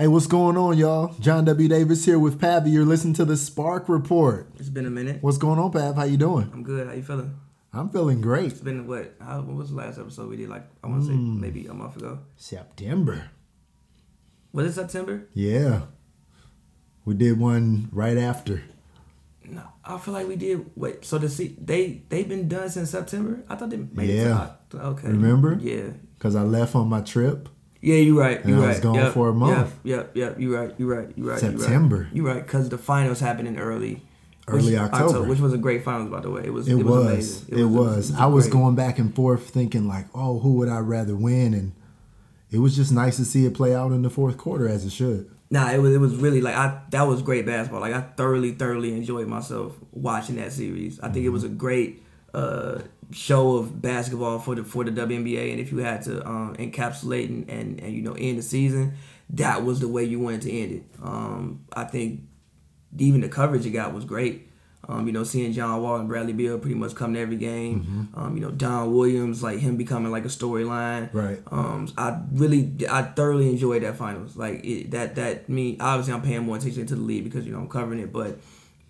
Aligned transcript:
Hey, 0.00 0.08
what's 0.08 0.26
going 0.26 0.56
on, 0.56 0.78
y'all? 0.78 1.14
John 1.20 1.44
W. 1.44 1.68
Davis 1.68 2.06
here 2.06 2.18
with 2.18 2.40
Pav. 2.40 2.66
You're 2.66 2.86
listening 2.86 3.12
to 3.16 3.26
the 3.26 3.36
Spark 3.36 3.86
Report. 3.86 4.48
It's 4.58 4.70
been 4.70 4.86
a 4.86 4.90
minute. 4.90 5.22
What's 5.22 5.36
going 5.36 5.58
on, 5.58 5.72
Pav? 5.72 5.94
How 5.96 6.04
you 6.04 6.16
doing? 6.16 6.48
I'm 6.54 6.62
good. 6.62 6.86
How 6.86 6.94
you 6.94 7.02
feeling? 7.02 7.38
I'm 7.74 7.90
feeling 7.90 8.22
great. 8.22 8.52
It's 8.52 8.62
been 8.62 8.86
what? 8.86 9.14
How, 9.20 9.42
what 9.42 9.56
was 9.56 9.68
the 9.68 9.76
last 9.76 9.98
episode 9.98 10.30
we 10.30 10.38
did? 10.38 10.48
Like 10.48 10.64
I 10.82 10.86
want 10.86 11.02
to 11.02 11.08
say 11.08 11.12
Hmm. 11.12 11.38
maybe 11.38 11.66
a 11.66 11.74
month 11.74 11.98
ago. 11.98 12.20
September. 12.38 13.28
Was 14.54 14.68
it 14.68 14.72
September? 14.80 15.28
Yeah. 15.34 15.82
We 17.04 17.12
did 17.12 17.38
one 17.38 17.90
right 17.92 18.16
after. 18.16 18.62
No, 19.44 19.64
I 19.84 19.98
feel 19.98 20.14
like 20.14 20.26
we 20.28 20.36
did. 20.36 20.64
Wait, 20.76 21.04
so 21.04 21.18
the 21.18 21.28
see 21.28 21.58
they 21.60 22.04
they've 22.08 22.26
been 22.26 22.48
done 22.48 22.70
since 22.70 22.88
September. 22.88 23.44
I 23.50 23.54
thought 23.54 23.68
they 23.68 23.76
made 23.76 24.08
it. 24.08 24.14
Yeah. 24.14 24.52
Okay. 24.74 25.08
Remember? 25.08 25.58
Yeah. 25.60 25.90
Because 26.16 26.34
I 26.34 26.42
left 26.42 26.74
on 26.74 26.88
my 26.88 27.02
trip. 27.02 27.50
Yeah, 27.80 27.96
you're 27.96 28.18
right. 28.18 28.44
You're 28.46 28.58
I 28.58 28.60
right. 28.60 28.68
was 28.68 28.80
gone 28.80 28.94
Yep, 28.96 29.12
for 29.14 29.28
a 29.28 29.34
month. 29.34 29.74
Yep, 29.84 30.10
yep, 30.14 30.16
yep. 30.16 30.36
You're 30.40 30.60
right. 30.60 30.74
You're 30.78 30.96
right. 30.96 31.08
You're 31.16 31.26
right. 31.28 31.38
September. 31.38 32.08
You're 32.12 32.26
right. 32.26 32.42
Because 32.42 32.68
the 32.68 32.78
finals 32.78 33.20
happened 33.20 33.48
in 33.48 33.58
early. 33.58 34.02
Early 34.48 34.72
which, 34.72 34.80
October. 34.80 35.22
which 35.28 35.38
was 35.38 35.52
a 35.52 35.58
great 35.58 35.84
finals, 35.84 36.10
by 36.10 36.20
the 36.20 36.30
way. 36.30 36.42
It 36.44 36.52
was. 36.52 36.68
It, 36.68 36.78
It, 36.78 36.84
was. 36.84 37.42
amazing. 37.42 37.58
It, 37.58 37.64
was. 37.64 38.14
I 38.14 38.26
was 38.26 38.46
great. 38.46 38.52
going 38.52 38.74
back 38.74 38.98
and 38.98 39.14
forth 39.14 39.48
thinking, 39.50 39.86
like, 39.86 40.06
oh, 40.14 40.40
who 40.40 40.54
would 40.54 40.68
I 40.68 40.78
rather 40.80 41.14
win? 41.14 41.54
And 41.54 41.72
it 42.50 42.58
was 42.58 42.74
just 42.76 42.92
nice 42.92 43.16
to 43.16 43.24
see 43.24 43.46
it 43.46 43.54
play 43.54 43.74
out 43.74 43.92
in 43.92 44.02
the 44.02 44.10
fourth 44.10 44.36
quarter 44.36 44.68
as 44.68 44.84
it 44.84 44.90
should. 44.92 45.30
Nah, 45.52 45.70
it 45.72 45.78
was 45.78 45.92
it 45.94 45.98
was 45.98 46.14
really 46.16 46.40
like 46.40 46.54
I 46.54 46.80
that 46.90 47.02
was 47.02 47.22
great 47.22 47.44
basketball. 47.46 47.80
Like 47.80 47.92
I 47.94 48.02
thoroughly, 48.02 48.52
thoroughly 48.52 48.92
enjoyed 48.92 49.26
myself 49.26 49.74
watching 49.90 50.36
that 50.36 50.52
series. 50.52 51.00
I 51.00 51.08
think 51.08 51.24
it 51.26 51.30
was 51.30 51.42
a 51.44 51.48
great 51.48 52.02
uh, 52.34 52.80
show 53.12 53.56
of 53.56 53.80
basketball 53.82 54.38
for 54.38 54.54
the 54.54 54.64
for 54.64 54.84
the 54.84 54.90
WNBA. 54.90 55.50
And 55.50 55.60
if 55.60 55.72
you 55.72 55.78
had 55.78 56.02
to 56.02 56.26
um, 56.26 56.56
encapsulate 56.56 57.28
and, 57.28 57.48
and 57.50 57.80
and 57.80 57.92
you 57.94 58.02
know 58.02 58.14
end 58.14 58.38
the 58.38 58.42
season, 58.42 58.94
that 59.30 59.64
was 59.64 59.80
the 59.80 59.88
way 59.88 60.04
you 60.04 60.20
wanted 60.20 60.42
to 60.42 60.52
end 60.52 60.72
it. 60.72 60.84
Um, 61.02 61.64
I 61.72 61.84
think 61.84 62.22
even 62.98 63.20
the 63.20 63.28
coverage 63.28 63.66
it 63.66 63.70
got 63.70 63.92
was 63.92 64.04
great. 64.04 64.48
Um, 64.88 65.06
you 65.06 65.12
know, 65.12 65.24
seeing 65.24 65.52
John 65.52 65.82
Wall 65.82 65.96
and 65.96 66.08
Bradley 66.08 66.32
Beal 66.32 66.58
pretty 66.58 66.74
much 66.74 66.94
come 66.94 67.14
to 67.14 67.20
every 67.20 67.36
game. 67.36 68.08
Um, 68.14 68.36
you 68.36 68.42
know, 68.42 68.50
Don 68.50 68.92
Williams, 68.92 69.42
like 69.42 69.58
him 69.60 69.76
becoming 69.76 70.10
like 70.10 70.24
a 70.24 70.28
storyline. 70.28 71.12
Right. 71.12 71.38
Um, 71.52 71.92
I 71.96 72.18
really, 72.32 72.74
I 72.90 73.02
thoroughly 73.02 73.50
enjoyed 73.50 73.82
that 73.82 73.96
finals. 73.96 74.36
Like 74.36 74.64
it, 74.64 74.90
that, 74.92 75.14
that 75.16 75.48
me. 75.48 75.76
Obviously, 75.78 76.14
I'm 76.14 76.22
paying 76.22 76.42
more 76.42 76.56
attention 76.56 76.86
to 76.86 76.94
the 76.94 77.00
league 77.00 77.24
because 77.24 77.46
you 77.46 77.52
know 77.52 77.58
I'm 77.58 77.68
covering 77.68 78.00
it, 78.00 78.12
but. 78.12 78.38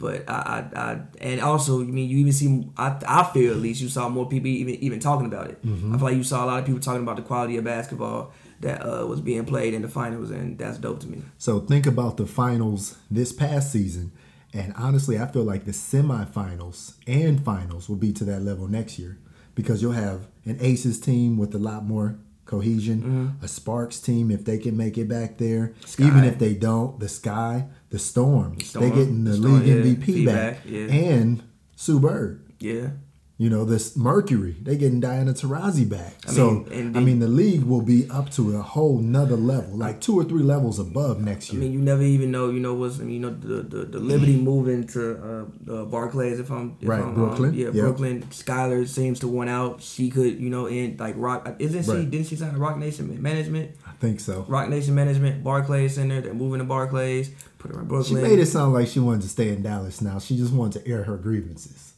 But 0.00 0.28
I, 0.28 0.64
I, 0.74 0.80
I, 0.80 1.00
and 1.20 1.40
also, 1.42 1.82
I 1.82 1.84
mean, 1.84 2.08
you 2.08 2.16
even 2.18 2.32
see, 2.32 2.66
I, 2.76 2.98
I 3.06 3.22
feel 3.34 3.52
at 3.52 3.58
least 3.58 3.82
you 3.82 3.88
saw 3.90 4.08
more 4.08 4.26
people 4.26 4.48
even 4.48 4.74
even 4.76 4.98
talking 4.98 5.26
about 5.26 5.48
it. 5.50 5.58
I 5.62 5.96
feel 5.98 6.06
like 6.08 6.16
you 6.16 6.24
saw 6.24 6.42
a 6.44 6.46
lot 6.46 6.58
of 6.58 6.64
people 6.64 6.80
talking 6.80 7.02
about 7.02 7.16
the 7.16 7.22
quality 7.22 7.58
of 7.58 7.64
basketball 7.64 8.32
that 8.60 8.80
uh, 8.80 9.06
was 9.06 9.20
being 9.20 9.44
played 9.44 9.74
in 9.74 9.82
the 9.82 9.88
finals, 9.88 10.30
and 10.30 10.58
that's 10.58 10.78
dope 10.78 11.00
to 11.00 11.06
me. 11.06 11.22
So 11.36 11.60
think 11.60 11.86
about 11.86 12.16
the 12.16 12.26
finals 12.26 12.96
this 13.10 13.30
past 13.32 13.70
season. 13.72 14.12
And 14.52 14.72
honestly, 14.76 15.18
I 15.18 15.26
feel 15.26 15.44
like 15.44 15.64
the 15.64 15.72
semifinals 15.72 16.94
and 17.06 17.44
finals 17.44 17.88
will 17.88 17.96
be 17.96 18.12
to 18.14 18.24
that 18.24 18.40
level 18.40 18.66
next 18.68 18.98
year 18.98 19.18
because 19.54 19.82
you'll 19.82 19.92
have 19.92 20.26
an 20.44 20.56
Aces 20.60 20.98
team 20.98 21.36
with 21.36 21.54
a 21.54 21.58
lot 21.58 21.84
more 21.84 22.18
cohesion, 22.46 23.38
a 23.42 23.46
Sparks 23.48 24.00
team 24.00 24.30
if 24.30 24.44
they 24.44 24.58
can 24.58 24.76
make 24.76 24.98
it 24.98 25.08
back 25.08 25.38
there. 25.38 25.72
Sky. 25.84 26.04
Even 26.04 26.24
if 26.24 26.38
they 26.38 26.54
don't, 26.54 26.98
the 26.98 27.08
Sky, 27.08 27.66
the 27.91 27.98
Storm, 27.98 28.58
Storm, 28.60 28.88
they 28.88 28.94
getting 28.94 29.24
the, 29.24 29.34
Storm, 29.34 29.60
league 29.60 29.66
yeah, 29.66 29.74
MVP 29.74 30.24
back, 30.27 30.60
feedback, 30.60 30.60
yeah. 30.64 30.86
and 30.86 31.42
Sue 31.77 31.98
Bird. 31.98 32.47
Yeah, 32.60 32.91
You 33.38 33.48
know, 33.50 33.64
this 33.64 33.97
Mercury, 33.97 34.55
they 34.62 34.77
getting 34.77 35.00
Diana 35.00 35.32
Taurasi 35.32 35.88
back. 35.88 36.14
I 36.28 36.30
so 36.30 36.50
mean, 36.70 36.97
I 36.97 37.00
mean 37.00 37.19
the 37.20 37.27
league 37.27 37.64
will 37.64 37.80
be 37.80 38.08
up 38.10 38.30
to 38.32 38.56
a 38.56 38.62
whole 38.62 38.98
nother 38.98 39.36
level, 39.36 39.77
like 39.77 40.00
two 40.00 40.16
or 40.20 40.24
three 40.24 40.42
levels 40.42 40.78
above 40.78 41.20
next 41.20 41.50
year. 41.52 41.60
I 41.60 41.64
mean, 41.64 41.72
you 41.72 41.80
never 41.80 42.02
even 42.02 42.30
know, 42.30 42.50
you 42.50 42.60
know, 42.60 42.74
what's, 42.74 43.00
I 43.00 43.05
mean, 43.05 43.14
you 43.14 43.20
know, 43.20 43.30
the 43.30 43.62
the, 43.62 43.84
the 43.86 43.98
Liberty 43.98 44.36
moving 44.36 44.86
to 44.88 45.47
uh, 45.69 45.72
uh, 45.72 45.84
Barclays, 45.86 46.38
if 46.38 46.50
I'm, 46.50 46.77
if 46.80 46.88
Right, 46.88 47.00
I'm, 47.00 47.08
um, 47.08 47.14
Brooklyn, 47.14 47.54
yeah, 47.54 47.66
yep. 47.66 47.75
Brooklyn. 47.75 48.22
Skylar 48.30 48.87
seems 48.87 49.19
to 49.20 49.28
want 49.28 49.50
out. 49.50 49.82
She 49.82 50.10
could, 50.10 50.38
you 50.38 50.50
know, 50.50 50.66
in 50.66 50.97
like 50.98 51.14
Roc, 51.16 51.56
isn't 51.59 51.82
she? 51.84 51.91
Right. 51.91 52.10
Didn't 52.10 52.26
she 52.28 52.37
sign 52.37 52.53
to 52.53 52.59
Roc 52.59 52.76
Nation 52.76 53.20
Management? 53.20 53.75
Think 54.00 54.19
so. 54.21 54.44
Roc 54.49 54.69
Nation 54.71 54.94
Management, 54.94 55.44
Barclays 55.44 55.94
Center. 55.94 56.21
They're 56.22 56.34
moving 56.34 56.59
to 56.59 56.65
Barclays. 56.65 57.31
Put 57.59 57.75
her 57.75 57.81
in 57.83 57.87
Brooklyn. 57.87 58.22
She 58.22 58.28
made 58.28 58.38
it 58.38 58.47
sound 58.47 58.72
like 58.72 58.88
she 58.88 58.99
wanted 58.99 59.22
to 59.22 59.28
stay 59.28 59.50
in 59.50 59.62
Dallas 59.62 60.00
now. 60.00 60.19
She 60.19 60.37
just 60.38 60.53
wanted 60.55 60.83
to 60.83 60.91
air 60.91 61.05
her 61.05 61.19
grievances. 61.19 61.93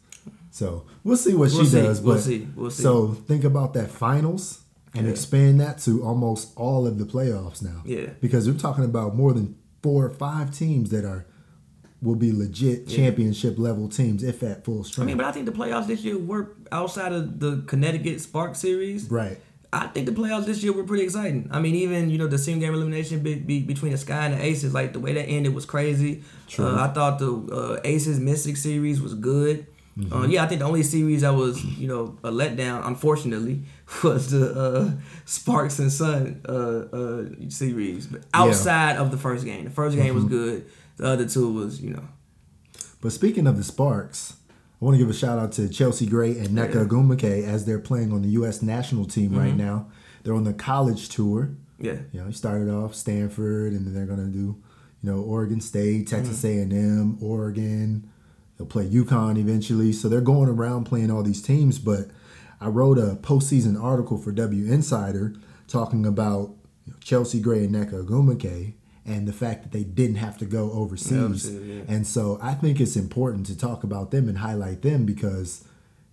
So 0.50 0.84
we'll 1.04 1.16
see 1.16 1.32
what 1.34 1.50
We'll 1.52 1.60
she 1.64 1.66
see. 1.70 1.80
does. 1.82 2.00
We'll 2.00 2.18
see. 2.18 2.48
We'll 2.56 2.70
see. 2.70 2.82
So 2.82 3.08
think 3.26 3.44
about 3.44 3.72
that 3.74 3.90
finals 3.90 4.62
and 4.94 5.06
Yeah. 5.06 5.12
expand 5.12 5.60
that 5.60 5.78
to 5.82 6.02
almost 6.04 6.52
all 6.56 6.86
of 6.88 6.98
the 6.98 7.04
playoffs 7.04 7.62
now. 7.62 7.82
Yeah. 7.86 8.10
Because 8.20 8.48
we're 8.50 8.58
talking 8.58 8.84
about 8.84 9.14
more 9.16 9.32
than 9.32 9.54
four 9.82 10.04
or 10.04 10.10
five 10.10 10.52
teams 10.52 10.90
that 10.90 11.04
are 11.04 11.24
will 12.02 12.16
be 12.16 12.32
legit 12.32 12.88
championship 12.88 13.56
level 13.60 13.88
teams 13.88 14.24
if 14.24 14.42
at 14.42 14.64
full 14.64 14.82
strength. 14.82 15.06
I 15.06 15.06
mean, 15.06 15.16
but 15.18 15.26
I 15.26 15.30
think 15.30 15.46
the 15.46 15.52
playoffs 15.52 15.86
this 15.86 16.02
year 16.02 16.18
were 16.18 16.56
outside 16.72 17.12
of 17.12 17.38
the 17.38 17.62
Connecticut 17.68 18.20
Spark 18.20 18.56
series. 18.56 19.08
right. 19.08 19.38
I 19.74 19.86
think 19.86 20.04
the 20.06 20.12
playoffs 20.12 20.44
this 20.44 20.62
year 20.62 20.72
were 20.72 20.84
pretty 20.84 21.04
exciting. 21.04 21.48
I 21.50 21.58
mean, 21.58 21.74
even 21.76 22.10
you 22.10 22.18
know 22.18 22.26
the 22.26 22.36
single 22.38 22.60
game 22.60 22.74
elimination 22.74 23.20
be, 23.20 23.36
be, 23.36 23.60
between 23.62 23.92
the 23.92 23.98
Sky 23.98 24.26
and 24.26 24.34
the 24.34 24.44
Aces, 24.44 24.74
like 24.74 24.92
the 24.92 25.00
way 25.00 25.14
that 25.14 25.24
ended 25.26 25.54
was 25.54 25.64
crazy. 25.64 26.22
True. 26.46 26.66
Uh, 26.66 26.84
I 26.86 26.92
thought 26.92 27.18
the 27.18 27.32
uh, 27.32 27.80
Aces 27.84 28.20
Mystic 28.20 28.56
series 28.58 29.00
was 29.00 29.14
good. 29.14 29.66
Mm-hmm. 29.98 30.12
Uh, 30.12 30.26
yeah, 30.26 30.44
I 30.44 30.46
think 30.46 30.60
the 30.60 30.66
only 30.66 30.82
series 30.82 31.20
that 31.22 31.34
was 31.34 31.64
you 31.64 31.88
know 31.88 32.18
a 32.22 32.30
letdown, 32.30 32.86
unfortunately, 32.86 33.62
was 34.04 34.30
the 34.30 34.52
uh, 34.52 34.90
Sparks 35.24 35.78
and 35.78 35.90
Sun 35.92 36.42
uh, 36.48 36.52
uh, 36.52 37.24
series. 37.48 38.06
But 38.08 38.22
outside 38.34 38.96
of 38.96 39.10
the 39.10 39.18
first 39.18 39.44
game, 39.44 39.64
the 39.64 39.70
first 39.70 39.96
game 39.96 40.06
Mm-hmm. 40.08 40.14
was 40.16 40.24
good. 40.26 40.66
The 40.98 41.06
other 41.06 41.26
two 41.28 41.50
was 41.52 41.80
you 41.80 41.90
know 41.94 42.04
But 43.00 43.12
speaking 43.12 43.46
of 43.46 43.56
the 43.56 43.64
Sparks, 43.64 44.34
I 44.82 44.84
want 44.84 44.96
to 44.96 44.98
give 44.98 45.10
a 45.10 45.14
shout 45.14 45.38
out 45.38 45.52
to 45.52 45.68
Chelsea 45.68 46.06
Gray 46.06 46.36
and 46.36 46.48
Nneka 46.48 46.74
Yeah. 46.74 46.84
Ogwumike 46.84 47.44
as 47.46 47.64
they're 47.64 47.78
playing 47.78 48.12
on 48.12 48.22
the 48.22 48.30
U.S. 48.30 48.62
national 48.62 49.04
team 49.04 49.32
right 49.32 49.50
mm-hmm. 49.50 49.58
now. 49.58 49.86
They're 50.24 50.34
on 50.34 50.42
the 50.42 50.52
college 50.52 51.08
tour. 51.08 51.56
yeah. 51.78 51.98
You 52.10 52.20
know, 52.20 52.26
he 52.26 52.32
started 52.32 52.68
off 52.68 52.92
Stanford, 52.92 53.74
and 53.74 53.86
then 53.86 53.94
they're 53.94 54.06
gonna 54.06 54.26
do, 54.26 54.60
you 55.00 55.10
know, 55.10 55.20
Oregon 55.20 55.60
State, 55.60 56.08
Texas 56.08 56.42
mm-hmm. 56.42 56.58
A 56.58 56.62
and 56.62 56.72
M, 56.72 57.18
Oregon. 57.22 58.10
They'll 58.58 58.66
play 58.66 58.88
UConn 58.88 59.38
eventually. 59.38 59.92
So 59.92 60.08
they're 60.08 60.20
going 60.20 60.48
around 60.48 60.84
playing 60.84 61.12
all 61.12 61.22
these 61.22 61.42
teams. 61.42 61.78
But 61.78 62.08
I 62.60 62.66
wrote 62.66 62.98
a 62.98 63.14
postseason 63.14 63.80
article 63.80 64.18
for 64.18 64.32
W 64.32 64.72
Insider 64.72 65.32
talking 65.68 66.04
about 66.04 66.56
you 66.86 66.92
know, 66.92 66.98
Chelsea 67.00 67.38
Gray 67.38 67.66
and 67.66 67.74
Nneka 67.76 68.04
Ogwumike 68.04 68.74
and 69.04 69.26
the 69.26 69.32
fact 69.32 69.62
that 69.62 69.72
they 69.72 69.84
didn't 69.84 70.16
have 70.16 70.38
to 70.38 70.44
go 70.44 70.70
overseas. 70.72 71.12
overseas, 71.46 71.66
yeah. 71.66 71.94
And 71.94 72.06
so 72.06 72.38
I 72.40 72.54
think 72.54 72.80
it's 72.80 72.96
important 72.96 73.46
to 73.46 73.56
talk 73.56 73.82
about 73.82 74.10
them 74.10 74.28
and 74.28 74.38
highlight 74.38 74.82
them 74.82 75.04
because 75.04 75.64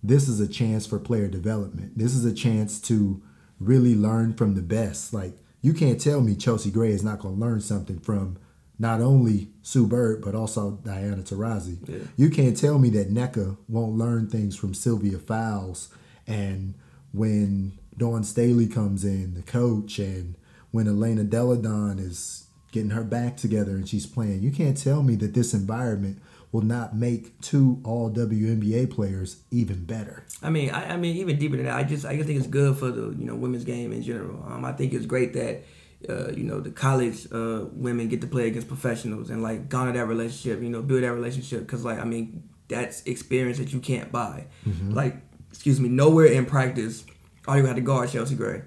this 0.02 0.28
is 0.28 0.40
a 0.40 0.48
chance 0.48 0.86
for 0.86 0.98
player 0.98 1.28
development. 1.28 1.96
This 1.96 2.14
is 2.14 2.24
a 2.24 2.34
chance 2.34 2.80
to 2.82 3.22
really 3.58 3.94
learn 3.94 4.34
from 4.34 4.54
the 4.54 4.62
best. 4.62 5.12
Like 5.12 5.34
you 5.62 5.72
can't 5.72 6.00
tell 6.00 6.20
me 6.20 6.34
Chelsea 6.34 6.70
Gray 6.70 6.90
is 6.90 7.04
not 7.04 7.20
going 7.20 7.36
to 7.36 7.40
learn 7.40 7.60
something 7.60 7.98
from 8.00 8.38
not 8.78 9.00
only 9.00 9.50
Sue 9.62 9.86
Bird 9.86 10.22
but 10.22 10.34
also 10.34 10.72
Diana 10.82 11.22
Taurasi. 11.22 11.88
Yeah. 11.88 12.06
You 12.16 12.30
can't 12.30 12.56
tell 12.56 12.78
me 12.78 12.88
that 12.90 13.12
Nneka 13.12 13.56
won't 13.68 13.96
learn 13.96 14.28
things 14.28 14.56
from 14.56 14.74
Sylvia 14.74 15.18
Fowles 15.18 15.90
and 16.26 16.74
when 17.12 17.78
Dawn 17.96 18.24
Staley 18.24 18.66
comes 18.66 19.04
in, 19.04 19.34
the 19.34 19.42
coach, 19.42 19.98
and 19.98 20.36
when 20.70 20.86
Elena 20.86 21.24
Delle 21.24 21.56
Donne 21.56 21.98
is 21.98 22.39
getting 22.72 22.90
her 22.90 23.04
back 23.04 23.36
together 23.36 23.72
and 23.72 23.88
she's 23.88 24.06
playing. 24.06 24.42
You 24.42 24.50
can't 24.50 24.76
tell 24.76 25.02
me 25.02 25.16
that 25.16 25.34
this 25.34 25.54
environment 25.54 26.20
will 26.52 26.62
not 26.62 26.96
make 26.96 27.40
two 27.40 27.80
all 27.84 28.10
WNBA 28.10 28.90
players 28.90 29.42
even 29.50 29.84
better. 29.84 30.24
I 30.42 30.50
mean, 30.50 30.70
I, 30.70 30.94
I 30.94 30.96
mean, 30.96 31.16
even 31.16 31.38
deeper 31.38 31.56
than 31.56 31.66
that, 31.66 31.76
I 31.76 31.84
just 31.84 32.04
I 32.04 32.16
just 32.16 32.26
think 32.26 32.38
it's 32.38 32.48
good 32.48 32.76
for 32.76 32.90
the 32.90 33.14
you 33.16 33.24
know 33.24 33.34
women's 33.34 33.64
game 33.64 33.92
in 33.92 34.02
general. 34.02 34.44
Um, 34.48 34.64
I 34.64 34.72
think 34.72 34.92
it's 34.92 35.06
great 35.06 35.32
that 35.34 35.64
uh, 36.08 36.32
you 36.32 36.44
know 36.44 36.60
the 36.60 36.70
college 36.70 37.26
uh, 37.32 37.66
women 37.72 38.08
get 38.08 38.20
to 38.22 38.26
play 38.26 38.48
against 38.48 38.68
professionals 38.68 39.30
and 39.30 39.42
like 39.42 39.68
garner 39.68 39.92
that 39.92 40.06
relationship, 40.06 40.62
you 40.62 40.70
know, 40.70 40.82
build 40.82 41.02
that 41.02 41.12
relationship 41.12 41.60
because 41.60 41.84
like 41.84 41.98
I 41.98 42.04
mean 42.04 42.48
that's 42.68 43.02
experience 43.02 43.58
that 43.58 43.72
you 43.72 43.80
can't 43.80 44.10
buy. 44.10 44.46
Like, 44.94 45.16
excuse 45.50 45.80
me, 45.80 45.88
nowhere 45.88 46.26
in 46.26 46.46
practice 46.46 47.04
are 47.46 47.58
you 47.58 47.66
had 47.66 47.76
to 47.76 47.82
guard 47.82 48.10
Chelsea 48.10 48.36
Gray. 48.36 48.62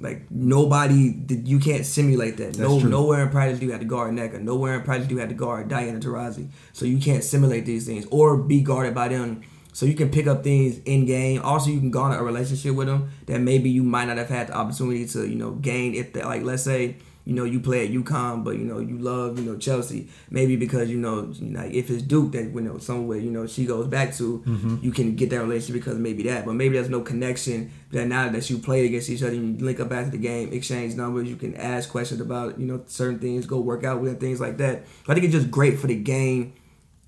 Like 0.00 0.30
nobody, 0.30 1.14
you 1.44 1.58
can't 1.58 1.84
simulate 1.84 2.38
that. 2.38 2.58
no, 2.58 2.80
true. 2.80 2.88
nowhere 2.88 3.22
in 3.22 3.28
practice 3.28 3.58
do 3.58 3.66
you 3.66 3.72
have 3.72 3.80
to 3.80 3.86
guard 3.86 4.14
Nneka. 4.14 4.40
Nowhere 4.40 4.76
in 4.76 4.82
practice 4.82 5.08
do 5.08 5.14
you 5.14 5.20
have 5.20 5.28
to 5.28 5.34
guard 5.34 5.68
Diana 5.68 6.00
Taurasi. 6.00 6.48
So 6.72 6.86
you 6.86 6.98
can't 6.98 7.22
simulate 7.22 7.66
these 7.66 7.86
things 7.86 8.06
or 8.10 8.36
be 8.38 8.62
guarded 8.62 8.94
by 8.94 9.08
them. 9.08 9.42
So 9.72 9.86
you 9.86 9.94
can 9.94 10.10
pick 10.10 10.26
up 10.26 10.42
things 10.42 10.80
in 10.84 11.06
game. 11.06 11.42
Also, 11.42 11.70
you 11.70 11.78
can 11.78 11.90
garner 11.90 12.18
a 12.18 12.22
relationship 12.22 12.74
with 12.74 12.88
them 12.88 13.10
that 13.26 13.40
maybe 13.40 13.70
you 13.70 13.82
might 13.84 14.06
not 14.06 14.16
have 14.16 14.28
had 14.28 14.48
the 14.48 14.54
opportunity 14.56 15.06
to, 15.06 15.28
you 15.28 15.36
know, 15.36 15.52
gain 15.52 15.94
if, 15.94 16.12
they, 16.12 16.24
like, 16.24 16.42
let's 16.42 16.64
say 16.64 16.96
you 17.24 17.34
know 17.34 17.44
you 17.44 17.60
play 17.60 17.84
at 17.86 17.92
UConn, 17.92 18.42
but 18.44 18.56
you 18.56 18.64
know 18.64 18.78
you 18.78 18.98
love 18.98 19.38
you 19.38 19.44
know 19.44 19.56
Chelsea. 19.58 20.08
Maybe 20.30 20.56
because 20.56 20.90
you 20.90 20.98
know, 20.98 21.32
like 21.40 21.72
if 21.72 21.90
it's 21.90 22.02
Duke 22.02 22.32
that 22.32 22.44
you 22.54 22.60
know 22.60 22.78
somewhere 22.78 23.18
you 23.18 23.30
know 23.30 23.46
she 23.46 23.66
goes 23.66 23.86
back 23.86 24.14
to, 24.16 24.42
Mm-hmm. 24.46 24.76
you 24.82 24.90
can 24.90 25.14
get 25.16 25.30
that 25.30 25.40
relationship 25.40 25.74
because 25.82 25.98
maybe 25.98 26.22
that. 26.24 26.44
But 26.46 26.54
maybe 26.54 26.74
there's 26.76 26.88
no 26.90 27.00
connection 27.02 27.70
that 27.92 28.06
now 28.06 28.28
that 28.30 28.48
you 28.50 28.58
played 28.58 28.86
against 28.86 29.10
each 29.10 29.22
other, 29.22 29.34
you 29.34 29.56
link 29.58 29.80
up 29.80 29.92
after 29.92 30.10
the 30.12 30.18
game, 30.18 30.52
exchange 30.52 30.94
numbers, 30.94 31.28
you 31.28 31.36
can 31.36 31.54
ask 31.56 31.88
questions 31.90 32.20
about 32.20 32.58
you 32.58 32.66
know 32.66 32.82
certain 32.86 33.18
things, 33.18 33.46
go 33.46 33.60
work 33.60 33.84
out 33.84 34.00
with 34.00 34.18
things 34.20 34.40
like 34.40 34.56
that. 34.58 34.84
I 35.08 35.14
think 35.14 35.24
it's 35.24 35.34
just 35.34 35.50
great 35.50 35.78
for 35.78 35.86
the 35.86 35.96
game 35.96 36.54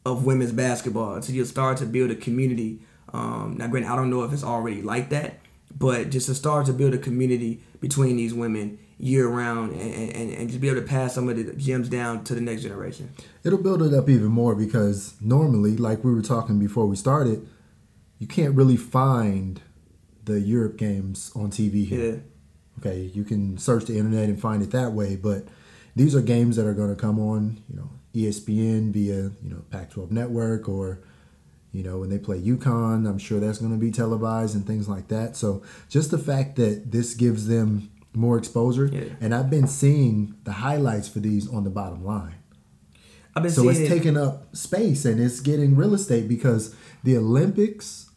of 0.04 0.24
women's 0.26 0.52
basketball 0.52 1.20
to 1.20 1.32
just 1.32 1.50
start 1.52 1.78
to 1.78 1.86
build 1.86 2.10
a 2.10 2.16
community. 2.16 2.80
Um, 3.14 3.56
now, 3.58 3.66
granted, 3.68 3.90
I 3.90 3.96
don't 3.96 4.10
know 4.10 4.24
if 4.24 4.32
it's 4.32 4.42
already 4.42 4.82
like 4.82 5.10
that, 5.10 5.38
but 5.78 6.10
just 6.10 6.26
to 6.26 6.34
start 6.34 6.66
to 6.66 6.72
build 6.72 6.94
a 6.94 6.98
community 6.98 7.62
between 7.80 8.16
these 8.16 8.34
women 8.34 8.78
year 8.98 9.26
round 9.26 9.72
and, 9.72 10.12
and, 10.12 10.32
and 10.32 10.48
just 10.48 10.60
be 10.60 10.68
able 10.68 10.80
to 10.80 10.86
pass 10.86 11.14
some 11.14 11.28
of 11.28 11.36
the 11.36 11.52
gems 11.54 11.88
down 11.88 12.22
to 12.24 12.34
the 12.34 12.40
next 12.40 12.62
generation. 12.62 13.12
It'll 13.42 13.62
build 13.62 13.82
it 13.82 13.92
up 13.92 14.08
even 14.08 14.28
more 14.28 14.54
because 14.54 15.14
normally, 15.20 15.76
like 15.76 16.04
we 16.04 16.14
were 16.14 16.22
talking 16.22 16.58
before 16.58 16.86
we 16.86 16.96
started, 16.96 17.46
you 18.18 18.28
can't 18.28 18.54
really 18.54 18.76
find 18.76 19.60
the 20.24 20.40
Europe 20.40 20.76
games 20.76 21.32
on 21.34 21.50
TV 21.50 21.84
here. 21.84 22.14
Yeah. 22.14 22.18
Okay, 22.78 23.10
you 23.12 23.24
can 23.24 23.58
search 23.58 23.84
the 23.86 23.98
internet 23.98 24.28
and 24.28 24.40
find 24.40 24.62
it 24.62 24.70
that 24.70 24.92
way, 24.92 25.16
but 25.16 25.46
these 25.94 26.14
are 26.14 26.22
games 26.22 26.56
that 26.56 26.66
are 26.66 26.72
going 26.72 26.88
to 26.88 27.00
come 27.00 27.18
on, 27.18 27.60
you 27.68 27.76
know, 27.76 27.90
ESPN 28.14 28.92
via, 28.92 29.30
you 29.42 29.50
know, 29.50 29.62
Pac-12 29.70 30.10
network 30.10 30.68
or 30.68 31.00
you 31.72 31.82
know, 31.82 31.98
when 31.98 32.10
they 32.10 32.18
play 32.18 32.38
UConn, 32.40 33.08
I'm 33.08 33.18
sure 33.18 33.40
that's 33.40 33.58
going 33.58 33.72
to 33.72 33.78
be 33.78 33.90
televised 33.90 34.54
and 34.54 34.66
things 34.66 34.88
like 34.88 35.08
that. 35.08 35.36
So, 35.36 35.62
just 35.88 36.10
the 36.10 36.18
fact 36.18 36.56
that 36.56 36.92
this 36.92 37.14
gives 37.14 37.46
them 37.46 37.90
more 38.14 38.36
exposure 38.36 38.86
Yeah. 38.92 39.04
and 39.22 39.34
I've 39.34 39.48
been 39.48 39.66
seeing 39.66 40.34
the 40.44 40.52
highlights 40.52 41.08
for 41.08 41.18
these 41.20 41.48
on 41.48 41.64
the 41.64 41.70
bottom 41.70 42.04
line. 42.04 42.34
I've 43.34 43.42
been 43.42 43.52
So 43.52 43.66
it's 43.70 43.78
it- 43.78 43.88
taking 43.88 44.18
up 44.18 44.54
space 44.54 45.06
and 45.06 45.18
it's 45.18 45.40
getting 45.40 45.74
real 45.76 45.94
estate 45.94 46.28
because 46.28 46.74
the 47.02 47.16
Olympics 47.16 48.10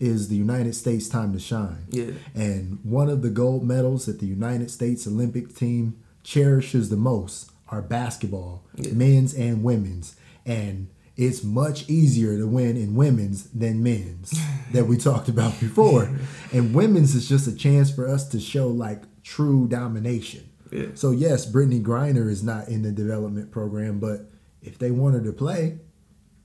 is 0.00 0.28
the 0.28 0.36
United 0.36 0.74
States' 0.74 1.06
time 1.08 1.34
to 1.34 1.38
shine. 1.38 1.84
Yeah. 1.90 2.12
And 2.34 2.78
one 2.82 3.10
of 3.10 3.20
the 3.20 3.28
gold 3.28 3.62
medals 3.62 4.06
that 4.06 4.18
the 4.20 4.26
United 4.26 4.70
States 4.70 5.06
Olympic 5.06 5.54
team 5.54 5.96
cherishes 6.24 6.88
the 6.88 6.96
most 6.96 7.50
are 7.68 7.82
basketball, 7.82 8.64
Yeah. 8.76 8.92
men's 8.94 9.34
and 9.34 9.62
women's. 9.62 10.16
And 10.46 10.88
it's 11.16 11.44
much 11.44 11.88
easier 11.88 12.38
to 12.38 12.46
win 12.46 12.76
in 12.76 12.94
women's 12.94 13.44
than 13.50 13.82
men's 13.82 14.34
that 14.72 14.86
we 14.86 14.96
talked 14.96 15.28
about 15.28 15.58
before. 15.60 16.10
And 16.52 16.74
women's 16.74 17.14
is 17.14 17.28
just 17.28 17.46
a 17.46 17.54
chance 17.54 17.90
for 17.90 18.08
us 18.08 18.28
to 18.30 18.40
show 18.40 18.68
like 18.68 19.02
true 19.22 19.68
domination. 19.68 20.48
Yeah. 20.70 20.86
So 20.94 21.10
yes, 21.10 21.50
Brittney 21.50 21.82
Griner 21.82 22.30
is 22.30 22.42
not 22.42 22.68
in 22.68 22.82
the 22.82 22.92
development 22.92 23.50
program, 23.50 23.98
but 23.98 24.30
if 24.62 24.78
they 24.78 24.90
want 24.90 25.14
her 25.14 25.22
to 25.22 25.32
play, 25.32 25.78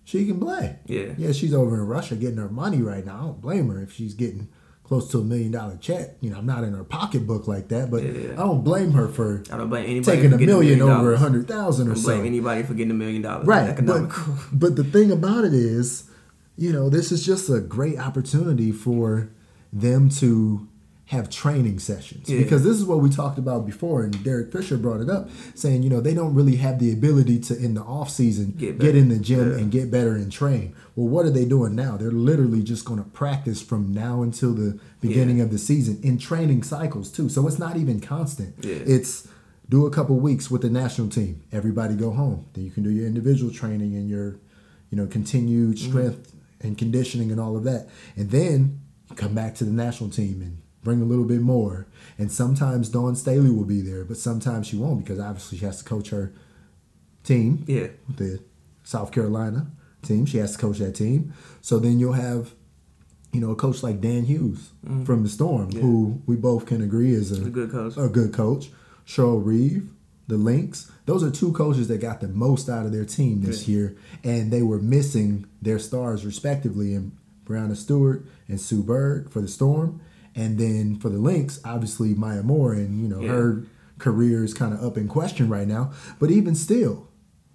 she 0.04 0.26
can 0.26 0.40
play. 0.40 0.80
Yeah. 0.86 1.14
Yeah, 1.18 1.32
she's 1.32 1.54
over 1.54 1.76
in 1.76 1.88
Russia 1.88 2.16
getting 2.16 2.38
her 2.38 2.50
money 2.50 2.82
right 2.82 3.06
now. 3.06 3.16
I 3.16 3.22
don't 3.22 3.42
blame 3.42 3.70
her 3.70 3.82
if 3.82 3.94
she's 3.94 4.14
getting 4.14 4.50
close 4.88 5.12
to 5.12 5.20
a 5.20 5.24
million 5.24 5.52
dollar 5.52 5.78
check. 5.78 6.16
You 6.22 6.30
know, 6.30 6.38
I'm 6.38 6.46
not 6.46 6.64
in 6.64 6.74
her 6.74 6.84
pocketbook 6.84 7.48
like 7.48 7.68
that, 7.70 7.92
but 7.92 8.04
Yeah. 8.04 8.32
I 8.34 8.36
don't 8.38 8.64
blame 8.64 8.92
her 8.92 9.08
for 9.10 9.44
I 9.52 9.58
don't 9.58 9.70
blame 9.70 9.86
anybody 9.86 10.18
taking 10.18 10.34
a 10.34 10.38
getting 10.38 10.48
million 10.48 10.82
over 10.82 11.14
a 11.14 11.18
hundred 11.18 11.48
thousand 11.48 11.88
I 11.88 11.92
or 11.92 11.94
don't 11.96 12.04
so. 12.04 12.10
blame 12.16 12.26
anybody 12.26 12.64
for 12.64 12.74
getting 12.74 12.92
a 12.92 12.96
million 12.96 13.22
dollars. 13.22 13.46
Right. 13.46 13.76
But, 13.86 14.10
but 14.54 14.76
the 14.78 14.84
thing 14.86 15.12
about 15.12 15.44
it 15.44 15.54
is, 15.54 16.10
you 16.56 16.72
know, 16.72 16.90
this 16.90 17.12
is 17.12 17.26
just 17.26 17.50
a 17.50 17.60
great 17.60 18.00
opportunity 18.00 18.72
for 18.72 19.30
them 19.74 20.10
to 20.10 20.68
have 21.08 21.30
training 21.30 21.80
sessions 21.80 22.30
Yeah. 22.30 22.40
because 22.40 22.64
this 22.64 22.78
is 22.78 22.86
what 22.86 23.00
we 23.00 23.10
talked 23.10 23.38
about 23.38 23.66
before 23.66 24.04
and 24.04 24.24
Derek 24.24 24.52
Fisher 24.52 24.78
brought 24.78 25.02
it 25.02 25.10
up 25.10 25.30
saying 25.56 25.84
you 25.84 25.90
know 25.90 26.02
they 26.02 26.14
don't 26.14 26.34
really 26.34 26.58
have 26.58 26.80
the 26.80 26.92
ability 26.92 27.40
to 27.40 27.58
in 27.58 27.74
the 27.74 27.82
off 27.82 28.10
season 28.10 28.54
Get 28.58 28.78
get, 28.80 28.96
in 28.96 29.10
the 29.10 29.18
gym 29.18 29.52
Yeah. 29.52 29.58
and 29.58 29.72
get 29.72 29.90
better 29.90 30.16
and 30.16 30.32
train 30.32 30.76
well 30.96 31.08
what 31.08 31.26
are 31.26 31.30
they 31.32 31.46
doing 31.46 31.76
now 31.76 31.98
they're 31.98 32.12
literally 32.12 32.62
just 32.62 32.86
going 32.86 33.04
to 33.04 33.10
practice 33.10 33.62
from 33.62 33.94
now 33.94 34.22
until 34.22 34.54
the 34.54 34.80
beginning 35.02 35.42
of 35.42 35.50
the 35.52 35.58
season 35.58 36.00
in 36.04 36.18
training 36.18 36.64
cycles 36.64 37.12
too 37.12 37.30
so 37.30 37.48
it's 37.48 37.60
not 37.60 37.78
even 37.78 38.00
constant 38.00 38.56
Yeah. 38.64 38.76
it's 38.86 39.28
do 39.70 39.86
a 39.86 39.92
couple 39.92 40.18
weeks 40.18 40.50
with 40.50 40.62
the 40.62 40.70
national 40.70 41.10
team. 41.10 41.44
Everybody 41.52 41.96
go 41.96 42.12
home. 42.12 42.46
Then 42.54 42.64
you 42.64 42.72
can 42.72 42.84
do 42.84 42.90
your 42.90 43.06
individual 43.06 43.52
training 43.52 43.96
and 43.96 44.10
your, 44.10 44.40
you 44.90 44.98
know, 44.98 45.08
continued 45.08 45.76
mm-hmm. 45.76 45.90
strength 45.90 46.34
and 46.62 46.78
conditioning 46.78 47.32
and 47.32 47.40
all 47.40 47.58
of 47.58 47.66
that. 47.66 47.90
And 48.16 48.32
then 48.32 48.80
come 49.16 49.34
back 49.36 49.56
to 49.56 49.66
the 49.66 49.72
national 49.72 50.10
team 50.10 50.42
and 50.42 50.62
bring 50.88 51.02
a 51.02 51.06
little 51.06 51.26
bit 51.26 51.42
more. 51.42 51.86
And 52.18 52.32
sometimes 52.32 52.88
Dawn 52.88 53.14
Staley 53.18 53.50
will 53.50 53.66
be 53.66 53.82
there, 53.82 54.06
but 54.06 54.16
sometimes 54.16 54.68
she 54.68 54.78
won't 54.78 55.04
because 55.04 55.20
obviously 55.20 55.58
she 55.58 55.66
has 55.66 55.80
to 55.80 55.84
coach 55.84 56.12
her 56.12 56.32
team, 57.26 57.66
yeah. 57.68 57.88
the 58.16 58.40
South 58.86 59.12
Carolina 59.12 59.68
team. 60.02 60.26
She 60.26 60.38
has 60.38 60.54
to 60.54 60.58
coach 60.58 60.78
that 60.78 60.96
team. 60.96 61.34
So 61.60 61.78
then 61.78 62.00
you'll 62.00 62.14
have, 62.14 62.54
you 63.34 63.42
know, 63.42 63.52
a 63.52 63.56
coach 63.56 63.84
like 63.84 64.00
Dan 64.00 64.24
Hughes 64.24 64.70
mm-hmm. 64.86 65.04
from 65.04 65.24
the 65.24 65.30
Storm, 65.30 65.74
who 65.74 66.22
we 66.26 66.38
both 66.38 66.66
can 66.66 66.82
agree 66.82 67.12
is 67.12 67.38
A 67.38 67.50
good 67.50 67.70
coach. 67.70 67.98
a 67.98 68.08
good 68.08 68.32
coach. 68.32 68.70
Cheryl 69.06 69.46
Reeve, 69.46 69.90
the 70.28 70.38
Lynx. 70.38 70.90
Those 71.06 71.22
are 71.22 71.30
two 71.30 71.52
coaches 71.52 71.90
that 71.90 72.00
got 72.00 72.22
the 72.22 72.30
most 72.30 72.70
out 72.70 72.86
of 72.86 72.94
their 72.94 73.06
team 73.06 73.42
this 73.42 73.68
year, 73.68 73.98
and 74.24 74.52
they 74.52 74.62
were 74.62 74.80
missing 74.80 75.48
their 75.62 75.80
stars 75.80 76.26
respectively 76.26 76.94
in 76.94 77.12
Breanna 77.44 77.76
Stewart 77.76 78.26
and 78.48 78.60
Sue 78.60 78.84
Bird 78.84 79.32
for 79.32 79.42
the 79.42 79.48
Storm, 79.50 80.00
and 80.38 80.58
then 80.58 80.96
for 80.96 81.10
the 81.10 81.18
Lynx, 81.18 81.60
obviously 81.66 82.14
Maya 82.14 82.44
Moore, 82.44 82.74
and 82.74 83.02
you 83.02 83.10
know 83.10 83.20
Yeah. 83.20 83.32
her 83.32 83.64
career 84.00 84.44
is 84.44 84.54
kind 84.54 84.74
of 84.74 84.82
up 84.84 84.96
in 84.98 85.08
question 85.10 85.50
right 85.50 85.68
now. 85.68 85.92
But 86.20 86.32
even 86.32 86.56
still. 86.56 87.08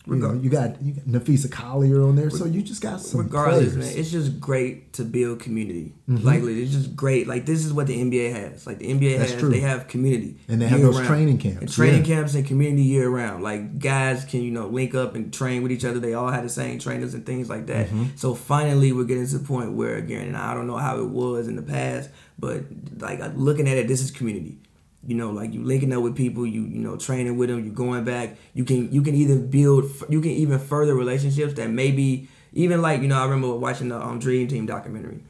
You, 0.07 0.17
know, 0.17 0.33
you 0.33 0.51
got 0.51 0.83
you 0.83 0.95
got 0.95 1.05
Napheesa 1.05 1.51
Collier 1.51 2.03
on 2.03 2.17
there, 2.17 2.29
so 2.29 2.45
you 2.45 2.61
just 2.61 2.83
got 2.83 3.01
some 3.01 3.21
regardless, 3.21 3.75
players. 3.75 3.77
man, 3.77 3.99
it's 3.99 4.11
just 4.11 4.41
great 4.41 4.93
to 4.95 5.05
build 5.05 5.39
community. 5.39 5.95
Mm-hmm. 6.09 6.27
Like 6.27 6.43
it's 6.43 6.73
just 6.73 6.97
great. 6.97 7.29
Like 7.29 7.47
this 7.47 7.65
is 7.65 7.73
what 7.73 7.87
the 7.87 7.97
NBA 7.97 8.33
has. 8.33 8.67
Like 8.67 8.79
the 8.79 8.87
NBA 8.87 9.19
That's 9.19 9.31
has, 9.31 9.41
true. 9.41 9.51
they 9.51 9.61
have 9.61 9.87
community 9.87 10.39
And 10.49 10.61
they 10.61 10.67
have 10.67 10.81
those 10.81 11.01
training 11.07 11.39
camps, 11.39 11.61
and 11.61 11.73
training 11.73 12.05
yeah. 12.05 12.17
camps 12.17 12.35
and 12.35 12.45
community 12.45 12.83
year 12.83 13.09
round. 13.09 13.45
Like 13.45 13.79
guys 13.79 14.25
can 14.25 14.43
you 14.43 14.51
know 14.51 14.67
link 14.67 14.95
up 14.97 15.15
and 15.15 15.33
train 15.33 15.63
with 15.63 15.71
each 15.71 15.85
other. 15.85 16.01
They 16.01 16.15
all 16.15 16.31
had 16.31 16.45
the 16.45 16.49
same 16.49 16.81
trainers 16.81 17.15
and 17.15 17.25
things 17.25 17.49
like 17.49 17.67
that. 17.67 17.87
Mm-hmm. 17.87 18.17
So 18.17 18.35
finally, 18.35 18.91
we're 18.93 19.05
getting 19.05 19.27
to 19.27 19.39
the 19.39 19.47
point 19.47 19.73
where 19.75 19.97
again, 19.97 20.27
and 20.27 20.37
I 20.37 20.53
don't 20.53 20.67
know 20.67 20.79
how 20.79 20.99
it 20.99 21.11
was 21.11 21.47
in 21.47 21.55
the 21.55 21.63
past, 21.63 22.11
but 22.41 22.65
like 22.99 23.21
looking 23.37 23.69
at 23.69 23.77
it, 23.77 23.87
this 23.87 24.01
is 24.01 24.11
community. 24.11 24.59
You 25.05 25.17
know, 25.17 25.31
like 25.31 25.53
you 25.53 25.65
linking 25.65 25.93
up 25.93 26.03
with 26.03 26.17
people, 26.17 26.47
you 26.47 26.63
you 26.63 26.79
know 26.79 26.97
training 26.97 27.37
with 27.37 27.49
them, 27.49 27.65
you 27.65 27.73
going 27.73 28.05
back. 28.05 28.37
You 28.55 28.65
can 28.65 28.93
you 28.93 29.03
can 29.03 29.15
either 29.15 29.37
build, 29.37 29.85
you 30.09 30.21
can 30.21 30.31
even 30.31 30.59
further 30.59 30.95
relationships 30.95 31.55
that 31.55 31.71
maybe 31.71 32.29
even 32.53 32.81
like 32.83 33.03
you 33.03 33.09
know 33.09 33.19
I 33.19 33.25
remember 33.25 33.55
watching 33.57 33.89
the 33.89 34.01
um, 34.01 34.19
Dream 34.21 34.47
Team 34.47 34.67
documentary, 34.67 35.21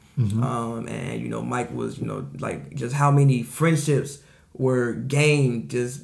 um, 0.43 0.87
and 0.87 1.21
you 1.21 1.27
know 1.29 1.41
Mike 1.41 1.73
was 1.73 1.97
you 1.97 2.05
know 2.05 2.27
like 2.39 2.75
just 2.75 2.93
how 2.93 3.09
many 3.09 3.41
friendships 3.43 4.19
were 4.55 4.93
gained 4.93 5.67
just 5.71 6.03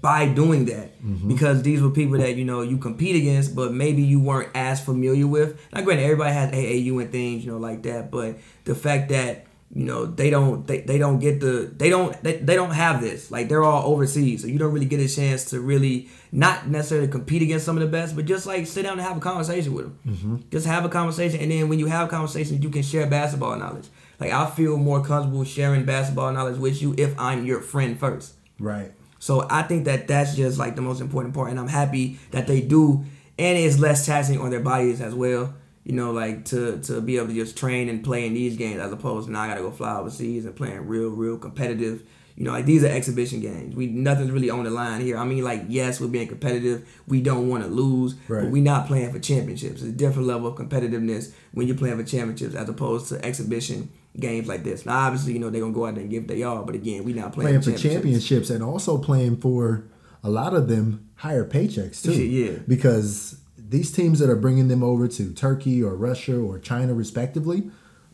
by 0.00 0.28
doing 0.28 0.66
that 0.66 0.90
because 1.26 1.62
these 1.62 1.82
were 1.82 1.90
people 1.90 2.16
that 2.18 2.36
you 2.36 2.44
know 2.44 2.62
you 2.62 2.78
compete 2.78 3.16
against, 3.16 3.56
but 3.56 3.72
maybe 3.72 4.02
you 4.02 4.20
weren't 4.20 4.50
as 4.54 4.80
familiar 4.80 5.26
with. 5.26 5.60
Now, 5.72 5.80
granted, 5.80 6.04
everybody 6.04 6.32
has 6.32 6.52
AAU 6.52 7.02
and 7.02 7.10
things 7.10 7.44
you 7.44 7.50
know 7.50 7.58
like 7.58 7.82
that, 7.82 8.12
but 8.12 8.36
the 8.64 8.76
fact 8.76 9.08
that 9.08 9.46
you 9.74 9.84
know 9.84 10.06
they 10.06 10.30
don't 10.30 10.66
they, 10.66 10.80
they 10.80 10.96
don't 10.96 11.18
get 11.18 11.40
the 11.40 11.70
they 11.76 11.90
don't 11.90 12.20
they, 12.22 12.38
they 12.38 12.54
don't 12.54 12.70
have 12.70 13.00
this. 13.00 13.30
Like 13.30 13.48
they're 13.48 13.62
all 13.62 13.92
overseas 13.92 14.40
so 14.42 14.46
you 14.46 14.58
don't 14.58 14.72
really 14.72 14.86
get 14.86 15.00
a 15.00 15.08
chance 15.08 15.44
to 15.46 15.60
really 15.60 16.08
not 16.32 16.68
necessarily 16.68 17.08
compete 17.08 17.42
against 17.42 17.66
some 17.66 17.76
of 17.76 17.82
the 17.82 17.88
best 17.88 18.16
but 18.16 18.24
just 18.24 18.46
like 18.46 18.66
sit 18.66 18.82
down 18.82 18.92
and 18.92 19.02
have 19.02 19.16
a 19.16 19.20
conversation 19.20 19.74
with 19.74 19.84
them 19.84 19.98
mm-hmm. 20.06 20.36
just 20.50 20.66
have 20.66 20.84
a 20.84 20.88
conversation 20.88 21.40
and 21.40 21.50
then 21.50 21.68
when 21.68 21.78
you 21.78 21.86
have 21.86 22.08
conversations 22.08 22.62
you 22.62 22.70
can 22.70 22.82
share 22.82 23.06
basketball 23.06 23.56
knowledge. 23.58 23.88
Like 24.18 24.32
i 24.32 24.48
feel 24.50 24.76
more 24.76 25.04
comfortable 25.04 25.44
sharing 25.44 25.84
basketball 25.84 26.32
knowledge 26.32 26.58
with 26.58 26.80
you 26.82 26.94
if 26.98 27.18
i'm 27.18 27.44
your 27.44 27.60
friend 27.60 27.98
first. 27.98 28.34
Right. 28.58 28.92
so 29.18 29.46
I 29.48 29.62
think 29.62 29.84
that 29.84 30.08
that's 30.08 30.34
just 30.34 30.58
like 30.58 30.76
the 30.76 30.82
most 30.82 31.00
important 31.00 31.34
part, 31.34 31.50
and 31.50 31.60
I'm 31.60 31.68
happy 31.68 32.18
that 32.30 32.46
they 32.46 32.60
do, 32.60 33.04
and 33.38 33.58
it's 33.58 33.78
less 33.78 34.06
taxing 34.06 34.40
on 34.40 34.50
their 34.50 34.60
bodies 34.60 35.00
as 35.00 35.14
well. 35.14 35.54
You 35.88 35.94
know, 35.94 36.12
like 36.12 36.44
to 36.46 36.78
to 36.82 37.00
be 37.00 37.16
able 37.16 37.28
to 37.28 37.34
just 37.34 37.56
train 37.56 37.88
and 37.88 38.04
play 38.04 38.26
in 38.26 38.34
these 38.34 38.56
games 38.58 38.78
as 38.78 38.92
opposed 38.92 39.26
to 39.26 39.32
now 39.32 39.40
I 39.40 39.48
gotta 39.48 39.62
go 39.62 39.70
fly 39.70 39.96
overseas 39.96 40.44
and 40.44 40.54
playing 40.54 40.86
real, 40.86 41.08
real 41.08 41.38
competitive. 41.38 42.02
You 42.36 42.44
know, 42.44 42.52
like 42.52 42.66
these 42.66 42.84
are 42.84 42.88
exhibition 42.88 43.40
games. 43.40 43.74
We 43.74 43.86
nothing's 43.86 44.30
really 44.30 44.50
on 44.50 44.64
the 44.64 44.70
line 44.70 45.00
here. 45.00 45.16
I 45.16 45.24
mean, 45.24 45.42
like 45.42 45.62
yes, 45.68 45.98
we're 45.98 46.08
being 46.08 46.28
competitive. 46.28 46.86
We 47.08 47.22
don't 47.22 47.48
want 47.48 47.64
to 47.64 47.70
lose, 47.70 48.14
Right. 48.28 48.42
but 48.42 48.50
we're 48.52 48.62
not 48.62 48.86
playing 48.86 49.10
for 49.12 49.18
championships. 49.18 49.80
It's 49.80 49.90
a 49.90 49.92
different 49.92 50.28
level 50.28 50.46
of 50.48 50.56
competitiveness 50.56 51.32
when 51.52 51.66
you're 51.66 51.76
playing 51.76 51.96
for 51.96 52.04
championships 52.04 52.54
as 52.54 52.68
opposed 52.68 53.08
to 53.08 53.24
exhibition 53.24 53.88
games 54.20 54.46
like 54.46 54.62
this. 54.64 54.84
Now, 54.86 54.98
obviously, 55.06 55.32
you 55.32 55.38
know 55.38 55.48
they're 55.50 55.62
gonna 55.62 55.72
go 55.72 55.86
out 55.86 55.94
there 55.94 56.02
and 56.02 56.10
give 56.10 56.28
they 56.28 56.42
all, 56.42 56.64
but 56.64 56.74
again, 56.74 57.02
we're 57.02 57.16
not 57.16 57.32
playing, 57.32 57.60
playing 57.62 57.76
for 57.76 57.82
championships 57.82 58.50
and 58.50 58.62
also 58.62 58.98
playing 58.98 59.38
for 59.38 59.84
a 60.22 60.28
lot 60.28 60.52
of 60.54 60.68
them 60.68 61.08
higher 61.16 61.46
paychecks 61.48 62.02
too. 62.04 62.12
Yeah. 62.12 62.58
Because 62.68 63.38
these 63.68 63.92
teams 63.92 64.18
that 64.20 64.30
are 64.30 64.36
bringing 64.36 64.68
them 64.68 64.82
over 64.82 65.06
to 65.08 65.32
Turkey 65.32 65.82
or 65.82 65.94
Russia 65.94 66.36
or 66.38 66.58
China 66.58 66.94
respectively, 66.94 67.70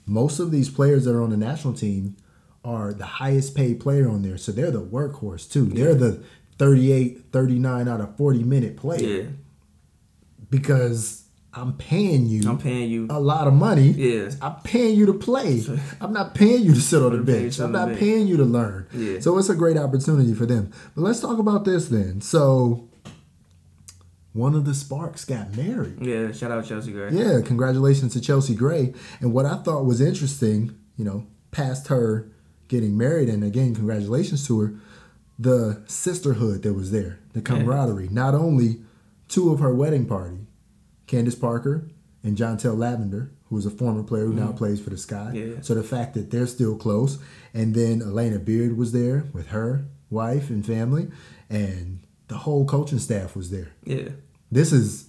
most 0.06 0.38
of 0.40 0.50
these 0.50 0.68
players 0.68 1.04
that 1.04 1.14
are 1.14 1.22
on 1.22 1.30
the 1.30 1.36
national 1.36 1.74
team 1.74 2.16
are 2.64 2.92
the 2.92 3.04
highest 3.06 3.54
paid 3.54 3.78
player 3.80 4.08
on 4.08 4.22
there. 4.22 4.36
So 4.38 4.50
they're 4.52 4.70
the 4.70 4.82
workhorse 4.82 5.50
too. 5.50 5.66
They're 5.66 5.94
the 5.94 6.22
38, 6.58 7.26
39 7.32 7.88
out 7.88 8.00
of 8.00 8.16
40 8.16 8.42
minute 8.42 8.76
player 8.76 9.22
Yeah, 9.22 9.28
because 10.50 11.22
I'm 11.52 11.74
paying 11.74 12.26
you 12.26 12.48
I'm 12.50 12.58
paying 12.58 12.90
you. 12.90 13.06
a 13.10 13.20
lot 13.20 13.46
of 13.46 13.54
money. 13.54 13.88
Yeah. 13.90 14.30
I'm 14.42 14.56
paying 14.64 14.96
you 14.96 15.06
to 15.06 15.14
play. 15.14 15.62
I'm 16.00 16.12
not 16.12 16.34
paying 16.34 16.62
you 16.64 16.74
to 16.74 16.80
sit 16.80 17.02
on 17.02 17.12
the 17.12 17.18
I'm 17.18 17.26
paying 17.26 17.36
you 17.38 17.42
bench. 17.44 17.60
I'm 17.60 17.72
not 17.72 17.94
paying 17.96 18.26
you 18.26 18.36
to 18.38 18.44
learn. 18.44 18.86
Yeah. 18.92 19.20
So 19.20 19.38
it's 19.38 19.48
a 19.48 19.54
great 19.54 19.76
opportunity 19.76 20.34
for 20.34 20.46
them. 20.46 20.72
But 20.94 21.02
let's 21.02 21.20
talk 21.20 21.38
about 21.38 21.64
this 21.64 21.88
then. 21.88 22.20
So 22.20 22.88
one 24.34 24.54
of 24.54 24.64
the 24.64 24.74
Sparks 24.74 25.24
got 25.24 25.56
married. 25.56 26.04
Yeah, 26.04 26.32
shout 26.32 26.50
out 26.50 26.66
Chelsea 26.66 26.92
Gray. 26.92 27.10
Yeah, 27.12 27.40
congratulations 27.40 28.12
to 28.12 28.20
Chelsea 28.20 28.54
Gray. 28.54 28.92
And 29.20 29.32
what 29.32 29.46
I 29.46 29.56
thought 29.56 29.86
was 29.86 30.00
interesting, 30.00 30.76
you 30.96 31.04
know, 31.04 31.28
past 31.52 31.86
her 31.86 32.30
getting 32.66 32.98
married, 32.98 33.28
and 33.28 33.44
again, 33.44 33.74
congratulations 33.74 34.46
to 34.48 34.60
her, 34.60 34.74
the 35.38 35.82
sisterhood 35.86 36.62
that 36.64 36.74
was 36.74 36.90
there, 36.90 37.20
the 37.32 37.40
camaraderie. 37.40 38.08
Not 38.08 38.34
only 38.34 38.82
two 39.28 39.52
of 39.52 39.60
her 39.60 39.72
wedding 39.72 40.04
party, 40.04 40.46
Candace 41.06 41.36
Parker 41.36 41.88
and 42.24 42.36
Jantel 42.36 42.76
Lavender, 42.76 43.30
who 43.44 43.54
was 43.54 43.66
a 43.66 43.70
former 43.70 44.02
player 44.02 44.24
who 44.24 44.34
now 44.34 44.48
mm-hmm. 44.48 44.56
plays 44.56 44.80
for 44.80 44.90
the 44.90 44.98
Sky. 44.98 45.30
Yeah. 45.32 45.60
So 45.60 45.74
the 45.74 45.84
fact 45.84 46.14
that 46.14 46.32
they're 46.32 46.48
still 46.48 46.76
close, 46.76 47.18
and 47.52 47.72
then 47.72 48.00
Alana 48.00 48.44
Beard 48.44 48.76
was 48.76 48.90
there 48.90 49.26
with 49.32 49.48
her 49.48 49.86
wife 50.10 50.50
and 50.50 50.66
family, 50.66 51.08
and 51.48 52.00
the 52.28 52.36
whole 52.36 52.64
coaching 52.64 52.98
staff 52.98 53.34
was 53.36 53.50
there. 53.50 53.68
Yeah, 53.84 54.08
This 54.50 54.72
is 54.72 55.08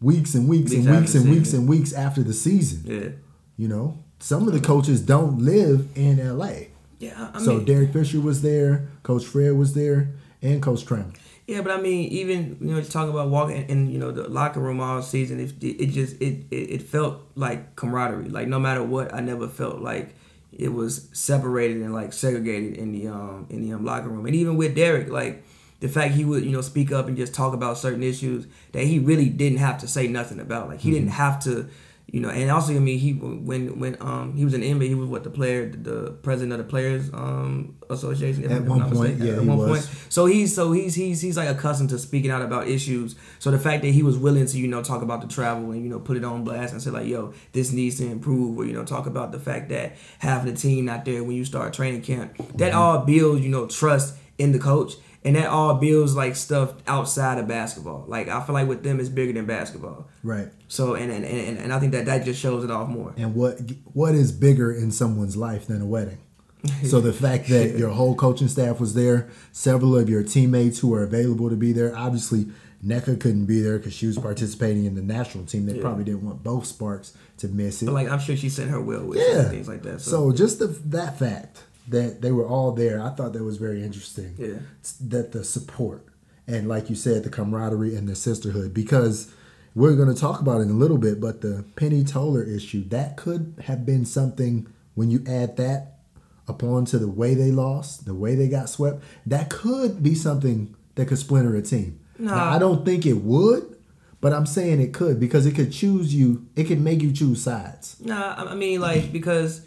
weeks 0.00 0.34
and 0.34 0.48
weeks 0.48 0.70
Weeks 0.72 0.86
and 0.86 0.96
weeks 1.00 1.14
and 1.14 1.30
weeks 1.30 1.52
and 1.52 1.68
weeks 1.68 1.92
after 1.92 2.22
the 2.22 2.34
season. 2.34 2.82
yeah, 2.84 3.08
You 3.56 3.68
know, 3.68 3.98
some 4.18 4.46
of 4.46 4.52
the 4.54 4.60
coaches 4.60 5.00
don't 5.00 5.38
live 5.40 5.88
in 5.94 6.18
LA. 6.18 6.52
yeah. 6.98 7.30
I 7.34 7.40
so 7.42 7.56
mean, 7.56 7.64
Derek 7.64 7.92
Fisher 7.92 8.20
was 8.20 8.42
there, 8.42 8.88
Coach 9.02 9.24
Fred 9.24 9.52
was 9.56 9.74
there, 9.74 10.10
and 10.42 10.62
Coach 10.62 10.84
Trammell. 10.84 11.14
Yeah, 11.46 11.60
but 11.60 11.72
I 11.72 11.80
mean, 11.80 12.08
even 12.10 12.56
you 12.60 12.74
know, 12.74 12.80
talking 12.82 13.10
about 13.10 13.28
walking 13.28 13.64
in, 13.68 13.90
you 13.90 13.98
know, 13.98 14.10
the 14.10 14.28
locker 14.28 14.60
room 14.60 14.80
all 14.80 15.02
season, 15.02 15.40
it, 15.40 15.52
it 15.62 15.90
just 15.90 16.20
it, 16.20 16.44
it 16.50 16.56
it 16.70 16.82
felt 16.82 17.20
like 17.34 17.76
camaraderie. 17.76 18.30
Like 18.30 18.48
no 18.48 18.58
matter 18.58 18.82
what, 18.82 19.12
I 19.12 19.20
never 19.20 19.46
felt 19.46 19.80
like 19.80 20.14
it 20.52 20.72
was 20.72 21.08
separated 21.12 21.82
and 21.82 21.92
like 21.92 22.14
segregated 22.14 22.78
in 22.78 22.92
the 22.92 23.08
um 23.08 23.46
in 23.50 23.60
the 23.60 23.74
um, 23.74 23.84
locker 23.84 24.08
room. 24.08 24.24
And 24.24 24.34
even 24.34 24.56
with 24.56 24.74
Derek, 24.74 25.10
like 25.10 25.44
the 25.84 25.88
fact 25.96 26.14
he 26.14 26.24
would 26.24 26.42
you 26.48 26.50
know 26.56 26.62
speak 26.72 26.90
up 26.98 27.04
and 27.08 27.16
just 27.22 27.34
talk 27.34 27.52
about 27.52 27.76
certain 27.76 28.02
issues 28.02 28.46
that 28.72 28.84
he 28.90 28.98
really 29.10 29.28
didn't 29.42 29.58
have 29.58 29.76
to 29.82 29.86
say 29.86 30.04
nothing 30.08 30.40
about. 30.40 30.68
Like 30.70 30.80
he 30.80 30.90
didn't 30.90 31.14
have 31.24 31.36
to. 31.46 31.52
You 32.14 32.20
know, 32.20 32.28
and 32.28 32.48
also 32.50 32.70
I 32.74 32.78
mean, 32.88 32.98
he 32.98 33.12
when 33.50 33.62
when 33.82 33.96
um 34.00 34.26
he 34.38 34.44
was 34.44 34.54
an 34.54 34.60
NBA, 34.62 34.88
he 34.88 34.94
was 34.94 35.08
what 35.08 35.24
the 35.24 35.30
player, 35.30 35.62
the 35.90 36.12
president 36.26 36.52
of 36.52 36.58
the 36.58 36.70
players 36.74 37.10
um 37.12 37.76
association. 37.90 38.40
At 38.52 38.62
one 38.74 38.82
point, 38.92 39.18
yeah, 39.18 39.32
at 39.40 39.44
one 39.44 39.58
was. 39.58 39.68
point. 39.70 40.12
So 40.12 40.26
he's 40.26 40.54
so 40.54 40.72
he's 40.72 40.94
he's 40.94 41.20
he's 41.20 41.36
like 41.36 41.48
accustomed 41.48 41.90
to 41.90 41.98
speaking 41.98 42.30
out 42.30 42.42
about 42.42 42.68
issues. 42.68 43.16
So 43.38 43.50
the 43.50 43.58
fact 43.58 43.82
that 43.82 43.92
he 43.98 44.02
was 44.02 44.16
willing 44.26 44.46
to 44.46 44.56
you 44.58 44.68
know 44.68 44.82
talk 44.82 45.02
about 45.02 45.22
the 45.22 45.28
travel 45.28 45.72
and 45.72 45.82
you 45.82 45.90
know 45.90 45.98
put 45.98 46.16
it 46.16 46.24
on 46.24 46.44
blast 46.44 46.72
and 46.72 46.80
say 46.82 46.90
like 46.90 47.06
yo 47.14 47.32
this 47.52 47.72
needs 47.72 47.96
to 47.98 48.04
improve 48.06 48.58
or 48.58 48.64
you 48.64 48.74
know 48.74 48.84
talk 48.84 49.06
about 49.06 49.32
the 49.32 49.40
fact 49.40 49.68
that 49.70 49.96
having 50.18 50.48
the 50.54 50.58
team 50.60 50.84
not 50.84 51.04
there 51.04 51.24
when 51.24 51.34
you 51.36 51.44
start 51.44 51.72
training 51.74 52.02
camp 52.02 52.36
that 52.56 52.70
Mm-hmm. 52.72 52.78
all 52.78 52.98
builds 52.98 53.40
you 53.42 53.48
know 53.50 53.66
trust 53.66 54.14
in 54.38 54.52
the 54.52 54.58
coach 54.58 54.92
and 55.24 55.36
that 55.36 55.48
all 55.48 55.74
builds 55.74 56.14
like 56.14 56.36
stuff 56.36 56.74
outside 56.86 57.38
of 57.38 57.48
basketball. 57.48 58.04
Like 58.06 58.28
I 58.28 58.40
feel 58.44 58.54
like 58.54 58.68
with 58.68 58.82
them 58.82 59.00
it's 59.00 59.08
bigger 59.08 59.32
than 59.32 59.46
basketball. 59.46 60.06
Right. 60.22 60.48
So 60.68 60.94
and 60.94 61.10
and, 61.10 61.24
and, 61.24 61.58
and 61.58 61.72
I 61.72 61.80
think 61.80 61.92
that 61.92 62.06
that 62.06 62.24
just 62.24 62.40
shows 62.40 62.62
it 62.64 62.70
off 62.70 62.88
more. 62.88 63.14
And 63.16 63.34
what 63.34 63.60
what 63.92 64.14
is 64.14 64.32
bigger 64.32 64.72
in 64.72 64.90
someone's 64.90 65.36
life 65.36 65.66
than 65.66 65.80
a 65.80 65.86
wedding? 65.86 66.18
So 66.84 67.00
the 67.00 67.12
fact 67.12 67.48
that 67.48 67.76
your 67.78 67.90
whole 67.90 68.14
coaching 68.14 68.48
staff 68.48 68.80
was 68.80 68.94
there, 68.94 69.28
several 69.52 69.98
of 69.98 70.08
your 70.08 70.22
teammates 70.22 70.78
who 70.78 70.88
were 70.88 71.02
available 71.02 71.50
to 71.50 71.56
be 71.56 71.72
there. 71.72 71.94
Obviously, 71.94 72.46
Nneka 72.82 73.20
couldn't 73.20 73.44
be 73.46 73.60
there 73.60 73.76
because 73.78 73.92
she 73.92 74.06
was 74.06 74.16
participating 74.18 74.86
in 74.86 74.94
the 74.94 75.02
national 75.02 75.44
team. 75.44 75.66
They 75.66 75.74
Yeah. 75.74 75.82
probably 75.82 76.04
didn't 76.04 76.24
want 76.24 76.42
both 76.42 76.64
Sparks 76.66 77.12
to 77.38 77.48
miss 77.48 77.82
it. 77.82 77.86
But 77.86 77.92
like 77.92 78.08
I'm 78.08 78.18
sure 78.18 78.34
she 78.36 78.48
sent 78.48 78.70
her 78.70 78.80
will 78.80 79.04
wishes 79.04 79.26
yeah, 79.28 79.42
things 79.44 79.68
like 79.68 79.82
that. 79.82 80.00
So, 80.00 80.32
just 80.32 80.58
the, 80.58 80.68
that 80.68 81.18
fact 81.18 81.64
that 81.88 82.22
they 82.22 82.32
were 82.32 82.46
all 82.46 82.72
there, 82.72 83.02
I 83.02 83.10
thought 83.10 83.32
that 83.32 83.42
was 83.42 83.58
very 83.58 83.82
interesting. 83.82 84.34
Yeah. 84.38 84.58
That 85.00 85.32
the 85.32 85.44
support 85.44 86.06
and, 86.46 86.68
like 86.68 86.90
you 86.90 86.96
said, 86.96 87.24
the 87.24 87.30
camaraderie 87.30 87.94
and 87.96 88.08
the 88.08 88.14
sisterhood, 88.14 88.74
because 88.74 89.32
we're 89.74 89.96
going 89.96 90.12
to 90.12 90.20
talk 90.20 90.40
about 90.40 90.60
it 90.60 90.64
in 90.64 90.70
a 90.70 90.74
little 90.74 90.98
bit, 90.98 91.20
but 91.20 91.40
the 91.40 91.64
Penny 91.76 92.04
Toler 92.04 92.42
issue 92.42 92.86
that 92.88 93.16
could 93.16 93.54
have 93.64 93.84
been 93.84 94.04
something 94.04 94.66
when 94.94 95.10
you 95.10 95.24
add 95.26 95.56
that 95.56 95.98
upon 96.46 96.84
to 96.84 96.98
the 96.98 97.08
way 97.08 97.34
they 97.34 97.50
lost, 97.50 98.06
the 98.06 98.14
way 98.14 98.34
they 98.34 98.48
got 98.48 98.68
swept, 98.68 99.02
that 99.26 99.50
could 99.50 100.02
be 100.02 100.14
something 100.14 100.74
that 100.94 101.08
could 101.08 101.18
splinter 101.18 101.56
a 101.56 101.62
team. 101.62 101.98
Now, 102.18 102.50
I 102.50 102.58
don't 102.58 102.84
think 102.84 103.06
it 103.06 103.14
would, 103.14 103.76
but 104.20 104.32
I'm 104.32 104.46
saying 104.46 104.80
it 104.80 104.94
could 104.94 105.18
because 105.18 105.46
it 105.46 105.54
could 105.54 105.72
choose 105.72 106.14
you. 106.14 106.46
It 106.54 106.64
could 106.64 106.80
make 106.80 107.02
you 107.02 107.12
choose 107.12 107.42
sides. 107.42 107.96
Nah, 108.00 108.34
I 108.36 108.54
mean 108.54 108.80
like 108.80 109.12
because 109.12 109.62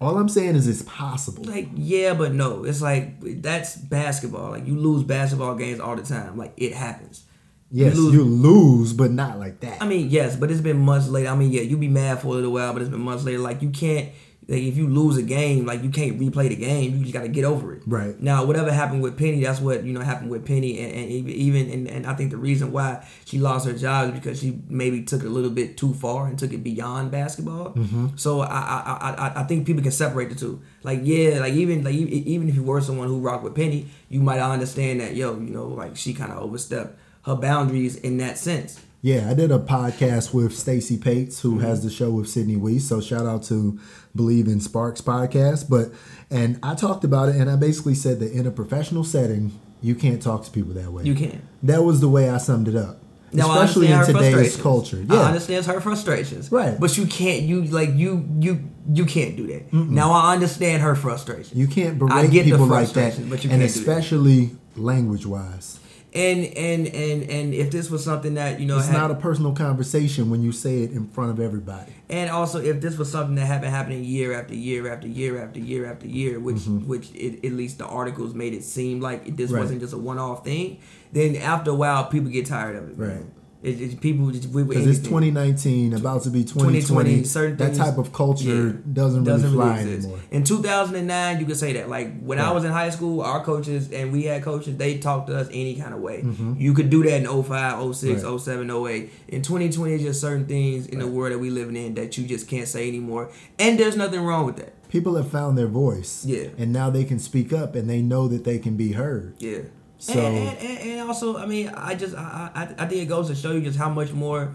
All 0.00 0.16
I'm 0.16 0.28
saying 0.30 0.56
is 0.56 0.66
it's 0.66 0.82
possible. 0.82 1.44
like 1.44 1.68
yeah, 1.74 2.14
but 2.14 2.32
no. 2.32 2.64
It's 2.64 2.80
like 2.80 3.20
that's 3.42 3.76
basketball. 3.76 4.50
Like 4.52 4.66
you 4.66 4.76
lose 4.76 5.04
basketball 5.04 5.54
games 5.56 5.78
all 5.78 5.94
the 5.96 6.02
time. 6.02 6.36
Like 6.38 6.54
it 6.56 6.72
happens. 6.72 7.24
Yes, 7.70 7.94
lose- 7.96 8.14
you 8.14 8.24
lose, 8.24 8.92
but 8.92 9.10
not 9.12 9.38
like 9.38 9.60
that. 9.60 9.80
I 9.80 9.86
mean, 9.86 10.10
yes, 10.10 10.34
but 10.36 10.50
it's 10.50 10.60
been 10.60 10.78
months 10.78 11.08
later. 11.08 11.28
I 11.28 11.36
mean, 11.36 11.52
yeah, 11.52 11.60
you 11.60 11.76
be 11.76 11.86
mad 11.88 12.20
for 12.20 12.28
a 12.28 12.30
little 12.30 12.52
while, 12.52 12.72
but 12.72 12.82
it's 12.82 12.90
been 12.90 13.00
months 13.00 13.24
later. 13.24 13.38
Like 13.38 13.62
you 13.62 13.70
can't 13.70 14.08
like 14.50 14.62
if 14.64 14.76
you 14.76 14.88
lose 14.88 15.16
a 15.16 15.22
game, 15.22 15.64
like 15.64 15.84
you 15.84 15.90
can't 15.90 16.18
replay 16.18 16.48
the 16.48 16.56
game. 16.56 16.96
You 16.96 17.02
just 17.02 17.12
got 17.12 17.22
to 17.22 17.28
get 17.28 17.44
over 17.44 17.72
it. 17.72 17.82
Right. 17.86 18.20
Now, 18.20 18.44
whatever 18.44 18.72
happened 18.72 19.00
with 19.00 19.16
Penny, 19.16 19.44
that's 19.44 19.60
what 19.60 19.84
you 19.84 19.92
know 19.92 20.00
happened 20.00 20.28
with 20.28 20.44
Penny, 20.44 20.80
and, 20.80 20.92
and 20.92 21.10
even- 21.30 21.70
and, 21.70 21.86
and 21.88 22.04
I 22.06 22.14
think 22.14 22.32
the 22.32 22.36
reason 22.36 22.72
why 22.72 23.06
she 23.24 23.38
lost 23.38 23.64
her 23.66 23.72
job 23.72 24.08
is 24.08 24.18
because 24.18 24.40
she 24.40 24.58
maybe 24.68 25.04
took 25.04 25.22
it 25.22 25.26
a 25.26 25.30
little 25.30 25.50
bit 25.50 25.76
too 25.76 25.94
far 25.94 26.26
and 26.26 26.36
took 26.36 26.52
it 26.52 26.64
beyond 26.64 27.12
basketball. 27.12 27.74
Mm-hmm. 27.74 28.08
So 28.16 28.40
I, 28.40 28.46
I 28.46 28.98
I 29.00 29.14
I 29.28 29.40
I 29.40 29.42
think 29.44 29.66
people 29.66 29.82
can 29.82 29.92
separate 29.92 30.30
the 30.30 30.34
two. 30.34 30.60
Like 30.82 31.00
yeah, 31.04 31.38
like 31.38 31.54
even 31.54 31.84
like 31.84 31.94
even 31.94 32.48
if 32.48 32.56
you 32.56 32.64
were 32.64 32.80
someone 32.80 33.06
who 33.06 33.20
rocked 33.20 33.44
with 33.44 33.54
Penny, 33.54 33.86
you 34.08 34.20
might 34.20 34.40
understand 34.40 35.00
that 35.00 35.14
yo, 35.14 35.34
you 35.34 35.50
know, 35.50 35.68
like 35.68 35.96
she 35.96 36.12
kind 36.12 36.32
of 36.32 36.38
overstepped 36.38 36.98
her 37.26 37.36
boundaries 37.36 37.94
in 37.96 38.16
that 38.16 38.36
sense. 38.36 38.80
Yeah, 39.02 39.30
I 39.30 39.34
did 39.34 39.50
a 39.50 39.58
podcast 39.58 40.34
with 40.34 40.56
Stacy 40.56 40.96
Pates, 40.98 41.40
who 41.40 41.52
Mm-hmm. 41.52 41.60
has 41.66 41.82
the 41.82 41.90
show 41.90 42.10
with 42.10 42.28
Sydney 42.28 42.56
Weiss. 42.56 42.86
So 42.88 43.00
shout 43.00 43.26
out 43.26 43.42
to 43.44 43.78
Believe 44.14 44.46
in 44.46 44.60
Sparks 44.60 45.00
podcast. 45.00 45.68
But 45.70 45.90
and 46.30 46.58
I 46.62 46.74
talked 46.74 47.04
about 47.04 47.28
it, 47.30 47.36
and 47.36 47.50
I 47.50 47.56
basically 47.56 47.94
said 47.94 48.20
that 48.20 48.32
in 48.32 48.46
a 48.46 48.50
professional 48.50 49.04
setting, 49.04 49.58
you 49.82 49.94
can't 49.94 50.20
talk 50.22 50.44
to 50.44 50.50
people 50.50 50.74
that 50.74 50.92
way. 50.92 51.04
You 51.04 51.14
can't. 51.14 51.40
That 51.62 51.82
was 51.82 52.00
the 52.00 52.08
way 52.08 52.28
I 52.30 52.38
summed 52.38 52.68
it 52.68 52.76
up. 52.76 52.98
Now, 53.32 53.48
I 53.48 53.62
Especially 53.64 53.86
in 53.86 54.04
today's 54.04 54.56
culture. 54.56 55.04
I 55.08 55.14
Yeah. 55.14 55.20
understand 55.22 55.64
her 55.66 55.80
frustrations. 55.80 56.50
Right. 56.52 56.78
But 56.78 56.98
you 56.98 57.06
can't 57.06 57.42
you 57.42 57.62
like 57.64 57.94
you 57.94 58.28
you 58.40 58.60
you 58.92 59.06
can't 59.06 59.36
do 59.36 59.46
that. 59.46 59.72
Now 59.72 60.10
I 60.12 60.34
understand 60.34 60.82
her 60.82 60.94
frustration. 60.94 61.56
You 61.56 61.66
can't 61.68 61.94
I 61.94 61.98
berate 61.98 62.30
get 62.32 62.44
the 62.44 62.50
people 62.50 62.66
like 62.66 62.88
that, 62.88 62.92
frustration, 62.92 63.30
but 63.30 63.44
you 63.44 63.50
and 63.50 63.62
especially 63.62 64.50
language 64.76 65.24
wise. 65.26 65.78
And 66.12 66.44
and 66.44 66.88
and 66.88 67.22
and 67.30 67.54
if 67.54 67.70
this 67.70 67.88
was 67.88 68.02
something 68.02 68.34
that, 68.34 68.58
you 68.58 68.66
know, 68.66 68.78
It's 68.78 68.88
had, 68.88 68.96
not 68.98 69.10
a 69.12 69.14
personal 69.14 69.52
conversation 69.52 70.28
when 70.28 70.42
you 70.42 70.50
say 70.50 70.82
it 70.82 70.90
in 70.90 71.06
front 71.06 71.30
of 71.30 71.38
everybody. 71.38 71.92
and 72.08 72.28
also 72.30 72.58
if 72.60 72.80
this 72.80 72.98
was 72.98 73.08
something 73.12 73.36
that 73.36 73.46
had 73.46 73.60
been 73.60 73.70
happening 73.70 74.02
year 74.02 74.32
after 74.32 74.54
year 74.56 74.92
after 74.92 75.06
year 75.06 75.40
after 75.40 75.60
year 75.60 75.86
after 75.86 76.08
year, 76.08 76.40
which 76.40 76.62
which 76.66 77.12
it, 77.14 77.44
at 77.44 77.52
least 77.52 77.78
the 77.78 77.86
articles 77.86 78.34
made 78.34 78.54
it 78.54 78.64
seem 78.64 79.00
like 79.00 79.36
this 79.36 79.46
Mm-hmm. 79.46 79.54
Right. 79.54 79.60
wasn't 79.60 79.80
just 79.82 79.92
a 79.92 79.98
one 79.98 80.18
off 80.18 80.42
thing, 80.44 80.78
then 81.12 81.36
after 81.36 81.70
a 81.70 81.74
while 81.74 82.04
people 82.06 82.30
get 82.30 82.44
tired 82.46 82.74
of 82.74 82.88
it. 82.90 82.98
man. 82.98 83.30
Right. 83.62 83.72
It, 83.74 83.80
it's 83.80 83.94
people 83.94 84.30
just 84.30 84.52
Because 84.52 84.86
it's 84.86 85.00
2019, 85.00 85.94
about 85.94 86.22
to 86.22 86.30
be 86.30 86.44
2020. 86.44 86.80
2020, 86.80 87.24
certain 87.24 87.56
that 87.58 87.74
type 87.74 87.98
of 87.98 88.12
culture 88.12 88.68
Yeah. 88.68 88.72
doesn't, 88.92 89.24
really 89.24 89.42
fly 89.42 89.78
anymore. 89.80 90.18
In 90.30 90.44
2009, 90.44 91.40
you 91.40 91.46
could 91.46 91.56
say 91.56 91.72
that. 91.74 91.88
Like 91.88 92.20
when 92.22 92.38
I 92.38 92.52
was 92.52 92.64
in 92.64 92.72
high 92.72 92.90
school, 92.90 93.20
our 93.20 93.44
coaches 93.44 93.92
and 93.92 94.12
we 94.12 94.24
had 94.24 94.42
coaches, 94.42 94.76
they 94.76 94.98
talked 94.98 95.26
to 95.28 95.36
us 95.36 95.48
any 95.52 95.76
kind 95.76 95.92
of 95.94 96.00
way. 96.00 96.22
Mm-hmm. 96.22 96.54
You 96.58 96.72
could 96.74 96.90
do 96.90 97.02
that 97.04 97.22
in 97.22 97.42
05, 97.42 97.94
06, 97.94 98.22
Right. 98.24 98.40
07, 98.40 98.70
08. 98.70 99.12
In 99.28 99.42
2020, 99.42 99.94
it's 99.94 100.04
just 100.04 100.20
certain 100.20 100.46
things 100.46 100.86
in 100.86 100.98
the 100.98 101.06
world 101.06 101.32
that 101.32 101.38
we 101.38 101.50
living 101.50 101.76
in 101.76 101.94
that 101.94 102.16
you 102.16 102.26
just 102.26 102.48
can't 102.48 102.66
say 102.68 102.88
anymore. 102.88 103.30
And 103.58 103.78
there's 103.78 103.96
nothing 103.96 104.20
wrong 104.22 104.46
with 104.46 104.56
that. 104.56 104.72
People 104.88 105.14
have 105.16 105.30
found 105.30 105.56
their 105.56 105.68
voice. 105.68 106.24
Yeah. 106.24 106.48
And 106.58 106.72
now 106.72 106.90
they 106.90 107.04
can 107.04 107.18
speak 107.20 107.52
up 107.52 107.76
and 107.76 107.88
they 107.88 108.02
know 108.02 108.26
that 108.26 108.44
they 108.44 108.58
can 108.58 108.76
be 108.76 108.92
heard. 108.92 109.34
Yeah. 109.38 109.60
So- 110.00 110.18
and, 110.18 110.58
and, 110.58 110.78
and, 110.78 111.00
also, 111.08 111.36
I 111.36 111.46
mean, 111.46 111.68
I 111.68 111.94
just 111.94 112.16
I, 112.16 112.50
I 112.54 112.62
I 112.82 112.86
think 112.86 113.02
it 113.02 113.06
goes 113.06 113.28
to 113.28 113.34
show 113.34 113.52
you 113.52 113.60
just 113.60 113.78
how 113.78 113.88
much 113.90 114.12
more 114.12 114.54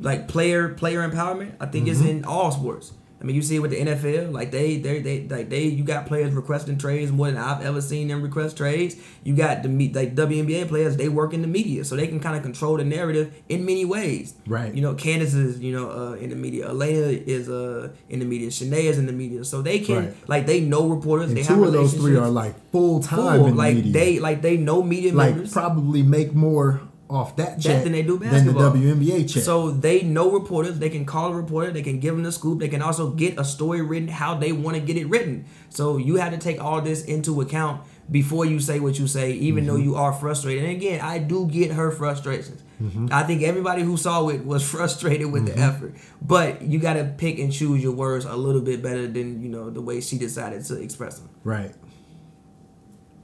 like 0.00 0.28
player 0.28 0.70
player 0.70 1.08
empowerment. 1.08 1.54
I 1.60 1.66
think 1.66 1.86
Mm-hmm. 1.86 1.92
it's 2.00 2.10
in 2.10 2.24
all 2.24 2.50
sports. 2.50 2.92
I 3.20 3.24
mean, 3.24 3.36
you 3.36 3.42
see 3.42 3.56
it 3.56 3.58
with 3.58 3.70
the 3.72 3.80
NFL, 3.80 4.32
like 4.32 4.50
they, 4.50 4.78
they, 4.78 5.00
they, 5.00 5.28
like 5.28 5.50
they, 5.50 5.64
you 5.64 5.84
got 5.84 6.06
players 6.06 6.32
requesting 6.32 6.78
trades 6.78 7.12
more 7.12 7.26
than 7.26 7.36
I've 7.36 7.62
ever 7.62 7.82
seen 7.82 8.08
them 8.08 8.22
request 8.22 8.56
trades. 8.56 8.96
You 9.24 9.36
got 9.36 9.62
the 9.62 9.68
like 9.68 10.14
WNBA 10.14 10.68
players, 10.68 10.96
they 10.96 11.10
work 11.10 11.34
in 11.34 11.42
the 11.42 11.48
media, 11.48 11.84
so 11.84 11.96
they 11.96 12.06
can 12.06 12.20
kind 12.20 12.34
of 12.36 12.42
control 12.42 12.78
the 12.78 12.84
narrative 12.84 13.34
in 13.50 13.66
many 13.66 13.84
ways. 13.84 14.34
Right. 14.46 14.74
You 14.74 14.80
know, 14.80 14.94
Candace 14.94 15.34
is, 15.34 15.60
you 15.60 15.72
know, 15.72 15.90
uh, 15.90 16.12
in 16.14 16.30
the 16.30 16.36
media. 16.36 16.68
Alana 16.68 17.22
is 17.26 17.48
uh 17.50 17.90
in 18.08 18.20
the 18.20 18.24
media. 18.24 18.48
Chiney 18.50 18.86
is 18.86 18.98
in 18.98 19.06
the 19.06 19.12
media, 19.12 19.44
so 19.44 19.60
they 19.60 19.80
can 19.80 19.96
Right. 19.96 20.14
like 20.28 20.46
they 20.46 20.60
know 20.60 20.88
reporters. 20.88 21.28
And 21.28 21.36
they 21.36 21.42
two 21.42 21.54
have 21.54 21.62
of 21.62 21.72
those 21.72 21.92
three 21.94 22.16
are 22.16 22.30
like 22.30 22.54
full 22.72 23.00
time 23.02 23.54
like 23.56 23.82
they 23.92 24.18
like 24.18 24.40
they 24.40 24.56
know 24.56 24.82
media 24.82 25.12
like 25.12 25.34
members. 25.34 25.52
probably 25.52 26.02
make 26.02 26.32
more 26.34 26.80
off 27.10 27.36
that 27.36 27.60
check 27.60 27.82
than 27.82 27.92
they 27.92 28.02
do 28.02 28.18
than 28.18 28.46
the 28.46 28.52
WNBA 28.52 29.32
check. 29.32 29.42
So 29.42 29.70
they 29.70 30.02
know 30.02 30.30
reporters. 30.30 30.78
They 30.78 30.88
can 30.88 31.04
call 31.04 31.32
a 31.32 31.34
reporter. 31.34 31.70
They 31.72 31.82
can 31.82 31.98
give 31.98 32.14
them 32.14 32.22
the 32.22 32.32
scoop. 32.32 32.60
They 32.60 32.68
can 32.68 32.80
also 32.80 33.10
get 33.10 33.38
a 33.38 33.44
story 33.44 33.82
written 33.82 34.08
how 34.08 34.36
they 34.36 34.52
want 34.52 34.76
to 34.76 34.82
get 34.82 34.96
it 34.96 35.06
written. 35.06 35.44
So 35.68 35.96
you 35.96 36.16
have 36.16 36.32
to 36.32 36.38
take 36.38 36.62
all 36.62 36.80
this 36.80 37.04
into 37.04 37.40
account 37.40 37.82
before 38.10 38.44
you 38.44 38.60
say 38.60 38.80
what 38.80 38.98
you 38.98 39.06
say, 39.06 39.32
even 39.32 39.66
though 39.66 39.74
mm-hmm. 39.74 39.90
you 39.90 39.96
are 39.96 40.12
frustrated. 40.12 40.64
And 40.64 40.72
again, 40.72 41.00
I 41.00 41.18
do 41.18 41.46
get 41.46 41.72
her 41.72 41.90
frustrations. 41.90 42.62
Mm-hmm. 42.82 43.08
I 43.12 43.22
think 43.24 43.42
everybody 43.42 43.82
who 43.82 43.96
saw 43.96 44.28
it 44.28 44.44
was 44.44 44.68
frustrated 44.70 45.30
with 45.30 45.46
the 45.46 45.52
mm-hmm. 45.52 45.62
effort. 45.62 45.94
But 46.22 46.62
you 46.62 46.78
got 46.78 46.94
to 46.94 47.04
pick 47.04 47.38
and 47.38 47.52
choose 47.52 47.82
your 47.82 47.92
words 47.92 48.24
a 48.24 48.36
little 48.36 48.62
bit 48.62 48.82
better 48.82 49.06
than 49.06 49.42
you 49.42 49.48
know 49.48 49.70
the 49.70 49.82
way 49.82 50.00
she 50.00 50.18
decided 50.18 50.64
to 50.66 50.80
express 50.80 51.18
them. 51.18 51.30
right. 51.44 51.74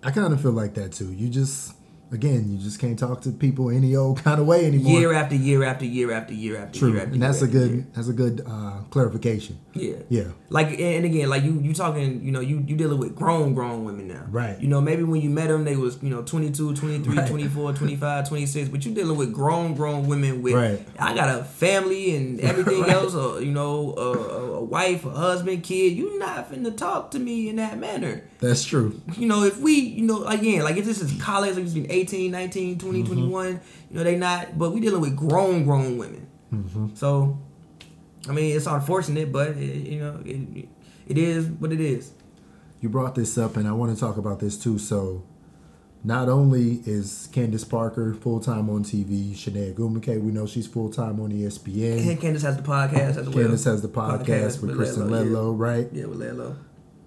I 0.03 0.13
kind 0.13 0.33
of 0.33 0.41
feel 0.41 0.53
like 0.53 0.75
that 0.75 0.93
too. 0.93 1.13
You 1.13 1.29
just 1.29 1.75
again, 2.13 2.51
you 2.51 2.59
just 2.59 2.79
can't 2.81 2.99
talk 2.99 3.21
to 3.23 3.31
people 3.33 3.71
any 3.71 3.95
old 3.97 4.23
kind 4.25 4.41
of 4.41 4.47
way 4.47 4.67
anymore. 4.67 5.01
Year 5.01 5.13
after 5.13 5.35
year 5.35 5.63
after 5.65 5.85
year 5.85 6.11
after 6.13 6.35
year 6.35 6.57
after 6.57 6.79
True, 6.79 6.91
year 6.93 7.01
after 7.03 7.13
and 7.15 7.23
that's 7.23 7.41
year 7.41 7.49
a 7.51 7.53
good 7.53 7.71
year. 7.71 7.87
that's 7.95 8.09
a 8.09 8.13
good 8.13 8.43
uh, 8.47 8.81
clarification. 8.91 9.59
Yeah. 9.75 9.97
Yeah. 10.09 10.25
Like 10.49 10.79
and 10.81 11.05
again, 11.05 11.29
like 11.29 11.43
you 11.43 11.61
you 11.61 11.75
talking, 11.75 12.25
you 12.25 12.33
know, 12.33 12.41
you 12.41 12.65
you 12.67 12.77
dealing 12.77 12.99
with 12.99 13.15
grown 13.15 13.55
grown 13.55 13.85
women 13.85 14.09
now. 14.09 14.25
Right. 14.31 14.59
You 14.61 14.69
know, 14.69 14.81
maybe 14.81 15.03
when 15.03 15.21
you 15.21 15.29
met 15.31 15.49
them 15.49 15.65
they 15.65 15.77
was, 15.77 16.03
you 16.03 16.09
know, 16.11 16.23
22, 16.23 16.75
23, 16.75 17.17
Right. 17.17 17.29
24, 17.29 17.73
25, 17.75 18.29
26, 18.29 18.69
but 18.71 18.85
you 18.87 18.95
dealing 18.95 19.17
with 19.19 19.33
grown 19.33 19.75
grown 19.75 20.07
women 20.07 20.43
with 20.43 20.55
Right. 20.55 20.87
I 20.99 21.15
got 21.15 21.39
a 21.41 21.45
family 21.45 22.17
and 22.17 22.41
everything 22.51 22.81
Right. 22.83 22.91
else 22.91 23.15
or 23.15 23.43
you 23.43 23.53
know, 23.53 23.95
a, 23.97 24.13
a, 24.13 24.53
a 24.59 24.65
wife, 24.65 25.05
a 25.05 25.11
husband, 25.11 25.63
kid. 25.63 25.93
You 25.93 26.19
not 26.19 26.51
finna 26.51 26.75
talk 26.77 27.11
to 27.13 27.19
me 27.19 27.49
in 27.49 27.57
that 27.57 27.79
manner. 27.79 28.23
That's 28.39 28.65
true. 28.65 29.01
You 29.17 29.27
know, 29.29 29.43
if 29.45 29.59
we, 29.61 29.73
you 29.75 30.03
know, 30.07 30.25
again, 30.25 30.63
like 30.63 30.77
if 30.77 30.85
this 30.85 31.01
is 31.01 31.11
college, 31.21 31.55
like 31.57 31.65
it's 31.65 31.75
been 31.75 31.91
18, 31.97 32.31
19, 32.31 32.79
20, 32.79 33.03
Mm-hmm. 33.03 33.13
21, 33.15 33.61
you 33.91 33.97
know, 33.97 34.05
they 34.05 34.17
not, 34.17 34.59
but 34.59 34.71
we 34.73 34.81
dealing 34.81 35.01
with 35.01 35.17
grown, 35.17 35.65
grown 35.65 35.97
women. 35.99 36.27
Mm-hmm. 36.53 36.95
So, 36.95 37.39
I 38.29 38.33
mean, 38.33 38.57
it's 38.57 38.67
unfortunate, 38.67 39.33
but, 39.33 39.51
it, 39.51 39.87
you 39.93 40.01
know, 40.01 40.21
it, 40.25 40.69
it 41.07 41.19
is 41.19 41.47
what 41.47 41.73
it 41.73 41.81
is. 41.81 42.13
You 42.81 42.89
brought 42.89 43.15
this 43.15 43.39
up, 43.39 43.57
and 43.57 43.67
I 43.67 43.73
want 43.73 43.95
to 43.95 44.01
talk 44.01 44.17
about 44.17 44.41
this 44.41 44.59
too. 44.59 44.79
So, 44.79 45.25
not 46.05 46.29
only 46.29 46.83
is 46.85 47.29
Candace 47.33 47.65
Parker 47.65 48.15
full 48.15 48.39
time 48.39 48.71
on 48.71 48.85
TV, 48.85 49.37
Chiney 49.37 49.73
Ogwumike, 49.73 50.21
we 50.23 50.31
know 50.31 50.47
she's 50.47 50.67
full 50.67 50.91
time 50.91 51.19
on 51.21 51.33
ESPN. 51.33 52.07
And 52.09 52.21
Candace 52.21 52.43
has 52.43 52.57
the 52.57 52.63
podcast 52.63 53.17
as 53.17 53.29
well. 53.29 53.33
Candace 53.33 53.65
has 53.65 53.83
the 53.83 53.89
podcast, 53.89 54.63
with 54.63 54.77
Kristen 54.77 55.09
Ledlow, 55.09 55.59
right? 55.59 55.89
Yeah, 55.93 56.05
with 56.05 56.21
Ledlow. 56.21 56.57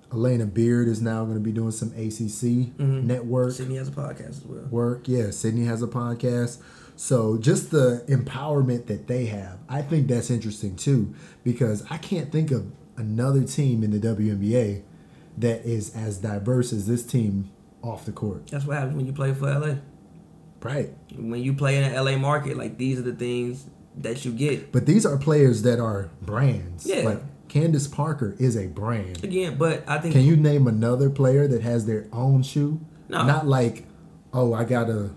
Alana 0.10 0.52
Beard 0.52 0.88
is 0.88 1.02
now 1.02 1.24
going 1.24 1.36
to 1.36 1.44
be 1.44 1.52
doing 1.52 1.72
some 1.72 1.90
ACC 1.90 2.74
mm-hmm. 2.76 3.06
network 3.06 3.54
Sydney 3.54 3.76
has 3.76 3.90
a 3.90 3.92
podcast 3.92 4.30
as 4.30 4.46
well. 4.46 4.66
work. 4.70 5.08
Yeah, 5.08 5.32
Sydney 5.32 5.66
has 5.66 5.84
a 5.84 5.88
podcast. 5.88 6.60
So 6.96 7.38
just 7.38 7.72
the 7.72 8.04
empowerment 8.10 8.88
that 8.88 9.08
they 9.08 9.28
have, 9.28 9.60
I 9.70 9.82
think 9.82 10.08
that's 10.08 10.30
interesting 10.30 10.76
too, 10.76 11.14
because 11.44 11.86
I 11.90 11.98
can't 11.98 12.32
think 12.32 12.52
of 12.52 12.72
another 12.98 13.44
team 13.44 13.84
in 13.84 13.92
the 13.92 14.00
WNBA 14.00 14.84
that 15.38 15.66
is 15.66 15.96
as 15.96 16.18
diverse 16.18 16.74
as 16.74 16.88
this 16.88 17.06
team 17.06 17.52
off 17.82 18.06
the 18.06 18.12
court. 18.12 18.48
That's 18.48 18.66
what 18.66 18.78
happens 18.78 18.98
when 18.98 19.06
you 19.06 19.14
play 19.14 19.34
for 19.34 19.50
LA. 19.50 19.76
Right. 20.62 20.90
When 21.16 21.42
you 21.42 21.54
play 21.54 21.78
in 21.78 21.84
an 21.84 22.04
LA 22.04 22.18
market, 22.18 22.58
like 22.58 22.78
these 22.78 23.00
are 23.00 23.04
the 23.04 23.14
things 23.14 23.66
that 23.98 24.26
you 24.26 24.32
get. 24.32 24.72
But 24.72 24.86
these 24.86 25.06
are 25.06 25.18
players 25.18 25.62
that 25.62 25.80
are 25.80 26.10
brands. 26.22 26.86
Yeah. 26.86 27.04
Like 27.04 27.22
Candace 27.50 27.88
Parker 27.88 28.36
is 28.40 28.56
a 28.56 28.68
brand. 28.68 29.24
Again, 29.24 29.58
but 29.58 29.84
I 29.88 29.98
think 29.98 30.14
Can 30.14 30.24
you 30.24 30.38
name 30.38 30.68
another 30.68 31.10
player 31.10 31.48
that 31.48 31.62
has 31.64 31.86
their 31.86 32.08
own 32.14 32.44
shoe? 32.44 32.80
No. 33.10 33.26
Not 33.26 33.48
like, 33.48 33.86
oh, 34.34 34.54
I 34.54 34.64
got 34.64 34.90
a 34.90 35.10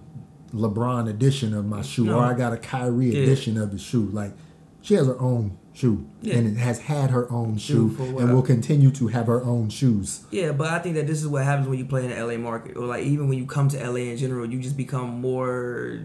LeBron 0.55 1.09
edition 1.09 1.55
of 1.55 1.67
my 1.67 1.83
shoe, 1.83 2.05
No. 2.07 2.19
or 2.19 2.25
I 2.25 2.35
got 2.35 2.53
a 2.53 2.57
Kyrie 2.57 3.11
Yeah. 3.15 3.23
edition 3.23 3.57
of 3.59 3.71
the 3.71 3.79
shoe. 3.79 4.09
Like, 4.13 4.33
she 4.81 4.95
has 4.95 5.07
her 5.07 5.21
own 5.21 5.59
shoe, 5.75 6.05
Yeah. 6.21 6.37
and 6.37 6.47
it 6.49 6.59
has 6.59 6.81
had 6.81 7.11
her 7.11 7.31
own 7.33 7.57
Shoe 7.57 7.95
shoe, 7.97 8.19
and 8.19 8.33
will 8.35 8.43
continue 8.43 8.91
to 8.91 9.07
have 9.09 9.27
her 9.27 9.43
own 9.43 9.69
shoes. 9.71 10.23
Yeah, 10.31 10.53
but 10.53 10.69
I 10.69 10.79
think 10.81 10.97
that 10.97 11.07
this 11.07 11.21
is 11.21 11.29
what 11.29 11.45
happens 11.45 11.69
when 11.69 11.79
you 11.79 11.85
play 11.87 12.05
in 12.05 12.11
the 12.11 12.17
LA 12.19 12.37
market, 12.37 12.77
or 12.77 12.85
like 12.87 13.05
even 13.05 13.29
when 13.29 13.39
you 13.39 13.47
come 13.47 13.69
to 13.69 13.79
LA 13.79 14.11
in 14.11 14.17
general, 14.19 14.45
you 14.51 14.59
just 14.61 14.77
become 14.77 15.21
more 15.21 16.01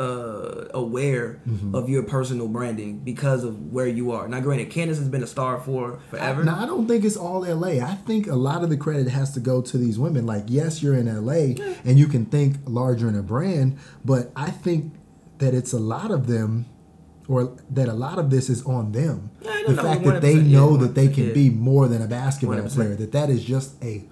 uh, 0.00 0.66
aware 0.74 1.40
Mm-hmm. 1.48 1.74
of 1.74 1.88
your 1.88 2.02
personal 2.02 2.46
branding 2.48 2.98
because 2.98 3.42
of 3.44 3.72
where 3.72 3.86
you 3.86 4.12
are. 4.12 4.28
Now, 4.28 4.40
granted, 4.40 4.70
Candace 4.70 4.98
has 4.98 5.08
been 5.08 5.22
a 5.22 5.26
star 5.26 5.58
for 5.60 6.00
forever. 6.10 6.44
Now, 6.44 6.60
I 6.62 6.66
don't 6.66 6.86
think 6.86 7.04
it's 7.04 7.16
all 7.16 7.40
LA. 7.40 7.84
I 7.84 7.94
think 8.06 8.26
a 8.26 8.34
lot 8.36 8.62
of 8.62 8.70
the 8.70 8.76
credit 8.76 9.08
has 9.08 9.32
to 9.34 9.40
go 9.40 9.60
to 9.62 9.78
these 9.78 9.98
women. 9.98 10.26
Like, 10.26 10.44
yes, 10.46 10.82
you're 10.82 10.94
in 10.94 11.06
LA 11.24 11.54
and 11.84 11.98
you 11.98 12.06
can 12.06 12.26
think 12.26 12.56
larger 12.66 13.08
in 13.08 13.16
a 13.16 13.22
brand, 13.22 13.78
but 14.04 14.30
I 14.36 14.50
think 14.50 14.94
that 15.38 15.54
it's 15.54 15.72
a 15.72 15.78
lot 15.78 16.10
of 16.10 16.26
them, 16.26 16.66
or 17.28 17.56
that 17.70 17.88
a 17.88 17.92
lot 17.94 18.18
of 18.18 18.30
this 18.30 18.48
is 18.50 18.62
on 18.64 18.92
them. 18.92 19.30
Yeah, 19.40 19.62
the 19.68 19.72
know, 19.74 19.82
fact 19.82 20.04
that 20.04 20.20
they 20.22 20.36
know 20.36 20.72
yeah, 20.72 20.82
that 20.82 20.94
they 20.94 21.08
can 21.08 21.24
100%, 21.30 21.34
be 21.34 21.50
more 21.50 21.88
than 21.88 22.02
a 22.02 22.06
basketball 22.08 22.56
100%. 22.58 22.74
player. 22.74 22.94
That 22.96 23.12
that 23.12 23.30
is 23.30 23.44
just 23.44 23.82
a 23.82 24.04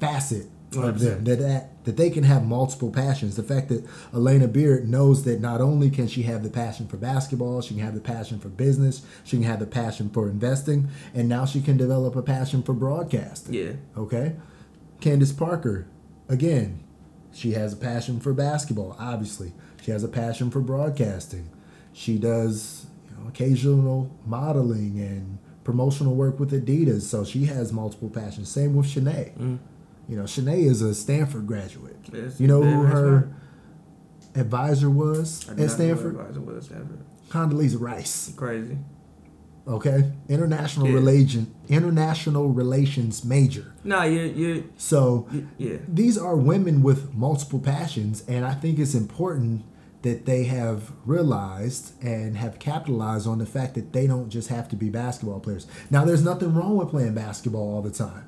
facet 0.00 0.46
of 0.76 1.00
them. 1.00 1.24
That, 1.24 1.38
that 1.40 1.84
that 1.84 1.96
they 1.96 2.10
can 2.10 2.24
have 2.24 2.44
multiple 2.44 2.90
passions. 2.90 3.36
The 3.36 3.42
fact 3.42 3.68
that 3.70 3.86
Alana 4.12 4.52
Beard 4.52 4.88
knows 4.88 5.24
that 5.24 5.40
not 5.40 5.60
only 5.60 5.88
can 5.90 6.06
she 6.08 6.22
have 6.22 6.42
the 6.42 6.50
passion 6.50 6.86
for 6.86 6.96
basketball, 6.98 7.62
she 7.62 7.74
can 7.74 7.82
have 7.82 7.94
the 7.94 8.00
passion 8.00 8.38
for 8.38 8.48
business, 8.48 9.02
she 9.24 9.38
can 9.38 9.44
have 9.46 9.60
the 9.60 9.66
passion 9.66 10.10
for 10.10 10.28
investing, 10.28 10.88
and 11.14 11.28
now 11.28 11.46
she 11.46 11.60
can 11.60 11.76
develop 11.76 12.14
a 12.16 12.22
passion 12.22 12.62
for 12.62 12.74
broadcasting. 12.74 13.54
yeah, 13.54 13.72
Okay. 13.96 14.36
Candace 15.00 15.32
Parker, 15.32 15.86
again, 16.28 16.84
she 17.32 17.52
has 17.52 17.72
a 17.72 17.76
passion 17.76 18.20
for 18.20 18.34
basketball, 18.34 18.94
obviously. 18.98 19.52
She 19.82 19.90
has 19.92 20.04
a 20.04 20.08
passion 20.08 20.50
for 20.50 20.60
broadcasting. 20.60 21.48
She 21.94 22.18
does 22.18 22.86
you 23.08 23.16
know, 23.16 23.28
occasional 23.28 24.14
modeling 24.26 25.00
and 25.00 25.38
promotional 25.64 26.14
work 26.14 26.38
with 26.38 26.52
Adidas, 26.52 27.02
so 27.02 27.24
she 27.24 27.46
has 27.46 27.72
multiple 27.72 28.10
passions. 28.10 28.50
Same 28.50 28.76
with 28.76 28.88
Chiney. 28.92 29.32
You 30.10 30.16
know, 30.16 30.26
Chiney 30.26 30.64
is 30.64 30.82
a 30.82 30.92
Stanford 30.94 31.46
graduate. 31.46 31.96
Yes, 32.12 32.40
you 32.40 32.48
know 32.48 32.62
who 32.62 32.82
her 32.82 33.30
smart. 34.32 34.36
advisor 34.46 34.90
was 34.90 35.48
at 35.48 35.70
Stanford? 35.70 36.16
advisor 36.16 36.40
was 36.40 36.64
Stanford. 36.66 36.98
Condoleezza 37.30 37.80
Rice. 37.80 38.32
Crazy. 38.36 38.76
Okay, 39.68 40.10
international 40.28 40.88
Yeah. 40.88 40.94
relation, 40.94 41.46
international 41.68 42.48
relations 42.48 43.24
major. 43.24 43.66
Nah, 43.84 44.02
you 44.02 44.22
you 44.22 44.64
So 44.76 45.28
yeah. 45.58 45.76
these 45.86 46.18
are 46.18 46.34
women 46.36 46.82
with 46.82 47.14
multiple 47.14 47.60
passions, 47.60 48.24
and 48.26 48.44
I 48.44 48.54
think 48.54 48.80
it's 48.80 48.96
important 48.96 49.62
that 50.02 50.24
they 50.26 50.44
have 50.44 50.90
realized 51.06 51.92
and 52.02 52.36
have 52.36 52.58
capitalized 52.58 53.28
on 53.28 53.38
the 53.38 53.46
fact 53.46 53.74
that 53.74 53.92
they 53.92 54.08
don't 54.08 54.28
just 54.30 54.48
have 54.48 54.66
to 54.70 54.76
be 54.76 54.88
basketball 54.88 55.38
players. 55.38 55.66
Now, 55.90 56.04
there's 56.06 56.24
nothing 56.24 56.52
wrong 56.54 56.76
with 56.78 56.88
playing 56.88 57.14
basketball 57.14 57.74
all 57.74 57.82
the 57.82 57.90
time. 57.90 58.24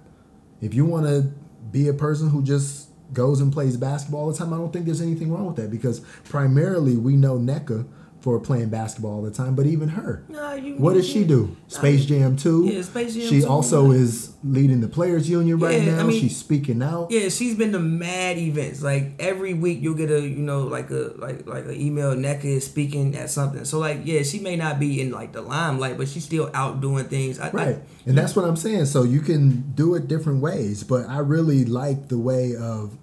If 0.61 0.75
you 0.75 0.85
want 0.85 1.07
to 1.07 1.33
be 1.71 1.89
a 1.89 1.95
person 1.95 2.31
who 2.31 2.43
just 2.43 2.89
goes 3.13 3.41
and 3.41 3.53
plays 3.53 3.77
basketball 3.77 4.23
all 4.23 4.33
the 4.33 4.39
time, 4.39 4.53
I 4.53 4.57
don't 4.57 4.73
think 4.73 4.87
there's 4.87 5.01
anything 5.01 5.33
wrong 5.33 5.47
with 5.47 5.57
that 5.57 5.71
because 5.71 6.01
primarily 6.25 6.97
we 6.97 7.17
know 7.17 7.39
Nneka 7.39 7.87
for 8.23 8.39
playing 8.39 8.69
basketball 8.71 9.15
all 9.17 9.23
the 9.23 9.31
time, 9.33 9.55
but 9.57 9.67
even 9.67 9.89
her. 9.91 10.25
You. 10.31 10.77
What 10.77 10.95
does 10.95 11.09
she 11.09 11.25
do? 11.25 11.57
Space 11.67 12.05
Jam 12.07 12.37
2. 12.37 12.67
Yeah, 12.73 12.83
Space 12.83 13.15
Jam 13.15 13.29
She 13.29 13.41
2, 13.41 13.47
also 13.49 13.91
yeah. 13.91 13.99
is 13.99 14.33
leading 14.45 14.81
the 14.81 14.87
players 14.89 15.29
union 15.29 15.59
right 15.59 15.83
Yeah, 15.83 15.95
I 15.95 15.97
now. 15.97 16.07
mean- 16.07 16.21
She's 16.21 16.37
speaking 16.37 16.83
out. 16.83 17.11
Yeah, 17.11 17.29
she's 17.31 17.57
been 17.57 17.73
to 17.73 17.81
mad 17.81 18.39
events. 18.39 18.81
Like 18.83 19.15
every 19.19 19.55
week, 19.55 19.81
you'll 19.83 19.97
get 19.97 20.11
a 20.11 20.21
you 20.21 20.37
know 20.37 20.63
like 20.63 20.91
a 20.91 21.13
like 21.17 21.47
like 21.49 21.65
an 21.65 21.75
email. 21.81 22.15
Nneka 22.15 22.45
is 22.45 22.65
speaking 22.65 23.17
at 23.17 23.29
something. 23.31 23.65
So 23.65 23.79
like 23.81 24.03
yeah, 24.05 24.23
she 24.23 24.39
may 24.39 24.55
not 24.57 24.79
be 24.79 25.01
in 25.01 25.11
like 25.11 25.33
the 25.33 25.43
limelight, 25.43 25.99
but 25.99 26.07
she's 26.09 26.25
still 26.25 26.49
out 26.55 26.81
doing 26.81 27.07
things. 27.07 27.41
I, 27.41 27.51
Right. 27.51 27.79
And 28.07 28.17
that's 28.17 28.37
what 28.37 28.45
I'm 28.45 28.57
saying. 28.57 28.87
So 28.87 29.03
you 29.03 29.21
can 29.21 29.73
do 29.75 29.95
it 29.97 30.07
different 30.07 30.41
ways, 30.43 30.85
but 30.85 31.09
I 31.09 31.19
really 31.19 31.65
like 31.65 32.09
the 32.09 32.19
way 32.19 32.55
of 32.55 32.97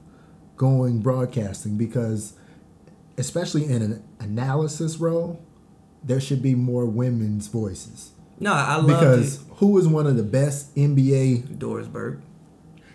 going 0.55 0.99
broadcasting 1.01 1.77
because 1.77 2.33
especially 3.19 3.65
in 3.65 3.81
an 3.81 4.03
analysis 4.19 4.97
role, 4.97 5.39
there 6.03 6.19
should 6.19 6.41
be 6.41 6.55
more 6.55 6.85
women's 6.85 7.47
voices. 7.47 8.11
No, 8.39 8.53
I 8.53 8.77
love 8.77 8.87
Because 8.87 9.35
it. 9.35 9.41
who 9.57 9.77
is 9.77 9.87
one 9.87 10.07
of 10.07 10.15
the 10.15 10.23
best 10.23 10.73
NBA 10.75 11.59
Doris 11.59 11.87
Burke. 11.87 12.21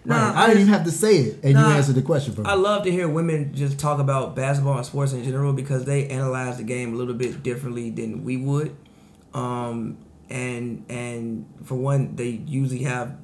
Right. 0.07 0.19
I 0.37 0.47
didn't 0.49 0.63
even 0.63 0.73
have 0.75 0.85
to 0.85 0.91
say 0.91 1.17
it, 1.17 1.41
and 1.43 1.55
Nah, 1.55 1.69
you 1.71 1.75
answered 1.77 1.95
the 1.95 2.03
question 2.03 2.35
for 2.35 2.43
me. 2.43 2.51
I 2.51 2.55
love 2.55 2.83
to 2.85 2.91
hear 2.91 3.09
women 3.09 3.55
just 3.55 3.79
talk 3.79 4.01
about 4.01 4.37
basketball 4.37 4.77
and 4.77 4.85
sports 4.85 5.13
in 5.15 5.25
general 5.25 5.55
because 5.55 5.87
they 5.87 6.09
analyze 6.09 6.59
the 6.59 6.63
game 6.63 6.93
a 6.93 6.97
little 6.97 7.15
bit 7.15 7.43
differently 7.43 7.89
than 7.89 8.23
we 8.23 8.37
would. 8.37 8.77
Um, 9.33 9.97
and 10.29 10.85
and 10.91 11.47
for 11.65 11.77
one, 11.77 12.17
they 12.17 12.29
usually 12.47 12.83
have 12.83 13.17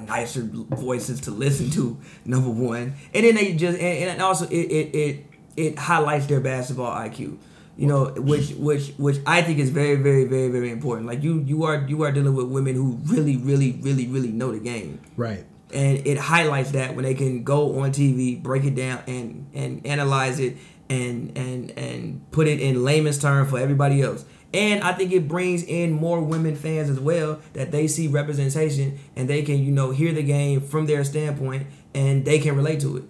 nicer 0.00 0.42
voices 0.42 1.20
to 1.22 1.30
listen 1.30 1.70
to. 1.70 1.98
Number 2.24 2.50
one, 2.50 2.94
and 3.14 3.24
then 3.24 3.36
they 3.36 3.52
just 3.54 3.78
and, 3.78 4.10
and 4.10 4.20
also 4.22 4.46
it, 4.48 4.54
it 4.56 4.94
it 4.96 5.26
it 5.58 5.78
highlights 5.78 6.26
their 6.26 6.40
basketball 6.40 6.94
IQ. 6.94 7.38
You 7.76 7.86
know, 7.86 8.06
which 8.16 8.50
which 8.52 8.92
which 8.96 9.18
I 9.24 9.42
think 9.42 9.58
is 9.58 9.70
very 9.70 9.96
very 9.96 10.24
very 10.24 10.48
very 10.48 10.70
important. 10.70 11.06
Like 11.06 11.22
you 11.22 11.40
you 11.46 11.64
are 11.64 11.84
you 11.86 12.02
are 12.02 12.10
dealing 12.10 12.34
with 12.34 12.46
women 12.46 12.74
who 12.74 12.98
really 13.04 13.36
really 13.36 13.78
really 13.82 14.06
really 14.06 14.32
know 14.32 14.52
the 14.52 14.58
game. 14.58 15.00
Right. 15.16 15.44
And 15.72 16.06
it 16.06 16.16
highlights 16.18 16.72
that 16.72 16.96
when 16.96 17.04
they 17.04 17.14
can 17.14 17.44
go 17.44 17.80
on 17.80 17.92
TV, 17.92 18.42
break 18.42 18.64
it 18.64 18.74
down, 18.74 19.02
and 19.06 19.46
and 19.54 19.86
analyze 19.86 20.40
it, 20.40 20.56
and 20.88 21.36
and 21.36 21.70
and 21.78 22.30
put 22.32 22.48
it 22.48 22.60
in 22.60 22.82
layman's 22.84 23.18
term 23.18 23.46
for 23.46 23.58
everybody 23.58 24.02
else. 24.02 24.24
And 24.54 24.82
I 24.82 24.92
think 24.92 25.12
it 25.12 25.28
brings 25.28 25.62
in 25.62 25.92
more 25.92 26.20
women 26.20 26.56
fans 26.56 26.88
as 26.88 26.98
well 26.98 27.40
that 27.52 27.70
they 27.70 27.86
see 27.86 28.08
representation 28.08 28.98
and 29.14 29.28
they 29.28 29.42
can, 29.42 29.58
you 29.58 29.70
know, 29.70 29.90
hear 29.90 30.12
the 30.12 30.22
game 30.22 30.62
from 30.62 30.86
their 30.86 31.04
standpoint 31.04 31.66
and 31.94 32.24
they 32.24 32.38
can 32.38 32.56
relate 32.56 32.80
to 32.80 32.96
it. 32.96 33.04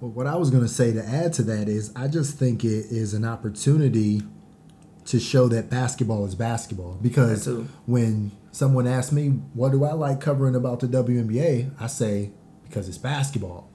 Well, 0.00 0.10
what 0.12 0.26
I 0.26 0.36
was 0.36 0.50
going 0.50 0.62
to 0.62 0.68
say 0.68 0.92
to 0.92 1.04
add 1.04 1.32
to 1.34 1.42
that 1.44 1.68
is 1.68 1.92
I 1.96 2.08
just 2.08 2.38
think 2.38 2.64
it 2.64 2.86
is 2.90 3.14
an 3.14 3.24
opportunity 3.24 4.22
to 5.06 5.18
show 5.18 5.48
that 5.48 5.70
basketball 5.70 6.24
is 6.26 6.34
basketball. 6.34 6.98
Because 7.02 7.46
when 7.86 8.30
someone 8.52 8.86
asks 8.86 9.10
me, 9.10 9.28
what 9.54 9.72
do 9.72 9.84
I 9.84 9.92
like 9.92 10.20
covering 10.20 10.54
about 10.54 10.80
the 10.80 10.86
WNBA? 10.86 11.72
I 11.80 11.86
say, 11.86 12.30
because 12.64 12.88
it's 12.88 12.98
basketball. 12.98 13.70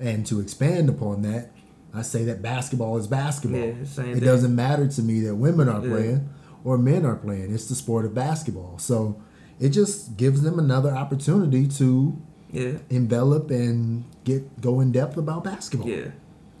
And 0.00 0.24
to 0.26 0.40
expand 0.40 0.88
upon 0.88 1.22
that, 1.22 1.50
I 1.92 2.02
say 2.02 2.24
that 2.24 2.40
basketball 2.40 2.96
is 2.96 3.06
basketball. 3.06 3.60
Yeah, 3.60 3.66
it 3.66 3.86
thing. 3.88 4.20
doesn't 4.20 4.54
matter 4.54 4.88
to 4.88 5.02
me 5.02 5.20
that 5.20 5.34
women 5.34 5.68
are 5.68 5.82
yeah. 5.82 5.90
playing 5.90 6.28
or 6.64 6.78
men 6.78 7.04
are 7.04 7.16
playing. 7.16 7.52
It's 7.52 7.68
the 7.68 7.74
sport 7.74 8.04
of 8.04 8.14
basketball. 8.14 8.78
So 8.78 9.20
it 9.60 9.70
just 9.70 10.16
gives 10.16 10.42
them 10.42 10.58
another 10.58 10.90
opportunity 10.90 11.68
to 11.68 12.20
yeah. 12.52 12.78
envelop 12.90 13.50
and 13.50 14.04
get 14.24 14.60
go 14.60 14.80
in 14.80 14.92
depth 14.92 15.16
about 15.16 15.44
basketball. 15.44 15.88
Yeah, 15.88 16.10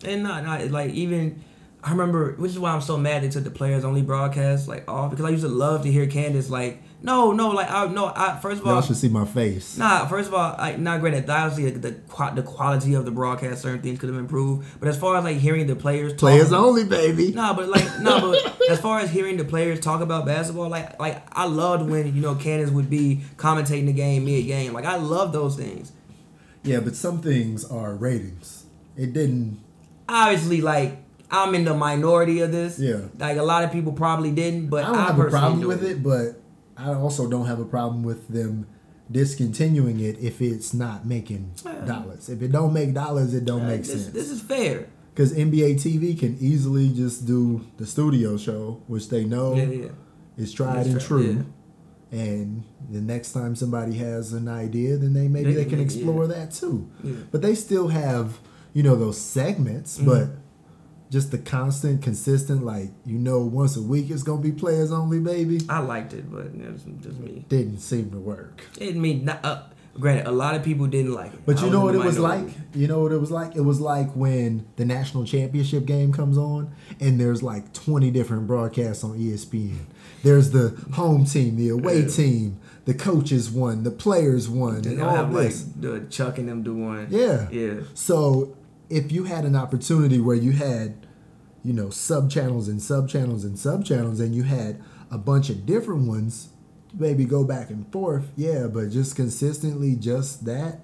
and 0.04 0.22
not 0.22 0.44
not 0.44 0.68
like 0.70 0.90
even 0.90 1.42
I 1.84 1.90
remember, 1.90 2.32
which 2.32 2.52
is 2.52 2.58
why 2.58 2.72
I'm 2.72 2.80
so 2.80 2.96
mad 2.96 3.22
they 3.22 3.28
took 3.28 3.44
the 3.44 3.50
players 3.50 3.84
only 3.84 4.02
broadcast 4.02 4.68
like 4.68 4.90
off 4.90 5.10
because 5.10 5.24
I 5.24 5.30
used 5.30 5.44
to 5.44 5.48
love 5.48 5.82
to 5.84 5.92
hear 5.92 6.06
Candace 6.06 6.50
like. 6.50 6.82
No, 7.02 7.32
no, 7.32 7.50
like 7.50 7.68
I 7.68 7.86
no. 7.86 8.12
I 8.14 8.38
first 8.40 8.60
of 8.60 8.66
all, 8.66 8.74
y'all 8.74 8.82
should 8.82 8.96
see 8.96 9.08
my 9.08 9.24
face. 9.24 9.76
Nah, 9.76 10.06
first 10.06 10.28
of 10.28 10.34
all, 10.34 10.54
like 10.56 10.78
not 10.78 11.00
granted, 11.00 11.28
obviously 11.28 11.70
the 11.70 11.90
the, 11.90 12.32
the 12.34 12.42
quality 12.42 12.94
of 12.94 13.04
the 13.04 13.10
broadcast, 13.10 13.62
certain 13.62 13.82
things 13.82 13.98
could 13.98 14.08
have 14.08 14.18
improved. 14.18 14.78
But 14.78 14.88
as 14.88 14.96
far 14.96 15.16
as 15.16 15.24
like 15.24 15.38
hearing 15.38 15.66
the 15.66 15.74
players, 15.74 16.12
talk, 16.12 16.20
players 16.20 16.52
only, 16.52 16.84
baby. 16.84 17.32
Nah, 17.32 17.54
but 17.54 17.68
like 17.68 18.00
nah, 18.00 18.20
but 18.20 18.60
as 18.70 18.80
far 18.80 19.00
as 19.00 19.10
hearing 19.10 19.36
the 19.36 19.44
players 19.44 19.80
talk 19.80 20.00
about 20.00 20.26
basketball, 20.26 20.68
like 20.68 20.98
like 21.00 21.22
I 21.36 21.46
loved 21.46 21.90
when 21.90 22.14
you 22.14 22.22
know 22.22 22.36
Candace 22.36 22.70
would 22.70 22.88
be 22.88 23.22
commentating 23.36 23.86
the 23.86 23.92
game 23.92 24.24
mid 24.24 24.46
game. 24.46 24.72
Like 24.72 24.84
I 24.84 24.96
love 24.96 25.32
those 25.32 25.56
things. 25.56 25.92
Yeah, 26.62 26.78
but 26.78 26.94
some 26.94 27.20
things 27.20 27.64
are 27.64 27.94
ratings. 27.94 28.66
It 28.96 29.12
didn't. 29.12 29.60
Obviously, 30.08 30.60
like 30.60 30.98
I'm 31.32 31.54
in 31.54 31.64
the 31.64 31.74
minority 31.74 32.40
of 32.42 32.52
this. 32.52 32.78
Yeah. 32.78 33.00
Like 33.18 33.38
a 33.38 33.42
lot 33.42 33.64
of 33.64 33.72
people 33.72 33.92
probably 33.92 34.30
didn't, 34.30 34.68
but 34.68 34.84
I 34.84 34.86
don't 34.88 34.98
I 34.98 35.06
have 35.06 35.18
a 35.18 35.24
problem 35.30 35.66
with 35.66 35.82
it, 35.82 36.02
but 36.02 36.41
I 36.82 36.94
also 36.94 37.28
don't 37.28 37.46
have 37.46 37.60
a 37.60 37.64
problem 37.64 38.02
with 38.02 38.28
them 38.28 38.66
discontinuing 39.10 40.00
it 40.00 40.18
if 40.20 40.40
it's 40.40 40.72
not 40.72 41.06
making 41.06 41.52
dollars. 41.86 42.28
If 42.28 42.42
it 42.42 42.50
don't 42.50 42.72
make 42.72 42.94
dollars, 42.94 43.34
it 43.34 43.44
don't 43.44 43.66
make 43.66 43.82
this, 43.82 44.04
sense. 44.04 44.06
This 44.08 44.30
is 44.30 44.40
fair. 44.40 44.88
Because 45.14 45.34
NBA 45.34 45.74
TV 45.74 46.18
can 46.18 46.38
easily 46.40 46.92
just 46.92 47.26
do 47.26 47.66
the 47.76 47.86
studio 47.86 48.36
show, 48.38 48.82
which 48.86 49.10
they 49.10 49.24
know 49.24 49.54
yeah, 49.54 49.64
yeah. 49.64 49.88
is 50.38 50.52
tried 50.52 50.86
and 50.86 51.00
true. 51.00 51.44
Yeah. 52.10 52.18
And 52.18 52.64
the 52.90 53.00
next 53.00 53.32
time 53.32 53.54
somebody 53.54 53.94
has 53.98 54.32
an 54.32 54.48
idea, 54.48 54.96
then 54.96 55.12
they 55.12 55.28
maybe 55.28 55.52
they, 55.52 55.64
they 55.64 55.70
can 55.70 55.80
explore 55.80 56.26
that 56.26 56.52
too. 56.52 56.90
But 57.30 57.42
they 57.42 57.54
still 57.54 57.88
have, 57.88 58.38
you 58.72 58.82
know, 58.82 58.96
those 58.96 59.18
segments, 59.20 59.98
mm-hmm. 59.98 60.06
but 60.06 60.28
just 61.12 61.30
the 61.30 61.36
constant, 61.36 62.00
consistent, 62.02 62.64
like 62.64 62.88
you 63.04 63.18
know, 63.18 63.40
once 63.40 63.76
a 63.76 63.82
week 63.82 64.10
it's 64.10 64.22
gonna 64.22 64.40
be 64.40 64.50
players 64.50 64.90
only, 64.90 65.20
baby. 65.20 65.60
I 65.68 65.80
liked 65.80 66.14
it, 66.14 66.32
but 66.32 66.46
it 66.46 66.72
was 66.72 66.84
just 67.02 67.18
me. 67.18 67.44
Didn't 67.50 67.80
seem 67.80 68.10
to 68.12 68.18
work. 68.18 68.64
It 68.80 68.96
mean 68.96 69.26
not. 69.26 69.44
Uh, 69.44 69.62
granted, 70.00 70.26
a 70.26 70.30
lot 70.30 70.54
of 70.54 70.62
people 70.62 70.86
didn't 70.86 71.12
like 71.12 71.34
it. 71.34 71.40
But 71.44 71.60
you 71.60 71.68
know 71.68 71.82
what 71.82 71.94
it 71.94 71.98
was 71.98 72.18
like? 72.18 72.48
You 72.74 72.88
know 72.88 73.02
what 73.02 73.12
it 73.12 73.18
was 73.18 73.30
like? 73.30 73.54
It 73.54 73.60
was 73.60 73.78
like 73.78 74.10
when 74.16 74.66
the 74.76 74.86
national 74.86 75.26
championship 75.26 75.84
game 75.84 76.14
comes 76.14 76.38
on, 76.38 76.74
and 76.98 77.20
there's 77.20 77.42
like 77.42 77.74
20 77.74 78.10
different 78.10 78.46
broadcasts 78.46 79.04
on 79.04 79.18
ESPN. 79.18 79.84
There's 80.22 80.50
the 80.52 80.70
home 80.94 81.26
team, 81.26 81.56
the 81.56 81.68
away 81.68 82.00
yeah. 82.00 82.08
team, 82.08 82.60
the 82.86 82.94
coaches 82.94 83.50
one, 83.50 83.82
the 83.82 83.90
players 83.90 84.48
one, 84.48 84.76
and, 84.76 84.86
and 84.86 85.02
all 85.02 85.14
have 85.14 85.34
this. 85.34 85.66
Like 85.66 85.80
the 85.82 86.00
Chuck 86.08 86.38
and 86.38 86.48
them 86.48 86.62
do 86.62 86.74
one. 86.74 87.08
Yeah, 87.10 87.50
yeah. 87.50 87.80
So 87.92 88.56
if 88.90 89.12
you 89.12 89.24
had 89.24 89.44
an 89.44 89.56
opportunity 89.56 90.20
where 90.20 90.36
you 90.36 90.52
had, 90.52 91.06
you 91.64 91.72
know, 91.72 91.90
sub 91.90 92.30
channels 92.30 92.68
and 92.68 92.82
sub 92.82 93.08
channels 93.08 93.44
and 93.44 93.58
sub 93.58 93.84
channels, 93.84 94.20
and 94.20 94.34
you 94.34 94.42
had 94.42 94.82
a 95.10 95.18
bunch 95.18 95.50
of 95.50 95.66
different 95.66 96.06
ones, 96.06 96.48
maybe 96.98 97.24
go 97.24 97.44
back 97.44 97.70
and 97.70 97.90
forth, 97.92 98.30
yeah, 98.36 98.66
but 98.66 98.90
just 98.90 99.16
consistently 99.16 99.96
just 99.96 100.44
that, 100.44 100.80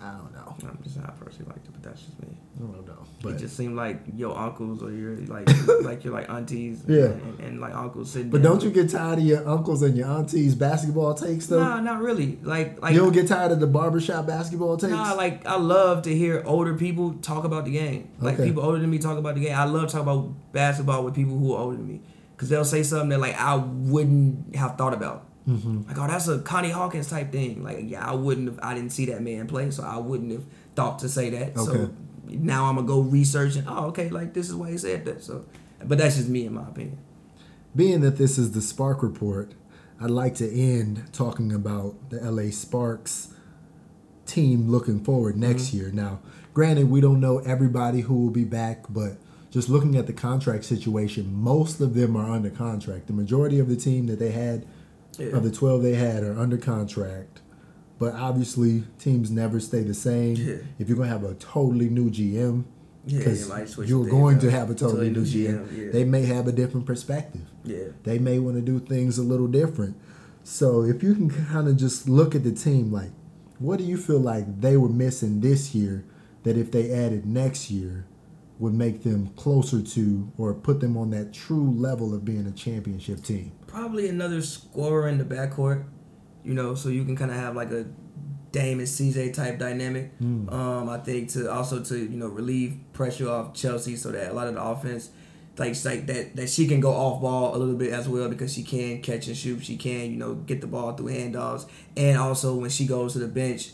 I 0.00 0.12
don't 0.12 0.32
know. 0.32 0.56
I'm 0.62 0.78
just 0.82 0.98
I 0.98 1.10
personally 1.18 1.50
like 1.50 1.64
it, 1.64 1.72
but 1.72 1.82
that's 1.82 2.02
just 2.02 2.20
me. 2.22 2.28
I 2.56 2.60
don't 2.60 2.86
know. 2.86 3.04
But 3.20 3.34
it 3.34 3.38
just 3.38 3.56
seemed 3.56 3.74
like 3.74 4.00
your 4.14 4.36
uncles 4.36 4.80
or 4.80 4.92
your 4.92 5.16
like 5.26 5.48
like 5.82 6.04
your 6.04 6.12
like 6.12 6.30
aunties 6.30 6.84
yeah. 6.86 7.06
and, 7.06 7.22
and, 7.22 7.40
and 7.40 7.60
like 7.60 7.74
uncles 7.74 8.12
sitting. 8.12 8.30
But 8.30 8.42
don't 8.42 8.62
you 8.62 8.70
get 8.70 8.90
tired 8.90 9.18
of 9.18 9.24
your 9.24 9.48
uncles 9.48 9.82
and 9.82 9.96
your 9.96 10.06
aunties 10.06 10.54
basketball 10.54 11.14
takes 11.14 11.46
though? 11.46 11.58
Nah, 11.58 11.80
not 11.80 12.00
really. 12.00 12.38
Like 12.42 12.80
like 12.80 12.94
you 12.94 13.00
don't 13.00 13.12
get 13.12 13.26
tired 13.26 13.50
of 13.50 13.58
the 13.58 13.66
barbershop 13.66 14.26
basketball 14.28 14.76
takes. 14.76 14.92
Nah, 14.92 15.14
like 15.14 15.44
I 15.46 15.56
love 15.56 16.02
to 16.02 16.14
hear 16.14 16.44
older 16.46 16.74
people 16.74 17.14
talk 17.14 17.44
about 17.44 17.64
the 17.64 17.72
game. 17.72 18.08
Like 18.20 18.34
okay. 18.34 18.44
people 18.44 18.62
older 18.62 18.78
than 18.78 18.90
me 18.90 18.98
talk 18.98 19.18
about 19.18 19.34
the 19.34 19.40
game. 19.40 19.56
I 19.56 19.64
love 19.64 19.90
talking 19.90 20.00
about 20.00 20.52
basketball 20.52 21.02
with 21.02 21.14
people 21.14 21.36
who 21.36 21.54
are 21.54 21.58
older 21.58 21.76
than 21.76 21.88
me 21.88 22.00
because 22.36 22.50
they'll 22.50 22.64
say 22.64 22.84
something 22.84 23.08
that 23.08 23.20
like 23.20 23.34
I 23.34 23.56
wouldn't 23.56 24.54
have 24.54 24.78
thought 24.78 24.94
about. 24.94 25.24
Mm-hmm. 25.48 25.88
Like, 25.88 25.98
oh, 25.98 26.06
that's 26.06 26.28
a 26.28 26.38
Connie 26.40 26.70
Hawkins 26.70 27.08
type 27.08 27.32
thing. 27.32 27.64
Like, 27.64 27.78
yeah, 27.82 28.08
I 28.08 28.14
wouldn't 28.14 28.48
have. 28.48 28.60
I 28.62 28.74
didn't 28.74 28.90
see 28.90 29.06
that 29.06 29.22
man 29.22 29.48
play, 29.48 29.70
so 29.70 29.82
I 29.82 29.96
wouldn't 29.96 30.30
have 30.30 30.44
thought 30.76 30.98
to 31.00 31.08
say 31.08 31.30
that. 31.30 31.56
Okay. 31.56 31.64
So 31.64 31.90
now 32.30 32.66
I'm 32.66 32.76
gonna 32.76 32.86
go 32.86 33.00
research 33.00 33.56
and 33.56 33.66
oh 33.68 33.86
okay 33.86 34.08
like 34.08 34.34
this 34.34 34.48
is 34.48 34.54
why 34.54 34.70
he 34.70 34.78
said 34.78 35.04
that. 35.04 35.22
So 35.22 35.44
but 35.84 35.98
that's 35.98 36.16
just 36.16 36.28
me 36.28 36.46
in 36.46 36.54
my 36.54 36.62
opinion. 36.62 36.98
Being 37.74 38.00
that 38.00 38.16
this 38.16 38.38
is 38.38 38.52
the 38.52 38.62
spark 38.62 39.02
report 39.02 39.52
i'd 40.00 40.10
like 40.10 40.34
to 40.36 40.48
end 40.48 41.02
talking 41.12 41.52
about 41.52 42.10
the 42.10 42.30
la 42.30 42.50
sparks 42.50 43.34
team 44.26 44.70
looking 44.70 45.02
forward 45.02 45.36
next 45.36 45.68
mm-hmm. 45.68 45.76
year. 45.78 45.90
Now 45.90 46.20
granted 46.54 46.90
we 46.90 47.00
don't 47.00 47.20
know 47.20 47.38
everybody 47.40 48.02
who 48.02 48.14
will 48.14 48.30
be 48.30 48.44
back 48.44 48.84
but 48.88 49.16
just 49.50 49.68
looking 49.68 49.96
at 49.96 50.06
the 50.06 50.12
contract 50.12 50.64
situation 50.64 51.34
most 51.34 51.80
of 51.80 51.94
them 51.94 52.16
are 52.16 52.30
under 52.30 52.50
contract. 52.50 53.06
The 53.06 53.12
majority 53.12 53.58
of 53.58 53.68
the 53.68 53.76
team 53.76 54.06
that 54.06 54.18
they 54.18 54.30
had 54.30 54.66
yeah. 55.18 55.28
of 55.28 55.42
the 55.42 55.50
12 55.50 55.82
they 55.82 55.94
had 55.94 56.22
are 56.22 56.38
under 56.38 56.58
contract 56.58 57.40
but 57.98 58.14
obviously, 58.14 58.84
teams 58.98 59.30
never 59.30 59.60
stay 59.60 59.82
the 59.82 59.94
same. 59.94 60.36
Yeah. 60.36 60.56
If 60.78 60.88
you're 60.88 60.96
gonna 60.96 61.08
have 61.08 61.24
a 61.24 61.34
totally 61.34 61.88
new 61.88 62.10
GM, 62.10 62.64
because 63.06 63.48
yeah, 63.48 63.84
you're 63.84 64.08
going 64.08 64.38
to 64.38 64.50
have 64.50 64.70
a 64.70 64.74
totally, 64.74 65.10
new 65.10 65.22
GM, 65.22 65.66
GM 65.66 65.76
yeah. 65.76 65.92
they 65.92 66.04
may 66.04 66.26
have 66.26 66.46
a 66.46 66.52
different 66.52 66.86
perspective. 66.86 67.42
Yeah, 67.64 67.88
they 68.04 68.18
may 68.18 68.38
want 68.38 68.56
to 68.56 68.62
do 68.62 68.78
things 68.78 69.18
a 69.18 69.22
little 69.22 69.48
different. 69.48 69.96
So 70.44 70.82
if 70.82 71.02
you 71.02 71.14
can 71.14 71.30
kind 71.46 71.68
of 71.68 71.76
just 71.76 72.08
look 72.08 72.34
at 72.34 72.44
the 72.44 72.52
team, 72.52 72.92
like, 72.92 73.10
what 73.58 73.78
do 73.78 73.84
you 73.84 73.96
feel 73.96 74.20
like 74.20 74.60
they 74.60 74.76
were 74.76 74.88
missing 74.88 75.40
this 75.40 75.74
year 75.74 76.04
that 76.44 76.56
if 76.56 76.70
they 76.70 76.92
added 76.92 77.26
next 77.26 77.70
year 77.70 78.06
would 78.58 78.74
make 78.74 79.02
them 79.02 79.28
closer 79.36 79.82
to 79.82 80.32
or 80.38 80.54
put 80.54 80.80
them 80.80 80.96
on 80.96 81.10
that 81.10 81.32
true 81.32 81.70
level 81.70 82.14
of 82.14 82.24
being 82.24 82.46
a 82.46 82.52
championship 82.52 83.22
team? 83.22 83.52
Probably 83.66 84.08
another 84.08 84.42
scorer 84.42 85.08
in 85.08 85.18
the 85.18 85.24
backcourt 85.24 85.84
you 86.48 86.54
know, 86.54 86.74
so 86.74 86.88
you 86.88 87.04
can 87.04 87.14
kind 87.14 87.30
of 87.30 87.36
have 87.36 87.54
like 87.54 87.70
a 87.70 87.86
Dame 88.50 88.78
and 88.78 88.88
CJ 88.88 89.34
type 89.34 89.58
dynamic. 89.58 90.18
Mm. 90.20 90.50
Um, 90.50 90.88
I 90.88 90.96
think 90.98 91.28
to 91.32 91.52
also 91.52 91.82
to 91.84 91.98
you 91.98 92.16
know 92.16 92.28
relieve 92.28 92.78
pressure 92.94 93.28
off 93.28 93.52
Chelsea 93.52 93.94
so 93.96 94.10
that 94.10 94.30
a 94.30 94.34
lot 94.34 94.46
of 94.46 94.54
the 94.54 94.62
offense, 94.62 95.10
like 95.58 95.76
like 95.84 96.06
that 96.06 96.34
that 96.36 96.48
she 96.48 96.66
can 96.66 96.80
go 96.80 96.92
off 96.92 97.20
ball 97.20 97.54
a 97.54 97.58
little 97.58 97.74
bit 97.74 97.92
as 97.92 98.08
well 98.08 98.30
because 98.30 98.54
she 98.54 98.62
can 98.62 99.02
catch 99.02 99.26
and 99.26 99.36
shoot. 99.36 99.62
She 99.62 99.76
can 99.76 100.10
you 100.10 100.16
know 100.16 100.34
get 100.34 100.62
the 100.62 100.66
ball 100.66 100.94
through 100.94 101.08
handoffs, 101.12 101.66
and 101.94 102.16
also 102.16 102.54
when 102.54 102.70
she 102.70 102.86
goes 102.86 103.12
to 103.12 103.18
the 103.18 103.28
bench, 103.28 103.72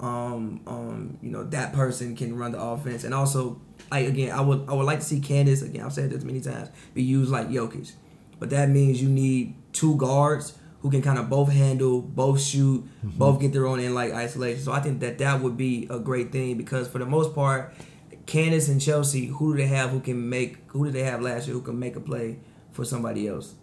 um, 0.00 0.60
um, 0.66 1.16
you 1.22 1.30
know 1.30 1.44
that 1.44 1.72
person 1.72 2.14
can 2.14 2.36
run 2.36 2.52
the 2.52 2.60
offense, 2.60 3.04
and 3.04 3.14
also 3.14 3.58
like 3.90 4.06
again, 4.06 4.32
I 4.32 4.42
would 4.42 4.68
I 4.68 4.74
would 4.74 4.84
like 4.84 4.98
to 4.98 5.06
see 5.06 5.20
Candace 5.20 5.62
again. 5.62 5.82
I've 5.82 5.94
said 5.94 6.10
this 6.10 6.24
many 6.24 6.42
times 6.42 6.68
be 6.92 7.02
used 7.02 7.30
like 7.30 7.48
Jokic, 7.48 7.92
but 8.38 8.50
that 8.50 8.68
means 8.68 9.00
you 9.00 9.08
need 9.08 9.54
two 9.72 9.96
guards 9.96 10.58
who 10.80 10.90
can 10.90 11.02
kind 11.02 11.18
of 11.18 11.28
both 11.28 11.50
handle, 11.50 12.00
both 12.00 12.40
shoot, 12.40 12.84
mm-hmm. 13.04 13.18
both 13.18 13.40
get 13.40 13.52
their 13.52 13.66
own 13.66 13.80
in 13.80 13.94
like 13.94 14.12
isolation. 14.12 14.62
So 14.62 14.72
I 14.72 14.80
think 14.80 15.00
that 15.00 15.18
that 15.18 15.40
would 15.40 15.56
be 15.56 15.86
a 15.90 15.98
great 15.98 16.32
thing 16.32 16.56
because 16.56 16.88
for 16.88 16.98
the 16.98 17.06
most 17.06 17.34
part, 17.34 17.74
Candace 18.26 18.68
and 18.68 18.80
Chelsea, 18.80 19.26
who 19.26 19.52
do 19.54 19.62
they 19.62 19.68
have 19.68 19.90
who 19.90 20.00
can 20.00 20.28
make? 20.28 20.58
Who 20.68 20.84
did 20.84 20.94
they 20.94 21.02
have 21.02 21.20
last 21.20 21.46
year 21.46 21.54
who 21.54 21.62
can 21.62 21.78
make 21.78 21.96
a 21.96 22.00
play 22.00 22.38
for 22.72 22.84
somebody 22.84 23.28
else? 23.28 23.54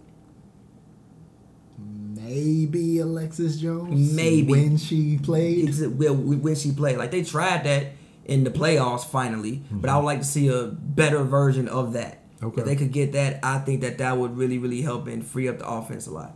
maybe 2.27 2.99
Alexis 2.99 3.57
Jones. 3.57 4.13
Maybe. 4.13 4.51
when 4.51 4.77
she 4.77 5.17
played. 5.17 5.73
Well, 5.97 6.15
when 6.15 6.55
she 6.55 6.71
played. 6.71 6.97
Like 6.97 7.11
they 7.11 7.23
tried 7.23 7.63
that 7.63 7.87
in 8.25 8.43
the 8.43 8.49
playoffs 8.49 9.05
finally, 9.05 9.63
but 9.71 9.89
I 9.89 9.97
would 9.97 10.05
like 10.05 10.19
to 10.19 10.25
see 10.25 10.47
a 10.49 10.65
better 10.65 11.23
version 11.23 11.67
of 11.67 11.93
that. 11.93 12.23
Okay. 12.43 12.61
If 12.61 12.67
they 12.67 12.75
could 12.75 12.91
get 12.91 13.13
that, 13.13 13.39
I 13.43 13.59
think 13.59 13.81
that 13.81 13.97
that 13.97 14.17
would 14.17 14.37
really, 14.37 14.57
really 14.57 14.81
help 14.81 15.07
and 15.07 15.25
free 15.25 15.47
up 15.47 15.59
the 15.59 15.67
offense 15.67 16.07
a 16.07 16.11
lot. 16.11 16.35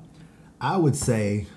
I 0.62 0.78
would 0.78 0.96
say, 0.96 1.48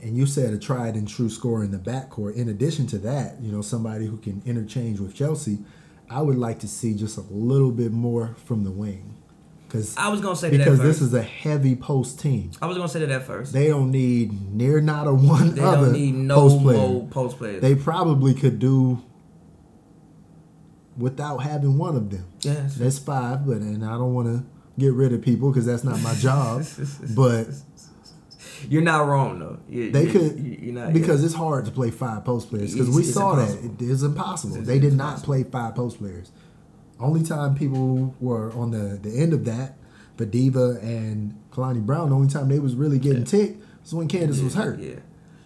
and 0.00 0.16
you 0.16 0.26
said 0.26 0.54
a 0.54 0.58
tried 0.58 0.94
and 0.94 1.06
true 1.08 1.28
scorer 1.28 1.64
in 1.64 1.72
the 1.72 1.78
backcourt. 1.78 2.36
In 2.36 2.48
addition 2.48 2.86
to 2.88 2.98
that, 2.98 3.40
you 3.40 3.50
know, 3.52 3.60
somebody 3.62 4.06
who 4.06 4.16
can 4.16 4.40
interchange 4.46 5.00
with 5.00 5.14
Chelsea. 5.14 5.58
I 6.10 6.20
would 6.20 6.36
like 6.36 6.58
to 6.60 6.68
see 6.68 6.94
just 6.94 7.16
a 7.16 7.22
little 7.30 7.70
bit 7.70 7.90
more 7.90 8.36
from 8.44 8.64
the 8.64 8.70
wing, 8.70 9.14
because 9.66 9.96
I 9.96 10.08
was 10.08 10.20
gonna 10.20 10.36
say 10.36 10.50
that 10.50 10.58
because 10.58 10.78
this 10.80 11.00
is 11.00 11.14
a 11.14 11.22
heavy 11.22 11.74
post 11.74 12.20
team. 12.20 12.50
I 12.60 12.66
was 12.66 12.76
gonna 12.76 12.88
say 12.88 13.00
that 13.00 13.10
at 13.10 13.22
first. 13.22 13.52
They 13.54 13.68
don't 13.68 13.90
need 13.90 14.52
near 14.54 14.82
not 14.82 15.06
a 15.06 15.14
one 15.14 15.54
They 15.54 15.62
other 15.62 15.86
don't 15.86 15.92
need 15.94 16.14
no 16.14 16.34
post 16.34 16.62
player. 16.62 17.00
post 17.10 17.38
players. 17.38 17.62
They 17.62 17.74
probably 17.74 18.34
could 18.34 18.58
do 18.58 19.02
without 20.98 21.38
having 21.38 21.78
one 21.78 21.96
of 21.96 22.10
them. 22.10 22.26
yes. 22.42 22.74
That's 22.74 22.98
five, 22.98 23.46
but 23.46 23.58
and 23.58 23.82
I 23.82 23.92
don't 23.92 24.12
want 24.12 24.28
to 24.28 24.44
get 24.78 24.92
rid 24.92 25.12
of 25.12 25.22
people 25.22 25.50
because 25.50 25.66
that's 25.66 25.84
not 25.84 26.00
my 26.00 26.14
job. 26.14 26.64
but 27.16 27.48
You're 28.68 28.82
not 28.82 29.06
wrong 29.06 29.38
though. 29.38 29.58
You, 29.68 29.90
they 29.90 30.04
you- 30.06 30.10
could 30.10 30.38
you- 30.38 30.58
You're 30.62 30.74
not 30.74 30.92
because 30.92 31.24
it's 31.24 31.34
hard 31.34 31.64
to 31.66 31.70
play 31.70 31.90
five 31.90 32.24
post 32.24 32.48
players 32.50 32.72
because 32.72 32.90
we 32.94 33.02
saw 33.02 33.32
impossible. 33.38 33.62
that 33.76 33.82
it 33.84 33.90
is 33.90 34.02
impossible. 34.02 34.54
It's- 34.54 34.66
they 34.68 34.76
it's 34.76 34.84
did 34.86 34.94
not 34.94 35.22
play 35.22 35.42
five 35.44 35.74
post 35.74 35.98
players. 35.98 36.30
Only 37.00 37.24
time 37.24 37.54
people 37.56 38.14
were 38.20 38.52
on 38.52 38.70
the 38.70 38.98
the 39.02 39.18
end 39.18 39.32
of 39.32 39.44
that, 39.46 39.76
Diva 40.30 40.78
and 40.82 41.34
Kalani 41.50 41.84
Brown. 41.84 42.10
The 42.10 42.14
only 42.14 42.28
time 42.28 42.48
they 42.48 42.60
was 42.60 42.76
really 42.76 43.00
getting 43.00 43.24
ticked 43.24 43.60
was 43.82 43.92
when 43.92 44.06
Candace 44.06 44.40
was 44.40 44.54
hurt. 44.54 44.78
Yeah. 44.78 45.00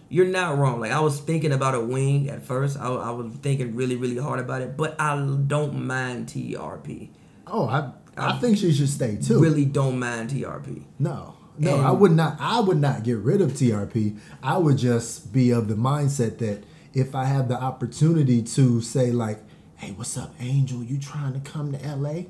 You're 0.09 0.27
not 0.27 0.57
wrong. 0.57 0.79
Like 0.79 0.91
I 0.91 0.99
was 0.99 1.19
thinking 1.19 1.51
about 1.51 1.73
a 1.73 1.81
wing 1.81 2.29
at 2.29 2.45
first. 2.45 2.77
I, 2.79 2.87
I 2.87 3.09
was 3.09 3.33
thinking 3.41 3.75
really, 3.75 3.95
really 3.95 4.17
hard 4.17 4.39
about 4.39 4.61
it, 4.61 4.77
but 4.77 4.95
I 5.01 5.15
don't 5.47 5.85
mind 5.87 6.27
TRP. 6.27 7.09
Oh, 7.47 7.67
I 7.67 7.91
I 8.17 8.39
think 8.39 8.57
she 8.57 8.71
should 8.73 8.89
stay 8.89 9.17
too. 9.17 9.39
Really 9.39 9.65
don't 9.65 9.99
mind 9.99 10.29
TRP. 10.31 10.83
No, 10.99 11.35
no, 11.57 11.75
And- 11.77 11.87
I 11.87 11.91
would 11.91 12.11
not. 12.11 12.37
I 12.39 12.59
would 12.59 12.79
not 12.79 13.03
get 13.03 13.17
rid 13.17 13.41
of 13.41 13.53
TRP. 13.53 14.17
I 14.43 14.57
would 14.57 14.77
just 14.77 15.31
be 15.33 15.51
of 15.51 15.67
the 15.67 15.75
mindset 15.75 16.37
that 16.39 16.63
if 16.93 17.13
I 17.15 17.25
have 17.25 17.47
the 17.47 17.59
opportunity 17.61 18.41
to 18.41 18.81
say 18.81 19.11
like, 19.11 19.43
"Hey, 19.75 19.91
what's 19.95 20.17
up, 20.17 20.33
Angel? 20.39 20.83
You 20.83 20.97
trying 20.97 21.33
to 21.33 21.39
come 21.39 21.71
to 21.73 21.77
LA?" 21.95 22.25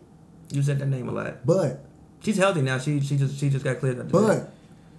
You 0.51 0.61
said 0.61 0.79
that 0.79 0.87
name 0.87 1.09
a 1.09 1.11
lot. 1.11 1.45
But 1.45 1.83
She's 2.21 2.37
healthy 2.37 2.61
now. 2.61 2.77
She 2.79 2.99
she 2.99 3.15
just 3.17 3.37
she 3.37 3.49
just 3.49 3.63
got 3.63 3.79
cleared 3.79 3.99
up. 3.99 4.11
but 4.11 4.51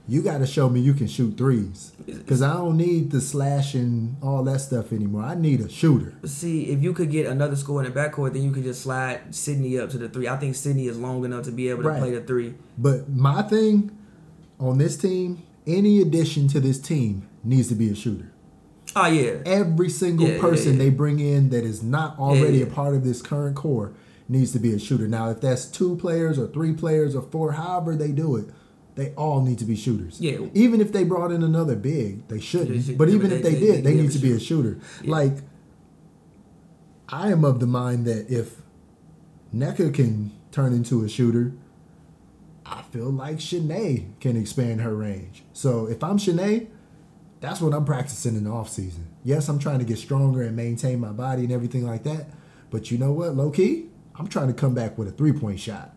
you 0.09 0.23
got 0.23 0.39
to 0.39 0.47
show 0.47 0.69
me 0.71 0.81
you 0.81 0.95
can 0.95 1.07
shoot 1.07 1.37
threes 1.37 1.93
because 2.07 2.41
I 2.41 2.55
don't 2.55 2.77
need 2.79 3.11
the 3.11 3.21
slash 3.21 3.75
and 3.75 4.17
all 4.23 4.43
that 4.45 4.61
stuff 4.61 4.93
anymore. 4.93 5.23
I 5.23 5.35
need 5.35 5.61
a 5.61 5.69
shooter. 5.69 6.15
see 6.25 6.71
if 6.71 6.83
you 6.83 6.93
could 6.95 7.11
get 7.11 7.27
another 7.27 7.57
score 7.57 7.85
in 7.85 7.93
the 7.93 7.99
backcourt, 8.01 8.33
then 8.33 8.43
you 8.43 8.51
could 8.51 8.65
just 8.65 8.81
slide 8.83 9.35
Sydney 9.35 9.79
up 9.79 9.91
to 9.91 9.99
the 9.99 10.09
three. 10.09 10.27
I 10.27 10.37
think 10.39 10.55
Sydney 10.55 10.87
is 10.87 10.99
long 10.99 11.25
enough 11.25 11.45
to 11.45 11.51
be 11.53 11.69
able 11.69 11.83
to 11.83 11.89
Right. 11.91 12.01
play 12.01 12.11
the 12.13 12.23
three. 12.23 12.55
But 12.79 13.11
my 13.11 13.43
thing 13.43 13.91
on 14.59 14.79
this 14.79 14.97
team, 14.97 15.43
any 15.67 16.01
addition 16.01 16.49
to 16.49 16.61
this 16.61 16.79
team 16.81 17.29
needs 17.45 17.69
to 17.69 17.75
be 17.75 17.91
a 17.91 17.95
shooter. 17.95 18.33
Oh 18.97 19.07
yeah, 19.07 19.35
every 19.45 19.91
single 19.91 20.27
Yeah, 20.27 20.35
yeah, 20.37 20.41
person 20.41 20.73
yeah. 20.73 20.79
they 20.79 20.91
bring 20.91 21.21
in 21.21 21.51
that 21.51 21.65
is 21.65 21.83
not 21.83 22.19
already 22.19 22.59
yeah. 22.59 22.65
a 22.65 22.71
part 22.71 22.95
of 22.95 23.05
this 23.05 23.21
current 23.21 23.55
core 23.57 23.93
needs 24.31 24.53
to 24.53 24.59
be 24.59 24.73
a 24.73 24.79
shooter. 24.79 25.07
Now, 25.07 25.29
if 25.31 25.41
that's 25.43 25.67
two 25.67 25.97
players 25.97 26.39
or 26.39 26.47
three 26.47 26.73
players 26.73 27.15
or 27.15 27.23
four, 27.23 27.53
however 27.53 27.95
they 27.97 28.13
do 28.13 28.37
it, 28.37 28.47
they 28.99 29.15
all 29.15 29.43
need 29.43 29.59
to 29.61 29.65
be 29.65 29.77
shooters. 29.77 30.21
Yeah. 30.21 30.39
Even 30.55 30.81
if 30.81 30.91
they 30.93 31.05
brought 31.05 31.31
in 31.31 31.45
another 31.45 31.77
big, 31.77 32.27
they 32.27 32.41
shouldn't. 32.41 32.71
They 32.71 32.81
should- 32.83 32.99
but 32.99 33.09
even 33.09 33.31
but 33.31 33.37
if 33.37 33.43
they- 33.45 33.51
they, 33.55 33.55
they- 33.61 33.67
did, 33.67 33.85
they, 33.85 33.95
they 33.95 34.03
need 34.03 34.11
to 34.11 34.19
be 34.19 34.33
a 34.33 34.41
shooter. 34.41 34.79
Yeah. 35.05 35.11
Like, 35.13 35.37
I 37.09 37.31
am 37.31 37.45
of 37.45 37.61
the 37.61 37.67
mind 37.67 38.07
that 38.07 38.29
if 38.29 38.57
Nneka 39.55 39.95
can 39.95 40.33
turn 40.51 40.73
into 40.73 41.05
a 41.05 41.09
shooter, 41.09 41.53
I 42.67 42.83
feel 42.91 43.11
like 43.11 43.39
Chiney 43.39 44.09
can 44.21 44.37
expand 44.37 44.81
her 44.81 44.95
range. 44.95 45.45
So 45.53 45.87
if 45.87 46.03
I'm 46.05 46.19
Chiney, 46.19 46.67
that's 47.41 47.61
what 47.61 47.73
I'm 47.73 47.85
practicing 47.85 48.35
in 48.37 48.45
the 48.45 48.51
off 48.51 48.69
season. 48.69 49.07
Yes, 49.25 49.49
I'm 49.49 49.59
trying 49.61 49.79
to 49.79 49.85
get 49.85 49.99
stronger 49.99 50.43
and 50.43 50.57
maintain 50.57 50.99
my 50.99 51.13
body 51.13 51.45
and 51.45 51.53
everything 51.53 51.87
like 51.87 52.03
that. 52.03 52.27
But 52.71 52.91
you 52.91 52.99
know 52.99 53.13
what, 53.13 53.37
low 53.37 53.51
key, 53.51 53.87
I'm 54.17 54.27
trying 54.27 54.49
to 54.49 54.55
come 54.55 54.75
back 54.75 54.99
with 54.99 55.07
a 55.09 55.13
three 55.13 55.33
point 55.33 55.61
shot. 55.61 55.95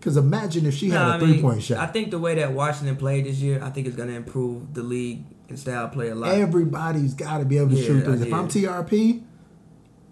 Because 0.00 0.16
imagine 0.16 0.64
if 0.64 0.74
she 0.74 0.88
had 0.88 0.98
Nah, 0.98 1.16
a 1.16 1.18
three 1.20 1.42
point 1.42 1.62
shot. 1.62 1.76
I 1.78 1.86
think 1.86 2.10
the 2.10 2.18
way 2.18 2.34
that 2.36 2.52
Washington 2.52 2.96
played 2.96 3.26
this 3.26 3.36
year, 3.36 3.62
I 3.62 3.68
think 3.68 3.86
it's 3.86 3.96
going 3.96 4.08
to 4.08 4.14
improve 4.14 4.72
the 4.72 4.82
league 4.82 5.24
and 5.50 5.58
style 5.58 5.88
play 5.88 6.08
a 6.08 6.14
lot. 6.14 6.32
Everybody's 6.32 7.12
got 7.12 7.38
to 7.38 7.44
be 7.44 7.58
able 7.58 7.70
to 7.70 7.76
Yeah, 7.76 7.86
shoot 7.86 8.04
threes. 8.04 8.22
If. 8.22 8.32
I'm 8.32 8.48
TRP, 8.48 9.22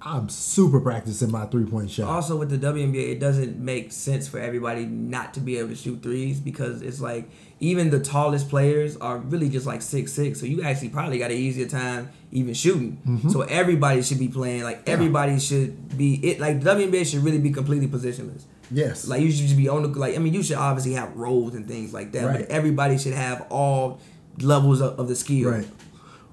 I'm 0.03 0.29
super 0.29 0.79
practicing 0.81 1.31
my 1.33 1.47
three 1.47 1.65
point 1.65 1.91
shot. 1.91 2.09
Also, 2.09 2.37
with 2.37 2.51
the 2.51 2.59
WNBA, 2.59 3.13
it 3.13 3.19
doesn't 3.19 3.59
make 3.59 3.91
sense 3.91 4.29
for 4.29 4.39
everybody 4.39 4.85
not 4.85 5.35
to 5.35 5.41
be 5.41 5.57
able 5.59 5.71
to 5.71 5.75
shoot 5.75 6.03
threes 6.03 6.39
because 6.39 6.83
it's 6.83 7.01
like 7.01 7.29
even 7.61 7.91
the 7.91 7.99
tallest 7.99 8.49
players 8.49 8.97
are 8.99 9.19
really 9.19 9.49
just 9.49 9.67
like 9.67 9.81
six 9.83 10.13
six. 10.13 10.39
So 10.39 10.47
you 10.47 10.63
actually 10.63 10.91
probably 10.91 11.19
got 11.19 11.31
an 11.31 11.39
easier 11.39 11.67
time 11.67 12.11
even 12.31 12.53
shooting. 12.55 13.01
Mm-hmm. 13.07 13.31
So 13.31 13.41
everybody 13.43 14.03
should 14.03 14.19
be 14.19 14.29
playing. 14.29 14.63
Like 14.65 14.89
everybody 14.89 15.41
should 15.41 15.97
be 15.97 16.15
it. 16.17 16.39
Like 16.41 16.61
the 16.61 16.71
WNBA 16.71 17.11
should 17.11 17.25
really 17.25 17.39
be 17.39 17.51
completely 17.51 17.89
positionless. 17.89 18.43
Yes. 18.71 19.09
Like 19.09 19.21
you 19.23 19.31
should 19.31 19.47
just 19.47 19.57
be 19.57 19.69
on 19.69 19.83
the 19.83 19.99
like. 19.99 20.15
I 20.15 20.19
mean, 20.19 20.35
you 20.35 20.43
should 20.43 20.57
obviously 20.57 20.93
have 20.95 21.17
roles 21.17 21.55
and 21.55 21.67
things 21.67 21.93
like 21.93 22.13
that. 22.13 22.25
Right. 22.25 22.39
But 22.41 22.49
everybody 22.49 22.99
should 22.99 23.15
have 23.15 23.47
all 23.51 24.01
levels 24.41 24.81
of, 24.81 24.99
of 24.99 25.09
the 25.09 25.17
skill. 25.17 25.51
right. 25.51 25.69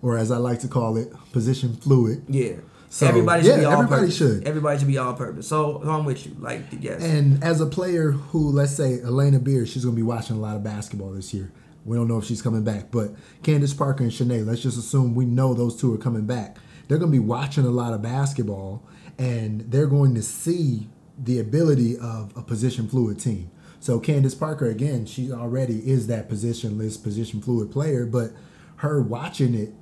Or 0.02 0.18
as 0.18 0.30
I 0.32 0.38
like 0.38 0.60
to 0.60 0.68
call 0.68 0.98
it, 0.98 1.12
position 1.32 1.76
fluid. 1.76 2.24
Yeah. 2.28 2.58
So, 2.90 3.08
everybody 3.08 3.44
should 3.44 3.50
yeah, 3.50 3.58
be 3.60 3.66
all 3.66 3.74
everybody 3.74 4.02
purpose. 4.04 4.18
should. 4.18 4.48
Everybody 4.48 4.78
should 4.80 4.88
be 4.88 4.98
all 4.98 5.14
purpose. 5.16 5.48
So, 5.48 5.82
so 5.84 5.90
I'm 5.90 6.06
with 6.06 6.26
you. 6.26 6.36
Like 6.40 6.62
yes. 6.80 7.04
And 7.04 7.44
as 7.44 7.60
a 7.60 7.66
player 7.66 8.12
who, 8.12 8.52
let's 8.52 8.76
say, 8.76 9.00
Alana 9.00 9.44
Beard, 9.44 9.68
she's 9.68 9.84
going 9.84 9.96
to 9.96 10.00
be 10.00 10.04
watching 10.04 10.36
a 10.36 10.40
lot 10.40 10.56
of 10.56 10.64
basketball 10.64 11.12
this 11.12 11.34
year. 11.34 11.52
We 11.84 11.98
don't 11.98 12.08
know 12.08 12.18
if 12.18 12.26
she's 12.26 12.42
coming 12.42 12.64
back, 12.64 12.90
but 12.92 13.12
Candace 13.44 13.74
Parker 13.74 14.04
and 14.04 14.12
Chiney, 14.12 14.42
let's 14.42 14.62
just 14.62 14.78
assume 14.78 15.14
we 15.14 15.26
know 15.26 15.54
those 15.54 15.76
two 15.76 15.94
are 15.94 15.98
coming 15.98 16.26
back. 16.26 16.58
They're 16.88 16.98
going 16.98 17.12
to 17.12 17.18
be 17.18 17.24
watching 17.24 17.66
a 17.66 17.70
lot 17.70 17.94
of 17.94 18.02
basketball, 18.02 18.84
and 19.18 19.62
they're 19.62 19.88
going 19.88 20.16
to 20.16 20.22
see 20.22 20.88
the 21.18 21.40
ability 21.40 21.98
of 21.98 22.36
a 22.36 22.42
position 22.42 22.88
fluid 22.88 23.20
team. 23.20 23.52
So 23.80 24.00
Candace 24.00 24.36
Parker, 24.36 24.68
again, 24.68 25.06
she 25.06 25.32
already 25.32 25.90
is 25.90 26.08
that 26.08 26.30
positionless, 26.30 27.02
position 27.02 27.42
fluid 27.42 27.72
player, 27.72 28.06
but 28.06 28.32
her 28.78 29.02
watching 29.02 29.54
it, 29.54 29.74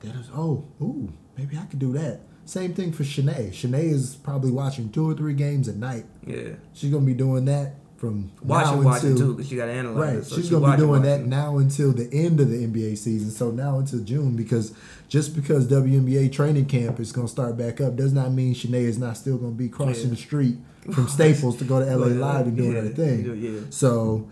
that 0.00 0.14
is, 0.14 0.28
oh, 0.34 0.66
ooh, 0.80 1.12
maybe 1.36 1.56
I 1.56 1.64
could 1.64 1.78
do 1.78 1.92
that. 1.94 2.20
Same 2.44 2.74
thing 2.74 2.92
for 2.92 3.04
Chiney. 3.04 3.50
Chiney 3.50 3.88
is 3.90 4.16
probably 4.16 4.50
watching 4.50 4.90
two 4.90 5.08
or 5.10 5.14
three 5.14 5.34
games 5.34 5.68
a 5.68 5.74
night. 5.76 6.06
yeah. 6.26 6.52
She's 6.72 6.90
gonna 6.90 7.04
be 7.04 7.14
doing 7.14 7.44
that 7.46 7.74
from 7.98 8.30
Watching, 8.42 8.78
now 8.80 8.84
watching 8.84 9.10
until 9.10 9.26
too, 9.26 9.34
because 9.34 9.50
you 9.52 9.58
got 9.58 9.66
to 9.66 9.72
analyze 9.72 9.96
right. 9.96 10.16
it. 10.18 10.24
So 10.24 10.36
she's 10.36 10.44
she 10.46 10.50
gonna 10.52 10.64
be 10.64 10.70
watching, 10.70 10.86
doing 10.86 11.02
that 11.02 11.26
now 11.26 11.58
until 11.58 11.92
the 11.92 12.08
end 12.12 12.38
of 12.40 12.48
the 12.48 12.64
NBA 12.64 12.96
season. 12.96 13.30
So 13.30 13.50
now 13.50 13.78
until 13.78 14.00
June, 14.04 14.36
because 14.36 14.72
just 15.08 15.34
because 15.34 15.66
WNBA 15.68 16.32
training 16.32 16.66
camp 16.66 17.00
is 17.00 17.10
gonna 17.12 17.26
start 17.28 17.56
back 17.58 17.80
up 17.80 17.96
does 17.96 18.12
not 18.12 18.32
mean 18.32 18.54
Chiney 18.54 18.84
is 18.84 18.98
not 18.98 19.16
still 19.16 19.36
gonna 19.36 19.50
be 19.52 19.68
crossing 19.68 20.04
Yeah. 20.04 20.10
the 20.10 20.16
street 20.16 20.56
from 20.92 21.08
Staples 21.18 21.56
to 21.58 21.64
go 21.64 21.80
to 21.80 21.86
LA 21.86 22.06
Well, 22.06 22.14
Live 22.16 22.46
and 22.46 22.56
doing 22.56 22.72
yeah, 22.72 22.80
her 22.82 22.88
thing. 22.90 23.36
yeah. 23.42 23.60
So 23.70 24.30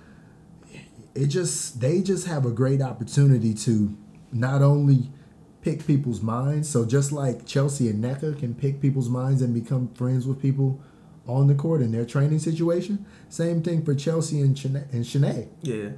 it 1.14 1.26
just 1.26 1.80
they 1.80 2.02
just 2.02 2.26
have 2.26 2.46
a 2.46 2.50
great 2.50 2.80
opportunity 2.80 3.52
to 3.54 3.96
not 4.32 4.62
only 4.62 5.10
pick 5.62 5.84
people's 5.86 6.22
minds. 6.22 6.68
So 6.68 6.84
just 6.84 7.10
like 7.10 7.46
Chelsea 7.46 7.88
and 7.88 8.02
Nneka 8.04 8.38
can 8.38 8.54
pick 8.54 8.80
people's 8.80 9.08
minds 9.08 9.42
and 9.42 9.52
become 9.52 9.88
friends 9.94 10.24
with 10.26 10.40
people 10.40 10.80
on 11.26 11.46
the 11.46 11.54
court 11.54 11.82
in 11.82 11.92
their 11.92 12.04
training 12.04 12.38
situation, 12.38 13.04
same 13.28 13.62
thing 13.62 13.84
for 13.84 13.94
Chelsea 13.94 14.40
and 14.40 14.56
Chiney. 14.56 14.82
And 14.92 15.04
Chiney. 15.04 15.48
Yeah. 15.62 15.90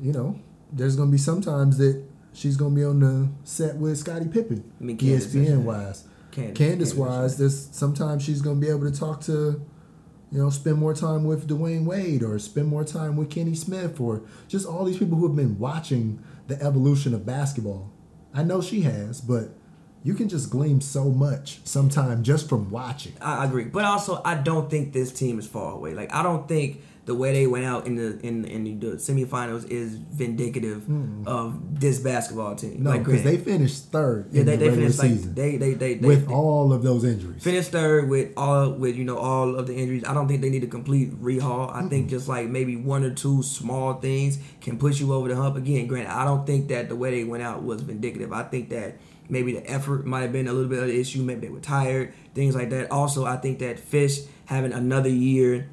You 0.00 0.12
know, 0.12 0.38
there's 0.72 0.96
gonna 0.96 1.10
be 1.10 1.18
sometimes 1.18 1.78
that 1.78 2.02
she's 2.32 2.56
gonna 2.56 2.74
be 2.74 2.84
on 2.84 3.00
the 3.00 3.28
set 3.44 3.76
with 3.76 3.98
Scottie 3.98 4.28
Pippen, 4.28 4.64
I 4.80 4.84
mean, 4.84 4.98
ESPN 4.98 5.64
wise. 5.64 6.04
Candace, 6.30 6.58
Candace 6.58 6.94
wise, 6.94 7.36
there's 7.36 7.68
sometimes 7.72 8.22
she's 8.22 8.40
gonna 8.40 8.60
be 8.60 8.68
able 8.68 8.90
to 8.90 8.98
talk 8.98 9.20
to, 9.22 9.62
you 10.30 10.38
know, 10.38 10.48
spend 10.48 10.78
more 10.78 10.94
time 10.94 11.24
with 11.24 11.46
Dwyane 11.46 11.84
Wade 11.84 12.22
or 12.22 12.38
spend 12.38 12.68
more 12.68 12.84
time 12.84 13.16
with 13.16 13.28
Kenny 13.28 13.54
Smith 13.54 14.00
or 14.00 14.22
just 14.48 14.66
all 14.66 14.84
these 14.84 14.96
people 14.96 15.18
who 15.18 15.26
have 15.26 15.36
been 15.36 15.58
watching 15.58 16.22
the 16.48 16.60
evolution 16.62 17.14
of 17.14 17.26
basketball. 17.26 17.92
I 18.32 18.42
know 18.42 18.62
she 18.62 18.80
has, 18.80 19.20
but 19.20 19.50
you 20.04 20.14
can 20.14 20.28
just 20.28 20.50
glean 20.50 20.80
so 20.80 21.04
much 21.04 21.60
sometime 21.64 22.22
just 22.22 22.48
from 22.48 22.70
watching. 22.70 23.12
I 23.20 23.44
agree, 23.44 23.64
but 23.64 23.84
also 23.84 24.20
I 24.24 24.34
don't 24.34 24.70
think 24.70 24.92
this 24.92 25.12
team 25.12 25.38
is 25.38 25.46
far 25.46 25.72
away. 25.72 25.94
Like 25.94 26.12
I 26.12 26.22
don't 26.22 26.48
think 26.48 26.82
the 27.04 27.14
way 27.16 27.32
they 27.32 27.48
went 27.48 27.64
out 27.64 27.86
in 27.86 27.96
the 27.96 28.20
in 28.24 28.44
in 28.44 28.78
the 28.78 28.92
semifinals 28.92 29.68
is 29.68 29.96
vindicative 29.96 31.26
of 31.26 31.80
this 31.80 31.98
basketball 31.98 32.54
team. 32.54 32.84
No, 32.84 32.92
because 32.92 33.22
granted, 33.22 33.24
they 33.24 33.36
finished 33.38 33.86
third 33.86 34.28
yeah, 34.30 34.40
in 34.40 34.46
they, 34.46 34.56
the 34.56 34.70
they 34.70 34.76
finished 34.76 34.98
like 34.98 35.10
they 35.34 35.56
they 35.56 35.74
they, 35.74 35.94
they 35.94 36.06
with 36.06 36.28
they 36.28 36.34
all 36.34 36.72
of 36.72 36.82
those 36.82 37.04
injuries. 37.04 37.42
finished 37.42 37.72
third 37.72 38.08
with 38.08 38.32
all 38.36 38.70
with 38.70 38.96
you 38.96 39.04
know 39.04 39.18
all 39.18 39.56
of 39.56 39.66
the 39.66 39.74
injuries. 39.74 40.04
I 40.04 40.14
don't 40.14 40.28
think 40.28 40.42
they 40.42 40.50
need 40.50 40.62
a 40.62 40.68
complete 40.68 41.10
rehaul. 41.20 41.74
I 41.74 41.88
think 41.88 42.08
just 42.08 42.28
like 42.28 42.48
maybe 42.48 42.76
one 42.76 43.02
or 43.02 43.10
two 43.12 43.42
small 43.42 43.94
things 43.94 44.38
can 44.60 44.78
push 44.78 45.00
you 45.00 45.12
over 45.12 45.28
the 45.28 45.34
hump. 45.34 45.56
Again, 45.56 45.88
granted, 45.88 46.12
I 46.12 46.24
don't 46.24 46.46
think 46.46 46.68
that 46.68 46.88
the 46.88 46.96
way 46.96 47.10
they 47.10 47.24
went 47.24 47.42
out 47.42 47.64
was 47.64 47.82
vindicative. 47.82 48.32
I 48.32 48.44
think 48.44 48.68
that 48.68 48.94
maybe 49.32 49.52
the 49.58 49.64
effort 49.68 50.04
might 50.06 50.20
have 50.22 50.32
been 50.32 50.46
a 50.46 50.52
little 50.52 50.68
bit 50.68 50.80
of 50.80 50.88
the 50.88 50.98
issue. 51.00 51.22
Maybe 51.22 51.40
they 51.46 51.52
were 51.52 51.60
tired, 51.76 52.12
things 52.34 52.54
like 52.54 52.70
that. 52.70 52.90
Also, 52.92 53.24
I 53.24 53.36
think 53.38 53.58
that 53.60 53.78
Fish 53.80 54.20
having 54.44 54.72
another 54.72 55.08
year 55.08 55.68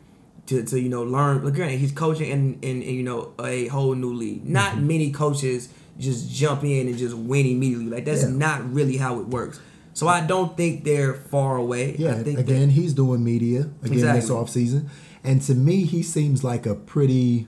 to, 0.48 0.63
to 0.63 0.80
you 0.80 0.89
know 0.89 1.04
learn. 1.04 1.43
Look, 1.43 1.56
granted, 1.56 1.80
he's 1.80 1.91
coaching 1.91 2.30
in, 2.32 2.41
in, 2.62 2.82
in 2.82 2.95
you 2.95 3.04
know 3.04 3.34
a 3.39 3.67
whole 3.67 3.93
new 3.95 4.13
league. 4.13 4.48
Not 4.48 4.74
Mm-hmm. 4.74 4.88
many 4.88 5.12
coaches 5.12 5.69
just 6.00 6.32
jump 6.32 6.63
in 6.63 6.88
and 6.88 6.98
just 6.98 7.15
win 7.15 7.45
immediately. 7.45 7.88
Like 7.95 8.06
that's 8.06 8.24
Yeah. 8.24 8.30
not 8.30 8.74
really 8.74 8.98
how 8.98 9.19
it 9.19 9.28
works. 9.28 9.60
So 9.93 10.08
I 10.08 10.22
don't 10.26 10.56
think 10.56 10.86
they're 10.86 11.13
far 11.13 11.58
away. 11.58 11.95
Yeah, 12.00 12.12
I 12.15 12.24
think 12.24 12.38
that- 12.38 12.48
again, 12.50 12.69
he's 12.69 12.93
doing 12.93 13.22
media 13.24 13.62
again 13.84 14.00
this 14.15 14.30
Exactly. 14.30 14.36
offseason. 14.36 14.88
And 15.26 15.41
to 15.41 15.54
me, 15.56 15.84
he 15.84 16.02
seems 16.04 16.43
like 16.45 16.65
a 16.65 16.74
pretty 16.76 17.48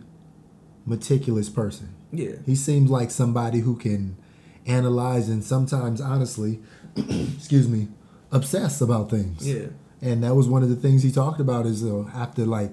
meticulous 0.86 1.48
person. 1.50 1.90
yeah. 2.12 2.36
He 2.46 2.56
seems 2.56 2.90
like 2.90 3.10
somebody 3.12 3.60
who 3.60 3.76
can 3.78 4.18
analyze 4.66 5.30
and 5.30 5.44
sometimes, 5.44 6.02
honestly, 6.02 6.60
excuse 6.96 7.68
me, 7.68 7.88
obsess 8.32 8.82
about 8.82 9.10
things. 9.10 9.48
Yeah. 9.48 9.68
And 10.02 10.24
that 10.24 10.36
was 10.36 10.48
one 10.48 10.64
of 10.64 10.70
the 10.70 10.76
things 10.76 11.04
he 11.04 11.12
talked 11.12 11.40
about 11.40 11.66
is 11.66 11.84
uh, 11.84 12.04
have 12.14 12.34
to 12.36 12.46
like, 12.46 12.72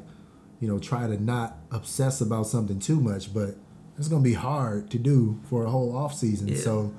you 0.60 0.68
know, 0.68 0.78
try 0.78 1.06
to 1.06 1.22
not 1.22 1.58
obsess 1.70 2.20
about 2.20 2.46
something 2.46 2.78
too 2.78 3.00
much, 3.00 3.32
but 3.34 3.56
it's 3.98 4.08
gonna 4.08 4.22
be 4.22 4.34
hard 4.34 4.90
to 4.90 4.98
do 4.98 5.38
for 5.48 5.64
a 5.64 5.70
whole 5.70 5.94
off 5.96 6.14
season. 6.14 6.48
Yeah. 6.48 6.56
So 6.56 6.94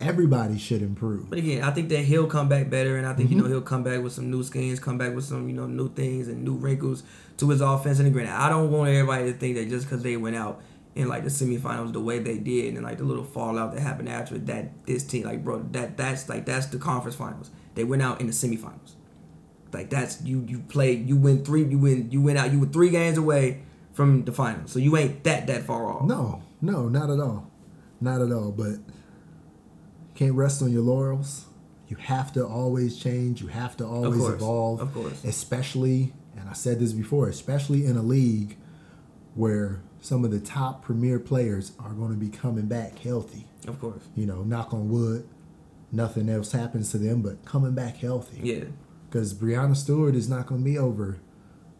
everybody 0.00 0.58
should 0.58 0.80
improve. 0.82 1.28
But 1.28 1.40
again, 1.40 1.62
I 1.62 1.70
think 1.70 1.88
that 1.90 2.00
he'll 2.04 2.26
come 2.26 2.48
back 2.48 2.70
better, 2.70 2.96
and 2.96 3.06
I 3.06 3.12
think 3.14 3.28
Mm-hmm. 3.28 3.38
you 3.38 3.42
know 3.44 3.48
he'll 3.48 3.60
come 3.60 3.82
back 3.82 4.02
with 4.02 4.12
some 4.12 4.30
new 4.30 4.42
skins, 4.42 4.80
come 4.80 4.96
back 4.98 5.14
with 5.14 5.24
some 5.24 5.48
you 5.48 5.54
know 5.54 5.66
new 5.66 5.88
things 5.92 6.28
and 6.28 6.44
new 6.44 6.54
wrinkles 6.54 7.02
to 7.38 7.48
his 7.50 7.60
offense. 7.60 7.98
And 7.98 8.12
granted, 8.12 8.32
I 8.34 8.48
don't 8.48 8.70
want 8.70 8.90
everybody 8.90 9.32
to 9.32 9.38
think 9.38 9.56
that 9.56 9.68
just 9.68 9.86
because 9.86 10.02
they 10.02 10.16
went 10.16 10.36
out 10.36 10.62
in 10.98 11.06
like 11.06 11.22
the 11.22 11.30
semifinals 11.30 11.92
the 11.92 12.00
way 12.00 12.18
they 12.18 12.38
did, 12.38 12.74
and 12.74 12.82
like 12.82 12.98
the 12.98 13.04
little 13.04 13.24
fallout 13.24 13.72
that 13.72 13.80
happened 13.80 14.08
after 14.08 14.36
that 14.36 14.84
this 14.84 15.04
team, 15.04 15.24
like 15.24 15.44
bro, 15.44 15.62
that 15.70 15.96
that's 15.96 16.28
like 16.28 16.44
that's 16.44 16.66
the 16.66 16.78
conference 16.78 17.14
finals. 17.14 17.50
They 17.76 17.84
went 17.84 18.02
out 18.02 18.20
in 18.20 18.26
the 18.26 18.32
semifinals. 18.32 18.94
Like 19.72 19.90
that's 19.90 20.20
you 20.22 20.44
you 20.48 20.58
played 20.58 21.08
you 21.08 21.16
win 21.16 21.44
three 21.44 21.64
you 21.64 21.78
win 21.78 22.10
you 22.10 22.20
went 22.20 22.36
out 22.36 22.50
you 22.52 22.58
were 22.58 22.66
three 22.66 22.90
games 22.90 23.16
away 23.16 23.62
from 23.92 24.24
the 24.24 24.32
finals, 24.32 24.72
so 24.72 24.80
you 24.80 24.96
ain't 24.96 25.22
that 25.22 25.46
that 25.46 25.62
far 25.62 25.88
off. 25.88 26.04
No, 26.04 26.42
no, 26.60 26.88
not 26.88 27.10
at 27.10 27.20
all. 27.20 27.48
Not 28.00 28.20
at 28.20 28.32
all. 28.32 28.50
But 28.50 28.78
can't 30.16 30.34
rest 30.34 30.62
on 30.62 30.72
your 30.72 30.82
laurels. 30.82 31.46
You 31.86 31.96
have 31.96 32.32
to 32.32 32.44
always 32.44 32.98
change. 32.98 33.40
You 33.40 33.46
have 33.48 33.76
to 33.76 33.86
always 33.86 34.18
course, 34.20 34.34
evolve. 34.34 34.80
of 34.80 34.92
course. 34.92 35.22
Especially, 35.24 36.12
and 36.36 36.48
I 36.48 36.54
said 36.54 36.80
this 36.80 36.92
before, 36.92 37.28
especially 37.28 37.86
in 37.86 37.96
a 37.96 38.02
league 38.02 38.56
where 39.36 39.80
some 40.00 40.24
of 40.24 40.30
the 40.30 40.40
top 40.40 40.82
premier 40.82 41.18
players 41.18 41.72
are 41.78 41.92
going 41.92 42.10
to 42.10 42.16
be 42.16 42.28
coming 42.28 42.66
back 42.66 42.98
healthy. 43.00 43.46
Of 43.66 43.80
course, 43.80 44.02
You 44.14 44.26
know, 44.26 44.42
knock 44.42 44.72
on 44.72 44.88
wood, 44.88 45.28
nothing 45.92 46.28
else 46.28 46.52
happens 46.52 46.90
to 46.92 46.98
them, 46.98 47.22
but 47.22 47.44
coming 47.44 47.72
back 47.74 47.96
healthy. 47.98 48.40
yeah. 48.42 48.64
Because 49.10 49.32
Breanna 49.34 49.74
Stewart 49.74 50.14
is 50.14 50.28
not 50.28 50.46
going 50.46 50.60
to 50.60 50.64
be 50.64 50.76
over 50.76 51.18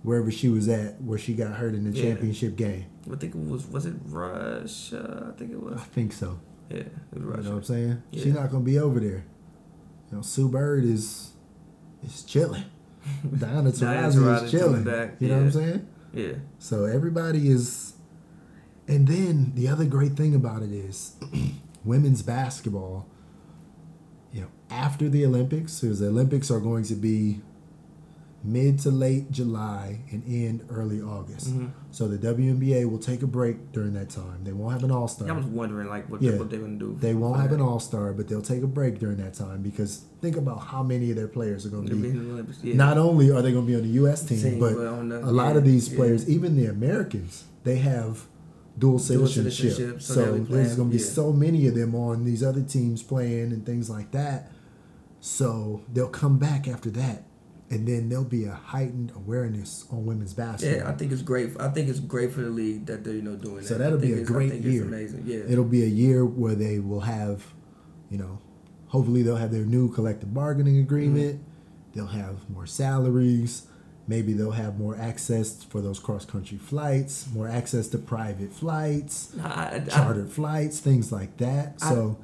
wherever 0.03 0.31
she 0.31 0.49
was 0.49 0.67
at, 0.69 1.01
where 1.03 1.19
she 1.19 1.35
got 1.35 1.53
hurt 1.57 1.75
in 1.75 1.85
the 1.85 1.91
Yeah. 1.91 2.05
championship 2.15 2.57
game. 2.57 2.87
I 3.13 3.17
think 3.17 3.35
it 3.35 3.39
was 3.39 3.67
was 3.69 3.85
it 3.87 3.95
Russia? 4.07 5.31
I 5.35 5.39
think 5.39 5.53
it 5.53 5.63
was. 5.63 5.75
I 5.79 5.85
think 5.85 6.13
so. 6.13 6.39
Yeah, 6.71 6.79
it 6.79 6.91
was 7.13 7.21
You 7.21 7.21
know 7.27 7.33
what 7.33 7.45
I'm 7.59 7.63
saying? 7.65 8.03
Yeah. 8.11 8.23
She's 8.23 8.35
not 8.35 8.51
gonna 8.51 8.65
be 8.65 8.79
over 8.79 8.99
there. 9.01 9.25
You 10.11 10.17
know, 10.17 10.23
Sue 10.23 10.49
Bird 10.49 10.85
is 10.85 11.33
is 12.05 12.23
chilling. 12.23 12.65
Diana 13.39 13.71
Taurasi 13.71 14.45
is 14.45 14.51
chilling. 14.51 14.85
back, 14.85 15.17
You 15.21 15.29
know 15.29 15.37
what 15.37 15.43
I'm 15.45 15.51
saying? 15.53 15.87
Yeah. 16.15 16.33
So 16.59 16.85
everybody 16.87 17.49
is. 17.51 17.88
And 18.89 19.07
then 19.07 19.53
the 19.55 19.69
other 19.69 19.85
great 19.85 20.13
thing 20.17 20.35
about 20.35 20.63
it 20.63 20.73
is, 20.73 21.13
women's 21.85 22.23
basketball. 22.23 23.07
You 24.33 24.43
know, 24.43 24.47
after 24.71 25.09
the 25.09 25.25
Olympics, 25.25 25.81
because 25.81 26.01
the 26.01 26.09
Olympics 26.09 26.51
are 26.51 26.61
going 26.61 26.85
to 26.85 26.95
be 26.95 27.41
mid 28.45 28.79
to 28.79 28.91
late 28.91 29.31
July 29.33 29.99
and 30.13 30.23
end 30.27 30.65
early 30.71 31.01
August. 31.03 31.51
Mhm. 31.53 31.71
So 31.91 32.07
the 32.07 32.17
WNBA 32.19 32.85
will 32.89 32.99
take 33.01 33.23
a 33.23 33.27
break 33.27 33.73
during 33.73 33.95
that 33.95 34.11
time. 34.11 34.45
They 34.45 34.53
won't 34.53 34.73
have 34.75 34.85
an 34.85 34.91
All 34.93 35.09
Star. 35.09 35.29
I 35.29 35.33
was 35.33 35.45
wondering 35.47 35.89
like 35.89 36.09
what 36.09 36.23
Yeah. 36.23 36.39
what 36.39 36.49
they're 36.49 36.61
gonna 36.61 36.79
do. 36.79 36.97
They 37.01 37.15
won't 37.15 37.41
have 37.41 37.51
an 37.53 37.61
all 37.61 37.81
star, 37.81 38.13
but 38.13 38.29
they'll 38.29 38.41
take 38.41 38.63
a 38.63 38.67
break 38.69 39.01
during 39.01 39.17
that 39.17 39.35
time 39.35 39.61
because 39.63 40.03
think 40.23 40.37
about 40.37 40.61
how 40.61 40.83
many 40.85 41.11
of 41.11 41.17
their 41.17 41.27
players 41.27 41.67
are 41.67 41.71
going 41.71 41.89
to 41.89 41.97
be 41.97 42.03
be. 42.03 42.09
in 42.11 42.25
the 42.29 42.31
Olympics, 42.33 42.59
yeah. 42.63 42.77
Not 42.77 42.97
only 42.97 43.31
are 43.33 43.43
they 43.43 43.51
going 43.53 43.67
to 43.67 43.71
be 43.73 43.77
on 43.77 43.83
the 43.83 43.95
U.S. 44.03 44.23
team, 44.25 44.41
Team, 44.41 44.61
but 44.61 44.75
but 44.77 45.09
the- 45.09 45.25
a 45.29 45.33
lot 45.33 45.57
of 45.57 45.65
these 45.65 45.89
players, 45.89 46.29
even 46.29 46.55
the 46.57 46.67
Americans, 46.67 47.45
they 47.65 47.77
have 47.77 48.27
dual 48.79 48.99
citizenship. 48.99 49.73
citizenship, 49.73 50.03
so 50.03 50.15
so 50.15 50.39
there's 50.39 50.77
going 50.77 50.91
to 50.91 50.97
be 50.97 51.03
yeah. 51.03 51.09
so 51.09 51.33
many 51.33 51.67
of 51.67 51.75
them 51.75 51.95
on 51.95 52.25
these 52.25 52.43
other 52.43 52.63
teams 52.63 53.03
playing 53.03 53.53
and 53.53 53.67
things 53.67 53.91
like 53.91 54.11
that. 54.13 54.51
So 55.21 55.83
they'll 55.93 56.09
come 56.09 56.39
back 56.39 56.69
after 56.69 56.91
that, 56.91 57.25
and 57.71 57.87
then 57.87 58.09
there'll 58.09 58.25
be 58.25 58.45
a 58.45 58.53
heightened 58.53 59.13
awareness 59.15 59.85
on 59.91 60.07
women's 60.07 60.35
basketball. 60.35 60.79
Yeah, 60.79 60.89
I 60.89 60.97
think 60.97 61.13
it's 61.13 61.23
great. 61.23 61.51
I 61.59 61.69
think 61.69 61.89
it's 61.89 62.01
great 62.01 62.33
for 62.33 62.41
the 62.41 62.51
league 62.51 62.87
that 62.87 63.05
they're 63.05 63.15
you 63.15 63.23
know 63.23 63.37
doing 63.37 63.57
that. 63.57 63.67
So 63.67 63.79
that'll 63.79 63.99
I 63.99 64.03
be 64.03 64.13
a 64.15 64.25
great 64.25 64.55
year. 64.55 64.85
Amazing. 64.85 65.25
Yeah. 65.27 65.41
It'll 65.49 65.65
be 65.65 65.83
a 65.83 65.89
year 65.89 66.25
where 66.25 66.55
they 66.55 66.79
will 66.79 67.01
have, 67.01 67.45
you 68.11 68.19
know, 68.19 68.39
hopefully 68.89 69.23
they'll 69.23 69.37
have 69.37 69.53
their 69.53 69.65
new 69.65 69.93
collective 69.93 70.33
bargaining 70.33 70.79
agreement. 70.79 71.37
Mm-hmm. 71.37 71.93
They'll 71.95 72.07
have 72.07 72.49
more 72.51 72.67
salaries. 72.67 73.68
Maybe 74.09 74.33
they'll 74.33 74.51
have 74.53 74.79
more 74.79 74.97
access 74.97 75.63
for 75.65 75.81
those 75.81 75.99
cross 75.99 76.25
country 76.25 76.59
flights, 76.59 77.29
more 77.33 77.47
access 77.47 77.89
to 77.89 77.99
private 77.99 78.53
flights, 78.53 79.37
I, 79.43 79.49
I, 79.49 79.75
I, 79.75 79.79
chartered 79.81 80.31
flights, 80.31 80.81
things 80.81 81.13
like 81.13 81.37
that. 81.37 81.81
So 81.81 82.17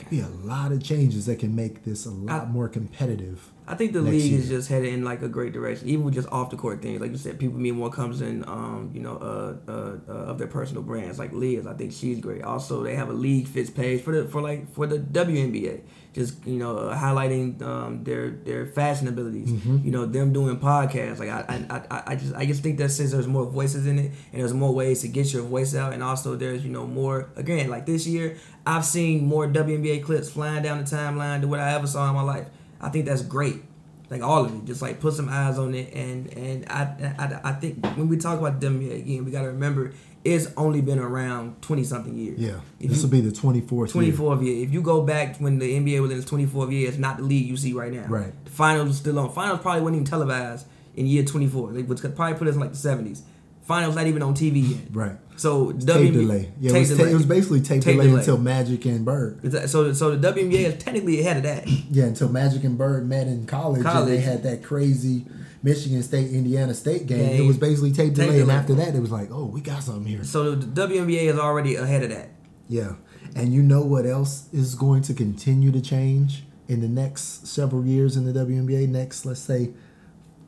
could 0.00 0.10
be 0.10 0.20
a 0.20 0.28
lot 0.28 0.72
of 0.72 0.82
changes 0.82 1.26
that 1.26 1.38
can 1.38 1.54
make 1.54 1.84
this 1.84 2.06
a 2.06 2.10
lot 2.10 2.42
I- 2.42 2.46
more 2.46 2.68
competitive. 2.68 3.48
I 3.66 3.76
think 3.76 3.92
the 3.92 4.02
league 4.02 4.32
is 4.32 4.48
just 4.48 4.68
headed 4.68 4.92
in 4.92 5.04
like 5.04 5.22
a 5.22 5.28
great 5.28 5.52
direction, 5.52 5.88
even 5.88 6.04
with 6.04 6.14
just 6.14 6.26
off 6.32 6.50
the 6.50 6.56
court 6.56 6.82
things. 6.82 7.00
Like 7.00 7.12
you 7.12 7.16
said, 7.16 7.38
people 7.38 7.56
mean 7.60 7.76
more 7.76 7.88
comes 7.88 8.20
in, 8.20 8.42
um, 8.48 8.90
you 8.92 9.00
know, 9.00 9.16
uh, 9.16 9.70
uh, 9.70 9.98
uh, 10.08 10.12
of 10.12 10.38
their 10.38 10.48
personal 10.48 10.82
brands. 10.82 11.20
Like 11.20 11.32
Liz, 11.32 11.68
I 11.68 11.74
think 11.74 11.92
she's 11.92 12.18
great. 12.18 12.42
Also, 12.42 12.82
they 12.82 12.96
have 12.96 13.10
a 13.10 13.12
league 13.12 13.46
fits 13.46 13.70
page 13.70 14.02
for 14.02 14.10
the 14.12 14.24
for 14.24 14.42
like 14.42 14.72
for 14.72 14.88
the 14.88 14.98
WNBA, 14.98 15.82
just 16.12 16.44
you 16.46 16.56
know, 16.56 16.76
uh, 16.76 16.98
highlighting 16.98 17.60
um, 17.62 18.02
their 18.04 18.30
their 18.30 18.66
fashion 18.66 19.08
abilities. 19.08 19.50
Mm-hmm. 19.50 19.84
You 19.84 19.90
know, 19.90 20.06
them 20.06 20.32
doing 20.32 20.58
podcasts. 20.58 21.18
Like 21.18 21.28
I, 21.28 21.64
I, 21.70 21.82
I, 21.90 22.02
I 22.08 22.16
just 22.16 22.34
I 22.34 22.46
just 22.46 22.62
think 22.62 22.78
that 22.78 22.90
since 22.90 23.12
there's 23.12 23.26
more 23.26 23.46
voices 23.46 23.86
in 23.86 23.98
it, 23.98 24.12
and 24.32 24.40
there's 24.40 24.54
more 24.54 24.74
ways 24.74 25.02
to 25.02 25.08
get 25.08 25.32
your 25.32 25.42
voice 25.42 25.74
out, 25.74 25.92
and 25.92 26.02
also 26.02 26.36
there's 26.36 26.64
you 26.64 26.70
know 26.70 26.86
more 26.86 27.30
again 27.36 27.68
like 27.70 27.86
this 27.86 28.06
year, 28.06 28.36
I've 28.66 28.84
seen 28.84 29.26
more 29.26 29.46
WNBA 29.46 30.02
clips 30.02 30.30
flying 30.30 30.62
down 30.62 30.78
the 30.78 30.84
timeline 30.84 31.40
than 31.40 31.50
what 31.50 31.60
I 31.60 31.74
ever 31.74 31.86
saw 31.86 32.08
in 32.08 32.14
my 32.14 32.22
life. 32.22 32.48
I 32.80 32.88
think 32.88 33.06
that's 33.06 33.22
great 33.22 33.62
like 34.10 34.22
all 34.22 34.44
of 34.44 34.54
it. 34.54 34.64
Just 34.64 34.82
like 34.82 35.00
put 35.00 35.14
some 35.14 35.28
eyes 35.28 35.58
on 35.58 35.74
it, 35.74 35.94
and 35.94 36.32
and 36.36 36.66
I 36.68 36.82
I, 37.18 37.50
I 37.50 37.52
think 37.52 37.84
when 37.96 38.08
we 38.08 38.16
talk 38.16 38.38
about 38.38 38.60
WNBA 38.60 38.98
again, 38.98 39.24
we 39.24 39.30
got 39.30 39.42
to 39.42 39.48
remember 39.48 39.92
it's 40.24 40.48
only 40.56 40.80
been 40.82 40.98
around 40.98 41.62
twenty 41.62 41.82
something 41.84 42.14
years. 42.14 42.38
Yeah. 42.38 42.60
If 42.78 42.90
this 42.90 42.98
you- 42.98 43.04
will 43.04 43.10
be 43.10 43.20
the 43.22 43.30
24th 43.30 43.90
Twenty 43.92 44.08
year. 44.10 44.42
year. 44.42 44.64
If 44.64 44.72
you 44.72 44.82
go 44.82 45.02
back 45.02 45.38
when 45.38 45.58
the 45.58 45.74
NBA 45.78 46.00
was 46.02 46.10
in 46.10 46.18
its 46.18 46.26
twenty 46.28 46.46
fourth 46.46 46.70
year, 46.70 46.88
it's 46.88 46.98
not 46.98 47.16
the 47.18 47.22
league 47.24 47.46
you 47.46 47.56
see 47.56 47.72
right 47.72 47.92
now. 47.92 48.06
Right. 48.08 48.32
The 48.44 48.50
finals 48.50 48.88
was 48.88 48.96
still 48.98 49.18
on. 49.18 49.30
Finals 49.32 49.60
probably 49.60 49.80
wasn't 49.82 49.96
even 49.96 50.06
televised 50.06 50.66
in 50.94 51.06
year 51.06 51.24
twenty 51.24 51.46
four. 51.46 51.72
They 51.72 51.82
would 51.82 51.98
probably 52.16 52.36
put 52.38 52.48
us 52.48 52.54
in 52.54 52.60
like 52.60 52.72
the 52.72 52.76
seventies. 52.76 53.22
Finals 53.62 53.94
not 53.94 54.06
even 54.08 54.22
on 54.22 54.34
TV 54.34 54.68
yet. 54.70 54.80
Right. 54.92 55.12
So 55.36 55.72
Tape 55.72 55.80
WNBA 55.86 56.12
delay. 56.12 56.52
Yeah, 56.60 56.70
it 56.70 56.72
tape 56.74 56.80
was, 56.80 56.90
ta- 56.90 56.96
delay. 56.96 57.10
it 57.12 57.14
was 57.14 57.24
basically 57.26 57.60
tape, 57.62 57.80
Tape 57.82 57.94
delay, 57.94 58.06
delay. 58.08 58.18
until 58.18 58.36
Magic 58.36 58.84
and 58.84 59.04
Bird. 59.06 59.40
So 59.70 59.92
so 59.94 60.14
the 60.16 60.32
WNBA 60.32 60.52
is 60.66 60.82
technically 60.82 61.20
ahead 61.20 61.38
of 61.38 61.42
that. 61.44 61.66
Yeah, 61.66 62.04
until 62.04 62.28
Magic 62.28 62.62
and 62.64 62.76
Bird 62.76 63.08
met 63.08 63.26
in 63.26 63.46
college, 63.46 63.86
and 63.86 64.06
they 64.08 64.18
had 64.18 64.42
that 64.42 64.62
crazy 64.62 65.24
Michigan 65.62 66.02
State 66.02 66.30
Indiana 66.32 66.74
State 66.74 67.06
game. 67.06 67.40
It 67.42 67.46
was 67.46 67.58
basically 67.58 67.92
tape 67.92 68.14
Tape 68.14 68.26
delay, 68.28 68.40
and 68.40 68.50
after 68.50 68.74
that, 68.74 68.94
it 68.94 69.00
was 69.00 69.10
like, 69.10 69.28
oh, 69.30 69.44
we 69.46 69.60
got 69.60 69.82
something 69.82 70.04
here. 70.06 70.24
So 70.24 70.54
the 70.54 70.66
WNBA 70.88 71.24
is 71.32 71.38
already 71.38 71.74
ahead 71.76 72.02
of 72.02 72.10
that. 72.10 72.30
Yeah, 72.68 72.94
and 73.36 73.52
you 73.52 73.62
know 73.62 73.82
what 73.82 74.06
else 74.06 74.48
is 74.52 74.74
going 74.74 75.02
to 75.02 75.14
continue 75.14 75.70
to 75.72 75.80
change 75.80 76.44
in 76.68 76.80
the 76.80 76.88
next 76.88 77.46
several 77.46 77.84
years 77.84 78.16
in 78.16 78.24
the 78.24 78.32
WNBA? 78.32 78.88
Next, 78.88 79.26
let's 79.26 79.40
say 79.40 79.70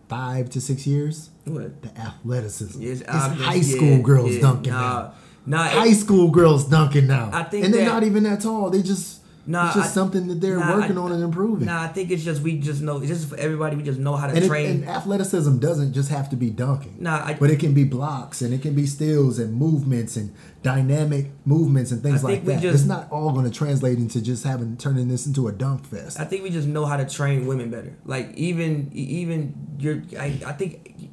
five 0.08 0.48
to 0.50 0.60
six 0.60 0.86
years, 0.86 1.30
What? 1.44 1.82
the 1.82 1.88
athleticism. 1.98 2.80
Yes, 2.80 3.00
it's 3.00 3.10
high 3.10 3.54
yeah, 3.54 3.76
school 3.76 4.02
girls 4.02 4.34
yeah, 4.34 4.40
dunking 4.42 4.72
nah, 4.72 4.80
now. 5.02 5.14
Nah, 5.44 5.64
High 5.64 5.92
school 5.92 6.30
girls 6.30 6.68
dunking 6.68 7.06
now. 7.06 7.30
I 7.32 7.42
think 7.44 7.64
and 7.64 7.74
they're 7.74 7.84
that- 7.84 7.92
not 7.92 8.04
even 8.04 8.22
that 8.24 8.40
tall. 8.42 8.70
They 8.70 8.82
just 8.82 9.21
Nah, 9.44 9.66
it's 9.66 9.74
just 9.74 9.90
I- 9.90 9.92
something 9.92 10.28
that 10.28 10.40
they're 10.40 10.58
nah, 10.58 10.76
working 10.76 10.96
I- 10.96 11.00
on 11.00 11.12
and 11.12 11.22
improving. 11.24 11.66
Nah, 11.66 11.82
I 11.82 11.88
think 11.88 12.10
it's 12.12 12.22
just 12.22 12.42
we 12.42 12.58
just 12.58 12.80
know 12.80 12.98
it's 12.98 13.08
just 13.08 13.28
for 13.28 13.36
everybody. 13.36 13.74
We 13.76 13.82
just 13.82 13.98
know 13.98 14.14
how 14.14 14.28
to 14.28 14.34
and, 14.34 14.44
it, 14.44 14.48
train. 14.48 14.70
and 14.70 14.88
athleticism 14.88 15.58
doesn't 15.58 15.92
just 15.94 16.10
have 16.10 16.30
to 16.30 16.36
be 16.36 16.48
dunking. 16.50 16.96
Nah, 17.00 17.24
I- 17.24 17.34
but 17.34 17.50
it 17.50 17.58
can 17.58 17.74
be 17.74 17.82
blocks 17.82 18.40
and 18.40 18.54
it 18.54 18.62
can 18.62 18.74
be 18.74 18.86
steals 18.86 19.38
and 19.40 19.52
movements 19.54 20.16
and 20.16 20.32
dynamic 20.62 21.32
movements 21.44 21.90
and 21.90 22.02
things 22.02 22.22
like 22.22 22.44
that. 22.44 22.60
just- 22.62 22.74
it's 22.74 22.84
not 22.84 23.10
all 23.10 23.32
going 23.32 23.44
to 23.44 23.50
translate 23.50 23.98
into 23.98 24.20
just 24.22 24.44
having 24.44 24.76
turning 24.76 25.08
this 25.08 25.26
into 25.26 25.48
a 25.48 25.52
dunk 25.52 25.84
fest. 25.86 26.20
I 26.20 26.24
think 26.24 26.44
we 26.44 26.50
just 26.50 26.68
know 26.68 26.84
how 26.84 26.96
to 26.96 27.04
train 27.04 27.46
women 27.46 27.68
better. 27.70 27.96
Like 28.04 28.32
even 28.36 28.90
even 28.92 29.54
you're 29.78 30.02
I, 30.18 30.38
I 30.46 30.52
think 30.52 31.10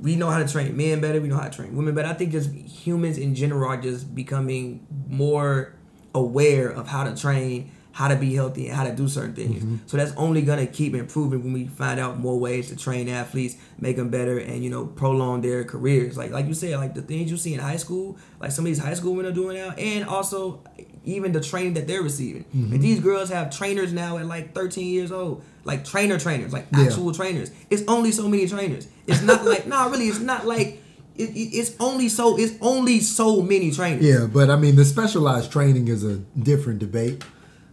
we 0.00 0.16
know 0.16 0.28
how 0.30 0.38
to 0.38 0.48
train 0.48 0.76
men 0.76 1.00
better, 1.00 1.20
we 1.20 1.28
know 1.28 1.36
how 1.36 1.48
to 1.48 1.56
train 1.56 1.74
women 1.76 1.94
better. 1.94 2.08
I 2.08 2.14
think 2.14 2.32
just 2.32 2.50
humans 2.50 3.18
in 3.18 3.34
general 3.36 3.68
are 3.70 3.80
just 3.80 4.14
becoming 4.16 4.84
more 5.08 5.75
aware 6.16 6.68
of 6.68 6.88
how 6.88 7.04
to 7.04 7.14
train, 7.14 7.70
how 7.92 8.08
to 8.08 8.16
be 8.16 8.34
healthy 8.34 8.66
and 8.68 8.76
how 8.76 8.84
to 8.84 8.94
do 8.94 9.08
certain 9.08 9.34
things. 9.34 9.62
Mm-hmm. 9.62 9.76
So 9.86 9.96
that's 9.96 10.12
only 10.16 10.42
gonna 10.42 10.66
keep 10.66 10.94
improving 10.94 11.42
when 11.44 11.52
we 11.52 11.66
find 11.66 11.98
out 12.00 12.18
more 12.18 12.38
ways 12.38 12.68
to 12.68 12.76
train 12.76 13.08
athletes, 13.08 13.56
make 13.78 13.96
them 13.96 14.08
better, 14.10 14.38
and 14.38 14.62
you 14.64 14.70
know 14.70 14.86
prolong 14.86 15.40
their 15.40 15.64
careers. 15.64 16.16
Like 16.16 16.30
like 16.30 16.46
you 16.46 16.54
said, 16.54 16.76
like 16.78 16.94
the 16.94 17.02
things 17.02 17.30
you 17.30 17.36
see 17.36 17.54
in 17.54 17.60
high 17.60 17.76
school, 17.76 18.16
like 18.40 18.50
some 18.52 18.64
of 18.64 18.66
these 18.66 18.78
high 18.78 18.94
school 18.94 19.14
women 19.14 19.30
are 19.30 19.34
doing 19.34 19.56
now, 19.56 19.70
and 19.78 20.04
also 20.06 20.62
even 21.04 21.30
the 21.32 21.40
training 21.40 21.74
that 21.74 21.86
they're 21.86 22.02
receiving. 22.02 22.44
Mm-hmm. 22.44 22.72
And 22.74 22.82
these 22.82 22.98
girls 23.00 23.28
have 23.30 23.56
trainers 23.56 23.92
now 23.92 24.18
at 24.18 24.26
like 24.26 24.54
13 24.54 24.88
years 24.92 25.12
old, 25.12 25.42
like 25.64 25.84
trainer 25.84 26.18
trainers, 26.18 26.52
like 26.52 26.66
Yeah. 26.72 26.84
actual 26.86 27.12
trainers. 27.14 27.50
It's 27.70 27.84
only 27.86 28.10
so 28.10 28.28
many 28.28 28.48
trainers. 28.48 28.88
It's 29.06 29.22
not 29.22 29.44
like 29.52 29.66
nah, 29.66 29.86
really, 29.86 30.08
it's 30.08 30.18
not 30.20 30.46
like. 30.46 30.82
It, 31.18 31.30
it- 31.30 31.56
it's 31.56 31.72
only 31.80 32.08
so 32.08 32.38
it's 32.38 32.54
only 32.60 33.00
so 33.00 33.40
many 33.42 33.70
trainers. 33.70 34.04
Yeah, 34.04 34.26
but 34.26 34.50
I 34.50 34.56
mean, 34.56 34.76
the 34.76 34.84
specialized 34.84 35.50
training 35.52 35.88
is 35.88 36.04
a 36.04 36.16
different 36.18 36.78
debate 36.78 37.24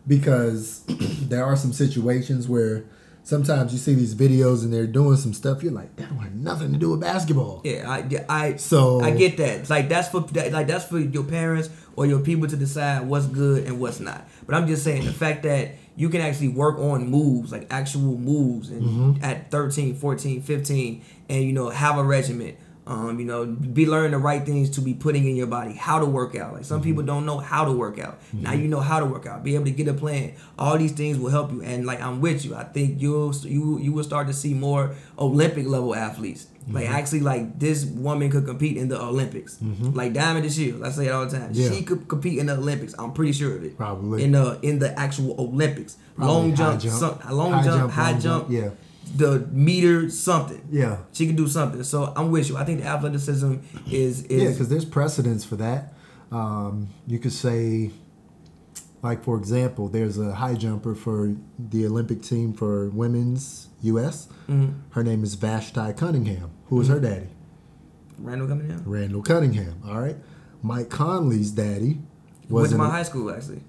because 0.08 0.82
there 1.30 1.44
are 1.46 1.56
some 1.56 1.74
situations 1.74 2.48
where 2.48 2.84
sometimes 3.24 3.72
you 3.72 3.80
see 3.80 3.94
these 3.96 4.14
videos 4.16 4.64
and 4.64 4.74
they're 4.74 4.88
doing 4.88 5.16
some 5.18 5.34
stuff. 5.34 5.64
You're 5.64 5.72
like, 5.72 5.96
that 5.96 6.10
don't 6.10 6.20
have 6.20 6.34
nothing 6.36 6.74
to 6.74 6.78
do 6.80 6.92
with 6.92 7.02
basketball. 7.02 7.62
Yeah, 7.64 7.90
I, 7.90 8.26
I 8.30 8.56
So- 8.58 9.02
I 9.02 9.12
get 9.12 9.38
that. 9.38 9.60
It's 9.62 9.70
like 9.70 9.90
that's 9.90 10.10
for 10.10 10.22
like 10.22 10.68
that's 10.68 10.86
for 10.86 11.00
your 11.00 11.24
parents 11.24 11.70
or 11.96 12.06
your 12.06 12.20
people 12.20 12.48
to 12.48 12.56
decide 12.56 13.08
what's 13.08 13.28
good 13.28 13.66
and 13.66 13.80
what's 13.80 14.00
not. 14.00 14.28
But 14.46 14.56
I'm 14.56 14.68
just 14.68 14.84
saying 14.84 15.06
the 15.06 15.14
fact 15.14 15.44
that 15.44 15.76
you 15.96 16.10
can 16.10 16.22
actually 16.22 16.48
work 16.50 16.80
on 16.80 17.08
moves, 17.10 17.52
like 17.52 17.68
actual 17.72 18.18
moves, 18.18 18.70
and 18.72 18.82
Mm-hmm. 18.84 19.24
at 19.24 19.52
13, 19.52 19.96
14, 19.96 20.42
15, 20.42 21.02
and 21.30 21.44
you 21.44 21.54
know 21.54 21.70
have 21.70 21.98
a 21.98 22.04
regiment. 22.04 22.58
Um, 22.86 23.18
you 23.18 23.24
know, 23.26 23.46
be 23.46 23.86
learning 23.86 24.12
the 24.12 24.18
right 24.18 24.46
things 24.46 24.70
to 24.72 24.82
be 24.82 24.94
putting 24.94 25.26
in 25.26 25.38
your 25.38 25.48
body, 25.48 25.72
how 25.74 26.00
to 26.00 26.06
work 26.06 26.36
out. 26.36 26.54
Like 26.54 26.66
some 26.66 26.80
Mm-hmm. 26.80 26.84
people 26.90 27.04
don't 27.04 27.26
know 27.26 27.38
how 27.38 27.64
to 27.64 27.72
work 27.72 27.98
out. 27.98 28.20
Now 28.34 28.52
you 28.52 28.68
know 28.68 28.82
how 28.82 29.00
to 29.00 29.06
work 29.06 29.26
out. 29.26 29.42
Be 29.44 29.56
able 29.56 29.66
to 29.66 29.72
get 29.72 29.88
a 29.88 29.94
plan. 29.94 30.34
All 30.60 30.78
these 30.78 30.92
things 30.92 31.18
will 31.18 31.30
help 31.30 31.52
you. 31.54 31.62
And 31.62 31.86
like 31.86 32.02
I'm 32.02 32.20
with 32.20 32.44
you. 32.44 32.56
I 32.56 32.66
think 32.66 33.02
you'll 33.02 33.34
you 33.38 33.80
you 33.80 33.94
will 33.94 34.04
start 34.04 34.28
to 34.28 34.34
see 34.34 34.54
more 34.54 34.96
Olympic 35.18 35.66
level 35.66 35.96
athletes. 35.96 36.48
Like 36.70 36.86
Mm-hmm. 36.86 36.94
actually, 36.96 37.20
like 37.22 37.60
this 37.60 37.86
woman 37.86 38.30
could 38.32 38.46
compete 38.46 38.76
in 38.78 38.88
the 38.90 39.02
Olympics. 39.02 39.58
Like 39.62 40.12
Diamond 40.14 40.46
DeShields, 40.46 40.86
I 40.86 40.92
say 40.92 41.08
it 41.08 41.12
all 41.12 41.26
the 41.26 41.38
time. 41.38 41.50
Yeah. 41.54 41.70
She 41.72 41.84
could 41.84 42.08
compete 42.10 42.40
in 42.40 42.46
the 42.48 42.54
Olympics. 42.58 42.94
I'm 43.00 43.12
pretty 43.14 43.32
sure 43.34 43.56
of 43.56 43.64
it. 43.64 43.76
Probably. 43.78 44.24
in 44.24 44.32
the 44.34 44.60
in 44.62 44.80
the 44.80 44.98
actual 45.00 45.36
Olympics. 45.40 45.96
Probably 46.16 46.34
long 46.34 46.56
jump, 46.56 46.82
jump. 46.82 46.96
some- 47.22 47.36
long 47.36 47.52
High 47.54 47.64
jump, 47.64 47.78
jump, 47.82 47.92
high 47.94 48.12
long 48.12 48.22
jump. 48.22 48.50
jump, 48.50 48.52
yeah. 48.52 48.70
The 49.16 49.48
meter 49.52 50.10
something. 50.10 50.68
Yeah. 50.72 50.98
She 51.12 51.28
can 51.28 51.36
do 51.36 51.48
something. 51.48 51.84
So 51.84 52.14
I'm 52.16 52.32
with 52.32 52.50
you. 52.50 52.58
I 52.58 52.66
think 52.66 52.82
the 52.82 52.88
athleticism 52.88 53.56
is 53.92 54.24
is 54.24 54.44
Yeah, 54.44 54.50
because 54.50 54.70
there's 54.70 54.86
precedence 54.86 55.46
for 55.46 55.56
that. 55.58 55.94
Um, 56.32 56.90
you 57.06 57.20
could 57.20 57.34
say, 57.34 57.92
like 59.04 59.24
for 59.24 59.38
example, 59.38 59.88
there's 59.88 60.18
a 60.18 60.34
high 60.34 60.56
jumper 60.56 60.96
for 60.96 61.36
the 61.60 61.86
Olympic 61.86 62.24
team 62.24 62.54
for 62.54 62.90
women's 62.90 63.70
U.S. 63.82 64.28
Mm-hmm. 64.48 64.80
Her 64.92 65.04
name 65.04 65.24
is 65.24 65.36
Vashti 65.36 65.94
Cunningham. 65.94 66.52
Who 66.68 66.82
is 66.82 66.88
her 66.88 67.00
daddy? 67.00 67.28
Randall 68.18 68.52
in. 68.52 68.84
Randall 68.86 69.22
Cunningham. 69.22 69.82
All 69.88 70.00
right. 70.00 70.16
Mike 70.62 70.90
Conley's 70.90 71.52
daddy 71.52 72.00
Went 72.50 72.64
was 72.64 72.70
to 72.70 72.76
an, 72.76 72.82
my 72.82 72.90
high 72.90 73.04
school 73.04 73.30
actually. 73.32 73.62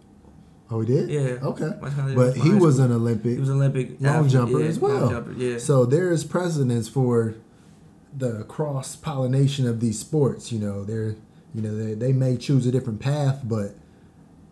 Oh 0.75 0.81
he 0.81 0.87
did 0.87 1.09
Yeah. 1.11 1.21
okay 1.51 1.71
but 1.81 2.37
he 2.37 2.51
was 2.55 2.75
school. 2.77 2.87
an 2.87 2.93
Olympic 2.93 3.33
He 3.33 3.39
was 3.39 3.51
Olympic 3.51 4.01
long 4.01 4.15
athlete, 4.17 4.33
jumper 4.33 4.61
yeah, 4.61 4.67
as 4.67 4.83
long 4.83 4.91
well. 5.01 5.11
jumper, 5.11 5.33
yeah. 5.33 5.59
So 5.59 5.85
there 5.87 6.11
is 6.11 6.25
precedence 6.25 6.89
for 6.89 7.35
the 8.17 8.45
cross 8.45 8.95
pollination 8.97 9.67
of 9.67 9.81
these 9.81 9.99
sports. 9.99 10.53
You 10.53 10.59
know, 10.61 10.85
they're 10.85 11.17
you 11.55 11.63
know 11.63 11.77
they, 11.77 11.95
they 11.95 12.13
may 12.13 12.37
choose 12.37 12.67
a 12.67 12.73
different 12.73 13.01
path, 13.01 13.41
but 13.45 13.75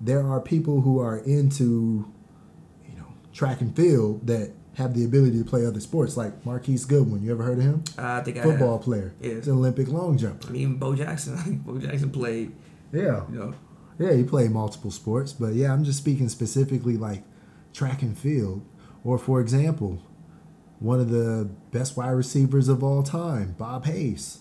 there 0.00 0.26
are 0.26 0.40
people 0.40 0.80
who 0.82 0.98
are 0.98 1.18
into 1.18 2.10
you 2.88 2.96
know 2.96 3.06
track 3.32 3.60
and 3.60 3.74
field 3.76 4.26
that 4.26 4.50
have 4.76 4.94
the 4.94 5.04
ability 5.04 5.38
to 5.38 5.44
play 5.44 5.66
other 5.66 5.80
sports, 5.80 6.16
like 6.16 6.44
Marquise 6.46 6.84
Goodwin. 6.86 7.22
You 7.22 7.30
ever 7.32 7.42
heard 7.44 7.58
of 7.58 7.64
him? 7.64 7.84
Uh, 7.98 8.02
I 8.02 8.20
think 8.22 8.38
I 8.38 8.42
Football 8.42 8.78
have. 8.78 8.82
player. 8.84 9.14
Yeah. 9.20 9.34
He's 9.34 9.46
an 9.46 9.54
Olympic 9.54 9.86
long 9.88 10.16
jumper. 10.16 10.48
I 10.48 10.50
mean, 10.50 10.76
Bo 10.76 10.94
Jackson. 10.94 11.58
Bo 11.66 11.78
Jackson 11.78 12.10
played. 12.10 12.52
Yeah. 12.92 13.22
You 13.30 13.38
know. 13.38 13.54
Yeah, 14.02 14.14
he 14.14 14.24
played 14.24 14.50
multiple 14.50 14.90
sports, 14.90 15.32
but 15.32 15.54
yeah, 15.54 15.72
I'm 15.72 15.84
just 15.84 15.98
speaking 15.98 16.28
specifically 16.28 16.96
like 16.96 17.22
track 17.72 18.02
and 18.02 18.18
field. 18.18 18.66
Or 19.04 19.16
for 19.16 19.40
example, 19.40 20.02
one 20.80 20.98
of 20.98 21.10
the 21.10 21.48
best 21.70 21.96
wide 21.96 22.10
receivers 22.10 22.68
of 22.68 22.82
all 22.82 23.04
time, 23.04 23.54
Bob 23.56 23.84
Hayes, 23.86 24.40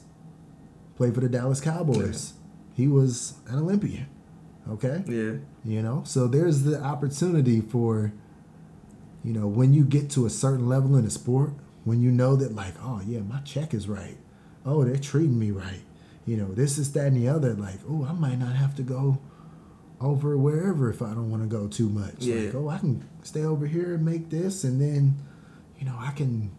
played 0.96 1.14
for 1.14 1.22
the 1.22 1.30
Dallas 1.30 1.62
Cowboys. 1.62 2.34
He 2.74 2.88
was 2.88 3.36
an 3.48 3.60
Olympian. 3.60 4.08
Okay? 4.68 5.04
Yeah. 5.08 5.34
You 5.64 5.82
know, 5.84 6.02
so 6.06 6.28
there's 6.28 6.64
the 6.64 6.82
opportunity 6.82 7.62
for, 7.62 8.14
you 9.24 9.34
know, 9.34 9.48
when 9.48 9.74
you 9.74 9.84
get 9.84 10.10
to 10.12 10.26
a 10.26 10.30
certain 10.32 10.68
level 10.68 10.96
in 10.96 11.06
a 11.06 11.12
sport, 11.12 11.54
when 11.84 12.02
you 12.02 12.12
know 12.12 12.36
that, 12.36 12.56
like, 12.56 12.74
oh, 12.82 13.02
yeah, 13.06 13.20
my 13.20 13.40
check 13.42 13.74
is 13.76 13.88
right. 13.88 14.18
Oh, 14.66 14.84
they're 14.84 14.98
treating 14.98 15.38
me 15.38 15.52
right. 15.52 15.82
You 16.26 16.38
know, 16.38 16.52
this 16.54 16.78
is 16.78 16.94
that 16.94 17.08
and 17.08 17.18
the 17.18 17.28
other. 17.28 17.54
Like, 17.54 17.80
oh, 17.88 18.08
I 18.10 18.14
might 18.14 18.40
not 18.40 18.56
have 18.56 18.76
to 18.76 18.84
go 18.84 19.20
over 20.02 20.38
wherever 20.38 20.90
if 20.90 21.02
I 21.02 21.10
don't 21.14 21.30
want 21.30 21.44
to 21.44 21.50
go 21.50 21.68
too 21.68 21.90
much. 21.90 22.16
Yeah. 22.20 22.46
Like, 22.46 22.56
oh, 22.56 22.70
I 22.70 22.78
can 22.80 23.08
stay 23.24 23.44
over 23.44 23.68
here 23.68 23.94
and 23.94 24.06
make 24.06 24.30
this, 24.30 24.64
and 24.64 24.82
then, 24.82 25.16
you 25.80 25.86
know, 25.86 25.96
I 25.98 26.12
can. 26.12 26.52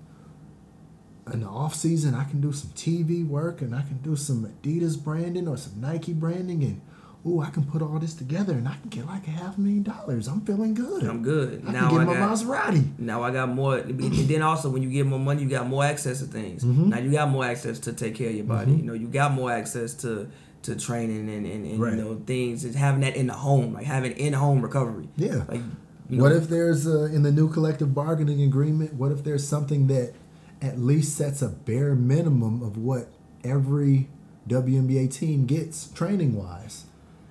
In 1.33 1.41
the 1.41 1.47
off 1.47 1.77
season, 1.77 2.17
I 2.17 2.25
can 2.25 2.41
do 2.41 2.53
some 2.53 2.71
TV 2.71 3.25
work, 3.25 3.63
and 3.63 3.77
I 3.77 3.83
can 3.83 3.99
do 3.99 4.17
some 4.17 4.45
Adidas 4.45 5.03
branding 5.03 5.47
or 5.47 5.57
some 5.57 5.81
Nike 5.81 6.13
branding, 6.13 6.65
and 6.65 6.81
ooh, 7.25 7.41
I 7.41 7.51
can 7.51 7.65
put 7.65 7.81
all 7.81 7.99
this 8.01 8.15
together, 8.15 8.55
and 8.55 8.67
I 8.67 8.75
can 8.75 8.89
get 8.91 9.07
like 9.07 9.27
a 9.29 9.31
half 9.31 9.57
million 9.57 9.85
dollars. 9.85 10.27
I'm 10.27 10.41
feeling 10.41 10.75
good. 10.75 11.05
I'm 11.05 11.23
good. 11.23 11.63
I 11.67 11.71
now 11.71 11.91
can 11.91 12.01
I 12.01 12.05
get 12.05 12.07
my 12.07 12.15
got 12.15 12.39
Maserati. 12.39 12.99
now 12.99 13.23
I 13.23 13.31
got 13.31 13.49
more. 13.51 13.77
And 13.77 14.01
then 14.01 14.43
also 14.43 14.69
when 14.69 14.83
you 14.83 14.91
get 14.91 15.07
more 15.07 15.21
money, 15.21 15.43
you 15.43 15.49
got 15.49 15.69
more 15.69 15.85
access 15.85 16.19
to 16.19 16.27
things. 16.27 16.65
Mm-hmm. 16.65 16.89
Now 16.89 16.99
you 16.99 17.13
got 17.13 17.29
more 17.29 17.45
access 17.45 17.79
to 17.81 17.93
take 17.93 18.17
care 18.17 18.29
of 18.29 18.35
your 18.35 18.45
body. 18.45 18.73
You 18.73 18.83
know, 18.83 18.95
you 18.95 19.07
got 19.07 19.33
more 19.33 19.53
access 19.53 19.95
to 20.03 20.29
to 20.63 20.77
training 20.77 21.29
and 21.29 21.47
and, 21.47 21.67
and 21.67 21.81
Right. 21.81 21.95
you 21.95 22.03
know 22.03 22.21
things. 22.27 22.65
Is 22.65 22.75
having 22.75 23.01
that 23.03 23.17
in 23.17 23.27
the 23.27 23.35
home, 23.35 23.75
like 23.75 23.85
having 23.87 24.13
in 24.13 24.33
home 24.33 24.63
recovery. 24.63 25.09
Yeah. 25.17 25.45
Like 25.49 25.61
you 26.09 26.19
know, 26.19 26.23
What 26.25 26.33
if 26.33 26.49
there's 26.49 26.87
a, 26.87 27.07
in 27.07 27.23
the 27.23 27.33
new 27.33 27.49
collective 27.49 27.95
bargaining 27.95 28.43
agreement? 28.43 28.95
What 28.95 29.13
if 29.13 29.25
there's 29.25 29.47
something 29.47 29.87
that 29.89 30.13
at 30.61 30.79
least 30.79 31.17
sets 31.17 31.43
a 31.43 31.49
bare 31.49 31.95
minimum 31.95 32.63
of 32.63 32.77
what 32.77 33.09
every 33.45 34.09
WNBA 34.49 35.11
team 35.13 35.47
gets 35.47 35.89
training 35.89 36.35
wise, 36.37 36.85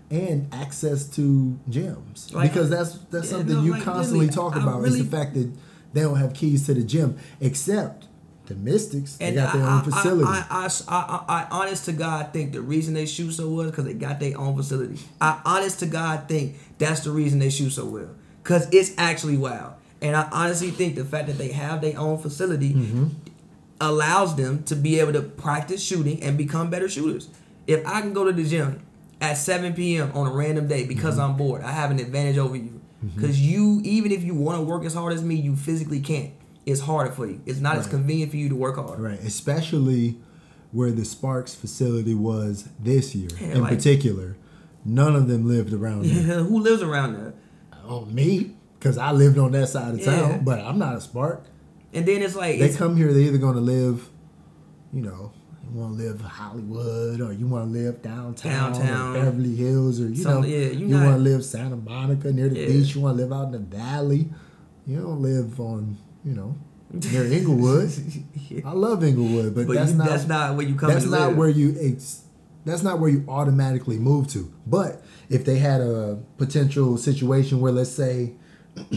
and 0.09 0.47
access 0.53 1.05
to 1.15 1.59
gyms? 1.69 2.33
Like- 2.33 2.51
because 2.51 2.69
that's 2.69 2.93
that's 3.11 3.29
something 3.29 3.55
no, 3.55 3.63
you 3.63 3.71
like, 3.73 3.83
constantly 3.83 4.25
really, 4.27 4.35
talk 4.35 4.55
about 4.55 4.83
is 4.85 4.97
the 4.97 5.03
fact 5.05 5.33
that 5.35 5.51
they 5.93 6.01
don't 6.01 6.17
have 6.17 6.33
keys 6.33 6.65
to 6.67 6.73
the 6.73 6.83
gym, 6.83 7.17
except 7.39 8.07
the 8.53 8.59
Mystics. 8.71 9.17
They 9.17 9.33
got 9.33 9.53
their 9.53 9.63
I, 9.63 9.77
own 9.77 9.83
facility. 9.83 10.23
I, 10.27 10.45
I, 10.49 10.69
I, 10.87 11.23
I, 11.27 11.41
I, 11.43 11.47
honest 11.51 11.85
to 11.85 11.91
God, 11.93 12.33
think 12.33 12.51
the 12.53 12.61
reason 12.61 12.93
they 12.93 13.05
shoot 13.05 13.31
so 13.31 13.49
well 13.49 13.65
is 13.65 13.71
because 13.71 13.85
they 13.85 13.93
got 13.93 14.19
their 14.19 14.37
own 14.37 14.55
facility. 14.55 14.99
I, 15.19 15.41
honest 15.45 15.79
to 15.79 15.85
God, 15.85 16.27
think 16.27 16.57
that's 16.77 17.01
the 17.01 17.11
reason 17.11 17.39
they 17.39 17.49
shoot 17.49 17.71
so 17.71 17.85
well 17.85 18.09
because 18.43 18.67
it's 18.73 18.91
actually 18.97 19.37
wild. 19.37 19.73
And 20.01 20.15
I 20.15 20.27
honestly 20.31 20.71
think 20.71 20.95
the 20.95 21.05
fact 21.05 21.27
that 21.27 21.37
they 21.37 21.49
have 21.49 21.81
their 21.81 21.97
own 21.99 22.17
facility 22.17 22.73
Mm-hmm. 22.73 23.05
allows 23.79 24.35
them 24.35 24.63
to 24.63 24.75
be 24.75 24.99
able 24.99 25.13
to 25.13 25.21
practice 25.21 25.83
shooting 25.83 26.21
and 26.23 26.37
become 26.37 26.69
better 26.69 26.89
shooters. 26.89 27.29
If 27.67 27.85
I 27.87 28.01
can 28.01 28.13
go 28.13 28.25
to 28.25 28.31
the 28.31 28.43
gym 28.43 28.81
at 29.19 29.35
7 29.35 29.73
p.m. 29.73 30.11
on 30.13 30.27
a 30.27 30.31
random 30.31 30.67
day 30.67 30.85
because 30.85 31.15
Mm-hmm. 31.15 31.31
I'm 31.31 31.37
bored, 31.37 31.61
I 31.61 31.71
have 31.71 31.91
an 31.91 31.99
advantage 31.99 32.37
over 32.37 32.55
you. 32.55 32.79
Because 33.15 33.41
you, 33.41 33.81
even 33.83 34.11
if 34.11 34.23
you 34.23 34.35
want 34.35 34.59
to 34.59 34.63
work 34.63 34.85
as 34.85 34.93
hard 34.93 35.13
as 35.13 35.23
me, 35.23 35.33
you 35.33 35.55
physically 35.55 36.01
can't. 36.01 36.31
It's 36.65 36.81
harder 36.81 37.11
for 37.11 37.25
you. 37.25 37.41
It's 37.45 37.59
not 37.59 37.77
as 37.77 37.87
convenient 37.87 38.31
for 38.31 38.37
you 38.37 38.49
to 38.49 38.55
work 38.55 38.75
hard. 38.75 38.99
Right, 38.99 39.19
especially 39.19 40.17
where 40.71 40.91
the 40.91 41.03
Sparks 41.05 41.53
facility 41.55 42.13
was 42.13 42.69
this 42.79 43.13
year 43.15 43.29
Yeah, 43.39 43.47
in 43.55 43.61
like- 43.61 43.73
particular. 43.73 44.37
None 44.85 45.15
of 45.15 45.27
them 45.27 45.47
lived 45.47 45.73
around 45.73 46.05
there. 46.05 46.43
Who 46.43 46.59
lives 46.59 46.81
around 46.81 47.13
there? 47.13 47.33
Oh, 47.87 48.05
me? 48.05 48.55
Because 48.79 48.97
I 48.97 49.11
lived 49.11 49.37
on 49.37 49.51
that 49.51 49.69
side 49.69 49.93
of 49.93 49.99
Yeah. 49.99 50.05
town, 50.05 50.43
but 50.43 50.59
I'm 50.59 50.79
not 50.79 50.95
a 50.95 51.01
Spark. 51.01 51.43
And 51.93 52.05
then 52.05 52.21
it's 52.21 52.35
like 52.35 52.57
They 52.57 52.65
it's, 52.65 52.77
come 52.77 52.95
here, 52.97 53.11
they're 53.13 53.21
either 53.23 53.37
going 53.37 53.55
to 53.55 53.61
live 53.61 54.09
you 54.93 55.01
know, 55.01 55.31
you 55.63 55.79
want 55.79 55.97
to 55.97 56.03
live 56.03 56.19
Hollywood 56.21 57.21
or 57.21 57.31
you 57.31 57.47
want 57.47 57.71
to 57.71 57.79
live 57.79 58.01
downtown, 58.01 58.73
Downtown. 58.73 59.13
Beverly 59.13 59.55
Hills 59.55 60.01
or 60.01 60.09
you 60.09 60.23
know, 60.23 60.43
yeah, 60.43 60.67
you 60.69 60.87
you, 60.87 60.95
want 60.95 61.15
to 61.15 61.17
live 61.21 61.45
Santa 61.45 61.77
Monica 61.77 62.31
near 62.33 62.49
the 62.49 62.59
Yeah. 62.59 62.67
beach. 62.67 62.93
You 62.95 63.01
want 63.01 63.17
to 63.17 63.23
live 63.23 63.31
out 63.31 63.45
in 63.45 63.51
the 63.53 63.59
valley. 63.59 64.29
You 64.85 64.99
don't 65.01 65.21
live 65.21 65.59
on, 65.61 65.95
you 66.23 66.33
know, 66.33 66.55
near 66.91 67.25
Inglewood. 67.25 67.91
Yeah. 68.49 68.61
I 68.65 68.73
love 68.73 69.01
Inglewood, 69.01 69.55
but, 69.55 69.65
But 69.65 69.75
that's 69.75 69.91
you, 69.91 69.97
not 69.97 70.07
that's 70.09 70.27
not 70.27 70.57
where 70.57 70.67
you 70.67 70.75
come. 70.75 70.89
that's 70.89 71.05
not 71.05 71.29
live. 71.29 71.37
where 71.37 71.47
you 71.47 71.73
ex- 71.79 72.23
that's 72.65 72.83
not 72.83 72.99
where 72.99 73.09
you 73.09 73.23
automatically 73.29 73.97
move 73.97 74.27
to 74.27 74.51
but 74.67 75.01
if 75.29 75.45
they 75.45 75.57
had 75.59 75.79
a 75.79 76.19
potential 76.37 76.97
situation 76.97 77.61
where 77.61 77.71
let's 77.71 77.89
say 77.89 78.33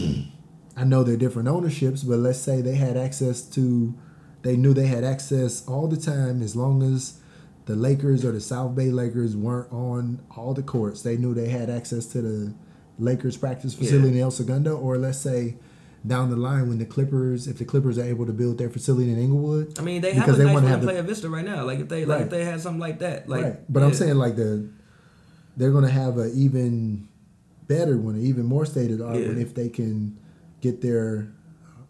i 0.77 0.83
know 0.83 1.03
they're 1.03 1.15
different 1.15 1.47
ownerships 1.47 2.03
but 2.03 2.17
let's 2.17 2.39
say 2.39 2.61
they 2.61 2.75
had 2.75 2.97
access 2.97 3.41
to 3.41 3.93
they 4.41 4.57
knew 4.57 4.73
they 4.73 4.87
had 4.87 5.03
access 5.05 5.65
all 5.67 5.87
the 5.87 5.97
time 5.97 6.41
as 6.41 6.53
long 6.55 6.83
as 6.83 7.19
the 7.65 7.75
lakers 7.75 8.25
or 8.25 8.31
the 8.33 8.41
south 8.41 8.75
bay 8.75 8.91
lakers 8.91 9.35
weren't 9.37 9.71
on 9.71 10.19
all 10.35 10.53
the 10.53 10.63
courts 10.63 11.01
they 11.01 11.15
knew 11.15 11.33
they 11.33 11.47
had 11.49 11.69
access 11.69 12.05
to 12.07 12.21
the 12.21 12.53
lakers 12.99 13.37
practice 13.37 13.73
facility 13.73 14.17
in 14.17 14.19
el 14.19 14.31
segundo 14.31 14.75
or 14.77 14.97
let's 14.97 15.17
say 15.19 15.55
down 16.05 16.29
the 16.29 16.35
line 16.35 16.67
when 16.69 16.77
the 16.77 16.85
clippers 16.85 17.47
if 17.47 17.57
the 17.57 17.65
clippers 17.65 17.97
are 17.97 18.03
able 18.03 18.25
to 18.25 18.33
build 18.33 18.57
their 18.57 18.69
facility 18.69 19.11
in 19.11 19.17
inglewood 19.17 19.77
I 19.79 19.81
mean, 19.81 20.01
they 20.01 20.13
have 20.13 20.29
a 20.29 20.33
they 20.33 20.43
nice 20.45 20.53
one 20.53 20.63
have 20.65 20.81
the- 20.81 20.87
Playa 20.87 21.03
Vista 21.03 21.29
right 21.29 21.45
now. 21.45 21.63
Like 21.65 21.79
if 21.79 21.89
they 21.89 22.05
like 22.05 22.17
Right. 22.17 22.25
if 22.25 22.29
they 22.29 22.43
had 22.45 22.61
something 22.61 22.79
like 22.79 22.99
that, 22.99 23.27
like. 23.27 23.43
right. 23.43 23.73
But 23.73 23.83
I'm 23.83 23.93
saying 23.93 24.15
like 24.15 24.35
the 24.35 24.69
they're 25.57 25.71
gonna 25.71 25.89
have 25.89 26.17
an 26.17 26.31
even 26.35 27.07
better 27.67 27.97
one, 27.97 28.15
an 28.15 28.21
even 28.21 28.45
more 28.45 28.65
stated 28.65 29.01
art 29.01 29.17
Yeah. 29.19 29.27
one 29.29 29.37
if 29.39 29.55
they 29.55 29.69
can 29.69 30.17
get 30.61 30.81
their 30.81 31.31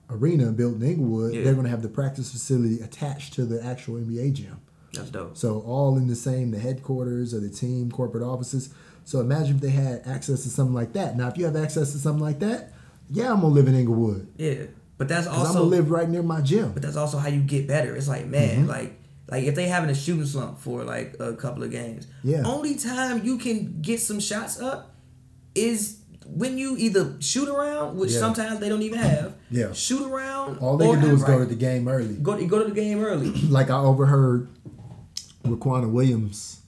arena 0.09 0.51
built 0.51 0.75
in 0.75 0.83
Inglewood. 0.83 1.33
Yeah. 1.33 1.43
They're 1.43 1.53
gonna 1.55 1.69
have 1.69 1.81
the 1.81 1.89
practice 1.89 2.31
facility 2.31 2.79
attached 2.81 3.33
to 3.33 3.45
the 3.45 3.63
actual 3.63 3.95
NBA 3.97 4.29
gym. 4.33 4.57
that's 4.93 5.09
dope. 5.09 5.35
So 5.35 5.59
all 5.61 5.97
in 5.97 6.07
the 6.07 6.15
same, 6.15 6.51
the 6.51 6.59
headquarters 6.59 7.33
of 7.33 7.41
the 7.41 7.49
team, 7.49 7.91
corporate 7.91 8.23
offices. 8.23 8.69
So 9.03 9.19
imagine 9.19 9.55
if 9.55 9.61
they 9.61 9.71
had 9.71 10.01
access 10.05 10.43
to 10.43 10.49
something 10.49 10.73
like 10.73 10.93
that. 10.93 11.17
Now, 11.17 11.27
if 11.27 11.37
you 11.37 11.43
have 11.45 11.55
access 11.57 11.91
to 11.91 11.97
something 11.97 12.23
like 12.23 12.39
that, 12.39 12.71
yeah, 13.09 13.31
I'm 13.31 13.41
gonna 13.41 13.47
live 13.53 13.67
in 13.67 13.75
Inglewood 13.75 14.27
Yeah, 14.37 14.63
but 14.97 15.07
that's 15.07 15.27
because 15.27 15.47
I'm 15.49 15.53
gonna 15.53 15.65
live 15.65 15.91
right 15.91 16.09
near 16.09 16.23
my 16.23 16.41
gym. 16.41 16.71
But 16.73 16.81
that's 16.83 16.95
also 16.97 17.17
how 17.17 17.27
you 17.29 17.41
get 17.41 17.67
better. 17.67 17.95
It's 17.95 18.07
like, 18.07 18.25
man, 18.27 18.59
Mm-hmm. 18.61 18.69
like 18.69 18.99
like 19.29 19.43
if 19.45 19.55
they 19.55 19.67
having 19.67 19.89
a 19.89 19.95
shooting 19.95 20.25
slump 20.25 20.59
for 20.59 20.83
like 20.83 21.15
a 21.19 21.33
couple 21.35 21.63
of 21.63 21.71
games, 21.71 22.07
Yeah. 22.23 22.43
only 22.45 22.75
time 22.75 23.23
you 23.23 23.37
can 23.37 23.81
get 23.81 23.99
some 23.99 24.19
shots 24.19 24.59
up 24.59 24.95
is 25.55 25.97
when 26.27 26.57
you 26.57 26.75
either 26.77 27.15
shoot 27.19 27.47
around, 27.47 27.97
which 27.97 28.11
Yeah. 28.11 28.19
sometimes 28.19 28.59
they 28.59 28.67
don't 28.69 28.81
even 28.81 28.99
have. 28.99 29.35
Yeah. 29.51 29.73
Shoot 29.73 30.11
around. 30.11 30.57
All 30.59 30.75
they 30.77 30.87
can 30.87 31.01
do 31.01 31.13
is 31.13 31.23
go 31.23 31.39
to 31.39 31.45
the 31.45 31.55
game 31.55 31.87
early. 31.87 32.15
go 32.15 32.35
to, 32.37 32.45
go 32.45 32.59
to 32.63 32.65
the 32.69 32.75
game 32.75 32.99
early. 33.03 33.29
like 33.49 33.69
I 33.69 33.77
overheard 33.77 34.47
Riquna 35.43 35.89
Williams 35.91 36.61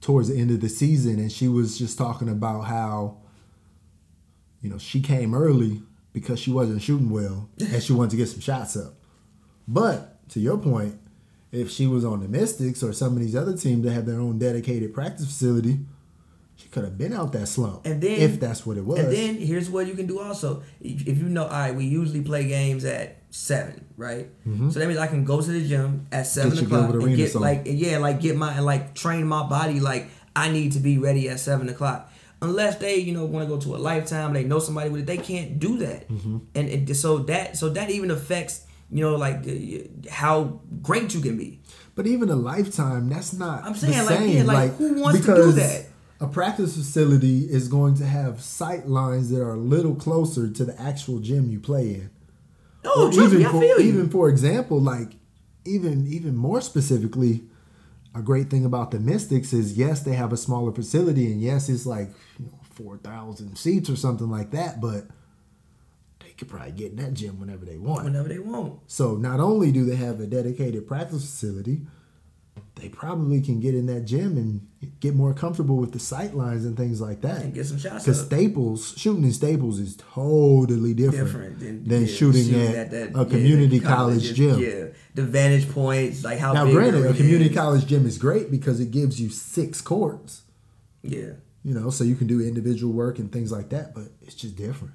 towards 0.00 0.28
the 0.28 0.36
end 0.36 0.50
of 0.50 0.60
the 0.60 0.68
season, 0.68 1.18
and 1.18 1.30
she 1.30 1.48
was 1.48 1.78
just 1.78 1.96
talking 1.98 2.28
about 2.28 2.62
how, 2.62 3.18
you 4.62 4.70
know, 4.70 4.78
she 4.78 5.00
came 5.00 5.34
early 5.34 5.82
because 6.12 6.38
she 6.38 6.50
wasn't 6.50 6.80
shooting 6.82 7.10
well 7.10 7.48
and 7.58 7.82
she 7.82 7.92
wanted 7.92 8.10
to 8.12 8.16
get 8.16 8.28
some 8.28 8.40
shots 8.40 8.76
up. 8.76 8.94
But 9.68 10.28
to 10.30 10.40
your 10.40 10.58
point, 10.58 10.98
if 11.50 11.70
she 11.70 11.86
was 11.86 12.04
on 12.04 12.20
the 12.20 12.28
Mystics 12.28 12.82
or 12.82 12.92
some 12.92 13.14
of 13.14 13.20
these 13.20 13.36
other 13.36 13.56
teams 13.56 13.84
that 13.84 13.92
have 13.92 14.06
their 14.06 14.20
own 14.20 14.38
dedicated 14.38 14.94
practice 14.94 15.26
facility, 15.26 15.80
she 16.56 16.68
could 16.68 16.84
have 16.84 16.96
been 16.96 17.12
out 17.12 17.32
that 17.32 17.48
slump. 17.48 17.84
And 17.86 18.00
then- 18.00 18.20
if 18.20 18.38
that's 18.38 18.64
what 18.64 18.76
it 18.76 18.84
was. 18.84 19.00
And 19.00 19.12
then 19.12 19.34
here's 19.36 19.68
what 19.68 19.86
you 19.86 19.94
can 19.94 20.06
do 20.06 20.20
also. 20.20 20.62
If 20.80 21.18
you 21.18 21.28
know, 21.28 21.44
all 21.44 21.50
right, 21.50 21.74
we 21.74 21.84
usually 21.86 22.22
play 22.22 22.46
games 22.46 22.84
at 22.84 23.18
seven, 23.30 23.84
right? 23.96 24.28
Mm-hmm. 24.46 24.70
So 24.70 24.78
that 24.78 24.86
means 24.86 24.98
I 24.98 25.06
can 25.06 25.24
go 25.24 25.40
to 25.40 25.50
the 25.50 25.66
gym 25.66 26.06
at 26.12 26.26
seven 26.26 26.54
your 26.54 26.64
o'clock 26.64 26.94
and 26.94 27.16
get 27.16 27.34
on. 27.34 27.42
like 27.42 27.62
yeah, 27.64 27.98
like 27.98 28.20
get 28.20 28.36
my 28.36 28.52
and 28.52 28.64
like 28.64 28.94
train 28.94 29.26
my 29.26 29.42
body 29.48 29.80
like 29.80 30.08
I 30.36 30.50
need 30.50 30.72
to 30.72 30.78
be 30.78 30.98
ready 30.98 31.28
at 31.28 31.40
seven 31.40 31.68
o'clock. 31.68 32.11
Unless 32.42 32.76
they, 32.76 32.96
you 32.96 33.14
know, 33.14 33.24
want 33.24 33.48
to 33.48 33.54
go 33.54 33.60
to 33.60 33.76
a 33.76 33.78
lifetime, 33.78 34.32
they 34.32 34.42
know 34.44 34.58
somebody 34.58 34.90
with 34.90 35.02
it, 35.02 35.06
they 35.06 35.16
can't 35.16 35.58
do 35.58 35.78
that. 35.78 36.08
Mm-hmm. 36.08 36.38
And 36.56 36.68
it, 36.68 36.94
so 36.96 37.18
that 37.20 37.56
so 37.56 37.68
that 37.70 37.88
even 37.88 38.10
affects, 38.10 38.66
you 38.90 39.02
know, 39.04 39.16
like 39.16 39.44
the, 39.44 39.88
how 40.10 40.60
great 40.82 41.14
you 41.14 41.20
can 41.20 41.36
be. 41.38 41.60
But 41.94 42.06
even 42.06 42.28
a 42.30 42.36
lifetime, 42.36 43.08
that's 43.08 43.32
not. 43.32 43.64
I'm 43.64 43.74
saying, 43.74 44.06
like, 44.06 44.34
yeah, 44.34 44.42
like, 44.42 44.76
who 44.76 45.00
wants 45.00 45.20
to 45.20 45.26
do 45.26 45.32
because 45.34 45.56
that? 45.56 45.86
A 46.20 46.26
practice 46.26 46.76
facility 46.76 47.40
is 47.50 47.68
going 47.68 47.94
to 47.96 48.04
have 48.06 48.40
sight 48.40 48.86
lines 48.86 49.30
that 49.30 49.40
are 49.40 49.54
a 49.54 49.58
little 49.58 49.94
closer 49.94 50.48
to 50.48 50.64
the 50.64 50.80
actual 50.80 51.18
gym 51.18 51.50
you 51.50 51.58
play 51.58 51.94
in. 51.94 52.10
Oh, 52.84 53.08
Or 53.08 53.12
trust 53.12 53.32
even 53.32 53.38
me, 53.38 53.44
I 53.46 53.50
for, 53.50 53.60
feel 53.60 53.80
you. 53.80 53.88
Even 53.88 54.08
for 54.08 54.28
example, 54.28 54.80
like 54.80 55.12
even 55.64 56.06
even 56.06 56.34
more 56.36 56.60
specifically, 56.60 57.44
a 58.14 58.22
great 58.22 58.50
thing 58.50 58.64
about 58.64 58.90
the 58.90 59.00
Mystics 59.00 59.52
is 59.52 59.76
yes, 59.76 60.02
they 60.02 60.14
have 60.14 60.32
a 60.32 60.36
smaller 60.36 60.72
facility, 60.72 61.30
and 61.32 61.40
yes, 61.40 61.68
it's 61.68 61.86
like 61.86 62.10
you 62.38 62.46
know, 62.46 62.58
four 62.70 62.98
thousand 62.98 63.56
seats 63.56 63.88
or 63.88 63.96
something 63.96 64.30
like 64.30 64.50
that, 64.50 64.80
but 64.80 65.04
they 66.20 66.30
could 66.30 66.48
probably 66.48 66.72
get 66.72 66.90
in 66.92 66.96
that 66.96 67.14
gym 67.14 67.40
whenever 67.40 67.64
they 67.64 67.78
want. 67.78 68.04
Whenever 68.04 68.28
they 68.28 68.38
want. 68.38 68.80
So 68.86 69.16
not 69.16 69.40
only 69.40 69.72
do 69.72 69.84
they 69.84 69.96
have 69.96 70.20
a 70.20 70.26
dedicated 70.26 70.86
practice 70.86 71.22
facility, 71.22 71.82
they 72.76 72.88
probably 72.88 73.40
can 73.40 73.60
get 73.60 73.74
in 73.74 73.86
that 73.86 74.06
gym 74.06 74.36
and 74.38 74.66
get 75.00 75.14
more 75.14 75.34
comfortable 75.34 75.76
with 75.76 75.92
the 75.92 75.98
sight 75.98 76.34
lines 76.34 76.64
and 76.64 76.76
things 76.76 77.00
like 77.00 77.20
that. 77.20 77.42
And 77.42 77.52
get 77.54 77.66
some 77.66 77.78
shots 77.78 78.04
Because. 78.04 78.24
Staples, 78.24 78.94
shooting 78.96 79.24
in 79.24 79.32
Staples 79.32 79.78
is 79.78 79.96
totally 79.96 80.94
different, 80.94 81.26
different 81.26 81.58
than, 81.60 81.84
than 81.84 82.00
yeah, 82.02 82.06
shooting, 82.06 82.54
at, 82.54 82.90
that- 82.90 83.10
a 83.14 83.24
community 83.26 83.78
the 83.78 83.84
college 83.84 84.14
colleges, 84.32 84.32
gym. 84.36 84.58
Yeah, 84.58 84.86
the 85.14 85.22
vantage 85.22 85.70
points, 85.70 86.24
like 86.24 86.38
how 86.38 86.52
Now, 86.54 86.64
big 86.64 86.74
granted, 86.74 87.04
a 87.06 87.12
community 87.14 87.50
is. 87.50 87.56
college 87.56 87.86
gym 87.86 88.06
is 88.06 88.16
great 88.18 88.50
because 88.50 88.80
it 88.80 88.90
gives 88.90 89.20
you 89.20 89.28
six 89.28 89.80
courts, 89.80 90.42
Yeah, 91.02 91.32
you 91.62 91.74
know, 91.74 91.90
so 91.90 92.04
you 92.04 92.14
can 92.16 92.26
do 92.26 92.40
individual 92.40 92.92
work 92.94 93.18
and 93.18 93.30
things 93.30 93.52
like 93.52 93.68
that, 93.68 93.94
but 93.94 94.04
it's 94.22 94.34
just 94.34 94.56
different. 94.56 94.94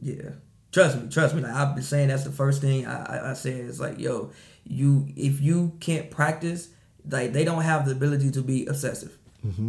yeah. 0.00 0.30
Trust 0.72 1.02
me, 1.02 1.08
trust 1.08 1.34
me. 1.34 1.42
Like 1.42 1.52
I've 1.52 1.74
been 1.74 1.82
saying, 1.82 2.06
that's 2.08 2.22
the 2.22 2.30
first 2.30 2.60
thing 2.60 2.86
I, 2.86 3.02
I, 3.02 3.30
I 3.30 3.32
said. 3.34 3.54
It's 3.64 3.80
like, 3.80 3.98
yo, 3.98 4.30
you 4.64 5.08
if 5.16 5.40
you 5.40 5.72
can't 5.80 6.12
practice, 6.12 6.68
like 7.08 7.32
they 7.32 7.44
don't 7.44 7.62
have 7.62 7.86
the 7.86 7.92
ability 7.92 8.30
to 8.32 8.42
be 8.42 8.66
obsessive. 8.66 9.16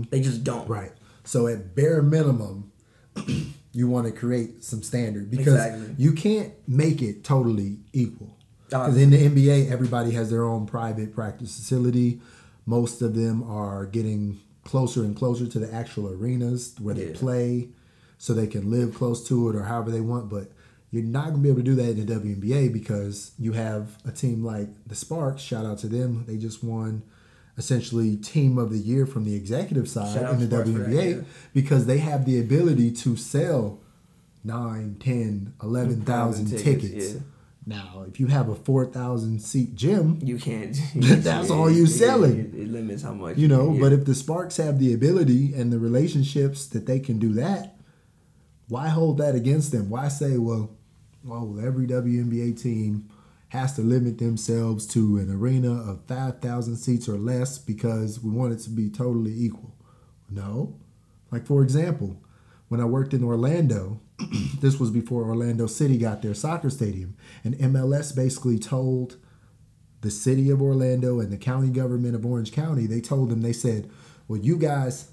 They 0.09 0.19
just 0.21 0.43
don't. 0.43 0.63
Mm-hmm. 0.63 0.73
Right. 0.73 0.91
So 1.23 1.47
at 1.47 1.75
bare 1.75 2.01
minimum, 2.01 2.71
you 3.73 3.87
want 3.87 4.05
to 4.07 4.11
create 4.11 4.63
some 4.63 4.83
standard 4.83 5.29
because 5.31 5.53
Exactly. 5.53 5.95
you 5.97 6.11
can't 6.13 6.53
make 6.67 7.01
it 7.01 7.23
totally 7.23 7.77
equal. 7.93 8.35
Uh, 8.73 8.85
Because 8.85 8.97
in 8.97 9.09
the 9.11 9.17
NBA, 9.29 9.71
everybody 9.71 10.11
has 10.11 10.29
their 10.29 10.43
own 10.43 10.65
private 10.65 11.13
practice 11.13 11.55
facility. 11.55 12.19
Most 12.65 13.01
of 13.01 13.15
them 13.15 13.43
are 13.43 13.85
getting 13.85 14.39
closer 14.63 15.03
and 15.03 15.15
closer 15.15 15.47
to 15.47 15.59
the 15.59 15.73
actual 15.73 16.09
arenas 16.09 16.75
where 16.79 16.95
they 16.95 17.07
Yeah. 17.07 17.15
play, 17.15 17.69
so 18.17 18.33
they 18.33 18.47
can 18.47 18.69
live 18.69 18.93
close 18.93 19.25
to 19.27 19.49
it 19.49 19.55
or 19.55 19.63
however 19.63 19.89
they 19.91 20.01
want. 20.01 20.29
But 20.29 20.51
you're 20.91 21.03
not 21.03 21.29
gonna 21.29 21.37
be 21.43 21.49
able 21.49 21.59
to 21.59 21.63
do 21.63 21.75
that 21.75 21.91
in 21.97 22.05
the 22.05 22.13
WNBA 22.13 22.67
because 22.67 23.31
you 23.39 23.53
have 23.53 23.97
a 24.05 24.11
team 24.11 24.43
like 24.43 24.69
the 24.85 24.95
Sparks. 24.95 25.41
Shout 25.41 25.65
out 25.65 25.77
to 25.79 25.87
them; 25.87 26.25
they 26.27 26.37
just 26.37 26.63
won 26.63 27.03
essentially 27.57 28.15
team 28.17 28.57
of 28.57 28.71
the 28.71 28.77
year 28.79 29.05
from 29.05 29.25
the 29.25 29.35
executive 29.35 29.87
side 29.89 30.13
Shout 30.19 30.33
in 30.33 30.47
the 30.49 30.55
WNBA 30.55 31.15
yeah. 31.17 31.21
because 31.53 31.85
they 31.85 31.97
have 31.99 32.25
the 32.25 32.39
ability 32.39 32.91
to 32.91 33.15
sell 33.15 33.79
9, 34.43 34.97
10, 34.99 35.53
11,000 35.61 36.45
Tickets, 36.45 36.63
tickets. 36.63 37.13
yeah. 37.13 37.19
Now, 37.63 38.05
if 38.07 38.19
you 38.19 38.25
have 38.27 38.49
a 38.49 38.55
4,000 38.55 39.39
seat 39.39 39.75
gym, 39.75 40.17
You 40.23 40.37
can't. 40.39 40.75
That's 40.95 41.51
all 41.51 41.69
you 41.69 41.83
it- 41.83 41.89
selling. 41.89 42.39
It, 42.39 42.55
it 42.55 42.67
limits 42.69 43.03
how 43.03 43.13
much 43.13 43.37
you 43.37 43.47
know, 43.47 43.73
yeah. 43.73 43.79
but 43.79 43.93
if 43.93 44.05
the 44.05 44.15
Sparks 44.15 44.57
have 44.57 44.79
the 44.79 44.93
ability 44.93 45.53
and 45.53 45.71
the 45.71 45.77
relationships 45.77 46.65
that 46.67 46.87
they 46.87 46.99
can 46.99 47.19
do 47.19 47.33
that, 47.33 47.75
why 48.67 48.87
hold 48.87 49.17
that 49.19 49.35
against 49.35 49.71
them? 49.71 49.89
Why 49.89 50.07
say, 50.07 50.37
well, 50.37 50.71
well, 51.23 51.59
every 51.63 51.85
WNBA 51.85 52.59
team 52.59 53.09
has 53.51 53.73
to 53.75 53.81
limit 53.81 54.17
themselves 54.17 54.87
to 54.87 55.17
an 55.17 55.29
arena 55.29 55.73
of 55.73 56.05
5,000 56.07 56.77
seats 56.77 57.09
or 57.09 57.17
less 57.17 57.57
because 57.57 58.17
we 58.21 58.31
want 58.31 58.53
it 58.53 58.59
to 58.59 58.69
be 58.69 58.89
totally 58.89 59.33
equal? 59.33 59.75
No. 60.29 60.79
Like, 61.31 61.45
for 61.45 61.61
example, 61.61 62.15
when 62.69 62.79
I 62.79 62.85
worked 62.85 63.13
in 63.13 63.25
Orlando, 63.25 63.99
this 64.61 64.79
was 64.79 64.89
before 64.89 65.25
Orlando 65.25 65.67
City 65.67 65.97
got 65.97 66.21
their 66.21 66.33
soccer 66.33 66.69
stadium, 66.69 67.17
and 67.43 67.55
MLS 67.55 68.15
basically 68.15 68.57
told 68.57 69.17
the 69.99 70.11
city 70.11 70.49
of 70.49 70.61
Orlando 70.61 71.19
and 71.19 71.29
the 71.29 71.37
county 71.37 71.71
government 71.71 72.15
of 72.15 72.25
Orange 72.25 72.53
County, 72.53 72.87
they 72.87 73.01
told 73.01 73.29
them, 73.29 73.41
they 73.41 73.51
said, 73.51 73.89
well, 74.29 74.39
you 74.39 74.55
guys 74.55 75.11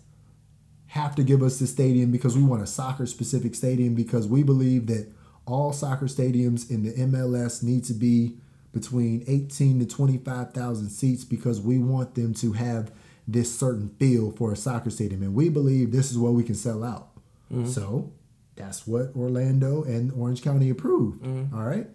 have 0.86 1.16
to 1.16 1.24
give 1.24 1.42
us 1.42 1.58
the 1.58 1.66
stadium 1.66 2.12
because 2.12 2.36
we 2.36 2.44
want 2.44 2.62
a 2.62 2.68
soccer 2.68 3.04
specific 3.04 3.56
stadium 3.56 3.96
because 3.96 4.28
we 4.28 4.44
believe 4.44 4.86
that 4.86 5.12
all 5.48 5.72
soccer 5.72 6.06
stadiums 6.06 6.70
in 6.70 6.82
the 6.82 6.92
MLS 6.92 7.62
need 7.62 7.84
to 7.84 7.94
be 7.94 8.36
between 8.72 9.24
18 9.26 9.80
to 9.80 9.86
25,000 9.86 10.90
seats 10.90 11.24
because 11.24 11.60
we 11.60 11.78
want 11.78 12.14
them 12.14 12.34
to 12.34 12.52
have 12.52 12.92
this 13.26 13.56
certain 13.56 13.88
feel 13.98 14.30
for 14.32 14.52
a 14.52 14.56
soccer 14.56 14.90
stadium 14.90 15.22
and 15.22 15.34
we 15.34 15.48
believe 15.48 15.90
this 15.90 16.10
is 16.10 16.18
what 16.18 16.32
we 16.32 16.42
can 16.42 16.54
sell 16.54 16.84
out. 16.84 17.08
Mm-hmm. 17.52 17.66
So 17.66 18.12
that's 18.56 18.86
what 18.86 19.12
Orlando 19.16 19.82
and 19.84 20.12
Orange 20.12 20.42
County 20.42 20.70
approved. 20.70 21.22
Mm-hmm. 21.22 21.56
All 21.56 21.64
right. 21.64 21.88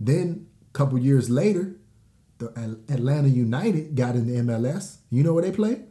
Then 0.00 0.46
a 0.68 0.72
couple 0.72 0.98
years 0.98 1.30
later, 1.30 1.76
the 2.38 2.48
Atlanta 2.88 3.28
United 3.28 3.96
got 3.96 4.14
in 4.14 4.26
the 4.26 4.40
MLS. 4.42 4.98
You 5.10 5.24
know 5.24 5.32
where 5.32 5.42
they 5.42 5.52
play? 5.52 5.82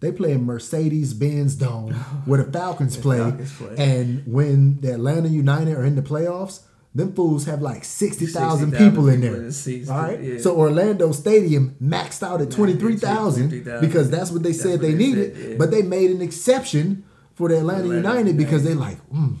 They 0.00 0.12
play 0.12 0.32
in 0.32 0.44
Mercedes 0.46 1.12
Benz 1.12 1.56
Dome 1.56 1.92
where 2.24 2.42
the 2.42 2.52
Falcons 2.58 2.96
The 2.96 3.02
play. 3.02 3.18
Falcons 3.18 3.52
play. 3.56 3.74
And 3.78 4.22
when 4.26 4.80
the 4.80 4.92
Atlanta 4.94 5.28
United 5.28 5.76
are 5.76 5.84
in 5.84 5.96
the 5.96 6.02
playoffs, 6.02 6.60
them 6.94 7.12
fools 7.12 7.44
have 7.46 7.60
like 7.60 7.84
60,000 7.84 8.70
60,000 8.70 8.90
people 8.90 9.08
in 9.08 9.20
there. 9.20 9.34
in 9.36 9.48
the 9.48 9.86
All 9.90 10.02
right. 10.02 10.20
yeah. 10.22 10.38
So 10.38 10.56
Orlando 10.56 11.12
Stadium 11.12 11.76
maxed 11.82 12.22
out 12.22 12.40
at 12.40 12.50
23,000 12.50 13.48
23,000. 13.50 13.80
because 13.80 14.10
that's 14.10 14.30
what 14.30 14.42
they 14.42 14.50
That's 14.50 14.62
said 14.62 14.70
what 14.72 14.80
they, 14.82 14.92
they 14.92 14.98
needed. 14.98 15.36
said, 15.36 15.50
yeah. 15.50 15.56
But 15.58 15.70
they 15.70 15.82
made 15.82 16.10
an 16.10 16.22
exception 16.22 17.04
for 17.34 17.48
the 17.48 17.58
Atlanta, 17.58 17.80
Atlanta 17.84 17.96
United 17.96 18.36
because 18.36 18.64
they 18.64 18.74
like, 18.74 18.98
hmm, 19.08 19.34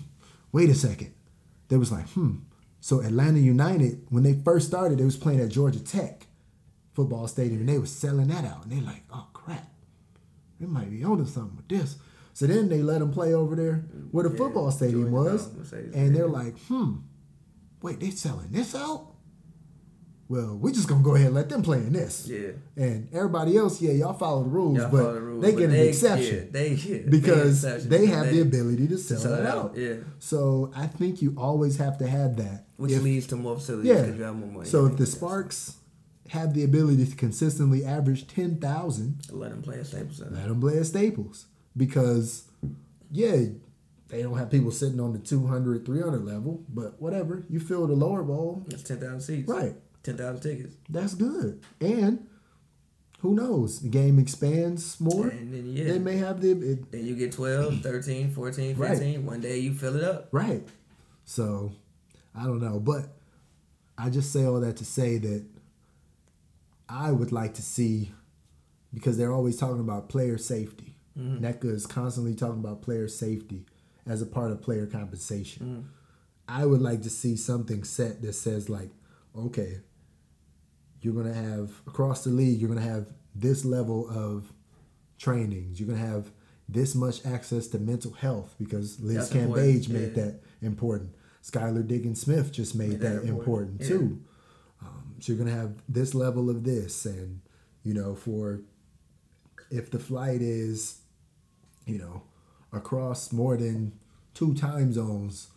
wait 0.52 0.68
a 0.70 0.74
second. 0.74 1.14
They 1.68 1.76
was 1.76 1.90
like, 1.92 2.08
hmm. 2.10 2.36
So 2.80 3.00
Atlanta 3.00 3.38
United, 3.40 4.06
when 4.10 4.22
they 4.24 4.34
first 4.44 4.68
started, 4.68 4.98
they 4.98 5.04
was 5.04 5.16
playing 5.16 5.40
at 5.40 5.48
Georgia 5.48 5.80
Tech 5.80 6.26
football 6.94 7.28
stadium, 7.28 7.60
and 7.60 7.68
they 7.68 7.78
was 7.78 7.90
selling 7.92 8.26
that 8.28 8.44
out. 8.44 8.64
And 8.64 8.72
they're 8.72 8.80
like, 8.86 9.02
oh 9.12 9.27
they 10.60 10.66
might 10.66 10.90
be 10.90 11.04
onto 11.04 11.24
something 11.26 11.56
with 11.56 11.68
this. 11.68 11.96
So 12.32 12.46
then 12.46 12.68
they 12.68 12.82
let 12.82 13.00
them 13.00 13.10
play 13.12 13.34
over 13.34 13.56
there 13.56 13.84
where 14.12 14.24
the 14.24 14.30
Yeah, 14.30 14.36
football 14.36 14.70
stadium 14.70 15.10
was, 15.10 15.52
Mercedes 15.54 15.94
and 15.94 16.14
they're 16.14 16.28
like, 16.28 16.56
hmm, 16.68 16.96
wait, 17.82 17.98
they 18.00 18.10
selling 18.10 18.50
this 18.52 18.74
out? 18.74 19.06
Well, 20.28 20.58
we're 20.58 20.74
just 20.74 20.88
gonna 20.88 21.02
go 21.02 21.14
ahead 21.14 21.28
and 21.28 21.34
let 21.34 21.48
them 21.48 21.62
play 21.62 21.78
in 21.78 21.94
this. 21.94 22.28
Yeah. 22.28 22.50
And 22.76 23.08
everybody 23.14 23.56
else, 23.56 23.80
yeah, 23.80 23.92
y'all 23.92 24.12
follow 24.12 24.42
the 24.42 24.50
rules, 24.50 24.76
Y'all 24.76 24.90
but 24.90 25.14
the 25.14 25.20
rules, 25.22 25.42
they 25.42 25.52
but 25.52 25.58
get 25.58 25.70
an 25.70 25.76
exception 25.76 26.36
yeah, 26.36 26.50
they, 26.50 26.68
yeah, 26.74 26.98
because 27.08 27.62
they, 27.62 27.68
exception 27.70 27.88
they 27.90 28.00
because 28.02 28.14
have 28.16 28.30
the 28.34 28.40
ability 28.42 28.88
to 28.88 28.98
sell, 28.98 29.18
sell 29.18 29.34
it 29.34 29.46
out. 29.46 29.56
out, 29.70 29.76
yeah. 29.78 29.94
So 30.18 30.70
I 30.76 30.86
think 30.86 31.22
you 31.22 31.34
always 31.38 31.78
have 31.78 31.96
to 31.98 32.06
have 32.06 32.36
that. 32.36 32.66
which 32.76 32.92
If- 32.92 33.02
leads 33.02 33.26
to 33.28 33.36
more 33.36 33.56
facilities 33.56 33.88
yeah. 33.90 34.04
you 34.06 34.22
have 34.22 34.36
more 34.36 34.50
money. 34.50 34.68
So 34.68 34.84
if 34.86 34.98
the. 34.98 35.06
Sparks 35.06 35.76
have 36.28 36.54
the 36.54 36.64
ability 36.64 37.06
to 37.06 37.16
consistently 37.16 37.84
average 37.84 38.26
ten 38.26 38.56
thousand, 38.58 39.20
let 39.30 39.50
them 39.50 39.62
play 39.62 39.78
at 39.80 39.86
Staples 39.86 40.18
Center. 40.18 40.30
let 40.36 40.48
them 40.48 40.60
play 40.60 40.78
at 40.78 40.86
Staples 40.86 41.46
because 41.76 42.44
yeah, 43.10 43.36
they 44.08 44.22
don't 44.22 44.36
have 44.38 44.50
people 44.50 44.70
sitting 44.70 45.00
on 45.00 45.12
the 45.12 45.18
200, 45.18 45.84
300 45.86 46.24
level, 46.24 46.62
but 46.68 47.00
whatever. 47.00 47.44
You 47.48 47.60
fill 47.60 47.86
the 47.86 47.94
lower 47.94 48.22
bowl, 48.22 48.64
That's 48.68 48.82
ten 48.82 48.98
thousand 48.98 49.20
seats. 49.20 49.48
right? 49.48 49.74
Ten 50.02 50.16
thousand 50.16 50.40
tickets. 50.42 50.74
That's 50.88 51.14
good. 51.14 51.60
And 51.80 52.26
who 53.20 53.34
knows? 53.34 53.80
The 53.80 53.88
game 53.88 54.18
expands 54.18 55.00
more. 55.00 55.26
And 55.28 55.52
then 55.52 55.66
yeah. 55.74 55.92
They 55.92 55.98
may 55.98 56.16
have 56.18 56.40
the 56.40 56.52
it, 56.52 56.92
Then 56.92 57.04
you 57.04 57.16
get 57.16 57.32
12, 57.32 57.80
13, 57.82 58.30
14, 58.30 58.76
Right. 58.76 58.90
15. 58.90 59.26
One 59.26 59.40
day 59.40 59.58
you 59.58 59.74
fill 59.74 59.96
it 59.96 60.04
up. 60.04 60.28
Right. 60.30 60.62
So, 61.24 61.72
I 62.34 62.44
don't 62.44 62.60
know, 62.60 62.78
but 62.78 63.06
I 63.98 64.08
just 64.10 64.32
say 64.32 64.44
all 64.44 64.60
that 64.60 64.76
to 64.76 64.84
say 64.84 65.18
that 65.18 65.44
I 66.88 67.12
would 67.12 67.32
like 67.32 67.54
to 67.54 67.62
see 67.62 68.12
because 68.92 69.18
they're 69.18 69.32
always 69.32 69.56
talking 69.56 69.80
about 69.80 70.08
player 70.08 70.38
safety. 70.38 70.96
Mm-hmm. 71.18 71.44
Nneka 71.44 71.64
is 71.64 71.86
constantly 71.86 72.34
talking 72.34 72.60
about 72.60 72.82
player 72.82 73.08
safety 73.08 73.66
as 74.06 74.22
a 74.22 74.26
part 74.26 74.50
of 74.50 74.62
player 74.62 74.86
compensation. 74.86 75.66
Mm-hmm. 75.66 75.88
I 76.48 76.64
would 76.64 76.80
like 76.80 77.02
to 77.02 77.10
see 77.10 77.36
something 77.36 77.84
set 77.84 78.22
that 78.22 78.32
says 78.32 78.70
like, 78.70 78.90
okay, 79.36 79.80
you're 81.02 81.14
gonna 81.14 81.34
have 81.34 81.72
across 81.86 82.24
the 82.24 82.30
league, 82.30 82.60
you're 82.60 82.68
gonna 82.68 82.80
have 82.80 83.12
this 83.34 83.64
level 83.64 84.08
of 84.08 84.52
trainings. 85.18 85.78
You're 85.78 85.88
gonna 85.88 86.06
have 86.06 86.30
this 86.68 86.94
much 86.94 87.24
access 87.26 87.66
to 87.68 87.78
mental 87.78 88.12
health 88.12 88.54
because 88.58 89.00
Liz 89.00 89.30
Cambage 89.30 89.34
important, 89.34 89.88
made 89.88 90.16
yeah. 90.16 90.24
that 90.24 90.40
important. 90.62 91.14
Skylar 91.42 91.86
Diggins 91.86 92.20
Smith 92.20 92.52
just 92.52 92.74
made, 92.74 92.90
Made 92.90 93.00
that, 93.00 93.22
that 93.22 93.28
important, 93.28 93.80
important, 93.80 93.82
yeah. 93.82 93.88
too. 93.88 94.22
So 95.20 95.32
you're 95.32 95.38
gonna 95.44 95.56
have 95.56 95.74
this 95.88 96.14
level 96.14 96.48
of 96.50 96.64
this, 96.64 97.04
and 97.06 97.40
you 97.82 97.94
know, 97.94 98.14
for 98.14 98.60
if 99.70 99.90
the 99.90 99.98
flight 99.98 100.40
is, 100.40 101.00
you 101.86 101.98
know, 101.98 102.22
across 102.72 103.32
more 103.32 103.56
than 103.56 103.92
two 104.34 104.54
time 104.54 104.92
zones, 104.92 105.48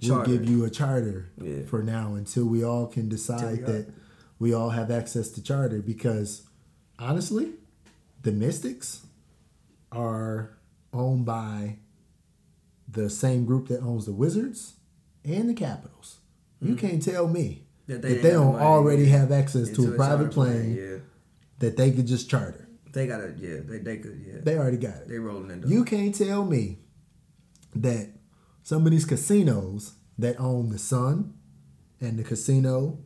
we'll 0.00 0.10
Charter. 0.18 0.30
give 0.30 0.48
you 0.48 0.64
a 0.64 0.70
charter 0.70 1.30
Yeah. 1.42 1.64
for 1.66 1.82
now 1.82 2.14
until 2.14 2.46
we 2.46 2.62
all 2.62 2.86
can 2.86 3.08
decide 3.08 3.66
that 3.66 3.88
we 4.38 4.52
all 4.52 4.70
have 4.70 4.90
access 4.90 5.28
to 5.30 5.42
charter. 5.42 5.82
Because 5.82 6.42
honestly, 6.98 7.54
the 8.22 8.32
Mystics 8.32 9.06
are 9.90 10.56
owned 10.92 11.24
by 11.26 11.78
the 12.90 13.10
same 13.10 13.44
group 13.44 13.68
that 13.68 13.80
owns 13.82 14.06
the 14.06 14.12
Wizards 14.12 14.74
and 15.24 15.48
the 15.48 15.54
Capitals. 15.54 16.18
You 16.60 16.74
can't 16.74 17.02
tell 17.02 17.28
me 17.28 17.67
that 17.88 18.02
they, 18.02 18.14
Mm-hmm. 18.16 18.28
don't 18.28 18.54
already 18.56 19.06
have 19.06 19.32
access 19.32 19.68
to 19.70 19.92
a 19.92 19.96
private 19.96 20.30
charter 20.32 20.50
plane 20.52 20.74
Yeah. 20.76 20.96
that 21.58 21.76
they 21.76 21.90
could 21.90 22.06
just 22.06 22.30
charter. 22.30 22.68
They 22.92 23.06
got 23.06 23.20
it. 23.20 23.36
Yeah. 23.38 23.58
They, 23.64 23.78
they 23.78 23.96
could. 23.98 24.22
Yeah. 24.26 24.40
They 24.42 24.56
already 24.56 24.76
got 24.78 24.96
it. 24.96 25.08
They 25.08 25.18
rolling 25.18 25.50
in. 25.50 25.68
You 25.68 25.84
can't 25.84 26.14
tell 26.14 26.44
me 26.44 26.78
that 27.74 28.10
some 28.62 28.84
of 28.86 28.92
these 28.92 29.04
casinos 29.04 29.94
that 30.18 30.38
own 30.40 30.68
the 30.70 30.78
Sun 30.78 31.34
and 32.00 32.18
the 32.18 32.24
casino 32.24 32.98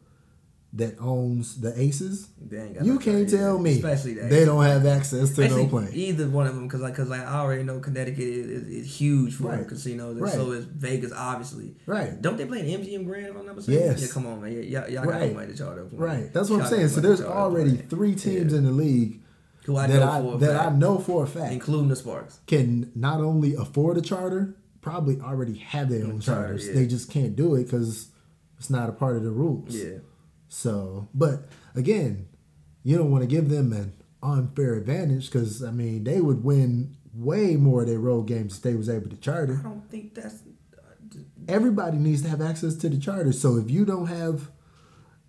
that 0.75 0.97
owns 1.01 1.61
the 1.61 1.79
Aces, 1.79 2.29
They 2.41 2.59
ain't 2.59 2.75
got 2.77 2.85
you 2.87 2.95
no 2.95 2.99
can't 2.99 3.29
tell 3.29 3.59
me 3.59 3.73
Especially 3.75 4.15
that. 4.15 4.31
they 4.31 4.47
don't 4.47 4.65
have 4.65 4.87
access 4.87 5.35
to 5.35 5.45
Actually, 5.45 5.65
no 5.65 5.69
plane. 5.69 5.89
either 5.93 6.29
one 6.31 6.47
of 6.47 6.55
them, 6.55 6.67
because 6.67 6.81
like, 6.81 6.95
cause 6.95 7.09
like 7.11 7.21
I 7.21 7.41
already 7.41 7.63
know 7.63 7.79
Connecticut 7.79 8.21
is, 8.25 8.47
is, 8.47 8.69
is 8.69 8.97
huge 9.01 9.35
for 9.35 9.49
Right. 9.49 9.69
casinos, 9.69 10.13
and 10.13 10.23
Right. 10.23 10.33
so 10.33 10.53
is 10.53 10.65
Vegas, 10.65 11.13
obviously. 11.15 11.77
Right. 11.85 12.21
Don't 12.23 12.39
they 12.39 12.47
play 12.47 12.61
in 12.61 12.81
MGM 12.81 13.05
Grand? 13.05 13.27
If 13.27 13.37
I'm 13.37 13.45
not 13.45 13.57
mistaken. 13.57 13.83
Yes. 13.87 14.01
Yeah, 14.01 14.09
come 14.09 14.27
on, 14.27 14.41
man. 14.41 14.53
Yeah, 14.53 14.61
y'all, 14.61 14.89
y'all 14.91 15.05
got 15.05 15.11
Right. 15.11 15.29
the 15.29 15.35
money 15.35 15.53
to 15.53 15.59
charter. 15.59 15.83
a. 15.93 15.95
Right. 15.95 16.33
That's 16.33 16.49
what 16.49 16.57
Y'all 16.57 16.65
I'm 16.67 16.71
saying. 16.73 16.89
So 16.89 17.01
there's 17.03 17.19
to 17.19 17.25
charter 17.27 17.39
a 17.39 17.43
already 17.43 17.77
three 17.77 18.15
teams 18.15 18.53
Yeah. 18.53 18.59
in 18.59 18.65
the 18.65 18.73
league 18.73 19.21
who 19.67 19.77
I 19.77 19.87
that 19.89 20.01
know 20.01 20.09
I 20.11 20.21
for 20.23 20.35
a 20.35 20.39
that 20.39 20.57
fact, 20.59 20.73
I 20.73 20.77
know 20.79 20.99
for 20.99 21.25
a 21.25 21.27
fact 21.27 21.53
including 21.53 21.89
the 21.89 21.97
Sparks. 21.97 22.41
can 22.47 22.91
not 22.95 23.21
only 23.21 23.55
afford 23.55 23.99
a 23.99 24.01
charter, 24.01 24.57
probably 24.81 25.21
already 25.21 25.59
have 25.59 25.91
their 25.91 26.07
own 26.07 26.19
Charter, 26.21 26.43
charters. 26.45 26.67
yeah. 26.69 26.73
They 26.75 26.87
just 26.87 27.11
can't 27.11 27.37
do 27.37 27.57
it 27.57 27.65
because 27.65 28.09
it's 28.59 28.71
not 28.71 28.89
a 28.89 28.93
part 28.93 29.17
of 29.17 29.23
the 29.23 29.31
rules. 29.31 29.77
Yeah. 29.77 29.99
So, 30.55 31.09
but 31.15 31.49
again, 31.75 32.29
you 32.85 32.99
don't 32.99 33.11
want 33.11 33.23
to 33.23 33.27
give 33.27 33.49
them 33.49 33.73
an 33.73 33.95
unfair 34.23 34.75
advantage 34.75 35.31
because 35.31 35.63
I 35.65 35.71
mean 35.71 36.05
they 36.05 36.21
would 36.21 36.45
win 36.45 36.95
way 37.15 37.57
more 37.57 37.81
of 37.83 37.89
their 37.89 37.99
road 37.99 38.25
games 38.29 38.59
if 38.59 38.63
they 38.63 38.75
was 38.75 38.91
able 38.91 39.09
to 39.09 39.17
charter. 39.17 39.61
I 39.61 39.63
don't 39.69 39.91
think 39.91 40.15
that's. 40.15 40.43
Everybody 41.49 41.97
needs 41.97 42.21
to 42.23 42.29
have 42.29 42.43
access 42.43 42.75
to 42.77 42.89
the 42.91 42.99
charter. 42.99 43.33
So 43.33 43.57
if 43.57 43.71
you 43.71 43.85
don't 43.87 44.07
have 44.09 44.51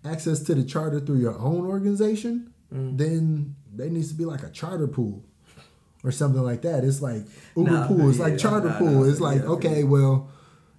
access 0.04 0.40
to 0.44 0.54
the 0.54 0.62
charter 0.62 1.00
through 1.00 1.18
your 1.20 1.38
own 1.38 1.64
organization, 1.66 2.50
Mm. 2.72 2.98
then 2.98 3.54
there 3.72 3.88
needs 3.88 4.08
to 4.08 4.14
be 4.14 4.24
like 4.24 4.42
a 4.42 4.50
charter 4.50 4.88
pool 4.88 5.22
or 6.02 6.10
something 6.10 6.42
like 6.42 6.62
that. 6.62 6.82
It's 6.84 7.00
like 7.00 7.24
Uber 7.56 7.70
Nah, 7.70 7.86
pool. 7.86 8.08
It's 8.10 8.18
yeah, 8.18 8.24
like 8.24 8.38
charter 8.38 8.68
nah, 8.70 8.78
pool. 8.78 8.90
nah, 9.04 9.08
it's 9.10 9.20
like 9.20 9.40
yeah, 9.42 9.48
okay, 9.56 9.78
yeah. 9.80 9.84
well, 9.84 10.28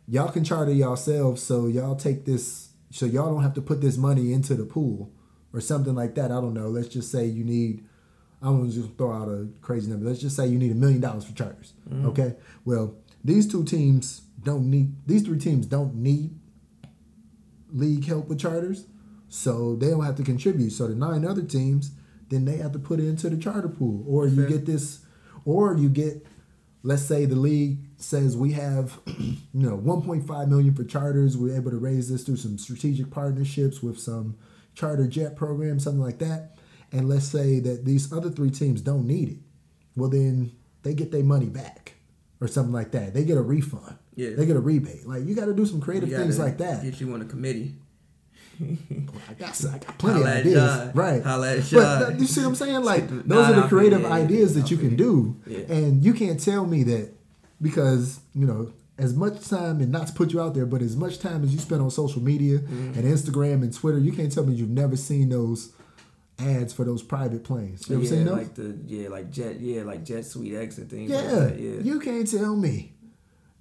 y'all 0.08 0.32
can 0.32 0.44
charter 0.44 0.74
yourselves, 0.74 1.42
so 1.42 1.68
y'all 1.68 1.96
take 1.96 2.26
this, 2.26 2.65
so 2.96 3.06
y'all 3.06 3.30
don't 3.30 3.44
have 3.44 3.54
to 3.56 3.62
put 3.62 3.82
this 3.82 3.98
money 3.98 4.32
into 4.32 4.56
the 4.56 4.64
pool 4.64 5.12
or 5.52 5.60
something 5.60 5.94
like 5.96 6.16
that. 6.16 6.32
I 6.32 6.40
don't 6.40 6.54
know. 6.54 6.70
Let's 6.70 6.88
just 6.88 7.12
say 7.12 7.26
you 7.26 7.44
need. 7.44 7.84
I'm 8.42 8.60
gonna 8.60 8.72
just 8.72 8.96
throw 8.98 9.12
out 9.12 9.28
a 9.28 9.50
crazy 9.62 9.92
number. 9.92 10.06
Let's 10.08 10.22
just 10.22 10.38
say 10.38 10.48
you 10.48 10.58
need 10.58 10.72
a 10.72 10.76
million 10.76 11.02
dollars 11.02 11.26
for 11.26 11.34
charters. 11.34 11.74
Mm-hmm. 11.90 12.06
Okay. 12.08 12.36
Well, 12.64 12.96
these 13.22 13.52
two 13.52 13.66
teams 13.66 14.22
don't 14.42 14.72
need. 14.72 14.96
These 15.06 15.24
three 15.24 15.38
teams 15.38 15.66
don't 15.66 15.96
need 15.96 16.40
league 17.70 18.06
help 18.06 18.30
with 18.30 18.40
charters, 18.40 18.86
so 19.28 19.76
they 19.76 19.90
don't 19.90 20.06
have 20.06 20.16
to 20.16 20.24
contribute. 20.24 20.70
So 20.70 20.88
the 20.88 20.96
nine 20.96 21.26
other 21.26 21.44
teams, 21.44 21.92
then 22.30 22.46
they 22.46 22.56
have 22.58 22.72
to 22.72 22.80
put 22.80 23.02
it 23.02 23.10
into 23.10 23.30
the 23.30 23.36
charter 23.36 23.68
pool, 23.68 24.06
or 24.08 24.26
you 24.26 24.44
Fair. 24.44 24.50
get 24.52 24.66
this, 24.66 25.00
or 25.44 25.76
you 25.76 25.90
get, 25.90 26.26
let's 26.86 27.02
say 27.02 27.26
the 27.26 27.36
league 27.36 27.80
says 27.98 28.38
we 28.38 28.52
have, 28.52 29.00
you 29.18 29.38
know, 29.54 29.78
1.5 29.78 30.48
million 30.48 30.74
for 30.76 30.84
charters. 30.84 31.36
We're 31.36 31.56
able 31.56 31.72
to 31.72 31.78
raise 31.78 32.10
this 32.10 32.24
through 32.24 32.38
some 32.38 32.60
strategic 32.60 33.10
partnerships 33.10 33.82
with 33.82 34.00
some 34.00 34.38
charter 34.76 35.08
jet 35.08 35.36
programs, 35.36 35.84
something 35.84 36.02
like 36.02 36.20
that. 36.20 36.58
And 36.92 37.10
let's 37.10 37.26
say 37.26 37.60
that 37.60 37.86
these 37.86 38.14
other 38.14 38.30
three 38.30 38.52
teams 38.52 38.82
don't 38.82 39.08
need 39.08 39.30
it. 39.30 39.38
Well, 39.96 40.10
then 40.10 40.52
they 40.84 40.94
get 40.94 41.12
their 41.12 41.24
money 41.24 41.48
back, 41.48 41.94
or 42.40 42.48
something 42.48 42.74
like 42.74 42.92
that. 42.92 43.14
They 43.14 43.24
get 43.24 43.38
a 43.38 43.42
refund. 43.42 43.98
Yeah. 44.14 44.32
They 44.36 44.46
get 44.46 44.56
a 44.56 44.62
rebate. 44.62 45.08
Like 45.08 45.26
you 45.26 45.36
got 45.36 45.46
to 45.46 45.54
do 45.54 45.66
some 45.66 45.82
creative 45.82 46.10
things 46.10 46.38
like 46.38 46.60
that. 46.60 46.84
Get 46.84 47.02
you 47.02 47.12
on 47.14 47.22
a 47.22 47.26
committee. 47.26 47.74
I 49.30 49.34
got, 49.34 49.66
I 49.66 49.78
got 49.78 49.98
plenty 49.98 50.22
of 50.22 50.28
ideas, 50.28 50.56
John. 50.56 50.92
right? 50.94 51.24
But 51.24 52.20
you 52.20 52.26
see 52.28 52.42
what 52.42 52.48
I'm 52.48 52.56
saying? 52.56 52.84
Like 52.84 53.08
those 53.10 53.50
are 53.50 53.62
the 53.62 53.68
creative 53.68 54.06
ideas 54.06 54.56
Yeah, 54.56 54.62
that 54.62 54.72
you 54.72 54.78
can 54.78 54.96
do, 54.96 55.36
Yeah. 55.48 55.60
and 55.74 56.04
you 56.04 56.14
can't 56.14 56.40
tell 56.40 56.66
me 56.66 56.84
that 56.84 57.12
because 57.62 58.20
you 58.34 58.46
know 58.46 58.72
as 58.98 59.14
much 59.14 59.48
time 59.50 59.82
and 59.82 59.92
not 59.92 60.08
to 60.08 60.14
put 60.14 60.32
you 60.32 60.40
out 60.42 60.54
there, 60.54 60.66
but 60.66 60.82
as 60.82 60.96
much 60.96 61.20
time 61.20 61.44
as 61.44 61.52
you 61.54 61.60
spend 61.60 61.82
on 61.82 61.92
social 61.92 62.22
media 62.22 62.60
Mm-hmm. 62.60 62.94
and 63.00 63.04
Instagram 63.04 63.62
and 63.64 63.74
Twitter, 63.74 63.98
you 64.00 64.12
can't 64.14 64.32
tell 64.32 64.46
me 64.46 64.54
you've 64.54 64.70
never 64.70 64.96
seen 64.96 65.30
those 65.30 65.74
ads 66.40 66.74
for 66.74 66.84
those 66.86 67.02
private 67.04 67.44
planes. 67.44 67.90
You 67.90 67.96
know 67.98 68.02
yeah, 68.02 68.10
seen 68.10 68.26
those? 68.26 68.34
like 68.38 68.56
the 68.56 68.78
yeah, 68.88 69.10
like 69.10 69.32
jet, 69.32 69.60
yeah, 69.60 69.84
like 69.84 70.04
JetSuiteX 70.06 70.78
and 70.78 70.90
things 70.90 71.10
yeah, 71.12 71.18
like 71.18 71.30
that. 71.30 71.60
Yeah, 71.60 71.80
you 71.82 72.00
can't 72.00 72.30
tell 72.30 72.56
me 72.56 72.94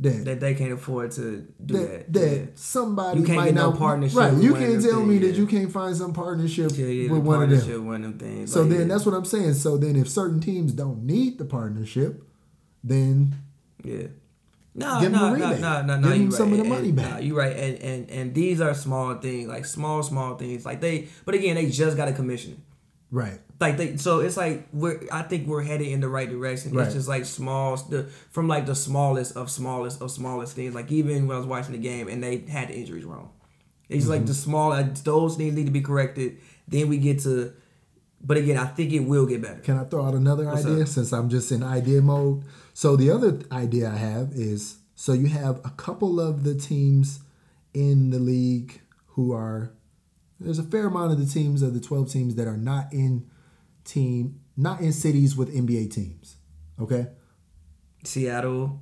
that 0.01 0.24
that 0.24 0.40
they 0.40 0.55
can't 0.55 0.72
afford 0.72 1.12
to 1.12 1.47
do 1.64 1.74
that, 1.78 1.88
that. 1.88 2.12
that 2.12 2.36
yeah. 2.36 2.47
somebody 2.55 3.20
You 3.20 3.26
can't 3.26 3.36
might 3.38 3.45
get 3.47 3.55
no 3.55 3.70
not 3.70 3.78
partnership 3.78 4.18
Right, 4.18 4.34
you 4.34 4.55
can't 4.55 4.82
them 4.82 4.90
tell 4.90 5.01
me 5.07 5.18
things, 5.18 5.32
that 5.32 5.40
you 5.40 5.47
can't 5.47 5.70
find 5.72 5.97
some 5.97 6.12
partnership 6.12 6.72
Yeah, 6.74 6.86
yeah, 6.86 7.11
with 7.12 7.22
the 7.22 7.30
one 7.30 7.42
of 7.53 7.66
them. 7.66 7.86
one 7.86 8.05
of 8.05 8.18
them 8.18 8.18
things. 8.18 8.53
So 8.53 8.62
like, 8.62 8.70
then 8.70 8.80
yeah. 8.80 8.86
that's 8.86 9.07
what 9.07 9.14
I'm 9.14 9.24
saying. 9.24 9.55
So 9.55 9.76
then 9.76 9.95
if 9.97 10.09
certain 10.09 10.40
teams 10.40 10.72
don't 10.72 11.05
need 11.05 11.38
the 11.38 11.45
partnership, 11.45 12.22
then 12.82 13.34
Yeah. 13.84 14.09
No, 14.76 15.01
Give 15.01 15.14
'em 15.14 15.34
a 15.34 15.38
no, 15.38 15.57
no, 15.57 15.82
no, 15.82 15.82
no, 15.82 15.95
Give 15.97 16.03
no. 16.03 16.11
'em 16.11 16.22
You 16.22 16.30
some 16.32 16.51
right. 16.51 16.59
of 16.59 16.64
the 16.64 16.68
money 16.68 16.88
and, 16.88 16.97
back. 16.97 17.11
Nah, 17.12 17.18
you 17.18 17.38
right, 17.38 17.57
and 17.57 17.78
and 17.78 18.11
and 18.11 18.34
these 18.34 18.61
are 18.61 18.74
small 18.74 19.14
things, 19.14 19.47
like 19.47 19.64
small, 19.66 20.03
small 20.03 20.34
things. 20.36 20.66
Like 20.66 20.80
they, 20.80 21.07
but 21.24 21.36
again, 21.36 21.55
they 21.55 21.66
just 21.70 21.97
got 21.97 22.09
a 22.09 22.12
commission. 22.12 22.61
Right. 23.15 23.41
Like 23.61 23.77
they, 23.77 23.97
so 23.97 24.19
it's 24.21 24.37
like 24.37 24.67
we're. 24.73 25.01
I 25.12 25.23
think 25.23 25.47
we're 25.47 25.62
headed 25.62 25.87
in 25.87 26.01
the 26.01 26.09
right 26.09 26.29
direction. 26.29 26.73
Right. 26.75 26.85
It's 26.87 26.95
just 26.95 27.09
like 27.09 27.25
small, 27.25 27.77
the 27.77 28.05
from 28.31 28.49
like 28.49 28.67
the 28.67 28.75
smallest 28.75 29.37
of 29.37 29.49
smallest 29.51 30.03
of 30.03 30.11
smallest 30.11 30.55
things. 30.57 30.75
Like 30.75 30.91
even 30.93 31.27
when 31.27 31.37
I 31.37 31.39
was 31.39 31.47
watching 31.47 31.73
the 31.73 31.79
game 31.79 32.09
and 32.09 32.23
they 32.23 32.39
had 32.39 32.69
the 32.69 32.75
injuries 32.75 33.05
wrong, 33.05 33.31
it's 33.89 34.05
Mm-hmm. 34.05 34.11
like 34.12 34.27
the 34.27 34.35
small. 34.35 34.69
Those 35.05 35.37
things 35.37 35.55
need 35.55 35.67
to 35.67 35.73
be 35.73 35.81
corrected. 35.81 36.39
Then 36.67 36.89
we 36.89 36.99
get 36.99 37.21
to, 37.21 37.53
but 38.21 38.37
again, 38.37 38.59
I 38.59 38.67
think 38.67 38.93
it 38.93 39.01
will 39.01 39.25
get 39.27 39.41
better. 39.41 39.61
Can 39.61 39.79
I 39.79 39.85
throw 39.85 40.05
out 40.05 40.15
another 40.15 40.47
What's 40.47 40.67
idea 40.67 40.83
up? 40.83 40.89
since 40.89 41.12
I'm 41.12 41.29
just 41.31 41.53
in 41.53 41.62
idea 41.62 42.03
mode? 42.03 42.43
So 42.75 42.97
the 42.97 43.11
other 43.11 43.39
idea 43.53 43.89
I 43.91 43.97
have 43.97 44.33
is 44.33 44.79
so 44.97 45.12
you 45.12 45.29
have 45.29 45.61
a 45.65 45.71
couple 45.71 46.21
of 46.21 46.43
the 46.45 46.55
teams 46.57 47.21
in 47.73 48.11
the 48.11 48.19
league 48.19 48.81
who 49.15 49.33
are 49.33 49.73
there's 50.41 50.59
a 50.59 50.62
fair 50.62 50.87
amount 50.87 51.12
of 51.12 51.18
the 51.18 51.26
teams 51.26 51.62
of 51.62 51.74
the 51.74 51.80
12 51.80 52.11
teams 52.11 52.35
that 52.35 52.47
are 52.47 52.57
not 52.57 52.93
in 52.93 53.28
team 53.85 54.41
not 54.57 54.80
in 54.80 54.93
cities 54.93 55.37
with 55.37 55.55
NBA 55.55 55.93
teams. 55.93 56.37
Okay? 56.80 57.09
Seattle, 58.05 58.80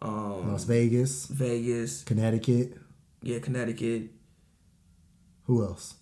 um, 0.00 0.50
Las 0.50 0.64
Vegas, 0.64 1.26
Vegas, 1.26 2.04
Connecticut, 2.04 2.76
yeah, 3.22 3.38
Connecticut. 3.38 4.10
who 5.44 5.64
else? 5.64 5.94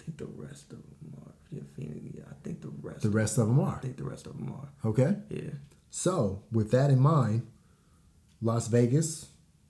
I 0.00 0.02
think 0.02 0.18
the 0.18 0.26
rest 0.26 0.72
of 0.72 0.78
them 0.78 1.14
are. 1.24 1.32
Yeah, 1.50 1.62
Phoenix. 1.76 2.00
Yeah, 2.14 2.24
I 2.30 2.34
think 2.42 2.62
the 2.62 2.72
rest. 2.80 3.02
The 3.02 3.10
rest 3.10 3.38
of 3.38 3.46
them 3.48 3.60
are. 3.60 3.76
I 3.76 3.80
think 3.80 3.96
the 3.96 4.04
rest 4.04 4.26
of 4.26 4.36
them 4.36 4.52
are. 4.52 4.88
Okay? 4.90 5.16
Yeah. 5.30 5.50
So, 5.90 6.42
with 6.50 6.70
that 6.72 6.90
in 6.90 6.98
mind, 6.98 7.46
Las 8.42 8.66
Vegas, 8.68 9.26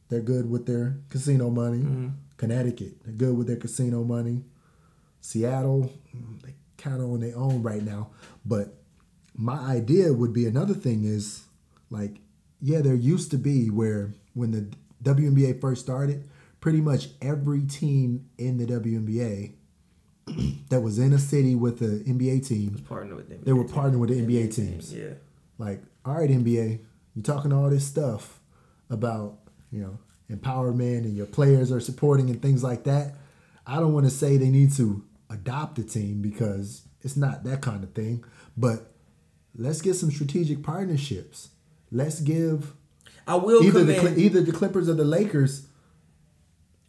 they're 0.09 0.21
good 0.21 0.49
with 0.49 0.67
their 0.67 1.01
casino 1.11 1.51
money. 1.51 1.79
Mm-hmm. 1.79 2.09
Connecticut, 2.37 3.05
they're 3.05 3.15
good 3.15 3.37
with 3.37 3.47
their 3.47 3.57
casino 3.57 4.05
money. 4.05 4.45
Seattle, 5.21 5.93
mm, 6.15 6.43
they 6.43 6.55
kind 6.77 7.01
of 7.01 7.11
on 7.11 7.21
their 7.21 7.37
own 7.37 7.63
right 7.63 7.83
now. 7.83 8.11
But 8.45 8.75
my 9.35 9.59
idea 9.59 10.13
would 10.13 10.33
be 10.33 10.47
another 10.47 10.75
thing 10.75 11.05
is 11.05 11.45
like, 11.91 12.21
yeah, 12.61 12.81
there 12.81 12.95
used 12.95 13.31
to 13.31 13.39
be 13.39 13.71
where 13.71 14.15
when 14.35 14.51
the 14.51 14.69
WNBA 15.03 15.61
first 15.61 15.83
started, 15.83 16.29
pretty 16.61 16.81
much 16.81 17.09
every 17.21 17.63
team 17.63 18.27
in 18.39 18.57
the 18.59 18.67
WNBA 18.67 19.55
that 20.71 20.81
was 20.81 20.99
in 20.99 21.13
a 21.13 21.19
city 21.19 21.55
with 21.55 21.79
the 21.79 22.11
NBA 22.11 22.47
team 22.47 22.83
Partner 22.89 23.15
with 23.17 23.29
them. 23.29 23.41
They 23.45 23.53
were 23.53 23.65
partnering 23.65 23.99
with 23.99 24.11
the 24.11 24.21
NBA 24.21 24.55
teams. 24.55 24.95
Yeah. 24.95 25.11
like, 25.59 25.83
all 26.05 26.15
right, 26.15 26.31
NBA, 26.31 26.81
you 27.15 27.23
talking 27.23 27.53
all 27.53 27.69
this 27.69 27.87
stuff 27.87 28.41
about, 28.89 29.39
you 29.71 29.83
know, 29.83 29.99
empowerment 30.31 31.05
and 31.05 31.17
your 31.17 31.27
players 31.27 31.71
are 31.71 31.81
supporting 31.81 32.31
and 32.31 32.41
things 32.41 32.63
like 32.63 32.85
that. 32.85 33.15
I 33.67 33.77
don't 33.77 33.93
want 33.93 34.07
to 34.07 34.11
say 34.11 34.37
they 34.37 34.51
need 34.51 34.73
to 34.75 35.05
adopt 35.31 35.79
a 35.79 35.83
team 35.83 36.23
because 36.23 36.83
it's 37.03 37.17
not 37.17 37.45
that 37.45 37.61
kind 37.61 37.83
of 37.83 37.93
thing, 37.93 38.25
but 38.57 38.93
let's 39.57 39.81
get 39.81 39.95
some 39.95 40.11
strategic 40.11 40.63
partnerships. 40.63 41.51
Let's 41.91 42.21
give 42.21 42.75
I 43.27 43.37
will 43.37 43.63
either 43.63 43.85
the 43.85 43.95
commend 43.95 44.19
either 44.19 44.43
the 44.43 44.53
Clippers 44.53 44.89
or 44.89 44.95
the 44.95 45.05
Lakers 45.05 45.67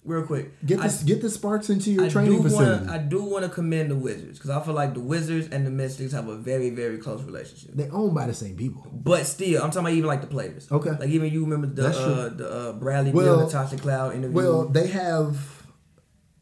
real 0.05 0.23
quick. 0.23 0.63
get 0.65 0.79
I, 0.79 0.87
the 0.87 1.05
get 1.05 1.21
the 1.21 1.29
sparks 1.29 1.69
into 1.69 1.91
your 1.91 2.05
I 2.05 2.09
training 2.09 2.37
do 2.37 2.43
facility. 2.43 2.85
wanna, 2.85 2.93
I 2.93 2.97
do 2.99 3.23
want 3.23 3.43
to 3.43 3.49
commend 3.49 3.91
the 3.91 3.95
Wizards 3.95 4.37
because 4.37 4.49
I 4.51 4.61
feel 4.63 4.73
like 4.73 4.93
the 4.93 4.99
Wizards 5.01 5.49
and 5.49 5.65
the 5.65 5.71
Mystics 5.71 6.13
have 6.13 6.27
a 6.27 6.35
very 6.37 6.69
very 6.69 6.97
close 6.97 7.21
relationship. 7.23 7.71
They're 7.73 7.93
owned 7.93 8.13
by 8.15 8.27
the 8.27 8.33
same 8.33 8.55
people. 8.55 8.85
But 8.93 9.25
still, 9.25 9.61
I'm 9.63 9.69
talking 9.71 9.87
about 9.87 9.93
even 9.93 10.07
like 10.07 10.21
the 10.21 10.27
players. 10.27 10.71
Okay. 10.71 10.91
Like 10.91 11.09
even 11.09 11.31
you 11.31 11.41
remember 11.43 11.67
the 11.67 11.87
uh, 11.87 12.29
the 12.29 12.49
uh, 12.49 12.71
Bradley 12.73 13.11
Well- 13.11 13.37
Beal, 13.37 13.45
Natasha 13.47 13.77
Cloud 13.77 14.15
interview. 14.15 14.35
Well, 14.35 14.65
they 14.69 14.87
have 14.87 15.63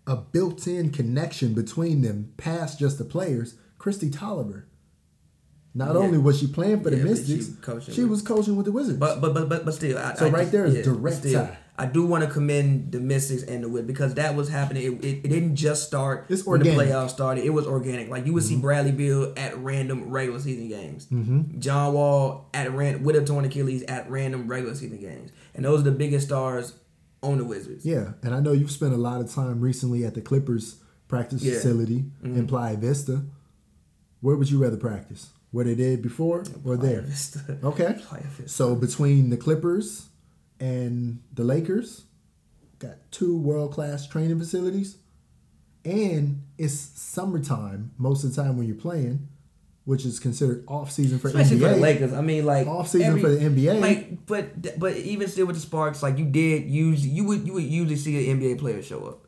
a 0.06 0.18
built-in 0.18 0.90
connection 0.92 1.54
between 1.54 2.02
them 2.02 2.34
past 2.38 2.78
just 2.80 2.98
the 2.98 3.06
players. 3.06 3.56
Kristi 3.80 4.12
Toliver. 4.12 4.64
Not 5.76 5.94
Yeah. 5.96 6.02
only 6.02 6.18
was 6.20 6.40
she 6.40 6.48
playing 6.48 6.84
for 6.84 6.90
the 6.92 6.98
Yeah, 6.98 7.04
she 7.04 7.10
Mystics, 7.10 7.46
she 7.96 8.02
with- 8.02 8.12
was 8.12 8.22
coaching 8.22 8.56
with 8.56 8.66
the 8.66 8.72
Wizards. 8.72 9.00
But 9.00 9.22
but 9.22 9.34
but 9.34 9.50
but, 9.50 9.66
but 9.66 9.74
still, 9.74 9.98
I, 9.98 10.14
So 10.16 10.28
I 10.28 10.30
right 10.30 10.52
there 10.52 10.66
is 10.66 10.76
yeah, 10.76 10.82
direct 10.84 11.18
still, 11.18 11.46
tie. 11.46 11.58
I 11.76 11.88
do 11.88 12.06
want 12.06 12.24
to 12.24 12.30
commend 12.30 12.92
the 12.92 13.00
Mystics 13.00 13.42
and 13.44 13.64
the 13.64 13.70
Wiz 13.70 13.84
because 13.86 14.14
that 14.16 14.36
was 14.36 14.48
happening. 14.50 14.84
It, 14.84 15.04
it, 15.06 15.18
it 15.24 15.28
didn't 15.30 15.56
just 15.56 15.88
start 15.88 16.28
It's 16.30 16.46
when 16.46 16.62
the 16.62 16.70
playoffs 16.70 17.10
started. 17.10 17.44
It 17.46 17.50
was 17.50 17.66
organic. 17.66 18.10
Like 18.10 18.26
you 18.28 18.34
would 18.34 18.44
see 18.44 18.58
Bradley 18.58 18.92
Beal 18.92 19.34
at 19.36 19.58
random 19.58 20.10
regular 20.12 20.40
season 20.40 20.68
games. 20.70 21.08
Mm-hmm. 21.08 21.60
John 21.60 21.94
Wall 21.94 22.48
at 22.54 22.72
ran 22.72 23.04
with 23.04 23.16
a 23.16 23.26
torn 23.26 23.46
Achilles 23.46 23.82
at 23.84 24.08
random 24.10 24.48
regular 24.48 24.76
season 24.76 25.00
games, 25.00 25.32
and 25.56 25.66
those 25.66 25.80
are 25.82 25.84
the 25.84 25.92
biggest 25.92 26.28
stars 26.28 26.74
on 27.24 27.38
the 27.40 27.46
Wizards. 27.46 27.86
yeah, 27.86 28.12
and 28.22 28.36
I 28.36 28.40
know 28.42 28.52
you've 28.52 28.70
spent 28.70 28.94
a 28.94 28.98
lot 28.98 29.22
of 29.22 29.34
time 29.34 29.60
recently 29.62 30.04
at 30.06 30.14
the 30.14 30.22
Clippers 30.22 30.76
practice 31.08 31.42
Yeah. 31.42 31.54
facility 31.54 32.06
Mm-hmm. 32.24 32.38
in 32.38 32.48
Playa 32.48 32.76
Vista. 32.78 33.24
Where 34.22 34.36
would 34.36 34.50
you 34.52 34.62
rather 34.62 34.78
practice? 34.78 35.30
Where 35.52 35.66
they 35.66 35.76
did 35.76 36.02
before 36.02 36.44
or 36.66 36.78
there? 36.78 37.02
Vista. 37.02 37.58
Okay. 37.64 37.96
Playa 38.08 38.24
Vista. 38.24 38.50
So 38.50 38.76
between 38.76 39.30
the 39.30 39.38
Clippers 39.38 40.10
and 40.64 41.22
the 41.34 41.44
Lakers, 41.44 42.06
got 42.80 42.96
two 43.12 43.38
world 43.38 43.74
class 43.74 44.08
training 44.08 44.40
facilities, 44.40 44.96
and 45.84 46.42
it's 46.58 46.74
summertime 46.74 47.92
most 47.98 48.24
of 48.24 48.34
the 48.34 48.42
time 48.42 48.56
when 48.56 48.66
you're 48.66 48.78
playing, 48.78 49.28
which 49.84 50.06
is 50.06 50.22
considered 50.22 50.64
off 50.70 50.90
season 50.90 51.20
for 51.20 51.28
Especially 51.28 51.58
NBA. 51.58 51.60
for 51.60 51.76
the 51.76 51.82
Lakers. 51.82 52.14
I 52.14 52.22
mean, 52.22 52.46
like 52.46 52.66
Off 52.66 52.88
season 52.88 53.20
for 53.20 53.28
the 53.28 53.40
NBA. 53.40 53.82
Like, 53.82 54.26
but 54.26 54.80
but 54.80 54.96
even 54.96 55.28
still 55.28 55.48
with 55.48 55.58
the 55.58 55.62
Sparks, 55.62 56.02
like 56.02 56.18
you 56.18 56.26
did 56.26 56.64
use 56.70 57.06
you 57.06 57.26
would 57.26 57.46
you 57.46 57.54
would 57.54 57.64
usually 57.64 57.98
see 57.98 58.30
an 58.30 58.40
NBA 58.40 58.60
player 58.60 58.82
show 58.82 59.04
up. 59.06 59.23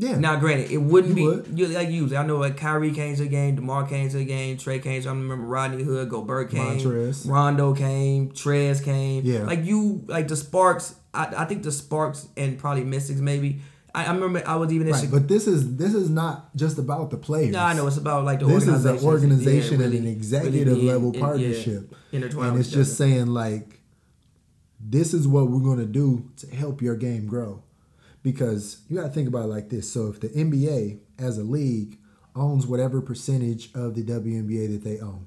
Yeah. 0.00 0.16
Now, 0.16 0.36
granted, 0.36 0.70
it 0.70 0.76
wouldn't 0.78 1.18
You 1.18 1.42
be 1.42 1.60
you, 1.62 1.66
like 1.68 1.88
usually. 1.90 2.16
I 2.16 2.24
know 2.24 2.36
like 2.38 2.56
Kyrie 2.56 2.92
came 2.92 3.16
to 3.16 3.22
the 3.22 3.28
game, 3.28 3.56
Demar 3.56 3.84
came 3.84 4.08
to 4.08 4.16
the 4.18 4.24
game, 4.24 4.56
Trey 4.56 4.78
came. 4.78 5.02
To, 5.02 5.08
I 5.08 5.12
remember 5.12 5.44
Rodney 5.44 5.82
Hood, 5.82 6.08
Gobert 6.08 6.50
came, 6.52 6.78
Montrez. 6.78 7.28
Rondo 7.28 7.74
came, 7.74 8.30
Trez 8.30 8.82
came. 8.82 9.24
Yeah. 9.24 9.42
like 9.42 9.64
you 9.64 10.04
like 10.06 10.28
the 10.28 10.36
Sparks. 10.36 10.94
I, 11.12 11.26
I 11.38 11.44
think 11.46 11.64
the 11.64 11.72
Sparks 11.72 12.28
and 12.36 12.56
probably 12.58 12.84
Mystics 12.84 13.18
maybe. 13.18 13.60
I, 13.92 14.04
I 14.04 14.12
remember 14.12 14.40
I 14.46 14.54
was 14.54 14.72
even 14.72 14.86
in 14.86 14.92
right. 14.92 15.00
Chicago. 15.00 15.18
But 15.18 15.28
this 15.28 15.48
is 15.48 15.76
this 15.76 15.94
is 15.94 16.08
not 16.08 16.54
just 16.54 16.78
about 16.78 17.10
the 17.10 17.16
players. 17.16 17.50
No, 17.50 17.58
I 17.60 17.72
know 17.72 17.86
it's 17.88 17.96
about 17.96 18.24
like 18.24 18.38
the 18.38 18.46
this 18.46 18.68
is 18.68 18.84
an 18.84 18.98
organization, 19.00 19.80
Yeah, 19.80 19.86
and 19.86 19.94
an 19.94 20.06
executive 20.06 20.68
really 20.68 20.82
level 20.82 21.08
in- 21.08 21.14
yeah, 21.14 21.20
partnership. 21.20 21.94
intertwined 22.12 22.50
and 22.52 22.60
it's 22.60 22.70
just 22.70 22.96
saying 22.96 23.26
like 23.26 23.80
this 24.78 25.12
is 25.12 25.26
what 25.26 25.48
we're 25.50 25.58
going 25.60 25.78
to 25.78 25.86
do 25.86 26.30
to 26.36 26.46
help 26.54 26.80
your 26.80 26.94
game 26.94 27.26
grow 27.26 27.64
because 28.32 28.82
you 28.88 28.96
got 28.96 29.04
to 29.04 29.08
think 29.08 29.28
about 29.28 29.44
it 29.44 29.48
like 29.48 29.68
this 29.70 29.90
so 29.92 30.08
if 30.08 30.20
the 30.20 30.28
nba 30.28 30.98
as 31.18 31.38
a 31.38 31.42
league 31.42 31.98
owns 32.36 32.66
whatever 32.66 33.00
percentage 33.00 33.70
of 33.74 33.94
the 33.96 34.02
WNBA 34.04 34.68
that 34.72 34.84
they 34.84 35.00
own 35.00 35.26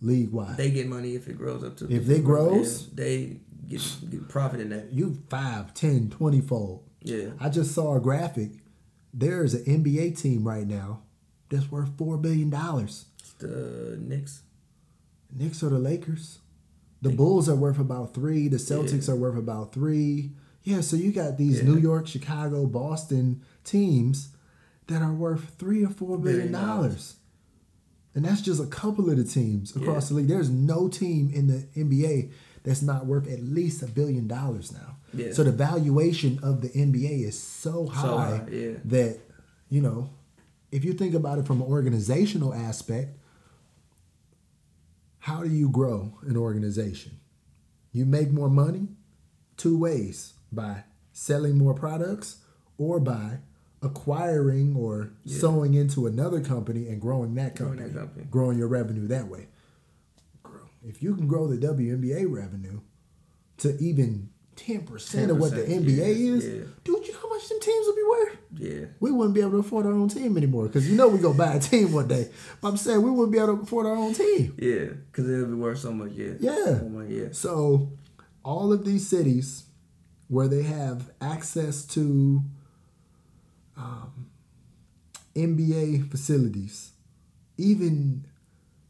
league 0.00 0.32
wide 0.32 0.56
They 0.56 0.70
get 0.70 0.88
money 0.88 1.14
if 1.14 1.28
it 1.28 1.36
grows 1.38 1.62
up 1.62 1.76
to. 1.78 1.84
If 1.92 2.08
it 2.08 2.24
grows? 2.24 2.88
they 2.90 3.36
get, 3.68 3.80
get 4.10 4.28
profit 4.28 4.60
in 4.60 4.70
that. 4.70 4.92
you 4.92 5.18
5 5.30 5.74
10 5.74 6.10
20 6.10 6.40
fold 6.40 6.82
Yeah, 7.02 7.30
i 7.38 7.48
just 7.48 7.72
saw 7.72 7.96
a 7.96 8.00
graphic 8.00 8.50
there's 9.14 9.54
an 9.54 9.64
nba 9.84 10.20
team 10.20 10.46
right 10.46 10.66
now 10.66 11.02
that's 11.50 11.70
worth 11.70 11.90
$4 11.96 12.20
billion 12.20 12.50
the 12.50 13.96
Knicks. 14.00 14.42
Knicks 15.32 15.62
or 15.62 15.68
the 15.70 15.78
Lakers. 15.78 16.38
The 17.02 17.10
Bulls 17.10 17.48
are 17.48 17.54
worth 17.54 17.78
about 17.78 18.12
three. 18.14 18.48
The 18.48 18.56
Celtics 18.56 19.06
Yeah. 19.06 19.14
are 19.14 19.16
worth 19.16 19.36
about 19.38 19.72
three. 19.72 20.32
Yeah, 20.68 20.82
so 20.82 20.96
you 20.96 21.12
got 21.12 21.38
these 21.38 21.58
Yeah. 21.58 21.64
New 21.64 21.78
York, 21.78 22.06
Chicago, 22.06 22.66
Boston 22.66 23.40
teams 23.64 24.28
that 24.88 25.00
are 25.00 25.14
worth 25.14 25.54
three 25.58 25.82
or 25.82 25.88
four 25.88 26.18
billion 26.18 26.52
dollars. 26.52 27.16
And 28.14 28.24
that's 28.24 28.42
just 28.42 28.60
a 28.60 28.66
couple 28.66 29.08
of 29.08 29.16
the 29.16 29.24
teams 29.24 29.74
across 29.74 30.04
Yeah. 30.04 30.08
the 30.08 30.14
league. 30.14 30.28
There's 30.28 30.50
no 30.50 30.88
team 30.88 31.30
in 31.32 31.46
the 31.46 31.66
NBA 31.74 32.30
that's 32.64 32.82
not 32.82 33.06
worth 33.06 33.26
at 33.28 33.42
least 33.42 33.82
a 33.82 33.86
billion 33.86 34.26
dollars 34.26 34.70
now. 34.72 34.96
Yeah. 35.14 35.32
So 35.32 35.42
the 35.42 35.52
valuation 35.52 36.38
of 36.42 36.60
the 36.60 36.68
NBA 36.76 37.22
is 37.22 37.38
so 37.38 37.86
high, 37.86 38.36
high, 38.38 38.48
yeah. 38.50 38.72
that, 38.84 39.20
you 39.70 39.80
know, 39.80 40.10
if 40.70 40.84
you 40.84 40.92
think 40.92 41.14
about 41.14 41.38
it 41.38 41.46
from 41.46 41.62
an 41.62 41.66
organizational 41.68 42.52
aspect, 42.52 43.16
how 45.20 45.42
do 45.42 45.48
you 45.50 45.70
grow 45.70 46.18
an 46.22 46.36
organization? 46.36 47.12
You 47.92 48.04
make 48.04 48.30
more 48.30 48.50
money 48.50 48.88
two 49.56 49.78
ways 49.78 50.34
by 50.52 50.84
selling 51.12 51.56
more 51.58 51.74
products 51.74 52.38
or 52.78 53.00
by 53.00 53.38
acquiring 53.82 54.74
or 54.76 55.10
Yeah. 55.24 55.38
sowing 55.38 55.74
into 55.74 56.06
another 56.06 56.40
company 56.40 56.88
and 56.88 57.00
growing 57.00 57.34
that 57.36 57.54
Growing 57.56 57.74
company, 57.78 57.92
that 57.94 57.98
company. 58.00 58.26
growing 58.30 58.58
your 58.58 58.68
revenue 58.68 59.06
that 59.08 59.28
way. 59.28 59.48
If 60.86 61.02
you 61.02 61.14
can 61.14 61.26
grow 61.26 61.46
the 61.48 61.56
WNBA 61.58 62.24
revenue, 62.24 62.80
to 63.58 63.76
even 63.82 64.28
ten 64.54 64.82
percent 64.82 65.30
of 65.30 65.38
what 65.38 65.50
the 65.50 65.62
NBA 65.62 65.96
yeah, 65.96 66.04
is, 66.34 66.46
yeah. 66.46 66.52
dude, 66.84 67.06
you 67.06 67.12
know 67.12 67.18
how 67.20 67.28
much 67.28 67.48
them 67.48 67.58
teams 67.60 67.86
would 67.86 67.96
be 67.96 68.02
worth? 68.08 68.36
Yeah. 68.54 68.86
We 69.00 69.10
wouldn't 69.10 69.34
be 69.34 69.40
able 69.40 69.52
to 69.52 69.56
afford 69.58 69.86
our 69.86 69.92
own 69.92 70.08
team 70.08 70.36
anymore 70.36 70.66
because 70.66 70.88
you 70.88 70.96
know 70.96 71.08
we 71.08 71.18
go 71.18 71.32
buy 71.34 71.54
a 71.54 71.60
team 71.60 71.92
one 71.92 72.06
day. 72.08 72.30
But 72.60 72.68
I'm 72.68 72.76
saying 72.76 73.02
we 73.02 73.10
wouldn't 73.10 73.32
be 73.32 73.38
able 73.38 73.56
to 73.58 73.62
afford 73.62 73.86
our 73.86 73.96
own 73.96 74.14
team. 74.14 74.54
Yeah. 74.58 74.86
Because 75.10 75.28
it'll 75.28 75.46
be 75.46 75.54
worth 75.54 75.78
so 75.80 75.92
much. 75.92 76.12
Yeah. 76.12 76.34
Yeah. 76.40 76.80
Oh 76.82 76.88
my, 76.88 77.06
yeah. 77.06 77.28
So, 77.32 77.90
all 78.44 78.72
of 78.72 78.84
these 78.84 79.06
cities 79.08 79.64
where 80.28 80.48
they 80.48 80.62
have 80.62 81.10
access 81.20 81.84
to 81.84 82.42
um, 83.76 84.30
NBA 85.34 86.10
facilities, 86.10 86.92
even 87.56 88.24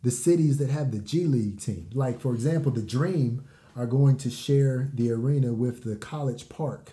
the 0.02 0.10
cities 0.10 0.58
that 0.58 0.70
have 0.70 0.90
the 0.90 0.98
G 0.98 1.24
League 1.24 1.60
team, 1.60 1.90
like 1.92 2.20
for 2.20 2.34
example, 2.34 2.72
the 2.72 2.82
Dream 2.82 3.44
are 3.76 3.86
going 3.86 4.16
to 4.18 4.30
share 4.30 4.90
the 4.94 5.10
arena 5.12 5.52
with 5.52 5.84
the 5.84 5.96
College 5.96 6.48
Park 6.48 6.92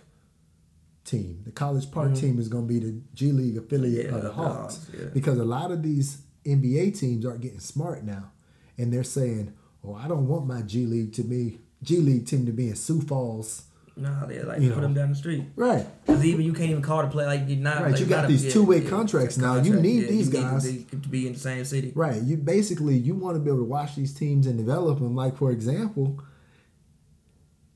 team. 1.04 1.42
The 1.44 1.52
College 1.52 1.90
Park 1.90 2.14
team 2.14 2.38
is 2.38 2.48
going 2.48 2.68
to 2.68 2.72
be 2.72 2.78
the 2.80 3.00
G 3.14 3.32
League 3.32 3.56
affiliate 3.56 4.06
Mm-hmm. 4.06 4.12
Yeah, 4.12 4.18
of 4.18 4.24
the 4.24 4.32
Hawks, 4.32 4.90
yeah. 4.96 5.06
because 5.12 5.38
a 5.38 5.44
lot 5.44 5.70
of 5.70 5.82
these 5.82 6.18
NBA 6.44 6.98
teams 6.98 7.24
are 7.26 7.36
getting 7.36 7.60
smart 7.60 8.04
now, 8.04 8.30
and 8.78 8.92
they're 8.92 9.02
saying, 9.04 9.52
"Oh, 9.84 9.94
I 9.94 10.06
don't 10.06 10.28
want 10.28 10.46
my 10.46 10.62
G 10.62 10.86
League 10.86 11.12
to 11.14 11.22
be 11.22 11.58
G 11.82 11.98
League 11.98 12.26
team 12.26 12.46
to 12.46 12.52
be 12.52 12.68
in 12.68 12.76
Sioux 12.76 13.00
Falls." 13.00 13.62
Nah, 13.98 14.26
they 14.26 14.42
like 14.42 14.60
You 14.60 14.68
put 14.68 14.76
know. 14.76 14.82
them 14.82 14.94
down 14.94 15.08
the 15.08 15.14
street. 15.14 15.44
Right. 15.56 15.86
Because 16.04 16.22
even 16.24 16.44
you 16.44 16.52
can't 16.52 16.68
even 16.70 16.82
call 16.82 17.00
the 17.02 17.08
play 17.08 17.24
like 17.24 17.44
you're 17.48 17.56
not. 17.56 17.80
Right, 17.82 17.92
like, 17.92 18.00
you 18.00 18.06
got 18.06 18.28
these 18.28 18.52
two-way 18.52 18.82
yeah, 18.82 18.90
contracts 18.90 19.38
now. 19.38 19.56
You 19.56 19.74
need 19.80 20.02
Yeah, 20.02 20.08
these 20.10 20.26
you 20.34 20.42
guys. 20.42 20.64
Need 20.70 20.90
to, 20.90 21.00
to 21.00 21.08
be 21.08 21.26
in 21.26 21.32
the 21.32 21.38
same 21.38 21.64
city. 21.64 21.92
Right. 21.94 22.20
You 22.20 22.36
basically 22.36 22.96
you 22.96 23.14
want 23.14 23.36
to 23.36 23.40
be 23.40 23.48
able 23.48 23.60
to 23.60 23.64
watch 23.64 23.96
these 23.96 24.12
teams 24.12 24.46
and 24.46 24.58
develop 24.58 24.98
them. 24.98 25.14
Like 25.16 25.36
for 25.38 25.50
example, 25.50 26.20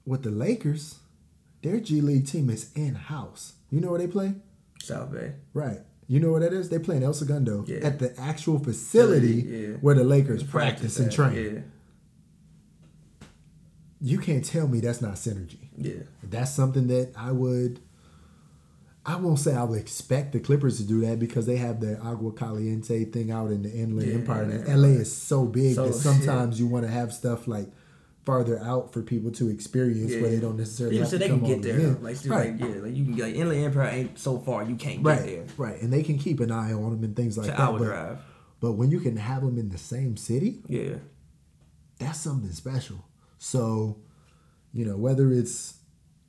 with 0.05 0.23
the 0.23 0.31
Lakers, 0.31 0.99
their 1.63 1.81
G 1.81 2.01
League 2.03 2.27
team 2.27 2.51
is 2.51 2.71
in 2.75 2.95
house. 2.97 3.55
You 3.71 3.81
know 3.81 3.91
where 3.91 3.99
they 3.99 4.07
play? 4.07 4.35
South 4.83 5.13
Bay. 5.13 5.33
Right. 5.55 5.79
You 6.07 6.19
know 6.21 6.33
where 6.33 6.41
that 6.41 6.53
is? 6.53 6.69
They 6.69 6.79
play 6.81 6.97
in 6.97 7.03
El 7.03 7.15
Segundo 7.15 7.65
Yeah. 7.67 7.79
at 7.79 7.99
the 7.99 8.19
actual 8.21 8.59
facility 8.59 9.43
Yeah. 9.47 9.69
where 9.81 9.95
the 9.95 10.05
Lakers 10.05 10.43
practice 10.43 10.99
and 10.99 11.07
that, 11.11 11.15
train. 11.15 11.65
Yeah. 14.01 14.13
You 14.13 14.19
can't 14.19 14.45
tell 14.45 14.67
me 14.69 14.81
that's 14.81 15.01
not 15.03 15.15
synergy. 15.15 15.69
Yeah. 15.77 16.03
That's 16.23 16.53
something 16.53 16.87
that 16.89 17.13
I 17.17 17.33
would. 17.33 17.81
I 19.05 19.17
won't 19.17 19.39
say 19.39 19.55
I 19.55 19.65
would 19.65 19.79
expect 19.81 20.33
the 20.33 20.41
Clippers 20.41 20.77
to 20.77 20.85
do 20.85 21.01
that 21.07 21.19
because 21.19 21.47
they 21.47 21.57
have 21.57 21.81
the 21.81 21.99
Agua 22.01 22.33
Caliente 22.33 23.05
thing 23.07 23.31
out 23.31 23.51
in 23.51 23.63
the 23.63 23.71
Inland 23.71 24.09
Yeah, 24.09 24.15
Empire. 24.17 24.43
And 24.43 24.69
yeah. 24.69 24.77
LA 24.77 24.89
is 24.89 25.11
so 25.15 25.47
big 25.47 25.75
So, 25.75 25.87
that 25.87 25.95
sometimes 25.95 26.61
you 26.61 26.67
want 26.67 26.85
to 26.85 26.91
have 26.93 27.13
stuff 27.13 27.49
like 27.49 27.71
farther 28.27 28.59
out 28.63 28.93
for 28.93 29.01
people 29.01 29.31
to 29.33 29.49
experience 29.49 30.13
where 30.13 30.29
they 30.31 30.39
don't 30.39 30.59
necessarily 30.59 30.97
Yeah, 30.97 31.03
have 31.03 31.11
so 31.11 31.17
to 31.17 31.25
they 31.25 31.29
come 31.31 31.41
can 31.41 31.49
get 31.49 31.63
there. 31.63 31.77
the 31.79 31.79
way 31.79 31.85
though. 31.87 31.97
in. 31.97 32.03
Like, 32.03 32.17
right. 32.27 32.61
like, 32.61 32.61
yeah, 32.77 32.83
like 32.83 32.95
you 32.95 33.05
can 33.05 33.15
get 33.17 33.23
like 33.25 33.35
Inland 33.37 33.65
Empire 33.65 33.89
ain't 33.89 34.19
so 34.19 34.39
far. 34.39 34.65
You 34.65 34.77
can't 34.77 35.03
Right, 35.03 35.17
get 35.25 35.27
there. 35.27 35.55
right, 35.57 35.81
and 35.81 35.91
they 35.91 36.03
can 36.03 36.19
keep 36.19 36.39
an 36.41 36.53
eye 36.53 36.73
on 36.75 36.91
them 36.91 37.03
and 37.03 37.17
things 37.17 37.39
like 37.39 37.47
that. 37.47 37.59
hour 37.59 37.79
But, 37.79 37.85
drive. 37.87 38.19
but 38.61 38.73
when 38.73 38.91
you 38.91 39.01
can 39.01 39.17
have 39.17 39.41
them 39.43 39.57
in 39.59 39.71
the 39.71 39.79
same 39.79 40.19
city, 40.19 40.61
Yeah. 40.69 40.97
that's 41.99 42.21
something 42.21 42.53
special. 42.53 43.03
So, 43.43 43.97
you 44.73 44.85
know, 44.85 44.99
whether 44.99 45.33
it's 45.33 45.79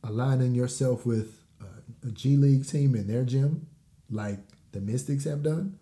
aligning 0.01 0.55
yourself 0.55 1.05
with 1.05 1.41
a, 1.59 2.07
a 2.07 2.11
G 2.11 2.37
League 2.37 2.65
team 2.65 2.95
in 2.95 3.07
their 3.07 3.23
gym, 3.25 3.67
like 4.09 4.39
the 4.71 4.79
Mystics 4.79 5.25
have 5.25 5.43
done, 5.43 5.77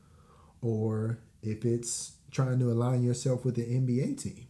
or 0.61 1.19
if 1.43 1.63
it's 1.65 2.13
trying 2.31 2.57
to 2.59 2.71
align 2.71 3.03
yourself 3.03 3.45
with 3.45 3.55
the 3.55 3.61
NBA 3.63 4.21
team. 4.21 4.47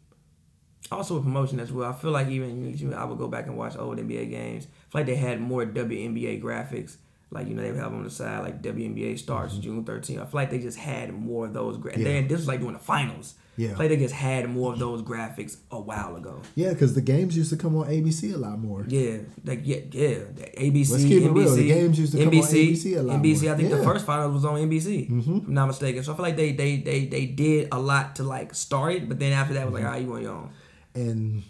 Also 0.89 1.17
a 1.17 1.21
promotion 1.21 1.59
as 1.59 1.71
well. 1.71 1.89
I 1.89 1.93
feel 1.93 2.11
like 2.11 2.29
even 2.29 2.93
I 2.93 3.03
would 3.03 3.17
go 3.19 3.27
back 3.27 3.45
and 3.47 3.57
watch 3.57 3.77
old 3.77 3.97
NBA 3.97 4.29
games. 4.29 4.65
I 4.65 4.91
feel 4.91 5.01
like 5.01 5.05
they 5.05 5.15
had 5.15 5.41
more 5.41 5.65
WNBA 5.65 6.41
graphics. 6.41 6.95
Like 7.29 7.47
you 7.47 7.53
know 7.55 7.61
they 7.61 7.71
would 7.71 7.79
have 7.79 7.93
on 7.93 8.03
the 8.03 8.09
side 8.09 8.39
like 8.41 8.61
WNBA 8.61 9.19
starts 9.19 9.57
June 9.57 9.83
13th. 9.83 10.13
I 10.21 10.23
feel 10.23 10.29
like 10.33 10.49
they 10.49 10.59
just 10.59 10.79
had 10.79 11.13
more 11.13 11.45
of 11.45 11.53
those. 11.53 11.77
Gra- 11.77 11.91
Mm-hmm. 11.91 12.01
Yeah. 12.01 12.13
Then 12.13 12.27
this 12.29 12.37
was 12.37 12.47
like 12.47 12.59
during 12.61 12.73
the 12.73 12.79
finals. 12.79 13.35
Yeah. 13.59 13.73
I 13.73 13.77
feel 13.79 13.89
like 13.89 13.99
just 13.99 14.13
had 14.13 14.49
more 14.49 14.71
of 14.73 14.79
those 14.79 15.01
graphics 15.01 15.57
a 15.69 15.79
while 15.81 16.15
ago. 16.15 16.41
Yeah, 16.55 16.69
because 16.69 16.93
the 16.95 17.01
games 17.01 17.35
used 17.35 17.49
to 17.49 17.57
come 17.57 17.75
on 17.75 17.87
ABC 17.87 18.33
a 18.33 18.37
lot 18.37 18.57
more. 18.57 18.85
Yeah, 18.87 19.17
like 19.43 19.61
yeah, 19.63 19.81
yeah. 19.91 20.19
The 20.39 20.45
ABC, 20.57 20.91
Let's 20.91 21.03
keep 21.03 21.23
it 21.23 21.29
NBC, 21.31 21.35
real. 21.35 21.55
The 21.55 21.67
games 21.67 21.99
used 21.99 22.11
to 22.13 22.19
come 22.19 22.27
on 22.29 22.33
NBC, 22.33 22.71
ABC 22.71 22.97
a 22.97 23.03
lot 23.03 23.21
NBC. 23.21 23.43
more. 23.43 23.53
I 23.53 23.57
think 23.57 23.69
Yeah. 23.69 23.75
the 23.77 23.83
first 23.83 24.05
finals 24.05 24.33
was 24.33 24.45
on 24.45 24.55
NBC. 24.59 25.09
Mhm. 25.09 25.41
If 25.41 25.47
I'm 25.47 25.53
not 25.53 25.67
mistaken. 25.67 26.03
So 26.03 26.13
I 26.13 26.15
feel 26.15 26.23
like 26.23 26.37
they 26.37 26.51
they 26.53 26.77
they 26.77 27.05
they 27.07 27.25
did 27.25 27.67
a 27.73 27.79
lot 27.79 28.15
to 28.15 28.23
like 28.23 28.55
start 28.55 28.93
it, 28.93 29.09
but 29.09 29.19
then 29.19 29.33
after 29.33 29.53
that 29.55 29.65
was 29.69 29.73
Mm-hmm. 29.73 29.83
like, 29.83 29.93
all 29.93 29.99
right, 29.99 30.05
you 30.05 30.13
on 30.15 30.21
your 30.21 30.33
own. 30.35 30.49
And 30.95 31.43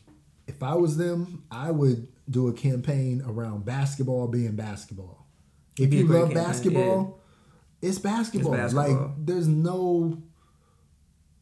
if 0.47 0.63
I 0.63 0.73
was 0.73 0.97
them, 0.97 1.43
I 1.51 1.69
would 1.71 2.07
do 2.29 2.47
a 2.47 2.53
campaign 2.53 3.21
around 3.27 3.65
basketball 3.65 4.27
being 4.27 4.55
basketball. 4.55 5.27
If 5.77 5.89
be 5.91 5.97
you 5.97 6.07
love 6.07 6.29
campaign, 6.29 6.43
basketball, 6.43 7.19
it's 7.83 7.99
basketball. 7.99 8.53
basketball. 8.53 8.89
Like 9.05 9.25
there's 9.25 9.47
no 9.47 10.21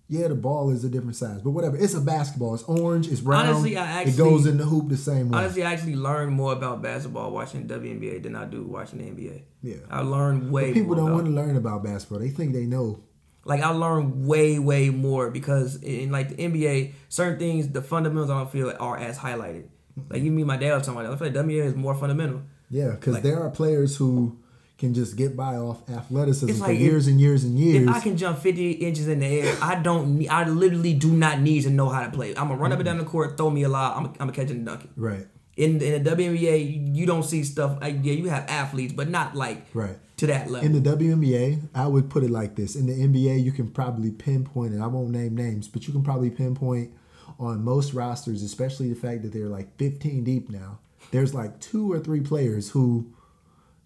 yeah, 0.10 0.28
the 0.30 0.36
ball 0.36 0.70
is 0.70 0.84
a 0.86 0.90
different 0.90 1.16
size, 1.16 1.42
but 1.42 1.52
whatever. 1.52 1.76
It's 1.78 1.94
a 1.94 2.00
basketball. 2.02 2.54
It's 2.56 2.64
orange. 2.64 3.08
It's 3.10 3.22
round. 3.22 3.50
Honestly, 3.50 3.76
I 3.78 3.86
actually 3.86 4.14
it 4.14 4.18
goes 4.18 4.46
in 4.46 4.58
the 4.58 4.64
hoop 4.66 4.88
the 4.90 4.98
same 4.98 5.30
way. 5.30 5.38
Honestly, 5.40 5.64
I 5.64 5.74
actually 5.74 5.96
learned 5.96 6.32
more 6.34 6.54
about 6.54 6.82
basketball 6.82 7.32
watching 7.32 7.68
WNBA 7.68 8.24
than 8.24 8.36
I 8.36 8.46
do 8.46 8.64
watching 8.66 9.00
the 9.00 9.06
NBA. 9.06 9.42
yeah, 9.62 9.76
I 9.90 10.02
learned 10.02 10.52
way 10.52 10.68
But 10.72 10.74
people 10.76 10.96
don't 10.96 11.12
want 11.14 11.26
to 11.26 11.32
learn 11.32 11.56
about 11.58 11.84
basketball. 11.84 12.20
They 12.20 12.30
think 12.30 12.54
they 12.54 12.66
know. 12.66 13.04
like 13.46 13.62
I 13.62 13.70
learned 13.70 14.26
way 14.28 14.60
way 14.60 14.90
more 14.90 15.30
because 15.32 15.76
in 15.84 16.12
like 16.12 16.30
the 16.30 16.36
NBA, 16.36 16.94
certain 17.10 17.38
things 17.40 17.68
the 17.70 17.82
fundamentals 17.82 18.30
I 18.30 18.38
don't 18.40 18.52
feel 18.52 18.74
are 18.80 18.98
as 18.98 19.18
highlighted. 19.18 19.66
Like 20.10 20.22
you 20.22 20.32
mean 20.32 20.46
my 20.48 20.58
dad 20.58 20.74
was 20.76 20.86
talking 20.86 21.02
about 21.02 21.10
that. 21.10 21.26
I 21.26 21.32
feel 21.32 21.42
like 21.42 21.48
WNBA 21.48 21.66
is 21.66 21.76
more 21.76 21.96
fundamental. 21.96 22.42
Yeah, 22.70 22.92
because 22.92 23.16
Like- 23.16 23.24
there 23.24 23.42
are 23.42 23.50
players 23.50 23.96
who 23.98 24.38
can 24.78 24.94
just 24.94 25.16
get 25.16 25.36
by 25.36 25.56
off 25.56 25.90
athleticism 25.90 26.54
for 26.54 26.68
like 26.68 26.76
if- 26.76 26.82
years 26.82 27.08
and 27.08 27.20
years 27.20 27.44
and 27.44 27.58
years. 27.58 27.88
If 27.88 27.96
I 27.96 28.00
can 28.00 28.16
jump 28.16 28.40
50 28.40 28.72
inches 28.74 29.08
in 29.08 29.20
the 29.20 29.26
air, 29.26 29.58
I 29.62 29.76
don't. 29.76 30.20
Need, 30.20 30.30
I 30.30 30.48
literally 30.48 30.94
do 30.94 31.12
not 31.12 31.40
need 31.40 31.64
to 31.64 31.70
know 31.70 31.90
how 31.90 32.04
to 32.04 32.12
play. 32.12 32.30
I'm 32.30 32.48
gonna 32.48 32.56
run 32.56 32.72
up 32.72 32.80
and 32.80 32.86
down 32.86 32.98
the 32.98 33.04
court, 33.04 33.38
throw 33.38 33.50
me 33.50 33.64
a 33.64 33.70
lot. 33.70 33.98
I'm 33.98 34.04
gonna, 34.04 34.14
I'm 34.20 34.28
gonna 34.28 34.34
catch 34.34 34.52
and 34.52 34.66
dunk 34.66 34.88
right, 34.96 35.26
In 35.56 35.82
in 35.82 36.04
the 36.04 36.10
WNBA, 36.12 36.72
you, 36.72 36.94
you 36.94 37.06
don't 37.06 37.24
see 37.24 37.44
stuff. 37.44 37.82
Like, 37.82 37.98
yeah, 38.04 38.14
you 38.14 38.30
have 38.30 38.48
athletes, 38.48 38.94
but 38.94 39.10
not 39.10 39.36
like 39.36 39.66
right. 39.74 39.98
to 40.18 40.28
that 40.28 40.50
level. 40.50 40.66
In 40.66 40.82
the 40.82 40.90
WNBA, 40.96 41.70
I 41.74 41.88
would 41.88 42.10
put 42.10 42.24
it 42.24 42.30
like 42.30 42.56
this. 42.56 42.76
In 42.76 42.86
the 42.86 42.94
NBA, 42.94 43.44
you 43.44 43.52
can 43.52 43.70
probably 43.70 44.12
pinpoint, 44.12 44.74
and 44.74 44.84
I 44.84 44.88
won't 44.88 45.10
name 45.10 45.36
names, 45.36 45.68
but 45.68 45.88
you 45.88 45.94
can 45.94 46.04
probably 46.04 46.30
pinpoint 46.30 46.92
on 47.40 47.64
most 47.64 47.94
rosters, 47.94 48.44
especially 48.44 48.90
the 48.90 49.00
fact 49.00 49.24
that 49.24 49.34
they're 49.34 49.48
like 49.48 49.76
15 49.78 50.24
deep 50.24 50.50
now. 50.50 50.80
There's 51.12 51.34
like 51.34 51.60
two 51.60 51.92
or 51.92 52.00
three 52.00 52.20
players 52.20 52.70
who 52.72 53.14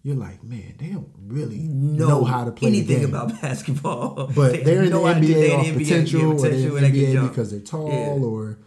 you're 0.02 0.16
like, 0.16 0.42
man, 0.42 0.74
they 0.78 0.88
don't 0.88 1.08
really 1.26 1.58
know, 1.58 2.08
know, 2.08 2.24
how 2.24 2.44
to 2.44 2.50
play 2.50 2.68
anything 2.68 3.04
about 3.04 3.40
basketball. 3.42 4.26
but 4.34 4.52
They 4.52 4.62
they're 4.64 4.82
in 4.82 4.90
the 4.90 4.96
no 4.98 5.06
idea 5.06 5.36
NBA 5.50 5.58
off 5.58 5.66
NBA, 5.66 5.78
potential, 5.78 6.20
yeah, 6.20 6.26
or 6.26 6.34
they're 6.40 6.50
potential, 6.50 6.76
in 6.76 6.92
the 6.92 7.04
NBA 7.06 7.28
because 7.28 7.50
they're 7.50 7.60
tall 7.60 7.88
Yeah. 7.88 8.24
or 8.26 8.58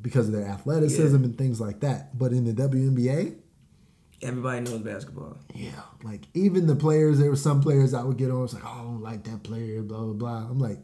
because 0.00 0.28
of 0.28 0.34
their 0.34 0.46
athleticism 0.46 1.16
and 1.24 1.36
things 1.36 1.60
like 1.60 1.80
that. 1.80 2.16
But 2.18 2.32
in 2.32 2.44
the 2.44 2.52
WNBA, 2.52 3.36
Everybody 4.22 4.60
knows 4.60 4.78
basketball. 4.80 5.36
Yeah, 5.54 5.70
like 6.02 6.22
even 6.32 6.66
the 6.66 6.76
players, 6.76 7.18
there 7.18 7.28
were 7.28 7.36
some 7.36 7.60
players 7.60 7.92
I 7.92 8.02
would 8.04 8.16
get 8.16 8.30
on. 8.30 8.44
It's 8.44 8.54
like, 8.54 8.64
oh, 8.64 8.68
I 8.68 8.78
don't 8.78 9.02
like 9.02 9.24
that 9.24 9.42
player, 9.42 9.82
blah 9.82 9.98
blah 9.98 10.12
blah. 10.14 10.36
I'm 10.50 10.58
like, 10.58 10.78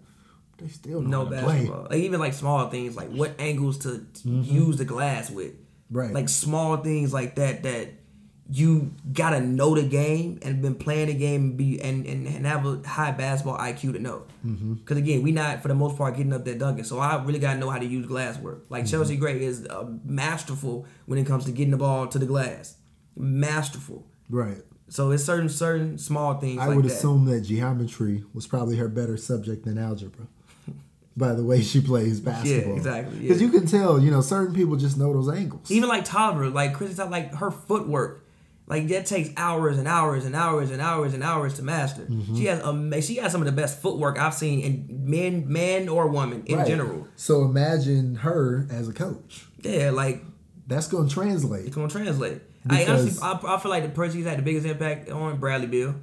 they 0.59 0.69
still 0.69 1.01
know 1.01 1.25
No 1.25 1.31
to 1.31 1.43
play. 1.43 1.53
basketball. 1.61 1.83
Like 1.91 2.01
even 2.01 2.21
like 2.21 2.35
small 2.35 2.69
things, 2.69 2.97
like 2.97 3.09
what 3.11 3.35
angles 3.39 3.79
to 3.79 4.05
use 4.25 4.77
the 4.77 4.85
glass 4.85 5.31
with. 5.31 5.53
Mm-hmm. 5.55 5.97
Right. 5.99 6.13
Like 6.13 6.29
small 6.29 6.77
things 6.79 7.15
like 7.15 7.37
that 7.37 7.63
that 7.63 7.89
you 8.53 8.93
gotta 9.13 9.41
know 9.41 9.75
the 9.77 9.83
game 9.85 10.39
and 10.43 10.61
been 10.61 10.75
playing 10.75 11.07
the 11.07 11.15
game 11.15 11.43
and 11.43 11.57
be 11.57 11.81
and, 11.81 12.05
and, 12.07 12.27
and 12.27 12.45
have 12.47 12.67
a 12.67 12.81
high 12.87 13.13
basketball 13.13 13.57
IQ 13.59 13.93
to 13.93 13.99
know. 14.01 14.25
Mm-hmm. 14.45 14.75
Because 14.75 14.97
again, 14.99 15.23
we 15.23 15.31
not 15.31 15.63
for 15.63 15.69
the 15.69 15.75
most 15.75 15.97
part 15.97 16.17
getting 16.17 16.33
up 16.33 16.45
there 16.45 16.57
dunking, 16.57 16.85
so 16.85 16.99
I 16.99 17.23
really 17.23 17.39
gotta 17.39 17.59
know 17.61 17.71
how 17.71 17.79
to 17.79 17.87
use 17.87 18.07
glass 18.07 18.39
work. 18.39 18.65
Like 18.69 18.85
Mm-hmm. 18.85 18.91
Chelsea 18.91 19.17
Gray 19.17 19.43
is 19.45 19.67
uh, 19.67 19.87
masterful 20.05 20.87
when 21.07 21.19
it 21.19 21.27
comes 21.27 21.45
to 21.45 21.53
getting 21.53 21.71
the 21.71 21.77
ball 21.77 22.07
to 22.09 22.19
the 22.19 22.27
glass, 22.27 22.77
masterful. 23.17 24.07
Right. 24.29 24.63
So 24.89 25.13
it's 25.13 25.23
certain 25.25 25.49
certain 25.49 25.99
small 25.99 26.39
things. 26.41 26.61
I 26.61 26.67
like 26.67 26.77
would 26.77 26.85
that. 26.87 26.93
assume 26.93 27.27
that 27.27 27.43
geometry 27.43 28.25
was 28.35 28.47
probably 28.47 28.77
her 28.77 28.89
better 28.89 29.17
subject 29.17 29.65
than 29.65 29.79
algebra. 29.79 30.27
By 31.17 31.35
the 31.35 31.45
way 31.45 31.61
she 31.63 31.81
plays 31.81 32.19
basketball, 32.31 32.73
Yeah, 32.73 32.77
exactly, 32.79 33.17
yeah. 33.19 33.23
Because 33.23 33.41
you 33.43 33.51
can 33.51 33.67
tell, 33.67 34.01
you 34.01 34.11
know, 34.11 34.21
certain 34.21 34.55
people 34.55 34.75
just 34.77 34.97
know 34.99 35.13
those 35.13 35.29
angles. 35.29 35.71
Even 35.71 35.89
like 35.89 36.05
Toliver, 36.05 36.53
like 36.53 36.75
Chris, 36.75 36.99
like 36.99 37.35
her 37.35 37.51
footwork, 37.53 38.27
like 38.71 38.89
that 38.89 39.05
takes 39.05 39.29
hours 39.37 39.77
and 39.77 39.87
hours 39.87 40.25
and 40.25 40.35
hours 40.35 40.71
and 40.71 40.81
hours 40.81 41.13
and 41.13 41.23
hours 41.23 41.55
to 41.55 41.63
master. 41.63 42.03
Mm-hmm. 42.03 42.37
She 42.37 42.45
has 42.47 42.63
um, 42.65 42.99
she 43.03 43.17
has 43.17 43.33
some 43.33 43.43
of 43.43 43.47
the 43.47 43.53
best 43.53 43.83
footwork 43.83 44.19
I've 44.19 44.33
seen 44.35 44.61
in 44.61 44.87
men, 45.11 45.53
man 45.53 45.89
or 45.89 46.07
woman 46.09 46.45
in 46.47 46.59
Right. 46.59 46.67
general. 46.67 47.07
So 47.17 47.43
imagine 47.43 48.15
her 48.17 48.67
as 48.71 48.89
a 48.89 48.93
coach. 48.95 49.47
Yeah, 49.63 49.91
like 49.91 50.23
That's 50.67 50.89
going 50.89 51.09
to 51.09 51.15
translate. 51.15 51.67
it's 51.67 51.75
gonna 51.77 51.89
translate. 51.89 52.41
I 52.69 52.85
honestly, 52.87 53.21
I, 53.23 53.39
I 53.57 53.59
feel 53.59 53.71
like 53.71 53.83
the 53.83 53.89
person 53.91 54.19
who's 54.19 54.29
had 54.29 54.39
the 54.39 54.43
biggest 54.43 54.67
impact 54.67 55.11
on 55.11 55.39
Bradley 55.39 55.67
Beal. 55.67 55.95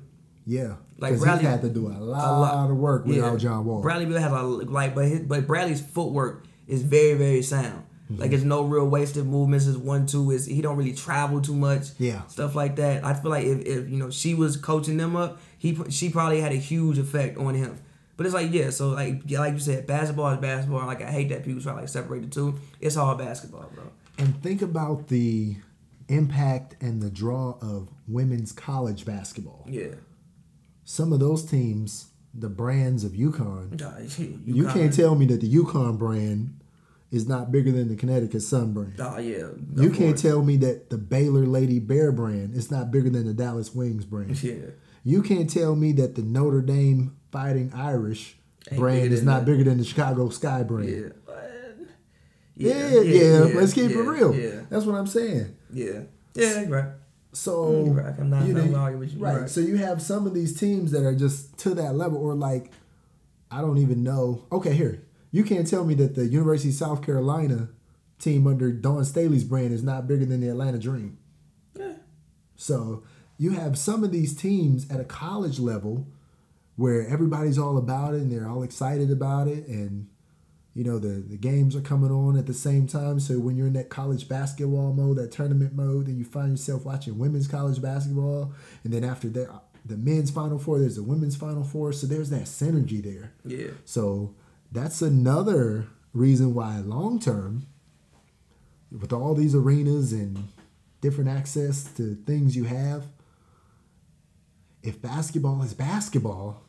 Yeah. 0.45 0.75
Like 0.97 1.19
Bradley- 1.19 1.43
he 1.43 1.49
had 1.49 1.61
to 1.61 1.69
do 1.69 1.87
a 1.87 1.93
lot, 1.99 2.39
lot. 2.39 2.69
of 2.71 2.75
work 2.77 3.05
without 3.05 3.37
John 3.39 3.63
Wall. 3.65 3.81
Bradley 3.81 4.05
Beal 4.07 4.17
has 4.19 4.31
a 4.31 4.41
like, 4.41 4.95
but 4.95 5.05
his, 5.05 5.19
but 5.21 5.45
Bradley's 5.47 5.81
footwork 5.81 6.45
is 6.67 6.81
very 6.83 7.13
very 7.13 7.41
sound. 7.43 7.83
Mm-hmm. 8.11 8.21
Like, 8.21 8.31
it's 8.31 8.43
no 8.43 8.63
real 8.63 8.85
wasted 8.87 9.25
movements. 9.25 9.65
Is 9.65 9.77
one 9.77 10.05
two 10.05 10.31
is 10.31 10.45
he 10.45 10.61
don't 10.61 10.77
really 10.77 10.93
travel 10.93 11.41
too 11.41 11.55
much. 11.55 11.87
Yeah. 11.99 12.25
stuff 12.27 12.55
like 12.55 12.77
that. 12.77 13.03
I 13.03 13.13
feel 13.13 13.31
like 13.31 13.45
if, 13.45 13.59
if 13.65 13.89
you 13.89 13.97
know 13.97 14.09
she 14.09 14.33
was 14.33 14.55
coaching 14.57 14.97
them 14.97 15.15
up, 15.15 15.39
he 15.57 15.77
she 15.89 16.09
probably 16.09 16.39
had 16.41 16.51
a 16.51 16.55
huge 16.55 16.97
effect 16.97 17.37
on 17.37 17.53
him. 17.53 17.77
But 18.15 18.25
it's 18.25 18.33
like 18.33 18.51
yeah, 18.51 18.69
so 18.71 18.89
like 18.89 19.21
yeah, 19.25 19.39
like 19.39 19.53
you 19.53 19.59
said, 19.59 19.85
basketball 19.85 20.31
is 20.31 20.39
basketball. 20.39 20.85
Like 20.87 21.01
I 21.01 21.11
hate 21.11 21.29
that 21.29 21.43
people 21.43 21.61
try 21.61 21.73
to 21.73 21.79
like 21.81 21.89
separate 21.89 22.21
the 22.21 22.27
two. 22.29 22.55
It's 22.79 22.97
all 22.97 23.15
basketball, 23.15 23.69
bro. 23.75 23.83
And 24.17 24.41
think 24.41 24.61
about 24.61 25.09
the 25.09 25.57
impact 26.07 26.81
and 26.81 27.01
the 27.01 27.09
draw 27.09 27.57
of 27.61 27.89
women's 28.07 28.51
college 28.51 29.05
basketball. 29.05 29.65
Yeah. 29.69 29.95
Some 30.85 31.11
of 31.13 31.19
those 31.19 31.43
teams, 31.45 32.07
the 32.33 32.49
brands 32.49 33.03
of 33.03 33.11
UConn, 33.11 33.79
Nah, 33.79 33.97
you 34.45 34.67
can't 34.69 34.93
tell 34.93 35.15
me 35.15 35.25
that 35.27 35.41
the 35.41 35.53
UConn 35.53 35.97
brand 35.99 36.56
is 37.11 37.27
not 37.27 37.51
bigger 37.51 37.71
than 37.71 37.87
the 37.87 37.95
Connecticut 37.95 38.41
Sun 38.41 38.73
brand. 38.73 38.95
Oh 38.99 39.17
yeah. 39.17 39.47
You 39.75 39.89
can't 39.89 40.11
course. 40.15 40.21
tell 40.21 40.41
me 40.43 40.57
that 40.57 40.89
the 40.89 40.97
Baylor 40.97 41.45
Lady 41.45 41.79
Bear 41.79 42.11
brand 42.11 42.53
is 42.53 42.69
not 42.69 42.91
bigger 42.91 43.09
than 43.09 43.25
the 43.25 43.33
Dallas 43.33 43.73
Wings 43.73 44.05
brand. 44.05 44.41
Yeah. 44.43 44.71
You 45.03 45.21
can't 45.21 45.49
tell 45.49 45.75
me 45.75 45.93
that 45.93 46.15
the 46.15 46.21
Notre 46.21 46.61
Dame 46.61 47.15
Fighting 47.31 47.71
Irish 47.73 48.37
Ain't 48.69 48.79
brand 48.79 49.13
is 49.13 49.23
not 49.23 49.39
that. 49.39 49.45
bigger 49.45 49.63
than 49.63 49.77
the 49.77 49.85
Chicago 49.85 50.29
Sky 50.29 50.63
brand. 50.63 50.89
Yeah. 50.89 51.09
But- 51.25 51.43
Yeah, 52.55 53.01
yeah, 53.01 53.39
Let's 53.53 53.73
keep 53.73 53.91
yeah, 53.91 53.97
it 53.97 54.01
real. 54.01 54.35
Yeah. 54.35 54.61
That's 54.69 54.85
what 54.85 54.95
I'm 54.95 55.07
saying. 55.07 55.55
Yeah. 55.71 56.01
Yeah, 56.33 56.65
right. 56.67 56.85
So 57.33 57.65
mm, 57.67 57.85
You're 57.85 58.03
right. 58.03 58.15
I'm 58.19 58.29
not- 58.29 58.47
you 58.47 58.53
know, 58.53 58.65
not 58.65 58.79
arguing 58.79 58.99
with 58.99 59.13
you. 59.13 59.19
Right. 59.19 59.41
right. 59.41 59.49
So 59.49 59.61
you 59.61 59.77
have 59.77 60.01
some 60.01 60.25
of 60.27 60.33
these 60.33 60.59
teams 60.59 60.91
that 60.91 61.03
are 61.03 61.15
just 61.15 61.57
to 61.59 61.73
that 61.75 61.95
level, 61.95 62.17
or 62.17 62.33
like, 62.33 62.71
I 63.51 63.61
don't 63.61 63.77
even 63.77 64.03
know. 64.03 64.43
Okay, 64.51 64.73
here 64.73 65.03
you 65.31 65.43
can't 65.43 65.67
tell 65.67 65.83
me 65.85 65.93
that 65.95 66.15
the 66.15 66.25
University 66.25 66.69
of 66.69 66.75
South 66.75 67.01
Carolina 67.05 67.69
team 68.19 68.47
under 68.47 68.71
Dawn 68.71 69.05
Staley's 69.05 69.43
brand 69.43 69.71
is 69.73 69.83
not 69.83 70.07
bigger 70.07 70.25
than 70.25 70.41
the 70.41 70.49
Atlanta 70.49 70.79
Dream. 70.79 71.17
Yeah. 71.77 71.93
So 72.55 73.03
you 73.37 73.51
have 73.51 73.77
some 73.77 74.03
of 74.03 74.11
these 74.11 74.35
teams 74.35 74.89
at 74.89 74.99
a 74.99 75.03
college 75.05 75.59
level 75.59 76.07
where 76.75 77.07
everybody's 77.07 77.57
all 77.57 77.77
about 77.77 78.13
it 78.13 78.21
and 78.21 78.31
they're 78.31 78.47
all 78.49 78.63
excited 78.63 79.11
about 79.11 79.47
it 79.47 79.67
and 79.67 80.07
you 80.73 80.83
know 80.83 80.99
the, 80.99 81.23
the 81.27 81.37
games 81.37 81.75
are 81.75 81.81
coming 81.81 82.11
on 82.11 82.37
at 82.37 82.45
the 82.45 82.53
same 82.53 82.85
time 82.87 83.19
so 83.19 83.39
when 83.39 83.55
you're 83.55 83.65
in 83.67 83.73
that 83.73 83.89
college 83.89 84.29
basketball 84.29 84.93
mode 84.93 85.17
that 85.17 85.31
tournament 85.31 85.73
mode 85.73 86.05
then 86.05 86.15
you 86.17 86.23
find 86.23 86.51
yourself 86.51 86.85
watching 86.85 87.17
women's 87.17 87.47
college 87.47 87.81
basketball 87.81 88.53
and 88.83 88.93
then 88.93 89.03
after 89.03 89.27
that 89.27 89.49
the 89.85 89.97
men's 89.97 90.29
final 90.29 90.59
four 90.59 90.77
there's 90.79 90.95
the 90.97 91.01
women's 91.03 91.35
final 91.35 91.63
four 91.63 91.91
so 91.91 92.05
there's 92.05 92.29
that 92.29 92.43
synergy 92.43 93.01
there 93.03 93.33
Yeah. 93.43 93.71
so 93.85 94.35
that's 94.71 95.01
another 95.01 95.87
reason 96.13 96.53
why 96.53 96.79
long 96.79 97.19
term, 97.19 97.67
with 98.91 99.13
all 99.13 99.33
these 99.33 99.55
arenas 99.55 100.13
and 100.13 100.49
different 101.01 101.29
access 101.29 101.83
to 101.95 102.15
things 102.25 102.55
you 102.55 102.65
have, 102.65 103.07
if 104.83 105.01
basketball 105.01 105.61
is 105.63 105.73
basketball, 105.73 106.63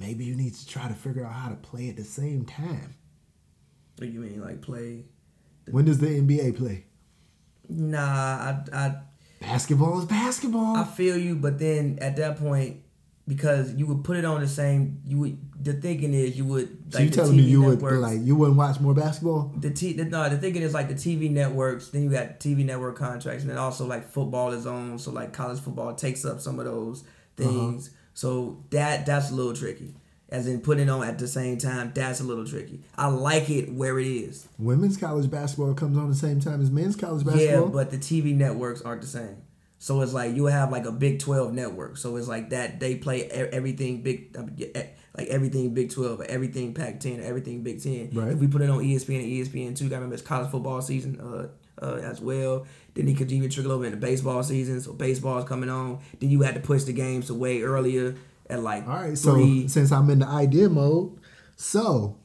maybe 0.00 0.24
you 0.24 0.34
need 0.34 0.54
to 0.54 0.66
try 0.66 0.88
to 0.88 0.94
figure 0.94 1.24
out 1.24 1.32
how 1.32 1.48
to 1.48 1.56
play 1.56 1.88
at 1.88 1.96
the 1.96 2.04
same 2.04 2.44
time. 2.44 2.94
You 4.00 4.20
mean, 4.20 4.42
like 4.42 4.60
play? 4.60 5.04
When 5.70 5.84
does 5.84 5.98
the 5.98 6.06
NBA 6.06 6.56
play? 6.56 6.84
Nah, 7.68 7.98
I, 7.98 8.62
I, 8.72 8.94
Basketball 9.40 9.98
is 9.98 10.04
basketball. 10.06 10.76
I 10.76 10.84
feel 10.84 11.16
you, 11.16 11.34
but 11.34 11.58
then 11.58 11.98
at 12.00 12.16
that 12.16 12.38
point, 12.38 12.82
because 13.28 13.74
you 13.74 13.86
would 13.86 14.04
put 14.04 14.16
it 14.16 14.24
on 14.24 14.40
the 14.40 14.48
same, 14.48 15.02
you 15.06 15.18
would. 15.18 15.64
The 15.64 15.72
thinking 15.72 16.14
is 16.14 16.36
you 16.36 16.44
would. 16.44 16.92
so 16.92 17.00
you 17.00 17.08
the 17.08 17.16
telling 17.16 17.36
me 17.36 17.42
TV 17.42 17.48
you 17.48 17.62
would 17.62 17.82
like 17.82 18.20
you 18.22 18.36
wouldn't 18.36 18.56
watch 18.56 18.78
more 18.78 18.94
basketball? 18.94 19.52
the 19.56 19.70
T 19.70 19.94
the, 19.94 20.04
no 20.04 20.28
the 20.28 20.38
thinking 20.38 20.62
is 20.62 20.72
like 20.72 20.88
the 20.88 20.94
TV 20.94 21.30
networks. 21.30 21.88
Then 21.88 22.04
you 22.04 22.10
got 22.10 22.38
TV 22.38 22.64
network 22.64 22.96
contracts, 22.96 23.42
and 23.42 23.50
then 23.50 23.58
also 23.58 23.84
like 23.86 24.08
football 24.08 24.52
is 24.52 24.66
on. 24.66 24.98
So 24.98 25.10
like 25.10 25.32
college 25.32 25.60
football 25.60 25.94
takes 25.94 26.24
up 26.24 26.40
some 26.40 26.58
of 26.60 26.66
those 26.66 27.02
uh-huh. 27.38 27.48
things. 27.48 27.90
So 28.14 28.62
that 28.70 29.06
that's 29.06 29.30
a 29.30 29.34
little 29.34 29.54
tricky. 29.54 29.94
As 30.28 30.48
in 30.48 30.60
putting 30.60 30.90
on 30.90 31.06
at 31.06 31.18
the 31.18 31.28
same 31.28 31.56
time, 31.56 31.92
that's 31.94 32.20
a 32.20 32.24
little 32.24 32.46
tricky. 32.46 32.80
I 32.96 33.06
like 33.06 33.48
it 33.48 33.72
where 33.72 33.98
it 34.00 34.08
is. 34.08 34.48
Women's 34.58 34.96
college 34.96 35.30
basketball 35.30 35.72
comes 35.74 35.96
on 35.96 36.08
the 36.08 36.16
same 36.16 36.40
time 36.40 36.60
as 36.60 36.70
men's 36.70 36.96
college 36.96 37.24
basketball. 37.24 37.66
Yeah, 37.66 37.72
but 37.72 37.90
the 37.92 37.96
TV 37.96 38.34
networks 38.34 38.82
aren't 38.82 39.02
the 39.02 39.06
same. 39.06 39.36
So 39.78 40.00
it's 40.00 40.12
like 40.12 40.34
you 40.34 40.46
have 40.46 40.72
like 40.72 40.86
a 40.86 40.92
Big 40.92 41.20
Twelve 41.20 41.52
network. 41.52 41.96
So 41.96 42.16
it's 42.16 42.28
like 42.28 42.50
that 42.50 42.80
they 42.80 42.96
play 42.96 43.24
everything 43.24 44.02
Big, 44.02 44.36
like 45.16 45.28
everything 45.28 45.74
Big 45.74 45.90
Twelve, 45.90 46.20
everything 46.22 46.74
Pac 46.74 47.00
ten, 47.00 47.20
everything 47.20 47.62
Big 47.62 47.82
Ten. 47.82 48.10
Right. 48.12 48.32
If 48.32 48.38
we 48.38 48.48
put 48.48 48.62
it 48.62 48.70
on 48.70 48.78
ESPN 48.78 49.22
and 49.22 49.46
ESPN 49.46 49.76
two, 49.76 49.84
gotta 49.84 49.96
remember 49.96 50.14
it's 50.14 50.22
college 50.22 50.50
football 50.50 50.80
season 50.80 51.20
uh, 51.20 51.84
uh, 51.84 51.96
as 51.96 52.20
well. 52.20 52.66
Then 52.94 53.08
it 53.08 53.16
could 53.16 53.30
even 53.30 53.50
trickle 53.50 53.72
over 53.72 53.84
into 53.84 53.98
baseball 53.98 54.42
season. 54.42 54.80
So 54.80 54.92
baseball's 54.92 55.44
coming 55.44 55.68
on. 55.68 56.00
Then 56.20 56.30
you 56.30 56.42
had 56.42 56.54
to 56.54 56.60
push 56.60 56.84
the 56.84 56.92
games 56.92 57.28
away 57.28 57.62
earlier 57.62 58.16
at 58.48 58.62
like 58.62 58.86
All 58.88 58.94
right, 58.94 59.18
so 59.18 59.66
since 59.66 59.92
I'm 59.92 60.08
in 60.10 60.20
the 60.20 60.26
idea 60.26 60.68
mode, 60.68 61.18
so 61.56 62.18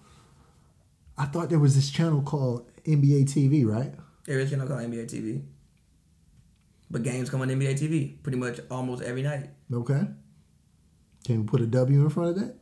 I 1.17 1.25
thought 1.25 1.49
there 1.49 1.59
was 1.59 1.75
this 1.75 1.89
channel 1.89 2.21
called 2.21 2.71
NBA 2.83 3.25
TV, 3.25 3.65
right? 3.65 3.93
There 4.25 4.39
is 4.39 4.47
a 4.47 4.55
channel 4.55 4.67
called 4.67 4.81
NBA 4.81 5.05
TV. 5.07 5.41
But 6.91 7.03
games 7.03 7.29
come 7.29 7.41
on 7.41 7.47
NBA 7.49 7.79
TV 7.79 8.21
pretty 8.21 8.37
much 8.37 8.59
almost 8.69 9.01
every 9.01 9.21
night. 9.21 9.49
Okay. 9.73 10.01
Can 11.25 11.41
we 11.41 11.43
put 11.47 11.61
a 11.61 11.65
W 11.67 12.01
in 12.01 12.09
front 12.09 12.29
of 12.31 12.35
that? 12.35 12.55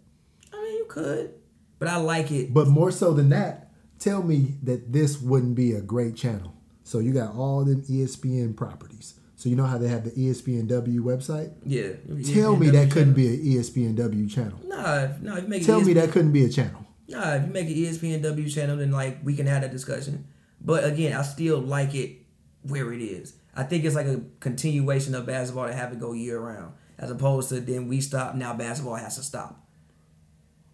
I 0.54 0.62
mean, 0.62 0.76
you 0.78 0.86
could, 0.88 1.34
but 1.80 1.88
I 1.88 1.96
like 1.98 2.32
it. 2.32 2.54
But 2.54 2.68
more 2.68 2.92
so 2.92 3.14
than 3.14 3.30
that, 3.30 3.72
tell 3.98 4.22
me 4.22 4.56
that 4.64 4.92
this 4.94 5.20
wouldn't 5.20 5.56
be 5.56 5.74
a 5.74 5.82
great 5.82 6.16
channel. 6.16 6.54
So 6.84 7.00
you 7.00 7.12
got 7.14 7.34
all 7.36 7.66
the 7.66 7.84
E 7.90 8.04
ESPN 8.06 8.56
properties. 8.56 9.16
So 9.36 9.48
you 9.50 9.56
know 9.56 9.66
how 9.66 9.78
they 9.78 9.88
have 9.88 10.04
the 10.04 10.12
ESPNW 10.12 11.00
website? 11.00 11.54
Yeah. 11.66 11.94
Tell 12.34 12.56
me 12.58 12.70
that 12.72 12.92
couldn't 12.92 13.14
be 13.14 13.28
an 13.30 13.44
ESPNW 13.46 14.30
channel. 14.30 14.60
Nah, 14.66 15.04
if- 15.06 15.22
nah. 15.22 15.38
If 15.38 15.44
you 15.44 15.50
make 15.50 15.66
Tell 15.66 15.80
an 15.80 15.88
me 15.88 15.94
that 15.94 16.12
couldn't 16.12 16.34
be 16.34 16.44
a 16.46 16.50
channel. 16.50 16.86
Nah, 17.08 17.36
if 17.36 17.48
you 17.48 17.52
make 17.54 17.68
an 17.68 17.74
ESPNW 17.74 18.54
channel, 18.54 18.78
then 18.78 18.92
like 18.92 19.20
we 19.24 19.36
can 19.36 19.48
have 19.48 19.62
that 19.62 19.72
discussion. 19.72 20.26
But 20.62 20.84
again, 20.84 21.14
I 21.14 21.22
still 21.24 21.60
like 21.60 21.96
it 21.96 22.18
where 22.64 22.92
it 22.92 23.02
is. 23.02 23.34
I 23.56 23.64
think 23.64 23.84
it's 23.84 23.96
like 23.96 24.06
a 24.06 24.22
continuation 24.40 25.16
of 25.16 25.26
basketball 25.26 25.68
to 25.68 25.74
have 25.74 25.92
it 25.92 26.00
go 26.00 26.14
year 26.14 26.40
round, 26.40 26.74
as 26.98 27.12
opposed 27.12 27.50
to 27.50 27.60
then 27.60 27.88
we 27.88 28.02
stop. 28.02 28.36
Now 28.36 28.54
basketball 28.54 28.96
has 28.96 29.16
to 29.18 29.24
stop. 29.24 29.66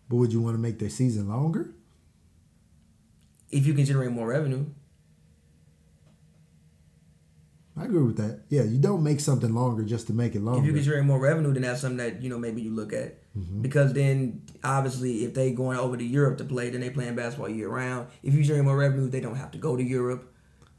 But 0.09 0.17
would 0.17 0.33
you 0.33 0.41
want 0.41 0.55
to 0.55 0.61
make 0.61 0.79
their 0.79 0.89
season 0.89 1.27
longer? 1.27 1.73
If 3.49 3.65
you 3.65 3.73
can 3.73 3.85
generate 3.85 4.11
more 4.11 4.27
revenue, 4.27 4.65
I 7.77 7.85
agree 7.85 8.03
with 8.03 8.17
that. 8.17 8.41
Yeah, 8.49 8.63
you 8.63 8.77
don't 8.77 9.03
make 9.03 9.19
something 9.19 9.53
longer 9.53 9.83
just 9.83 10.07
to 10.07 10.13
make 10.13 10.33
it 10.35 10.41
longer. 10.41 10.61
if 10.61 10.65
you 10.65 10.73
can 10.73 10.81
generate 10.81 11.03
more 11.03 11.19
revenue, 11.19 11.51
then 11.51 11.63
that's 11.63 11.81
something 11.81 11.97
that 11.97 12.21
you 12.21 12.29
know 12.29 12.37
maybe 12.37 12.61
you 12.61 12.71
look 12.71 12.93
at. 12.93 13.17
Mm-hmm. 13.37 13.61
Because 13.61 13.91
then 13.91 14.43
obviously, 14.63 15.25
if 15.25 15.33
they 15.33 15.51
going 15.51 15.77
over 15.77 15.97
to 15.97 16.03
Europe 16.03 16.37
to 16.37 16.45
play, 16.45 16.69
then 16.69 16.79
they 16.81 16.89
playing 16.89 17.15
basketball 17.15 17.49
year 17.49 17.67
round. 17.67 18.07
If 18.23 18.33
you 18.33 18.43
generate 18.43 18.63
more 18.63 18.77
revenue, 18.77 19.09
they 19.09 19.19
don't 19.19 19.35
have 19.35 19.51
to 19.51 19.57
go 19.57 19.75
to 19.75 19.83
Europe, 19.83 20.33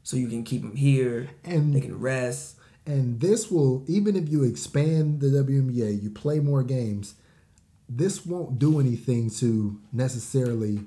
so 0.07 0.17
you 0.17 0.29
can 0.29 0.45
keep 0.45 0.63
them 0.63 0.77
here. 0.77 1.31
And- 1.43 1.75
they 1.75 1.81
can 1.81 1.99
rest. 1.99 2.55
And 2.87 3.19
this 3.19 3.51
will, 3.51 3.85
even 3.89 4.15
if 4.15 4.29
you 4.29 4.45
expand 4.45 5.19
the 5.19 5.27
WNBA, 5.27 6.01
you 6.01 6.11
play 6.11 6.39
more 6.39 6.63
games, 6.63 7.17
this 7.89 8.25
won't 8.25 8.57
do 8.57 8.79
anything 8.79 9.31
to 9.31 9.81
necessarily 9.93 10.83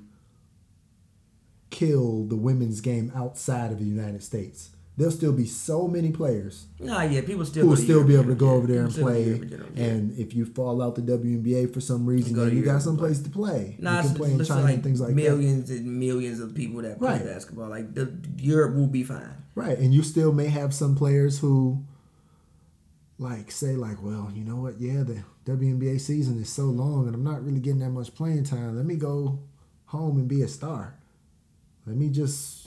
kill 1.68 2.24
the 2.24 2.36
women's 2.36 2.80
game 2.80 3.12
outside 3.14 3.70
of 3.70 3.78
the 3.78 3.84
United 3.84 4.22
States. 4.22 4.70
There'll 5.00 5.12
still 5.12 5.32
be 5.32 5.46
so 5.46 5.88
many 5.88 6.10
players 6.10 6.66
Nah, 6.78 7.02
yeah, 7.02 7.20
people 7.22 7.44
still 7.46 7.62
who 7.64 7.70
will 7.70 7.76
still 7.76 8.04
be 8.04 8.14
able 8.14 8.26
to 8.26 8.34
go 8.34 8.50
over 8.50 8.66
there 8.66 8.82
and 8.84 8.94
People 8.94 9.08
still 9.10 9.14
go 9.14 9.14
to 9.14 9.22
play. 9.22 9.24
Europe 9.24 9.42
in 9.42 9.50
general, 9.50 9.68
yeah. 9.74 9.84
And 9.84 10.18
if 10.18 10.34
you 10.34 10.44
fall 10.44 10.82
out 10.82 10.94
the 10.94 11.02
WNBA 11.02 11.72
for 11.72 11.80
some 11.80 12.06
reason, 12.06 12.36
then 12.36 12.56
you 12.56 12.62
got 12.62 12.82
some 12.82 12.96
place 12.96 13.20
to 13.20 13.30
play. 13.30 13.76
Nah, 13.78 13.96
you 14.02 14.08
can 14.08 14.14
play 14.16 14.30
in 14.32 14.44
China 14.44 14.62
like 14.62 14.74
and 14.74 14.82
things 14.84 15.00
like 15.00 15.10
that. 15.10 15.16
millions 15.16 15.70
and 15.70 15.98
millions 15.98 16.38
of 16.40 16.54
people 16.54 16.82
that 16.82 16.98
play 16.98 17.10
Right. 17.12 17.24
basketball. 17.24 17.68
Like 17.68 17.94
the 17.94 18.12
Europe 18.38 18.74
will 18.76 18.86
be 18.86 19.02
fine. 19.02 19.34
Right, 19.54 19.78
and 19.78 19.92
you 19.92 20.02
still 20.02 20.32
may 20.32 20.46
have 20.46 20.72
some 20.72 20.94
players 20.94 21.40
who, 21.40 21.82
like, 23.18 23.50
say, 23.50 23.74
like, 23.76 24.02
well, 24.02 24.30
you 24.34 24.44
know 24.44 24.56
what? 24.56 24.80
Yeah, 24.80 25.02
the 25.02 25.22
WNBA 25.44 26.00
season 26.00 26.40
is 26.40 26.48
so 26.48 26.64
long, 26.64 27.06
and 27.06 27.14
I'm 27.14 27.24
not 27.24 27.44
really 27.44 27.60
getting 27.60 27.80
that 27.80 27.90
much 27.90 28.14
playing 28.14 28.44
time. 28.44 28.76
Let 28.76 28.86
me 28.86 28.96
go 28.96 29.40
home 29.86 30.18
and 30.18 30.28
be 30.28 30.42
a 30.42 30.48
star. 30.48 30.94
Let 31.86 31.96
me 31.96 32.08
just, 32.10 32.59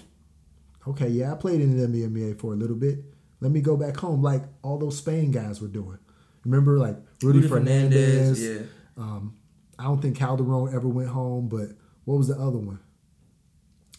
okay, 0.87 1.07
yeah, 1.09 1.31
I 1.31 1.35
played 1.35 1.61
in 1.61 1.77
the 1.77 1.87
WNBA 1.87 2.39
for 2.39 2.53
a 2.53 2.55
little 2.55 2.75
bit. 2.75 2.99
Let 3.39 3.51
me 3.51 3.61
go 3.61 3.75
back 3.75 3.97
home, 3.97 4.21
like 4.21 4.43
all 4.61 4.77
those 4.77 4.97
Spain 4.97 5.31
guys 5.31 5.61
were 5.61 5.67
doing. 5.67 5.99
Remember, 6.45 6.77
like 6.77 6.97
Rudy, 7.21 7.47
Fernandez. 7.47 8.41
yeah. 8.43 8.61
Um, 8.97 9.35
I 9.79 9.83
don't 9.85 10.01
think 10.01 10.17
Calderon 10.17 10.73
ever 10.73 10.87
went 10.87 11.09
home, 11.09 11.49
but 11.49 11.69
what 12.05 12.17
was 12.17 12.27
the 12.27 12.35
other 12.35 12.57
one? 12.59 12.79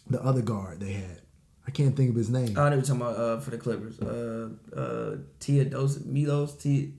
The 0.09 0.21
other 0.23 0.41
guard 0.41 0.79
they 0.79 0.93
had. 0.93 1.21
I 1.67 1.71
can't 1.71 1.95
think 1.95 2.11
of 2.11 2.15
his 2.15 2.29
name. 2.29 2.57
I 2.57 2.69
know 2.69 2.77
we're 2.77 2.83
talking 2.83 3.01
about 3.01 3.17
uh, 3.17 3.39
for 3.39 3.51
the 3.51 3.57
Clippers. 3.57 3.99
Uh, 3.99 4.49
uh, 4.75 5.17
Teodos, 5.39 6.05
Milos, 6.05 6.55
T, 6.55 6.93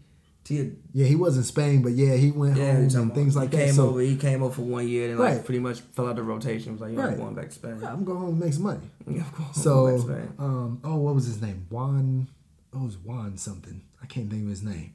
Yeah, 0.48 1.06
he 1.06 1.16
was 1.16 1.36
in 1.36 1.42
Spain, 1.44 1.82
but 1.82 1.92
yeah, 1.92 2.14
he 2.14 2.30
went 2.30 2.56
yeah, 2.56 2.74
home 2.74 2.88
and 2.94 3.14
things 3.14 3.34
like 3.36 3.50
that. 3.50 3.66
Came 3.66 3.74
So 3.74 3.88
over, 3.88 4.00
he 4.00 4.16
came 4.16 4.42
over 4.42 4.54
for 4.54 4.62
one 4.62 4.86
year 4.88 5.10
and 5.10 5.18
like 5.18 5.44
pretty 5.44 5.58
much 5.58 5.80
fell 5.80 6.06
out 6.08 6.16
the 6.16 6.22
rotation. 6.22 6.72
Was 6.72 6.80
like, 6.82 6.92
yeah, 6.94 7.00
Right. 7.00 7.12
I'm 7.12 7.18
going 7.18 7.34
back 7.34 7.48
to 7.48 7.54
Spain. 7.54 7.78
yeah, 7.82 7.92
I'm 7.92 8.04
going 8.04 8.18
home 8.20 8.28
and 8.30 8.40
make 8.40 8.52
some 8.52 8.62
money. 8.62 8.80
Yeah, 9.06 9.22
I'm 9.24 9.30
going 9.30 9.44
back 9.46 9.52
to 9.54 9.58
So, 9.60 9.98
Spain. 9.98 10.32
um, 10.38 10.80
oh, 10.84 10.96
what 10.96 11.14
was 11.14 11.26
his 11.26 11.40
name? 11.42 11.66
Juan. 11.70 12.28
Oh, 12.74 12.82
it 12.82 12.84
was 12.84 12.98
Juan 12.98 13.36
something. 13.38 13.82
I 14.02 14.06
can't 14.06 14.30
think 14.30 14.44
of 14.44 14.48
his 14.50 14.62
name. 14.62 14.92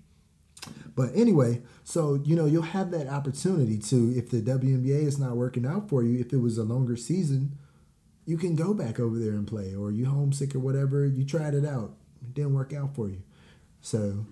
But 0.96 1.10
anyway, 1.16 1.62
so 1.84 2.22
you 2.24 2.36
know 2.36 2.46
you'll 2.46 2.62
have 2.62 2.92
that 2.92 3.08
opportunity 3.08 3.78
to 3.80 4.14
if 4.16 4.30
the 4.30 4.42
WNBA 4.42 5.06
is 5.08 5.18
not 5.18 5.36
working 5.36 5.66
out 5.66 5.90
for 5.90 6.04
you, 6.04 6.20
if 6.20 6.32
it 6.34 6.38
was 6.38 6.58
a 6.60 6.64
longer 6.64 6.96
season, 6.96 7.58
you 8.26 8.38
can 8.38 8.56
go 8.56 8.74
back 8.74 9.00
over 9.00 9.18
there 9.18 9.32
and 9.32 9.48
play, 9.48 9.74
or 9.76 9.92
you 9.92 10.06
homesick 10.06 10.54
or 10.54 10.60
whatever. 10.60 11.06
You 11.06 11.26
tried 11.26 11.56
it 11.56 11.66
out, 11.66 11.96
it 12.22 12.36
didn't 12.36 12.54
work 12.54 12.74
out 12.74 12.94
for 12.96 13.10
you. 13.10 13.24
So 13.82 14.26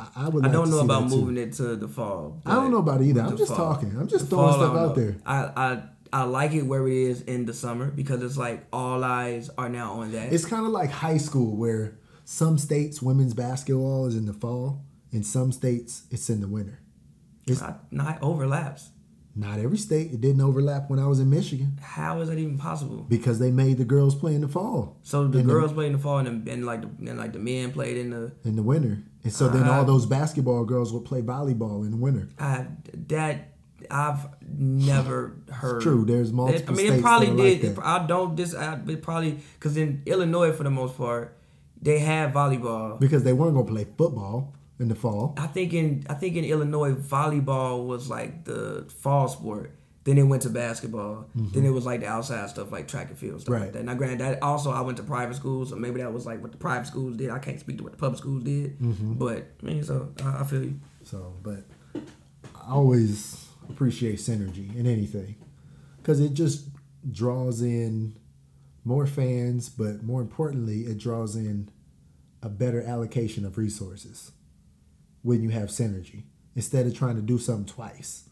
I, 0.00 0.08
I 0.16 0.28
would. 0.28 0.44
I 0.46 0.48
don't 0.50 0.70
know 0.70 0.80
about 0.80 1.08
too. 1.08 1.16
moving 1.16 1.36
it 1.36 1.52
to 1.54 1.76
the 1.76 1.88
fall. 1.88 2.40
I 2.46 2.54
don't 2.54 2.70
know 2.70 2.78
about 2.78 3.00
it 3.00 3.06
either. 3.06 3.22
I'm 3.22 3.36
just 3.36 3.54
fall- 3.54 3.74
talking. 3.74 3.96
I'm 3.98 4.08
just 4.08 4.24
the 4.30 4.36
throwing 4.36 4.52
fall, 4.54 4.60
stuff 4.60 4.76
out 4.76 4.96
know. 4.96 5.02
there. 5.02 5.16
I, 5.26 5.44
I 5.56 5.82
I 6.12 6.22
like 6.24 6.52
it 6.52 6.62
where 6.62 6.86
it 6.88 6.94
is 6.96 7.22
in 7.22 7.44
the 7.46 7.52
summer 7.54 7.90
because 7.90 8.22
it's 8.22 8.36
like 8.38 8.64
all 8.72 9.02
eyes 9.04 9.50
are 9.58 9.68
now 9.68 9.94
on 9.94 10.12
that. 10.12 10.32
It's 10.32 10.44
kind 10.46 10.64
of 10.64 10.72
like 10.72 10.90
high 10.90 11.18
school 11.18 11.56
where 11.56 11.98
some 12.24 12.58
states 12.58 13.02
women's 13.02 13.34
basketball 13.34 14.06
is 14.06 14.16
in 14.16 14.26
the 14.26 14.32
fall, 14.32 14.84
and 15.12 15.26
some 15.26 15.52
states 15.52 16.04
it's 16.10 16.30
in 16.30 16.40
the 16.40 16.48
winter. 16.48 16.78
It's 17.46 17.60
not, 17.60 17.90
not 17.90 18.22
overlaps. 18.22 18.90
not 19.34 19.58
every 19.58 19.78
state. 19.78 20.12
It 20.12 20.20
didn't 20.20 20.42
overlap 20.42 20.90
when 20.90 20.98
I 20.98 21.06
was 21.06 21.18
in 21.20 21.30
Michigan 21.30 21.78
How 21.80 22.20
is 22.20 22.28
that 22.28 22.38
even 22.38 22.58
possible? 22.58 23.06
because 23.08 23.38
they 23.38 23.50
made 23.50 23.78
the 23.78 23.84
girls 23.86 24.14
play 24.14 24.34
in 24.34 24.42
the 24.42 24.48
fall, 24.48 24.98
So 25.02 25.26
the 25.26 25.38
the- 25.38 25.44
girls 25.44 25.72
played 25.72 25.86
in 25.86 25.92
the 25.94 25.98
fall 25.98 26.18
and, 26.18 26.46
and 26.46 26.66
like 26.66 26.82
the, 26.82 27.10
and 27.10 27.18
like 27.18 27.32
the 27.32 27.38
men 27.38 27.72
played 27.72 27.96
in 27.96 28.10
the 28.10 28.32
in 28.44 28.56
the 28.56 28.62
winter, 28.62 29.02
and 29.24 29.32
so 29.32 29.48
then 29.48 29.62
Uh-huh. 29.62 29.72
all 29.80 29.84
those 29.84 30.06
basketball 30.06 30.64
girls 30.64 30.92
would 30.92 31.04
play 31.04 31.22
volleyball 31.22 31.84
in 31.84 31.90
the 31.90 31.96
winter. 31.96 32.28
I 32.38 32.66
that 33.08 33.52
I've 33.90 34.26
never 34.48 35.36
heard. 35.50 35.82
True, 35.82 36.04
there's 36.04 36.32
multiple. 36.32 36.60
It- 36.62 36.68
I 36.68 36.72
mean, 36.72 36.86
states 36.86 36.98
it 36.98 37.02
probably 37.02 37.26
that 37.30 37.36
did. 37.36 37.62
Like 37.62 37.64
it, 37.70 37.74
that. 37.76 37.84
I 37.86 38.06
don't 38.06 38.34
dis. 38.36 38.54
I, 38.54 38.74
it 38.88 39.02
probably 39.02 39.38
because 39.58 39.76
in 39.76 40.02
Illinois 40.06 40.52
for 40.52 40.64
the 40.64 40.70
most 40.70 40.96
part 40.96 41.36
they 41.80 41.98
had 42.00 42.32
volleyball. 42.34 42.98
because 42.98 43.22
they 43.22 43.32
weren't 43.32 43.54
gonna 43.54 43.66
play 43.66 43.86
football 43.96 44.52
in 44.80 44.88
the 44.88 44.94
fall. 44.94 45.34
I 45.36 45.46
think 45.46 45.72
in 45.74 46.04
I 46.08 46.14
think 46.14 46.34
in 46.36 46.44
Illinois 46.44 46.92
volleyball 46.94 47.86
was 47.86 48.08
like 48.10 48.44
the 48.44 48.86
fall 49.02 49.28
sport. 49.28 49.74
Then 50.08 50.16
it 50.16 50.22
went 50.22 50.40
to 50.44 50.48
basketball. 50.48 51.28
Then 51.34 51.44
mm-hmm. 51.44 51.66
it 51.66 51.70
was 51.70 51.84
like 51.84 52.00
the 52.00 52.06
outside 52.06 52.48
stuff 52.48 52.72
like 52.72 52.88
track 52.88 53.10
and 53.10 53.18
field 53.18 53.42
stuff 53.42 53.52
Right. 53.52 53.62
like 53.64 53.72
that. 53.74 53.84
Now, 53.84 53.92
granted, 53.92 54.20
that 54.20 54.42
also 54.42 54.70
I 54.70 54.80
went 54.80 54.96
to 54.96 55.02
private 55.02 55.36
schools, 55.36 55.68
so 55.68 55.76
maybe 55.76 56.00
that 56.00 56.10
was 56.10 56.24
like 56.24 56.40
what 56.40 56.50
the 56.50 56.56
private 56.56 56.86
schools 56.86 57.18
did. 57.18 57.28
I 57.28 57.38
can't 57.38 57.60
speak 57.60 57.76
to 57.76 57.82
what 57.82 57.92
the 57.92 57.98
public 57.98 58.18
schools 58.18 58.42
did, 58.42 58.78
mm-hmm. 58.78 59.12
but 59.12 59.48
I 59.62 59.66
mean, 59.66 59.84
so 59.84 60.14
I, 60.24 60.40
I 60.40 60.44
feel 60.44 60.64
you. 60.64 60.80
So, 61.04 61.34
but 61.42 61.64
I 62.56 62.70
always 62.70 63.48
appreciate 63.68 64.16
synergy 64.16 64.74
in 64.74 64.86
anything 64.86 65.36
because 65.98 66.20
it 66.20 66.32
just 66.32 66.68
draws 67.12 67.60
in 67.60 68.16
more 68.84 69.06
fans, 69.06 69.68
but 69.68 70.02
more 70.02 70.22
importantly, 70.22 70.84
it 70.84 70.96
draws 70.96 71.36
in 71.36 71.68
a 72.42 72.48
better 72.48 72.82
allocation 72.82 73.44
of 73.44 73.58
resources 73.58 74.32
when 75.20 75.42
you 75.42 75.50
have 75.50 75.68
synergy 75.68 76.22
instead 76.56 76.86
of 76.86 76.96
trying 76.96 77.16
to 77.16 77.20
do 77.20 77.36
something 77.36 77.66
twice 77.66 78.27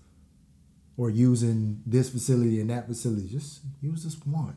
or 0.97 1.11
using 1.11 1.82
this 1.86 2.11
facility 2.11 2.61
and 2.61 2.70
that 2.70 2.86
facility. 2.86 3.28
Just 3.28 3.61
use 3.80 4.05
this 4.05 4.16
one. 4.24 4.57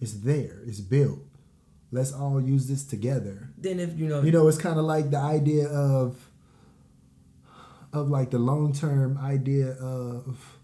It's 0.00 0.12
there. 0.12 0.60
It's 0.66 0.80
built. 0.80 1.20
Let's 1.92 2.12
all 2.12 2.40
use 2.40 2.68
this 2.68 2.84
together 2.84 3.50
Then 3.58 3.78
if 3.78 3.98
you 3.98 4.08
know, 4.08 4.22
you 4.22 4.32
know 4.32 4.48
it's 4.48 4.56
kind 4.56 4.78
of 4.78 4.86
like 4.86 5.10
the 5.10 5.18
idea 5.18 5.68
of 5.68 6.16
of 7.92 8.08
like 8.08 8.30
the 8.30 8.38
long-term 8.38 9.18
idea 9.18 9.72
of 9.72 10.56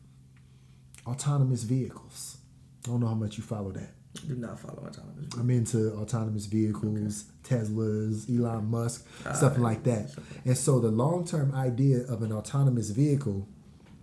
autonomous 1.07 1.63
vehicles 1.65 2.39
i 2.87 2.91
don't 2.91 3.01
know 3.01 3.07
how 3.07 3.15
much 3.15 3.37
you 3.37 3.45
follow 3.45 3.71
that 3.71 3.93
do 4.27 4.35
not 4.35 4.59
follow 4.59 4.87
autonomous. 4.87 5.35
i'm 5.39 5.51
into 5.51 5.93
autonomous 5.95 6.47
vehicles 6.47 7.25
teslas 7.45 8.29
elon 8.35 8.71
musk 8.71 9.07
ah, 9.27 9.33
stuff 9.33 9.59
like 9.59 9.83
that 9.85 10.11
and 10.45 10.57
so 10.57 10.81
the 10.81 10.91
long-term 10.91 11.55
idea 11.55 11.99
of 12.09 12.23
an 12.23 12.33
autonomous 12.33 12.91
vehicle 12.91 13.47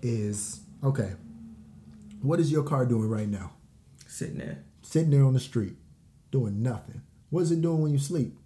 is 0.01 0.61
okay 0.85 1.13
what 2.21 2.39
is 2.39 2.51
your 2.51 2.63
car 2.63 2.85
doing 2.85 3.09
right 3.09 3.27
now 3.29 3.51
Sitting 4.07 4.37
there, 4.37 4.63
sitting 4.81 5.09
there 5.09 5.25
on 5.25 5.33
the 5.33 5.39
street 5.41 5.75
doing 6.31 6.61
nothing 6.63 7.01
what 7.29 7.41
is 7.41 7.51
it 7.51 7.61
doing 7.61 7.81
when 7.81 7.91
you 7.91 7.99
sleep 7.99 8.37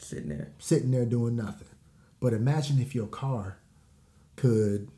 sitting 0.00 0.28
there. 0.28 0.52
sitting 0.58 0.90
there 0.92 1.04
doing 1.06 1.34
nothing. 1.36 1.68
But 2.20 2.32
imagine 2.32 2.78
if 2.80 2.94
your 2.94 3.06
car 3.06 3.58
could 4.36 4.88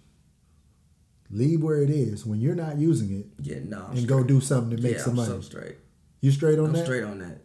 leave 1.31 1.63
where 1.63 1.81
it 1.83 1.89
is 1.91 2.27
when 2.27 2.41
you're 2.41 2.55
not 2.55 2.79
using 2.79 3.11
it 3.21 3.27
Yeah, 3.41 3.61
no. 3.65 3.87
And 3.87 3.99
straight. 3.99 4.09
go 4.09 4.25
do 4.25 4.41
something 4.41 4.77
to 4.77 4.83
make 4.83 4.95
yeah, 4.97 5.03
some 5.03 5.11
I'm 5.13 5.17
money. 5.17 5.29
so 5.31 5.41
straight. 5.41 5.77
you 6.21 6.31
straight 6.31 6.59
on 6.59 6.67
I'm 6.67 6.73
that? 6.73 6.85
straight 6.85 7.05
on 7.05 7.19
that. 7.21 7.39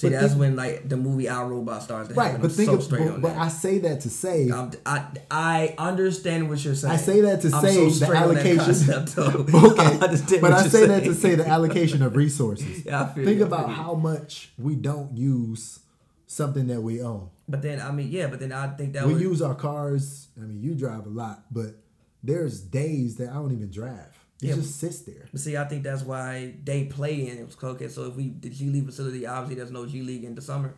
See, 0.00 0.08
But 0.08 0.12
that's 0.20 0.28
think- 0.32 0.40
when 0.40 0.56
like 0.56 0.88
the 0.88 0.96
movie 0.96 1.28
Our 1.28 1.46
Robot 1.46 1.82
starts 1.82 2.08
to 2.08 2.14
Right, 2.14 2.40
but 2.40 2.50
think 2.52 2.70
so 2.70 2.76
of, 2.76 2.82
straight 2.82 3.06
but, 3.06 3.20
but. 3.20 3.36
I 3.36 3.48
say 3.48 3.80
that 3.80 4.00
to 4.00 4.08
say 4.08 4.48
I'm, 4.50 4.70
I 4.86 5.04
I 5.30 5.74
understand 5.76 6.48
what 6.48 6.64
you're 6.64 6.74
saying. 6.74 6.94
I 6.94 6.96
say 6.96 7.20
that 7.20 7.42
to 7.42 7.48
I'm 7.54 7.62
say 7.62 7.74
so 7.74 7.84
the 7.84 7.90
straight 7.90 8.08
on 8.22 8.34
that 8.34 8.46
allocation. 8.46 8.86
concept, 8.94 9.18
okay, 9.18 9.82
I 9.82 9.98
understand 9.98 10.40
but 10.40 10.52
I 10.54 10.66
say 10.68 10.86
that 10.86 11.04
to 11.04 11.14
say 11.14 11.34
the 11.34 11.46
allocation 11.46 12.02
of 12.02 12.16
resources. 12.16 12.82
Yeah, 12.86 13.02
I 13.02 13.06
feel 13.12 13.24
Think 13.26 13.38
you, 13.40 13.44
I 13.44 13.48
about 13.48 13.68
how 13.70 13.92
much 13.94 14.52
we 14.56 14.74
don't 14.74 15.14
use 15.18 15.80
something 16.26 16.66
that 16.68 16.80
we 16.80 17.02
own. 17.02 17.28
But 17.46 17.60
then 17.60 17.78
I 17.78 17.90
mean, 17.92 18.08
yeah, 18.10 18.28
but 18.28 18.40
then 18.40 18.52
I 18.52 18.68
think 18.68 18.94
that 18.94 19.06
we 19.06 19.12
was 19.12 19.22
use 19.22 19.42
our 19.42 19.54
cars. 19.54 20.28
I 20.38 20.44
mean, 20.46 20.62
you 20.62 20.74
drive 20.74 21.04
a 21.04 21.10
lot, 21.10 21.42
but 21.50 21.74
there's 22.22 22.60
days 22.62 23.16
that 23.16 23.28
I 23.28 23.34
don't 23.34 23.52
even 23.52 23.70
drive. 23.70 24.16
It 24.42 24.48
Yeah. 24.48 24.54
just 24.54 24.76
sits 24.80 25.00
there. 25.02 25.28
But 25.30 25.40
see, 25.40 25.56
I 25.56 25.64
think 25.64 25.82
that's 25.82 26.02
why 26.02 26.54
they 26.64 26.84
play 26.84 27.28
in 27.28 27.38
it. 27.38 27.46
Was 27.46 27.56
okay. 27.62 27.88
So 27.88 28.04
if 28.04 28.16
we 28.16 28.30
the 28.30 28.48
G 28.50 28.70
League 28.70 28.86
facility, 28.86 29.26
obviously 29.26 29.56
there's 29.56 29.70
no 29.70 29.86
G 29.86 30.02
League 30.02 30.24
in 30.24 30.34
the 30.34 30.40
summer. 30.42 30.74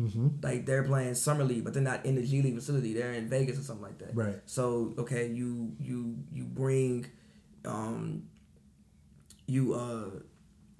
Mm-hmm. 0.00 0.28
Like 0.42 0.64
they're 0.64 0.84
playing 0.84 1.14
summer 1.14 1.44
league, 1.44 1.64
but 1.64 1.74
they're 1.74 1.82
not 1.82 2.06
in 2.06 2.14
the 2.14 2.22
G 2.26 2.40
League 2.40 2.54
facility. 2.54 2.94
They're 2.94 3.12
in 3.12 3.28
Vegas 3.28 3.58
or 3.58 3.62
something 3.62 3.82
like 3.84 3.98
that. 3.98 4.16
Right. 4.16 4.36
So 4.46 4.94
okay, 4.98 5.28
you 5.28 5.76
you 5.78 6.16
you 6.32 6.44
bring, 6.44 7.06
um, 7.66 8.22
you 9.46 9.74
uh, 9.74 10.10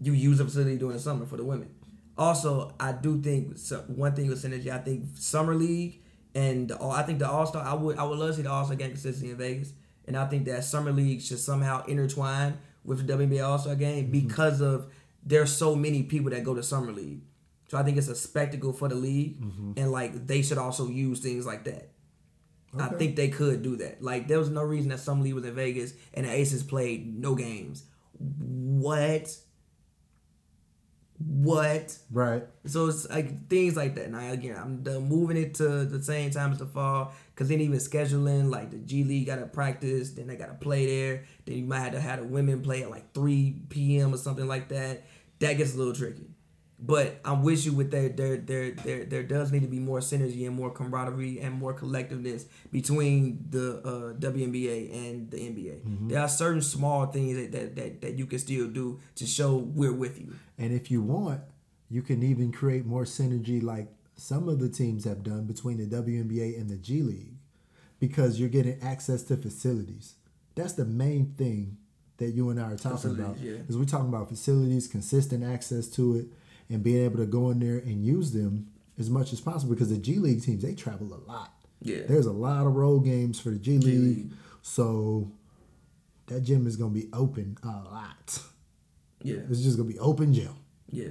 you 0.00 0.12
use 0.14 0.38
the 0.38 0.44
facility 0.44 0.78
during 0.78 0.96
the 0.96 1.02
summer 1.02 1.26
for 1.26 1.36
the 1.36 1.44
women. 1.44 1.68
Also, 2.16 2.74
I 2.78 2.92
do 2.92 3.20
think 3.20 3.58
so, 3.58 3.80
one 3.88 4.14
thing 4.14 4.28
with 4.28 4.42
synergy. 4.42 4.68
I 4.70 4.78
think 4.78 5.04
summer 5.16 5.54
league 5.54 6.02
and 6.34 6.68
the, 6.68 6.82
I 6.82 7.02
think 7.02 7.18
the 7.18 7.28
All 7.28 7.46
Star. 7.46 7.62
I 7.64 7.74
would 7.74 7.98
I 7.98 8.04
would 8.04 8.18
love 8.18 8.30
to 8.30 8.36
see 8.36 8.42
the 8.42 8.50
All 8.50 8.64
Star 8.64 8.76
game 8.76 8.90
consistency 8.90 9.30
in 9.30 9.36
Vegas, 9.36 9.72
and 10.06 10.16
I 10.16 10.26
think 10.26 10.44
that 10.46 10.64
summer 10.64 10.92
league 10.92 11.20
should 11.22 11.38
somehow 11.38 11.84
intertwine 11.86 12.58
with 12.84 13.06
the 13.06 13.12
WNBA 13.12 13.46
All 13.46 13.58
Star 13.58 13.74
game 13.76 14.04
Mm-hmm. 14.04 14.12
because 14.28 14.60
of 14.60 14.86
there's 15.24 15.52
so 15.56 15.74
many 15.76 16.02
people 16.02 16.30
that 16.30 16.42
go 16.44 16.54
to 16.54 16.62
summer 16.62 16.90
league. 16.92 17.20
So 17.68 17.78
I 17.78 17.82
think 17.84 17.96
it's 17.96 18.08
a 18.08 18.14
spectacle 18.16 18.72
for 18.72 18.88
the 18.88 18.94
league, 18.96 19.40
Mm-hmm. 19.40 19.72
and 19.76 19.92
like 19.92 20.26
they 20.26 20.42
should 20.42 20.58
also 20.58 20.88
use 20.88 21.20
things 21.20 21.46
like 21.46 21.64
that. 21.64 21.88
I 22.78 22.88
think 22.88 23.16
they 23.16 23.28
could 23.28 23.62
do 23.62 23.76
that. 23.76 24.02
Like 24.02 24.28
there 24.28 24.38
was 24.38 24.48
no 24.48 24.62
reason 24.62 24.88
that 24.90 24.98
Summer 25.00 25.22
league 25.22 25.34
was 25.34 25.44
in 25.44 25.54
Vegas 25.54 25.92
and 26.14 26.24
the 26.24 26.30
Aces 26.32 26.62
played 26.62 27.18
no 27.18 27.34
games. 27.34 27.84
What? 28.18 29.36
What? 31.26 31.96
Right. 32.10 32.44
So 32.66 32.86
it's 32.86 33.08
like 33.08 33.48
things 33.48 33.76
like 33.76 33.94
that. 33.96 34.10
Now 34.10 34.30
again, 34.30 34.56
I'm 34.58 34.82
done 34.82 35.08
moving 35.08 35.36
it 35.36 35.54
to 35.56 35.84
the 35.84 36.02
same 36.02 36.30
time 36.30 36.52
as 36.52 36.58
the 36.58 36.66
fall 36.66 37.12
because 37.34 37.48
then 37.48 37.60
even 37.60 37.78
scheduling 37.78 38.50
like 38.50 38.70
the 38.70 38.78
G 38.78 39.04
League 39.04 39.26
got 39.26 39.36
to 39.36 39.46
practice, 39.46 40.12
then 40.12 40.26
they 40.26 40.36
got 40.36 40.46
to 40.46 40.54
play 40.54 40.86
there. 40.86 41.24
Then 41.44 41.58
you 41.58 41.64
might 41.64 41.80
have 41.80 41.92
to 41.92 42.00
have 42.00 42.20
the 42.20 42.26
women 42.26 42.62
play 42.62 42.82
at 42.82 42.90
like 42.90 43.12
3 43.12 43.56
p.m. 43.68 44.14
or 44.14 44.16
something 44.16 44.46
like 44.46 44.68
that. 44.68 45.04
That 45.40 45.54
gets 45.54 45.74
a 45.74 45.78
little 45.78 45.94
tricky. 45.94 46.31
But 46.84 47.20
I'm 47.24 47.44
with 47.44 47.64
you 47.64 47.72
with 47.72 47.92
there 47.92 48.08
there 48.08 48.36
there 48.36 48.72
there 48.72 49.04
there 49.04 49.22
does 49.22 49.52
need 49.52 49.62
to 49.62 49.68
be 49.68 49.78
more 49.78 50.00
synergy 50.00 50.46
and 50.48 50.56
more 50.56 50.70
camaraderie 50.70 51.38
and 51.38 51.54
more 51.54 51.72
collectiveness 51.72 52.46
between 52.72 53.46
the 53.50 53.78
uh, 53.78 54.14
WNBA 54.18 54.92
and 54.92 55.30
the 55.30 55.36
NBA. 55.36 56.08
There 56.08 56.20
are 56.20 56.28
certain 56.28 56.60
small 56.60 57.06
things 57.06 57.36
that, 57.36 57.52
that, 57.52 57.76
that, 57.76 58.00
that 58.00 58.18
you 58.18 58.26
can 58.26 58.40
still 58.40 58.66
do 58.66 58.98
to 59.14 59.26
show 59.26 59.56
we're 59.56 59.92
with 59.92 60.20
you. 60.20 60.34
And 60.58 60.72
if 60.72 60.90
you 60.90 61.02
want, 61.02 61.42
you 61.88 62.02
can 62.02 62.22
even 62.24 62.50
create 62.50 62.84
more 62.84 63.04
synergy 63.04 63.62
like 63.62 63.88
some 64.16 64.48
of 64.48 64.58
the 64.58 64.68
teams 64.68 65.04
have 65.04 65.22
done 65.22 65.44
between 65.44 65.78
the 65.78 65.86
WNBA 65.86 66.60
and 66.60 66.68
the 66.68 66.76
G 66.76 67.02
League 67.02 67.34
because 68.00 68.40
you're 68.40 68.48
getting 68.48 68.80
access 68.82 69.22
to 69.24 69.36
facilities. 69.36 70.14
That's 70.56 70.72
the 70.72 70.84
main 70.84 71.34
thing 71.36 71.76
that 72.16 72.30
you 72.30 72.50
and 72.50 72.60
I 72.60 72.72
are 72.72 72.76
talking 72.76 73.12
about. 73.12 73.36
Facilities, 73.36 73.42
yeah. 73.42 73.68
Is 73.68 73.78
we're 73.78 73.84
talking 73.84 74.08
about 74.08 74.28
facilities, 74.28 74.88
consistent 74.88 75.44
access 75.44 75.86
to 75.90 76.16
it, 76.16 76.26
and 76.72 76.82
being 76.82 77.04
able 77.04 77.18
to 77.18 77.26
go 77.26 77.50
in 77.50 77.60
there 77.60 77.78
and 77.78 78.04
use 78.04 78.32
them 78.32 78.68
as 78.98 79.10
much 79.10 79.32
as 79.32 79.40
possible 79.40 79.74
because 79.74 79.90
the 79.90 79.98
G 79.98 80.16
League 80.16 80.42
teams, 80.42 80.62
they 80.62 80.74
travel 80.74 81.12
a 81.14 81.20
lot. 81.30 81.52
Yeah. 81.80 82.02
There's 82.08 82.26
a 82.26 82.32
lot 82.32 82.66
of 82.66 82.74
road 82.74 83.04
games 83.04 83.40
for 83.40 83.50
the 83.50 83.58
G 83.58 83.78
League. 83.78 84.00
League. 84.02 84.30
So 84.62 85.32
that 86.26 86.42
gym 86.42 86.66
is 86.66 86.76
gonna 86.76 86.90
be 86.90 87.08
open 87.12 87.58
a 87.62 87.66
lot. 87.66 88.40
Yeah. 89.22 89.40
It's 89.50 89.60
just 89.60 89.76
gonna 89.76 89.88
be 89.88 89.98
open 89.98 90.32
gym. 90.32 90.54
Yeah. 90.88 91.10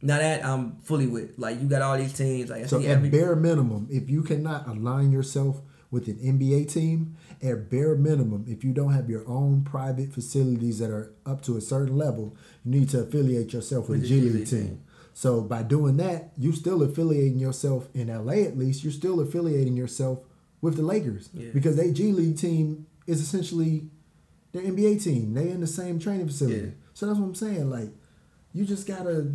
Now 0.00 0.18
that 0.18 0.44
I'm 0.44 0.78
fully 0.82 1.08
with, 1.08 1.38
like 1.38 1.60
you 1.60 1.66
got 1.66 1.82
all 1.82 1.98
these 1.98 2.12
teams, 2.12 2.50
like 2.50 2.66
So 2.66 2.78
at 2.78 2.84
every 2.84 3.10
bare 3.10 3.34
minimum, 3.34 3.88
if 3.90 4.08
you 4.08 4.22
cannot 4.22 4.68
align 4.68 5.10
yourself 5.10 5.60
with 5.90 6.06
an 6.08 6.16
NBA 6.16 6.72
team, 6.72 7.16
at 7.42 7.70
bare 7.70 7.94
minimum, 7.94 8.44
if 8.46 8.62
you 8.62 8.72
don't 8.72 8.92
have 8.92 9.08
your 9.08 9.26
own 9.26 9.62
private 9.64 10.12
facilities 10.12 10.78
that 10.80 10.90
are 10.90 11.14
up 11.24 11.40
to 11.42 11.56
a 11.56 11.60
certain 11.60 11.96
level, 11.96 12.36
you 12.64 12.80
need 12.80 12.90
to 12.90 13.00
affiliate 13.00 13.52
yourself 13.52 13.88
with, 13.88 14.00
With 14.00 14.10
a 14.10 14.14
the 14.14 14.20
G 14.20 14.30
League 14.30 14.46
team. 14.48 14.82
So 15.14 15.40
by 15.40 15.62
doing 15.62 15.96
that, 15.96 16.32
you're 16.36 16.52
still 16.52 16.82
affiliating 16.82 17.38
yourself 17.38 17.88
in 17.94 18.08
LA 18.08 18.44
at 18.44 18.58
least, 18.58 18.84
you're 18.84 18.92
still 18.92 19.20
affiliating 19.20 19.76
yourself 19.76 20.20
with 20.60 20.76
the 20.76 20.82
Lakers. 20.82 21.30
Yeah. 21.32 21.50
Because 21.52 21.76
they 21.76 21.90
G 21.90 22.12
League 22.12 22.38
team 22.38 22.86
is 23.06 23.20
essentially 23.20 23.88
their 24.52 24.62
NBA 24.62 25.02
team. 25.02 25.34
They 25.34 25.48
in 25.48 25.60
the 25.60 25.66
same 25.66 25.98
training 25.98 26.26
facility. 26.26 26.58
Yeah. 26.60 26.72
So 26.94 27.06
that's 27.06 27.18
what 27.18 27.26
I'm 27.26 27.34
saying. 27.34 27.70
Like, 27.70 27.90
you 28.52 28.64
just 28.64 28.86
gotta 28.86 29.32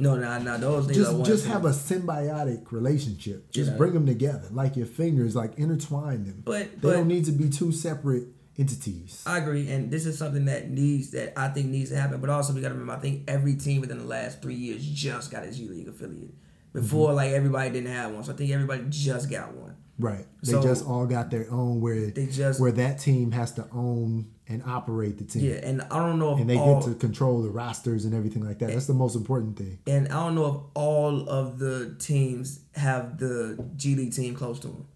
No, 0.00 0.16
no, 0.16 0.38
no. 0.38 0.58
Those 0.58 0.86
things 0.86 0.98
just 0.98 1.24
just 1.24 1.46
have 1.46 1.64
a 1.64 1.70
symbiotic 1.70 2.70
relationship. 2.70 3.50
Just 3.50 3.76
bring 3.76 3.92
them 3.94 4.06
together, 4.06 4.48
like 4.50 4.76
your 4.76 4.86
fingers, 4.86 5.34
like 5.34 5.58
intertwine 5.58 6.24
them. 6.24 6.42
But- 6.44 6.70
they 6.72 6.78
but- 6.80 6.92
don't 6.92 7.08
need 7.08 7.24
to 7.26 7.32
be 7.32 7.48
two 7.48 7.72
separate 7.72 8.28
entities. 8.58 9.22
I 9.26 9.38
agree, 9.38 9.70
and 9.70 9.90
this 9.90 10.04
is 10.06 10.18
something 10.18 10.46
that 10.46 10.70
needs 10.70 11.10
that 11.10 11.38
I 11.38 11.48
think 11.48 11.68
needs 11.68 11.90
to 11.90 11.96
happen. 11.96 12.20
But 12.20 12.30
also, 12.30 12.52
we 12.52 12.60
got 12.60 12.68
to 12.68 12.74
remember, 12.74 12.92
I 12.94 12.98
think 12.98 13.24
every 13.28 13.54
team 13.54 13.80
within 13.80 13.98
the 13.98 14.04
last 14.04 14.42
three 14.42 14.54
years 14.54 14.84
just 14.84 15.30
got 15.30 15.44
a 15.44 15.52
G 15.52 15.68
League 15.68 15.88
affiliate. 15.88 16.34
Before, 16.72 17.08
mm-hmm. 17.08 17.16
like 17.16 17.32
everybody 17.32 17.70
didn't 17.70 17.92
have 17.92 18.12
one, 18.12 18.24
so 18.24 18.32
I 18.32 18.36
think 18.36 18.50
everybody 18.50 18.84
just 18.88 19.30
got 19.30 19.54
one. 19.54 19.76
Right. 19.98 20.26
They 20.42 20.52
So- 20.52 20.62
just 20.62 20.86
all 20.86 21.06
got 21.06 21.30
their 21.30 21.50
own 21.50 21.80
where 21.80 22.10
They 22.10 22.26
just- 22.26 22.60
where 22.60 22.72
that 22.72 23.00
team 23.00 23.32
has 23.32 23.52
to 23.52 23.66
own 23.72 24.26
and 24.50 24.62
operate 24.64 25.18
the 25.18 25.24
team. 25.24 25.44
Yeah, 25.44 25.56
and 25.62 25.82
I 25.82 25.98
don't 25.98 26.18
know 26.18 26.32
if 26.34 26.40
And 26.40 26.48
they 26.48 26.56
all, 26.56 26.80
get 26.80 26.88
to 26.88 26.94
control 26.94 27.42
the 27.42 27.50
rosters 27.50 28.04
and 28.06 28.14
everything 28.14 28.44
like 28.44 28.58
that. 28.60 28.70
That's 28.70 28.86
the 28.86 28.94
most 28.94 29.14
important 29.14 29.56
thing. 29.58 29.78
and 29.86 30.08
I 30.08 30.14
don't 30.24 30.34
know 30.34 30.46
if 30.46 30.56
all 30.74 31.28
of 31.28 31.58
the 31.58 31.94
teams 31.98 32.60
have 32.74 33.18
the 33.18 33.62
G 33.76 33.94
League 33.94 34.12
team 34.14 34.34
close 34.34 34.58
to 34.60 34.68
them. 34.68 34.86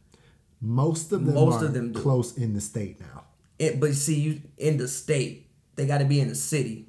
Most 0.60 1.12
of 1.12 1.26
them 1.26 1.34
Most 1.34 1.62
are 1.62 1.66
of 1.66 1.74
them 1.74 1.92
do. 1.92 2.00
close 2.00 2.36
in 2.36 2.54
the 2.54 2.60
state 2.60 3.00
now. 3.00 3.24
It, 3.58 3.78
but 3.80 3.94
see, 3.94 4.18
you 4.20 4.40
in 4.58 4.76
the 4.76 4.88
state, 4.88 5.48
they 5.76 5.86
got 5.86 5.98
to 5.98 6.04
be 6.04 6.20
in 6.20 6.28
the 6.28 6.34
city, 6.34 6.86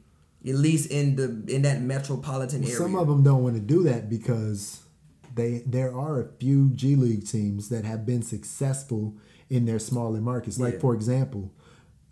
at 0.48 0.56
least 0.56 0.90
in 0.92 1.16
the 1.16 1.44
in 1.54 1.64
that 1.64 1.82
metropolitan 1.82 2.64
area. 2.64 2.76
Some 2.76 2.96
of 2.96 3.08
them 3.08 3.24
don't 3.24 3.44
want 3.44 3.56
to 3.56 3.62
do 3.62 3.84
that 3.84 4.10
because 4.10 4.82
they 5.36 5.64
there 5.66 5.94
are 5.96 6.22
a 6.22 6.28
few 6.40 6.70
G 6.70 6.96
League 6.96 7.28
teams 7.28 7.70
that 7.70 7.84
have 7.86 8.06
been 8.06 8.22
successful 8.22 9.16
in 9.50 9.66
their 9.66 9.80
smaller 9.80 10.22
markets. 10.22 10.60
Like 10.60 10.76
Yeah. 10.76 10.80
for 10.80 10.94
example, 10.96 11.52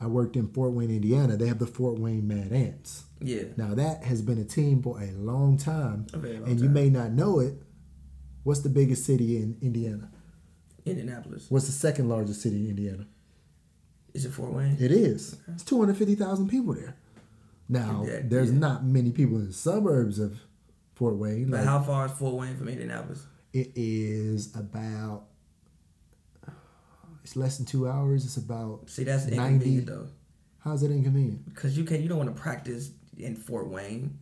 I 0.01 0.07
worked 0.07 0.35
in 0.35 0.47
Fort 0.47 0.73
Wayne, 0.73 0.89
Indiana. 0.89 1.37
They 1.37 1.47
have 1.47 1.59
the 1.59 1.67
Fort 1.67 1.99
Wayne 1.99 2.27
Mad 2.27 2.51
Ants. 2.51 3.03
yeah, 3.21 3.43
Now 3.55 3.75
that 3.75 4.03
has 4.03 4.21
been 4.23 4.39
a 4.39 4.43
team 4.43 4.81
for 4.81 4.99
a 4.99 5.11
long 5.11 5.57
time, 5.57 6.07
A 6.13 6.17
very 6.17 6.39
long 6.39 6.49
and 6.49 6.59
you 6.59 6.65
time. 6.65 6.73
may 6.73 6.89
not 6.89 7.11
know 7.11 7.39
it. 7.39 7.53
What's 8.43 8.61
the 8.61 8.69
biggest 8.69 9.05
city 9.05 9.37
in 9.37 9.57
Indiana? 9.61 10.09
Indianapolis. 10.85 11.45
What's 11.49 11.67
the 11.67 11.71
second 11.71 12.09
largest 12.09 12.41
city 12.41 12.55
in 12.63 12.69
Indiana? 12.69 13.05
Is 14.15 14.25
it 14.25 14.31
Fort 14.31 14.51
Wayne? 14.53 14.75
It 14.79 14.91
is. 14.91 15.37
It's 15.53 15.63
two 15.63 15.79
hundred 15.79 15.97
fifty 15.97 16.15
thousand 16.15 16.49
people 16.49 16.73
there. 16.73 16.95
Now 17.69 18.03
Yeah, 18.07 18.21
there's 18.23 18.51
yeah. 18.51 18.57
not 18.57 18.83
many 18.83 19.11
people 19.11 19.37
in 19.37 19.47
the 19.47 19.53
suburbs 19.53 20.17
of 20.19 20.39
Fort 20.95 21.15
Wayne. 21.17 21.51
But 21.51 21.57
like- 21.59 21.65
how 21.67 21.81
far 21.83 22.07
is 22.07 22.11
Fort 22.13 22.35
Wayne 22.35 22.57
from 22.57 22.67
Indianapolis? 22.69 23.25
It 23.53 23.71
is 23.75 24.53
about. 24.55 25.27
It's 27.31 27.37
less 27.37 27.55
than 27.55 27.65
two 27.65 27.87
hours. 27.87 28.25
It's 28.25 28.35
about. 28.35 28.89
See, 28.89 29.05
that's 29.05 29.23
90. 29.25 29.37
inconvenient 29.37 29.87
though, 29.87 30.07
How's 30.59 30.81
that 30.81 30.91
inconvenient? 30.91 31.45
because 31.45 31.77
you 31.77 31.85
can 31.85 32.01
you 32.03 32.09
don't 32.09 32.17
want 32.17 32.35
to 32.35 32.39
practice 32.41 32.91
in 33.17 33.37
Fort 33.37 33.69
Wayne. 33.69 34.19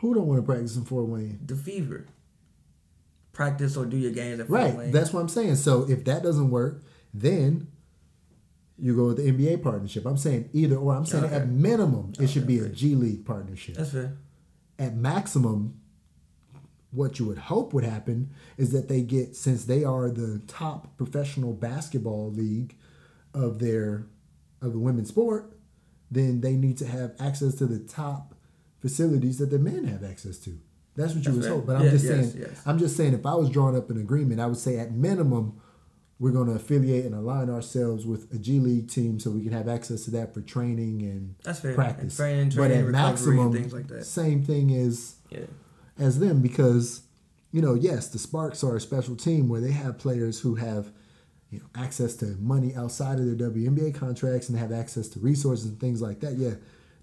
Who 0.00 0.12
don't 0.14 0.26
want 0.26 0.42
to 0.42 0.46
practice 0.46 0.76
in 0.76 0.84
Fort 0.84 1.06
Wayne? 1.08 1.40
The 1.46 1.56
Fever. 1.56 2.04
Practice 3.32 3.74
or 3.74 3.86
do 3.86 3.96
your 3.96 4.10
games 4.12 4.38
at 4.40 4.48
Fort 4.48 4.60
Right. 4.60 4.74
Wayne. 4.76 4.90
That's 4.92 5.14
what 5.14 5.20
I'm 5.20 5.30
saying. 5.30 5.56
So 5.56 5.88
if 5.88 6.04
that 6.04 6.22
doesn't 6.22 6.50
work, 6.50 6.82
then 7.14 7.68
you 8.78 8.94
go 8.94 9.06
with 9.06 9.16
the 9.16 9.22
NBA 9.32 9.62
partnership. 9.62 10.04
I'm 10.04 10.18
saying 10.18 10.50
either 10.52 10.76
or. 10.76 10.94
I'm 10.94 11.06
saying 11.06 11.24
Okay. 11.24 11.34
at 11.36 11.48
minimum 11.48 12.12
it 12.20 12.26
should 12.28 12.46
be 12.46 12.58
a 12.58 12.64
okay. 12.64 12.74
G 12.74 12.94
League 12.94 13.24
partnership. 13.24 13.76
that's 13.76 13.92
fair. 13.92 14.18
at 14.78 14.94
maximum, 14.94 15.80
what 16.90 17.18
you 17.18 17.26
would 17.26 17.38
hope 17.38 17.72
would 17.74 17.84
happen 17.84 18.30
is 18.56 18.70
that 18.72 18.88
they 18.88 19.02
get 19.02 19.36
since 19.36 19.64
they 19.64 19.84
are 19.84 20.08
the 20.10 20.40
top 20.46 20.96
professional 20.96 21.52
basketball 21.52 22.30
league 22.32 22.76
of 23.34 23.58
their 23.58 24.06
of 24.62 24.72
the 24.72 24.78
women's 24.78 25.08
sport, 25.08 25.52
then 26.10 26.40
they 26.40 26.52
need 26.54 26.78
to 26.78 26.86
have 26.86 27.12
access 27.20 27.54
to 27.56 27.66
the 27.66 27.78
top 27.78 28.34
facilities 28.80 29.38
that 29.38 29.50
the 29.50 29.58
men 29.58 29.84
have 29.84 30.02
access 30.04 30.38
to. 30.38 30.58
That's 30.94 31.14
what 31.14 31.24
you 31.26 31.32
That's 31.32 31.36
would 31.36 31.44
fair. 31.44 31.52
hope. 31.54 31.66
But 31.66 31.76
I'm 31.76 31.90
just 31.90 32.04
yes, 32.06 32.32
saying 32.32 32.42
yes. 32.48 32.62
I'm 32.64 32.78
just 32.78 32.96
saying 32.96 33.12
if 33.14 33.26
I 33.26 33.34
was 33.34 33.50
drawing 33.50 33.76
up 33.76 33.90
an 33.90 34.00
agreement, 34.00 34.40
I 34.40 34.46
would 34.46 34.56
say 34.56 34.78
at 34.78 34.92
minimum 34.92 35.60
we're 36.18 36.30
going 36.30 36.46
to 36.46 36.54
affiliate 36.54 37.04
and 37.04 37.14
align 37.14 37.50
ourselves 37.50 38.06
with 38.06 38.32
a 38.32 38.38
G 38.38 38.58
League 38.58 38.88
team 38.88 39.20
so 39.20 39.30
we 39.30 39.42
can 39.42 39.52
have 39.52 39.68
access 39.68 40.06
to 40.06 40.10
that 40.12 40.32
for 40.32 40.40
training 40.40 41.02
and 41.02 41.34
That's 41.44 41.60
fair. 41.60 41.74
practice. 41.74 42.18
And 42.18 42.50
training, 42.50 42.56
but 42.56 42.70
at 42.70 42.84
maximum, 42.86 43.52
things 43.52 43.74
like 43.74 43.88
that. 43.88 44.06
same 44.06 44.42
thing 44.42 44.70
is 44.70 45.16
Yeah. 45.30 45.40
As 45.98 46.18
them 46.18 46.40
because 46.42 47.02
you 47.52 47.62
know 47.62 47.74
yes 47.74 48.08
the 48.08 48.18
sparks 48.18 48.62
are 48.62 48.76
a 48.76 48.80
special 48.80 49.16
team 49.16 49.48
where 49.48 49.60
they 49.60 49.72
have 49.72 49.98
players 49.98 50.40
who 50.40 50.56
have 50.56 50.90
you 51.50 51.58
know 51.60 51.66
access 51.74 52.14
to 52.16 52.26
money 52.40 52.74
outside 52.74 53.18
of 53.18 53.26
their 53.26 53.50
WNBA 53.50 53.94
contracts 53.94 54.48
and 54.48 54.58
have 54.58 54.72
access 54.72 55.08
to 55.08 55.20
resources 55.20 55.66
and 55.66 55.80
things 55.80 56.02
like 56.02 56.20
that 56.20 56.34
yeah 56.36 56.54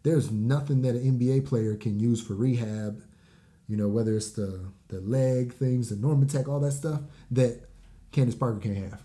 there's 0.03 0.32
nothing 0.32 0.82
that 0.82 0.95
an 0.95 1.18
NBA 1.18 1.45
player 1.45 1.76
can 1.76 1.99
use 1.99 2.22
for 2.22 2.34
rehab 2.34 3.02
you 3.68 3.78
know 3.78 3.88
whether 3.88 4.15
it's 4.15 4.32
the 4.32 4.72
the 4.90 4.99
leg 5.02 5.53
things 5.53 5.90
the 5.90 5.95
Normatec 5.95 6.48
all 6.48 6.60
that 6.60 6.74
stuff 6.74 7.02
that 7.32 7.61
Candace 8.11 8.36
Parker 8.36 8.60
can't 8.60 8.78
have 8.78 9.02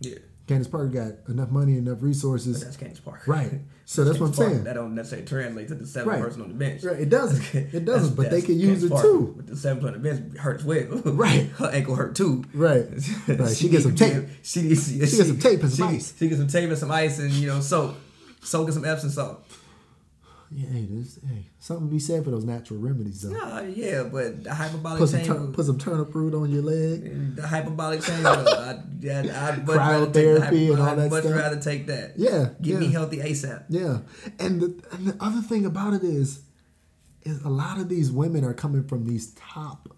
Yeah. 0.00 0.18
Candace 0.50 0.68
Parker 0.68 0.88
got 0.88 1.12
enough 1.32 1.50
money 1.50 1.78
enough 1.78 1.98
But 2.00 2.06
resources 2.06 2.62
that's 2.62 2.76
Candace 2.76 3.00
Parker. 3.00 3.30
right 3.30 3.60
so 3.84 4.04
that's 4.04 4.18
what 4.18 4.26
I'm 4.28 4.32
Parker, 4.34 4.50
saying 4.52 4.64
That 4.64 4.74
don't 4.74 4.94
necessarily 4.94 5.26
translate 5.26 5.68
to 5.68 5.74
the 5.76 5.86
seven 5.86 6.08
Right. 6.10 6.20
person 6.22 6.42
on 6.42 6.48
the 6.48 6.54
bench. 6.54 6.82
right 6.82 6.98
it 7.00 7.08
doesn't 7.08 7.54
it 7.74 7.84
doesn't 7.84 8.16
but 8.16 8.30
they 8.30 8.42
can 8.42 8.58
use 8.58 8.80
Candace 8.80 8.84
it 8.84 8.90
Parker. 8.90 9.08
too 9.08 9.32
But 9.36 9.46
the 9.46 9.56
seven 9.56 9.82
person 9.82 9.94
on 9.96 10.02
the 10.02 10.08
bench 10.10 10.36
hurts 10.38 10.64
well. 10.64 10.86
Right. 11.04 11.46
Her 11.50 11.70
ankle 11.72 11.94
hurt 11.94 12.14
too. 12.16 12.44
right 12.52 12.86
right 13.28 13.56
she 13.56 13.68
gets 13.68 13.84
some 13.84 13.94
tape 13.94 14.24
She 14.42 14.62
needs 14.62 14.86
she, 14.88 14.94
She 15.06 15.16
get 15.16 15.26
some 15.26 15.38
tape 15.38 15.62
and 15.62 15.72
some 15.72 15.88
she, 15.90 15.96
ice. 15.96 16.14
She 16.18 16.28
get 16.28 16.38
some 16.38 16.48
tape 16.48 16.68
and 16.68 16.78
some 16.78 16.90
ice 16.90 17.18
and 17.18 17.30
you 17.32 17.46
know 17.48 17.60
soak, 17.60 17.94
soak 18.42 18.66
in 18.68 18.74
some 18.74 18.84
Epsom 18.84 19.10
salt. 19.10 19.44
Yeah, 20.52 20.68
hey, 20.68 20.86
this, 20.90 21.18
hey, 21.28 21.46
something 21.60 21.86
to 21.86 21.92
be 21.92 22.00
said 22.00 22.24
for 22.24 22.32
those 22.32 22.44
natural 22.44 22.80
remedies, 22.80 23.22
though. 23.22 23.30
Nah, 23.30 23.60
yeah, 23.60 24.02
but 24.02 24.42
the 24.42 24.52
hyperbolic 24.52 24.98
Put 24.98 25.08
some, 25.10 25.20
chamber, 25.20 25.46
tur- 25.46 25.52
put 25.52 25.66
some 25.66 25.78
turnip 25.78 26.12
root 26.12 26.34
on 26.34 26.50
your 26.50 26.62
leg. 26.62 27.36
the 27.36 27.46
hyperbolic 27.46 28.02
chamber, 28.02 28.28
I, 28.28 28.80
yeah, 28.98 29.20
I'd 29.52 29.64
much 29.64 29.76
rather 29.76 30.06
take 30.10 30.26
and 30.26 30.80
all 30.80 30.82
I'd 30.88 30.98
that 30.98 31.10
much 31.10 31.22
stuff. 31.22 31.36
rather 31.36 31.60
take 31.60 31.86
that. 31.86 32.14
Yeah, 32.16 32.48
Get 32.60 32.72
yeah. 32.74 32.78
me 32.80 32.90
healthy 32.90 33.18
ASAP. 33.18 33.64
Yeah, 33.68 33.98
and 34.40 34.60
the, 34.60 34.84
and 34.90 35.06
the 35.06 35.16
other 35.24 35.40
thing 35.40 35.64
about 35.66 35.92
it 35.94 36.02
is, 36.02 36.40
is 37.22 37.40
a 37.44 37.48
lot 37.48 37.78
of 37.78 37.88
these 37.88 38.10
women 38.10 38.44
are 38.44 38.54
coming 38.54 38.82
from 38.88 39.06
these 39.06 39.32
top 39.34 39.88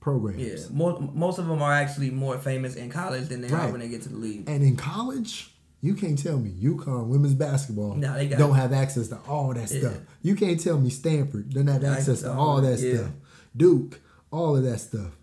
programs. 0.00 0.40
Yeah, 0.42 0.56
more, 0.74 0.98
most 1.12 1.38
of 1.38 1.46
them 1.48 1.60
are 1.60 1.72
actually 1.74 2.10
more 2.12 2.38
famous 2.38 2.76
in 2.76 2.88
college 2.88 3.28
than 3.28 3.42
they 3.42 3.48
Right. 3.48 3.64
are 3.68 3.72
when 3.72 3.80
they 3.80 3.88
get 3.90 4.00
to 4.04 4.08
the 4.08 4.16
league. 4.16 4.48
And 4.48 4.62
in 4.62 4.76
college, 4.76 5.52
you 5.80 5.94
can't 5.94 6.18
tell 6.18 6.38
me 6.38 6.50
UConn 6.50 7.06
women's 7.06 7.34
basketball 7.34 7.94
Nah, 7.94 8.14
they 8.14 8.28
don't 8.28 8.54
have 8.56 8.72
access 8.72 9.08
to 9.08 9.18
all 9.28 9.52
that 9.54 9.70
Yeah. 9.70 9.80
stuff. 9.80 9.96
You 10.22 10.34
can't 10.34 10.58
tell 10.60 10.78
me 10.80 10.90
Stanford 10.90 11.50
doesn't 11.50 11.68
have 11.68 11.84
access 11.84 12.20
to 12.22 12.32
all 12.32 12.60
that 12.62 12.80
Yeah. 12.80 12.94
stuff. 12.96 13.10
Duke, 13.56 14.00
all 14.30 14.56
of 14.56 14.64
that 14.64 14.78
stuff. 14.80 15.16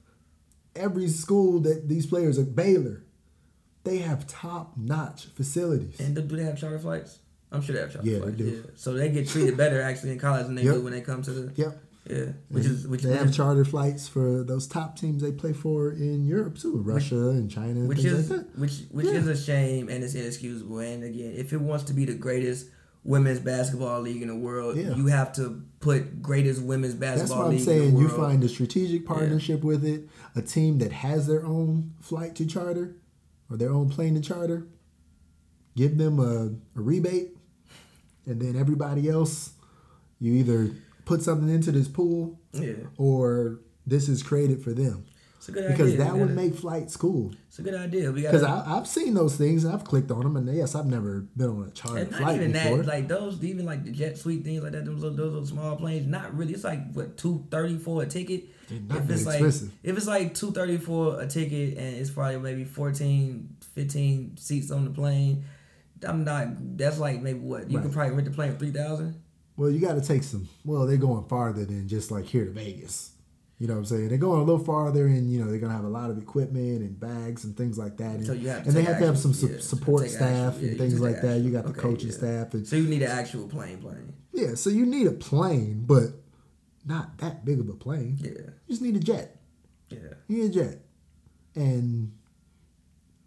Every 0.76 1.08
school 1.10 1.60
that 1.62 1.88
these 1.88 2.06
players 2.06 2.38
are 2.38 2.44
Baylor, 2.44 3.04
they 3.84 3.98
have 4.00 4.28
top 4.28 4.76
notch 4.78 5.28
facilities. 5.28 6.00
And 6.00 6.16
do, 6.16 6.22
they 6.22 6.44
have 6.44 6.58
charter 6.58 6.80
flights? 6.80 7.20
I'm 7.52 7.62
sure 7.62 7.76
they 7.76 7.82
have 7.82 7.94
charter 7.94 8.08
Yeah, 8.08 8.16
they 8.16 8.22
flights. 8.22 8.38
do. 8.38 8.44
Yeah. 8.46 8.62
So 8.76 8.94
they 8.94 9.10
get 9.10 9.28
treated 9.28 9.56
better 9.58 9.82
actually 9.82 10.12
in 10.12 10.20
college 10.20 10.48
than 10.48 10.56
they 10.56 10.64
Yep. 10.64 10.76
do 10.76 10.82
when 10.82 10.92
they 10.94 11.02
come 11.02 11.22
to 11.22 11.32
the 11.32 11.52
Yep. 11.56 11.82
Yeah, 12.10 12.26
which 12.50 12.66
is 12.66 12.88
which, 12.88 13.02
they 13.02 13.10
which 13.10 13.18
have 13.20 13.30
is 13.30 13.36
charter 13.36 13.66
flights 13.66 14.08
for 14.08 14.44
those 14.44 14.68
top 14.68 14.98
teams 14.98 15.22
they 15.22 15.32
play 15.32 15.54
for 15.54 15.92
in 15.92 16.26
Europe 16.26 16.58
too, 16.58 16.78
Russia 16.78 17.30
and 17.30 17.50
China 17.50 17.80
and 17.82 17.88
which 17.88 18.00
things 18.00 18.14
is 18.14 18.30
like 18.30 18.40
that. 18.42 18.60
which 18.60 18.82
which 18.92 19.06
Yeah. 19.08 19.14
is 19.14 19.28
a 19.28 19.36
shame 19.38 19.90
and 19.90 20.04
it's 20.04 20.14
inexcusable. 20.16 20.80
And 20.80 21.04
again, 21.04 21.34
if 21.36 21.52
it 21.54 21.62
wants 21.62 21.86
to 21.86 21.94
be 21.94 22.06
the 22.06 22.14
greatest 22.14 22.68
women's 23.04 23.40
basketball 23.40 24.02
league 24.02 24.22
in 24.22 24.28
the 24.30 24.36
world, 24.36 24.78
Yeah. 24.78 24.96
you 24.96 25.08
have 25.08 25.32
to 25.34 25.62
put 25.80 26.22
greatest 26.22 26.62
women's 26.62 26.96
basketball. 26.96 27.50
That's 27.52 27.66
what 27.66 27.76
I'm 27.76 27.82
saying. 27.82 27.98
You 27.98 28.10
find 28.10 28.44
a 28.44 28.50
strategic 28.50 29.06
partnership 29.06 29.64
with 29.64 29.84
it, 29.86 30.08
a 30.36 30.42
team 30.42 30.80
that 30.80 30.92
has 30.92 31.28
their 31.28 31.46
own 31.46 31.94
flight 32.02 32.36
to 32.36 32.46
charter 32.46 32.96
or 33.50 33.58
their 33.58 33.72
own 33.72 33.90
plane 33.90 34.16
to 34.16 34.22
charter. 34.22 34.68
Give 35.76 35.98
them 35.98 36.20
a, 36.20 36.52
a 36.80 36.82
rebate, 36.82 37.36
and 38.26 38.42
then 38.42 38.56
everybody 38.56 39.10
else, 39.10 39.52
you 40.20 40.34
either 40.34 40.72
put 41.06 41.22
something 41.22 41.50
into 41.50 41.72
this 41.72 41.88
pool 41.88 42.40
yeah. 42.54 42.74
or 42.98 43.60
this 43.86 44.10
is 44.10 44.24
created 44.24 44.64
for 44.64 44.72
them. 44.72 45.06
It's 45.38 45.50
a 45.50 45.52
good 45.52 45.68
because 45.72 45.94
idea. 45.94 46.06
that 46.06 46.16
would 46.18 46.32
make 46.36 46.56
flights 46.56 46.98
cool. 46.98 47.32
It's 47.50 47.60
a 47.60 47.62
good 47.62 47.76
idea. 47.76 48.12
Because 48.12 48.42
I've 48.42 48.88
seen 48.88 49.14
those 49.14 49.36
things 49.36 49.64
and 49.64 49.72
I've 49.76 49.84
clicked 49.84 50.10
on 50.10 50.22
them, 50.22 50.38
and 50.38 50.52
yes, 50.56 50.74
I've 50.74 50.88
never 50.88 51.20
been 51.38 51.50
on 51.50 51.68
a 51.68 51.70
charter 51.72 52.08
flight 52.08 52.38
even 52.38 52.52
before. 52.52 52.78
that, 52.78 52.86
like 52.88 53.08
those, 53.08 53.44
even 53.44 53.64
like 53.64 53.84
the 53.84 53.92
JetSuite 53.92 54.44
things 54.44 54.64
like 54.64 54.72
that. 54.72 54.86
Those 54.86 55.02
little, 55.02 55.16
those 55.16 55.34
little 55.34 55.46
small 55.46 55.76
planes, 55.76 56.08
not 56.08 56.36
really. 56.36 56.54
It's 56.54 56.64
like 56.64 56.92
what 56.94 57.16
two 57.18 57.46
thirty 57.52 57.78
for 57.78 58.02
a 58.02 58.08
ticket. 58.08 58.46
If 58.72 59.08
it's 59.12 59.28
like 59.28 59.36
expensive. 59.36 59.72
if 59.84 59.96
it's 59.96 60.08
like 60.08 60.34
two 60.34 60.52
thirty 60.52 60.78
for 60.78 61.22
a 61.22 61.28
ticket 61.28 61.78
and 61.78 61.96
it's 61.98 62.10
probably 62.10 62.40
maybe 62.40 62.64
14, 62.64 63.56
15 63.76 64.38
seats 64.38 64.72
on 64.72 64.86
the 64.86 64.90
plane, 64.90 65.46
I'm 66.02 66.24
not. 66.24 66.48
That's 66.76 66.98
like 66.98 67.22
maybe 67.22 67.38
what 67.38 67.70
you 67.70 67.78
Right. 67.78 67.84
could 67.84 67.94
probably 67.94 68.16
rent 68.16 68.26
the 68.26 68.34
plane 68.34 68.54
for 68.54 68.58
three 68.58 68.72
thousand. 68.72 69.22
Well, 69.58 69.70
you 69.70 69.80
got 69.80 69.94
to 69.96 70.02
take 70.02 70.24
some. 70.24 70.48
Well, 70.66 70.86
they're 70.86 70.98
going 70.98 71.26
farther 71.28 71.66
than 71.66 71.88
just 71.88 72.12
like 72.12 72.26
here 72.26 72.46
to 72.46 72.52
Vegas. 72.52 73.12
You 73.58 73.68
know 73.68 73.74
what 73.76 73.80
I'm 73.80 73.86
saying? 73.86 74.10
They're 74.10 74.18
going 74.18 74.42
a 74.42 74.44
little 74.44 74.64
farther, 74.64 75.08
and 75.08 75.32
you 75.32 75.40
know 75.40 75.50
they're 75.50 75.60
gonna 75.62 75.74
have 75.74 75.86
a 75.86 75.90
lot 75.90 76.10
of 76.10 76.18
equipment 76.18 76.82
and 76.82 77.00
bags 77.00 77.46
and 77.46 77.56
things 77.56 77.78
like 77.78 77.96
that. 77.98 78.16
And, 78.16 78.26
So 78.26 78.34
you 78.34 78.50
have 78.50 78.64
to 78.64 78.68
and 78.68 78.76
they 78.78 78.82
have 78.84 79.00
to 79.00 79.06
have 79.06 79.18
some 79.18 79.34
su- 79.34 79.48
yeah, 79.48 79.60
support 79.62 80.10
staff 80.10 80.58
yeah, 80.60 80.70
and 80.72 80.78
things 80.78 81.00
like 81.00 81.22
that. 81.22 81.40
You 81.40 81.52
got 81.52 81.66
the 81.66 81.72
coaching 81.72 82.10
yeah. 82.10 82.16
staff, 82.16 82.54
and 82.54 82.68
So 82.68 82.76
you 82.76 82.84
need 82.90 83.02
an 83.02 83.12
actual 83.12 83.48
plane, 83.48 83.78
plane. 83.78 84.12
yeah. 84.34 84.56
So 84.56 84.70
you 84.70 84.86
need 84.86 85.08
a 85.08 85.14
plane, 85.14 85.86
but 85.88 86.10
not 86.86 87.18
that 87.20 87.46
big 87.46 87.62
of 87.62 87.70
a 87.70 87.74
plane. 87.76 88.18
Yeah, 88.20 88.32
You 88.32 88.52
just 88.68 88.82
need 88.82 88.98
a 88.98 89.00
jet. 89.00 89.38
yeah. 89.90 90.00
You 90.28 90.44
need 90.44 90.52
a 90.52 90.54
jet, 90.54 90.80
and 91.56 92.12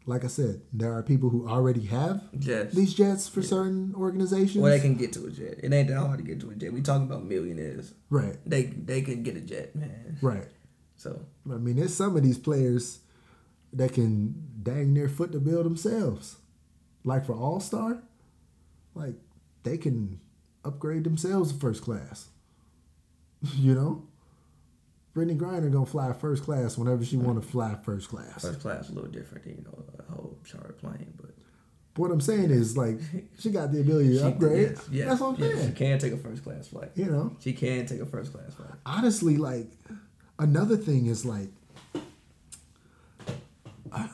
like 0.09 0.24
I 0.24 0.28
said, 0.28 0.62
there 0.72 0.94
are 0.94 1.02
people 1.02 1.28
who 1.28 1.47
already 1.47 1.82
have 1.82 2.22
Jets. 2.40 2.74
these 2.74 2.94
jets 2.94 3.28
for 3.28 3.43
certain 3.43 3.94
organizations. 3.94 4.56
Well, 4.56 4.72
they 4.72 4.80
can 4.80 4.94
get 4.97 5.12
to 5.12 5.26
a 5.26 5.30
jet. 5.30 5.60
It 5.62 5.70
ain't 5.70 5.89
that 5.89 5.98
hard 5.98 6.16
to 6.16 6.24
get 6.24 6.40
to 6.40 6.51
a 6.51 6.55
jet. 6.55 6.72
We 6.72 6.80
talking 6.80 7.06
about 7.06 7.24
millionaires. 7.26 7.93
right, 8.09 8.39
They 8.47 8.62
they 8.62 9.02
can 9.02 9.22
get 9.22 9.36
a 9.36 9.40
jet, 9.43 9.76
man. 9.76 10.16
right. 10.22 10.47
So 10.97 11.20
I 11.47 11.56
mean, 11.56 11.76
there's 11.76 11.93
some 11.94 12.16
of 12.16 12.22
these 12.22 12.39
players 12.39 13.01
that 13.74 13.93
can 13.93 14.35
dang 14.62 14.94
near 14.94 15.10
foot 15.10 15.32
the 15.32 15.40
bill 15.40 15.62
themselves. 15.62 16.36
Like 17.05 17.26
for 17.26 17.35
All 17.35 17.60
Star, 17.60 18.02
like 18.94 19.14
they 19.62 19.76
can 19.76 20.20
upgrade 20.64 21.05
themselves 21.05 21.52
to 21.52 21.59
first 21.59 21.82
class. 21.82 22.28
you 23.56 23.74
know, 23.74 24.09
Brittney 25.14 25.36
Griner 25.36 25.70
gonna 25.70 25.85
fly 25.85 26.14
first 26.14 26.44
class 26.44 26.78
whenever 26.78 27.05
she 27.05 27.16
want 27.18 27.43
to 27.43 27.47
fly 27.47 27.76
first 27.85 28.09
class. 28.09 28.40
first 28.40 28.60
class 28.60 28.85
is 28.86 28.90
a 28.90 28.94
little 28.94 29.10
different 29.10 29.44
than 29.44 29.56
you 29.56 29.64
know 29.64 29.85
a 30.52 30.56
whole 30.56 30.60
charter 30.62 30.74
plane, 30.74 31.14
but 31.16 31.30
But 31.94 32.02
what 32.02 32.10
I'm 32.10 32.20
saying 32.20 32.50
is, 32.50 32.76
like, 32.76 32.98
she 33.38 33.50
got 33.50 33.72
the 33.72 33.80
ability 33.80 34.10
to 34.10 34.18
she- 34.18 34.24
upgrade. 34.24 34.70
yes, 34.70 34.88
yes, 34.90 35.08
That's 35.08 35.20
what 35.20 35.34
I'm 35.38 35.42
yes, 35.44 35.54
saying. 35.58 35.68
She 35.68 35.74
can 35.74 35.98
take 35.98 36.12
a 36.12 36.16
first 36.18 36.44
class 36.44 36.68
flight. 36.68 36.90
You 36.94 37.06
know, 37.06 37.36
She 37.40 37.52
can 37.52 37.86
take 37.86 38.00
a 38.00 38.06
first 38.06 38.32
class 38.32 38.54
flight. 38.54 38.70
honestly, 38.86 39.36
like 39.36 39.70
another 40.38 40.76
thing 40.76 41.06
is 41.06 41.24
like 41.24 41.50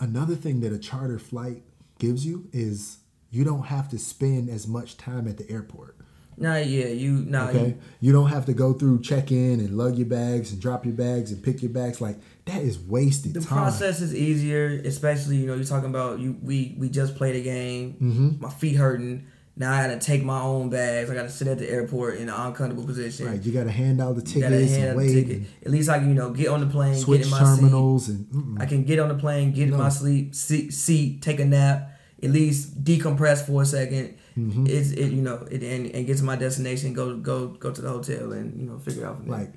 another 0.00 0.34
thing 0.36 0.60
that 0.60 0.72
a 0.72 0.78
charter 0.78 1.18
flight 1.18 1.62
gives 1.98 2.24
you 2.24 2.48
is 2.52 2.98
you 3.30 3.44
don't 3.44 3.66
have 3.66 3.88
to 3.90 3.98
spend 3.98 4.48
as 4.48 4.66
much 4.68 4.96
time 4.96 5.26
at 5.26 5.36
the 5.36 5.50
airport. 5.50 5.96
Nah, 6.36 6.56
yeah, 6.56 6.86
you 6.86 7.24
nah, 7.26 7.48
Okay, 7.48 7.66
you, 7.66 7.78
you 8.00 8.12
don't 8.12 8.28
have 8.28 8.46
to 8.46 8.54
go 8.54 8.72
through 8.72 9.02
check 9.02 9.30
in 9.30 9.60
and 9.60 9.76
lug 9.76 9.96
your 9.96 10.06
bags 10.06 10.52
and 10.52 10.60
drop 10.60 10.84
your 10.84 10.94
bags 10.94 11.30
and 11.30 11.42
pick 11.42 11.62
your 11.62 11.70
bags. 11.70 12.00
Like 12.00 12.16
that 12.46 12.62
is 12.62 12.78
wasted 12.78 13.34
time. 13.34 13.42
the 13.42 13.48
time. 13.48 13.58
process 13.58 14.00
is 14.00 14.14
easier, 14.14 14.80
especially 14.84 15.36
you 15.36 15.46
know 15.46 15.54
you're 15.54 15.64
talking 15.64 15.90
about 15.90 16.18
you. 16.18 16.36
We 16.42 16.74
we 16.78 16.88
just 16.88 17.16
played 17.16 17.36
a 17.36 17.42
game. 17.42 17.96
Mhm. 18.00 18.40
My 18.40 18.50
feet 18.50 18.76
hurting. 18.76 19.26
Now 19.56 19.72
I 19.72 19.86
gotta 19.86 20.00
take 20.00 20.24
my 20.24 20.40
own 20.40 20.68
bags. 20.68 21.08
I 21.08 21.14
gotta 21.14 21.30
sit 21.30 21.46
at 21.46 21.58
the 21.58 21.70
airport 21.70 22.16
in 22.16 22.28
an 22.28 22.34
uncomfortable 22.34 22.84
position. 22.84 23.26
Right, 23.26 23.40
you 23.40 23.52
got 23.52 23.64
to 23.64 23.70
hand 23.70 24.00
out 24.00 24.16
the 24.16 24.22
tickets 24.22 24.72
hand 24.72 24.88
and 24.88 24.98
wait, 24.98 25.12
ticket. 25.12 25.42
At 25.64 25.70
least 25.70 25.88
I 25.88 26.00
can 26.00 26.08
you 26.08 26.14
know 26.14 26.30
get 26.30 26.48
on 26.48 26.60
the 26.60 26.66
plane, 26.66 26.96
switch 26.96 27.20
get 27.20 27.26
in 27.26 27.30
my 27.30 27.38
seat. 27.38 27.60
terminals, 27.60 28.08
and 28.08 28.26
mm-mm. 28.26 28.60
I 28.60 28.66
can 28.66 28.82
get 28.82 28.98
on 28.98 29.08
the 29.08 29.14
plane, 29.14 29.52
get 29.52 29.68
in 29.68 29.76
my 29.76 29.90
sleep 29.90 30.34
seat, 30.34 30.72
seat, 30.72 31.22
take 31.22 31.38
a 31.38 31.44
nap, 31.44 31.92
at 32.20 32.30
least 32.30 32.82
decompress 32.82 33.46
for 33.46 33.62
a 33.62 33.64
2nd 33.64 34.14
Mm-hmm. 34.36 34.66
It's 34.66 34.90
it 34.90 35.12
you 35.12 35.22
know 35.22 35.46
it, 35.50 35.62
and, 35.62 35.86
and 35.94 36.06
get 36.06 36.18
to 36.18 36.24
my 36.24 36.36
destination, 36.36 36.92
go 36.92 37.16
go 37.16 37.48
go 37.48 37.70
to 37.70 37.80
the 37.80 37.88
hotel, 37.88 38.32
and 38.32 38.60
you 38.60 38.66
know 38.66 38.78
figure 38.78 39.06
out 39.06 39.18
from 39.18 39.28
there. 39.28 39.38
like 39.38 39.52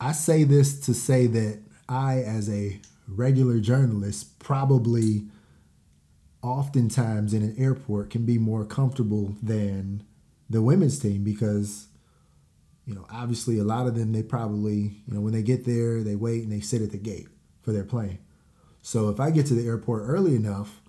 I 0.00 0.12
say 0.12 0.44
this 0.44 0.80
to 0.80 0.94
say 0.94 1.26
that 1.26 1.60
I, 1.88 2.18
as 2.20 2.50
a 2.50 2.78
regular 3.08 3.60
journalist, 3.60 4.38
probably 4.38 5.24
oftentimes 6.42 7.32
in 7.32 7.42
an 7.42 7.54
airport 7.58 8.10
can 8.10 8.24
be 8.24 8.38
more 8.38 8.64
comfortable 8.64 9.34
than 9.42 10.04
the 10.48 10.62
women's 10.62 10.98
team 10.98 11.24
because 11.24 11.88
you 12.84 12.94
know 12.94 13.04
obviously 13.10 13.58
a 13.58 13.64
lot 13.64 13.86
of 13.86 13.96
them 13.96 14.12
they 14.12 14.22
probably 14.22 15.02
you 15.06 15.14
know 15.14 15.20
when 15.20 15.32
they 15.32 15.42
get 15.42 15.64
there 15.64 16.04
they 16.04 16.14
wait 16.14 16.44
and 16.44 16.52
they 16.52 16.60
sit 16.60 16.82
at 16.82 16.92
the 16.92 16.98
gate 16.98 17.26
for 17.62 17.72
their 17.72 17.82
plane 17.82 18.18
so 18.80 19.08
if 19.08 19.18
i 19.18 19.28
get 19.28 19.44
to 19.44 19.54
the 19.54 19.66
airport 19.66 20.04
early 20.06 20.36
enough 20.36 20.80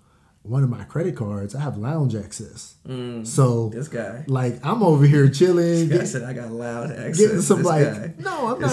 one 0.42 0.62
of 0.64 0.70
my 0.70 0.82
credit 0.84 1.14
cards 1.16 1.54
i 1.54 1.60
have 1.60 1.76
lounge 1.76 2.14
access 2.14 2.76
Mm, 2.86 3.26
so 3.26 3.68
this 3.68 3.86
guy. 3.88 4.24
like 4.28 4.64
i'm 4.64 4.82
over 4.82 5.04
here 5.04 5.28
chilling 5.28 5.88
This 5.90 6.12
said 6.12 6.22
I 6.22 6.32
got 6.32 6.50
loud 6.50 6.90
access. 6.90 7.18
getting 7.18 7.40
some 7.42 7.58
This 7.58 7.66
like 7.66 7.84
guy. 7.84 8.14
no 8.18 8.54
i'm 8.54 8.60
not 8.60 8.72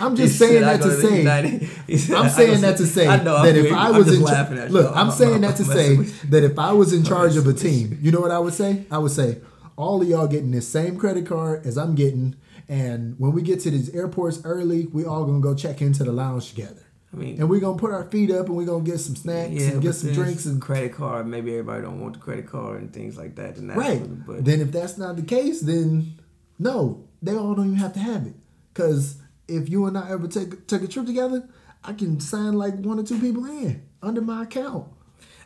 i'm 0.00 0.14
just 0.14 0.38
saying 0.38 0.60
that 0.68 0.80
to 0.80 1.00
say 1.02 1.18
United- 1.18 1.62
he 1.88 1.96
said, 1.96 2.16
I 2.16 2.20
I'm 2.24 2.30
saying 2.30 2.60
that 2.60 2.76
to 2.76 2.86
say 2.86 3.06
that 3.06 3.56
if 3.56 3.72
I 3.72 3.90
was 3.90 4.14
in 4.16 4.24
charge, 4.24 4.70
look, 4.70 4.94
I'm 4.96 5.10
saying 5.10 5.40
that 5.40 5.56
to 5.56 5.64
say 5.64 5.96
that 6.28 6.44
if 6.44 6.56
I 6.58 6.72
was 6.72 6.92
in 6.92 7.02
charge 7.02 7.36
of 7.36 7.46
a 7.48 7.52
team, 7.52 7.98
you 8.00 8.12
know 8.12 8.20
what 8.20 8.30
I 8.30 8.38
would 8.38 8.54
say? 8.54 8.84
I 8.90 8.98
would 8.98 9.10
say 9.12 9.38
all 9.76 10.00
of 10.02 10.08
y'all 10.08 10.26
getting 10.28 10.50
this 10.50 10.68
same 10.68 10.96
credit 10.98 11.26
card 11.26 11.64
as 11.66 11.78
I'm 11.78 11.94
getting, 11.94 12.36
and 12.68 13.14
when 13.18 13.32
we 13.32 13.42
get 13.42 13.60
to 13.60 13.70
these 13.70 13.88
airports 13.94 14.40
early, 14.44 14.86
we 14.86 15.04
all 15.04 15.24
gonna 15.24 15.40
go 15.40 15.54
check 15.54 15.80
into 15.80 16.04
the 16.04 16.12
lounge 16.12 16.50
together, 16.50 16.82
I 17.12 17.16
mean, 17.16 17.40
and 17.40 17.48
we're 17.48 17.60
gonna 17.60 17.78
put 17.78 17.90
our 17.90 18.04
feet 18.04 18.30
up 18.30 18.46
and 18.46 18.56
we're 18.56 18.66
gonna 18.66 18.84
get 18.84 19.00
some 19.00 19.16
snacks 19.16 19.52
yeah, 19.52 19.68
and 19.68 19.82
get 19.82 19.94
some 19.94 20.12
drinks 20.12 20.44
and 20.44 20.60
credit 20.60 20.92
card. 20.92 21.26
Maybe 21.26 21.52
everybody 21.52 21.82
don't 21.82 22.00
want 22.00 22.14
the 22.14 22.20
credit 22.20 22.46
card 22.46 22.82
and 22.82 22.92
things 22.92 23.16
like 23.16 23.36
that. 23.36 23.56
And 23.56 23.70
that's 23.70 23.78
right. 23.78 24.26
But 24.26 24.44
Then 24.44 24.60
if 24.60 24.70
that's 24.72 24.98
not 24.98 25.16
the 25.16 25.22
case, 25.22 25.60
then 25.60 26.18
no, 26.58 27.08
they 27.22 27.34
all 27.34 27.54
don't 27.54 27.66
even 27.66 27.78
have 27.78 27.94
to 27.94 28.00
have 28.00 28.26
it, 28.26 28.34
because 28.74 29.16
if 29.46 29.68
you 29.68 29.86
and 29.86 29.96
I 29.96 30.10
ever 30.10 30.28
take 30.28 30.66
take 30.66 30.82
a 30.82 30.88
trip 30.88 31.06
together, 31.06 31.48
I 31.82 31.94
can 31.94 32.20
sign 32.20 32.52
like 32.52 32.74
one 32.74 32.98
or 32.98 33.04
two 33.04 33.18
people 33.18 33.46
in 33.46 33.82
under 34.02 34.20
my 34.20 34.42
account. 34.42 34.88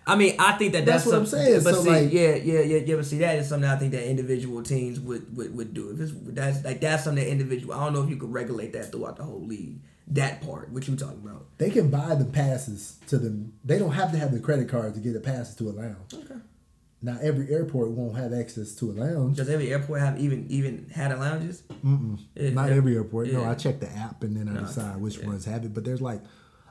I 0.04 0.16
mean, 0.16 0.34
I 0.38 0.52
think 0.52 0.72
that 0.72 0.84
That's 0.84 1.04
that's, 1.04 1.06
what 1.06 1.20
I'm 1.20 1.26
saying. 1.26 1.62
But 1.62 1.74
So, 1.74 1.84
see, 1.84 1.90
like- 1.90 2.12
yeah, 2.12 2.34
yeah, 2.34 2.60
yeah, 2.60 2.78
yeah. 2.78 2.96
But 2.96 3.06
see, 3.06 3.18
that 3.18 3.36
is 3.36 3.48
something 3.48 3.70
I 3.70 3.76
think 3.76 3.92
that 3.92 4.08
individual 4.08 4.62
teams 4.62 4.98
would 4.98 5.36
would, 5.36 5.54
would 5.54 5.74
do. 5.74 5.90
If 5.90 6.00
it's 6.00 6.12
that's 6.26 6.64
like 6.64 6.80
that's 6.80 7.04
something 7.04 7.22
that 7.22 7.30
individual. 7.30 7.74
I 7.74 7.84
don't 7.84 7.92
know 7.92 8.02
if 8.02 8.10
you 8.10 8.16
could 8.16 8.32
regulate 8.32 8.72
that 8.72 8.90
throughout 8.90 9.16
the 9.16 9.22
whole 9.22 9.44
league. 9.44 9.78
That 10.08 10.42
part, 10.42 10.70
what 10.70 10.86
you 10.88 10.96
talking 10.96 11.22
about? 11.24 11.46
They 11.58 11.70
can 11.70 11.88
buy 11.90 12.14
the 12.14 12.24
passes 12.24 12.98
to 13.06 13.18
them. 13.18 13.54
They 13.64 13.78
don't 13.78 13.92
have 13.92 14.12
to 14.12 14.18
have 14.18 14.32
the 14.32 14.40
credit 14.40 14.68
card 14.68 14.94
to 14.94 15.00
get 15.00 15.12
the 15.14 15.20
passes 15.20 15.54
to 15.56 15.68
a 15.68 15.72
lounge. 15.72 16.12
Okay. 16.12 16.34
Now 17.04 17.18
every 17.20 17.50
airport 17.52 17.90
won't 17.90 18.16
have 18.16 18.32
access 18.32 18.74
to 18.76 18.90
a 18.90 18.92
lounge. 18.92 19.36
Does 19.36 19.48
every 19.48 19.72
airport 19.72 20.00
have 20.00 20.20
even 20.20 20.46
even 20.50 20.88
had 20.94 21.10
a 21.12 21.16
lounges? 21.16 21.62
Mm-mm. 21.84 22.18
Yeah, 22.34 22.50
Not 22.50 22.70
yeah. 22.70 22.76
every 22.76 22.94
airport. 22.94 23.28
No, 23.32 23.44
I 23.44 23.54
check 23.54 23.80
the 23.80 23.90
app 23.90 24.22
and 24.22 24.36
then 24.36 24.48
I 24.48 24.60
No, 24.60 24.66
decide 24.66 25.00
which 25.00 25.18
yeah. 25.18 25.26
ones 25.26 25.44
have 25.46 25.64
it. 25.64 25.74
But 25.74 25.84
there's 25.84 26.00
like 26.02 26.20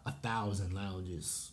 a 0.06 0.12
thousand 0.12 0.74
lounges 0.74 1.52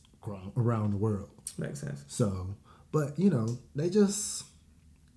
around 0.56 0.92
the 0.92 0.96
world. 0.96 1.30
Makes 1.56 1.80
sense. 1.80 2.04
So, 2.06 2.54
but 2.92 3.18
you 3.18 3.30
know, 3.30 3.58
they 3.74 3.88
just 3.90 4.44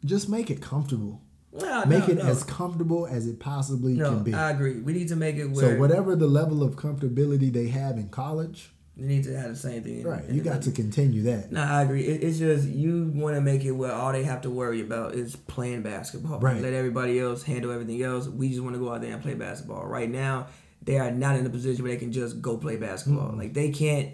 just 0.05 0.29
make 0.29 0.49
it 0.49 0.61
comfortable. 0.61 1.21
Make 1.53 1.63
no, 1.63 2.05
it 2.07 2.17
no. 2.17 2.23
as 2.23 2.43
comfortable 2.43 3.05
as 3.05 3.27
it 3.27 3.39
possibly 3.39 3.97
can 3.97 4.23
be. 4.23 4.33
I 4.33 4.51
agree. 4.51 4.79
We 4.79 4.93
need 4.93 5.09
to 5.09 5.15
make 5.15 5.35
it 5.35 5.47
where 5.47 5.75
so 5.75 5.79
whatever 5.79 6.15
the 6.15 6.27
level 6.27 6.63
of 6.63 6.75
comfortability 6.75 7.51
they 7.51 7.67
have 7.67 7.97
in 7.97 8.07
college, 8.09 8.71
you 8.95 9.05
need 9.05 9.23
to 9.25 9.37
have 9.37 9.49
the 9.49 9.55
same 9.55 9.83
thing. 9.83 10.03
right? 10.03 10.23
You 10.29 10.41
got 10.41 10.61
to 10.63 10.71
continue 10.71 11.23
that. 11.23 11.51
No, 11.51 11.61
I 11.61 11.81
agree. 11.81 12.03
It, 12.03 12.23
it's 12.23 12.39
just 12.39 12.67
you 12.67 13.11
want 13.15 13.35
to 13.35 13.41
make 13.41 13.65
it 13.65 13.71
where 13.71 13.91
all 13.91 14.11
they 14.11 14.23
have 14.23 14.41
to 14.41 14.49
worry 14.49 14.81
about 14.81 15.13
is 15.13 15.35
playing 15.35 15.81
basketball. 15.81 16.39
Right. 16.39 16.61
Let 16.61 16.73
everybody 16.73 17.19
else 17.19 17.43
handle 17.43 17.71
everything 17.71 18.01
else. 18.01 18.27
We 18.27 18.49
just 18.49 18.61
want 18.61 18.75
to 18.75 18.79
go 18.79 18.93
out 18.93 19.01
there 19.01 19.13
and 19.13 19.21
play 19.21 19.33
basketball. 19.33 19.85
Right 19.85 20.09
now, 20.09 20.47
they 20.81 20.99
are 20.99 21.11
not 21.11 21.35
in 21.35 21.45
a 21.45 21.49
position 21.49 21.83
where 21.83 21.93
they 21.93 21.99
can 21.99 22.11
just 22.11 22.41
go 22.41 22.57
play 22.57 22.77
basketball. 22.77 23.29
Mm-hmm. 23.29 23.39
Like 23.39 23.53
they 23.53 23.71
can't 23.71 24.13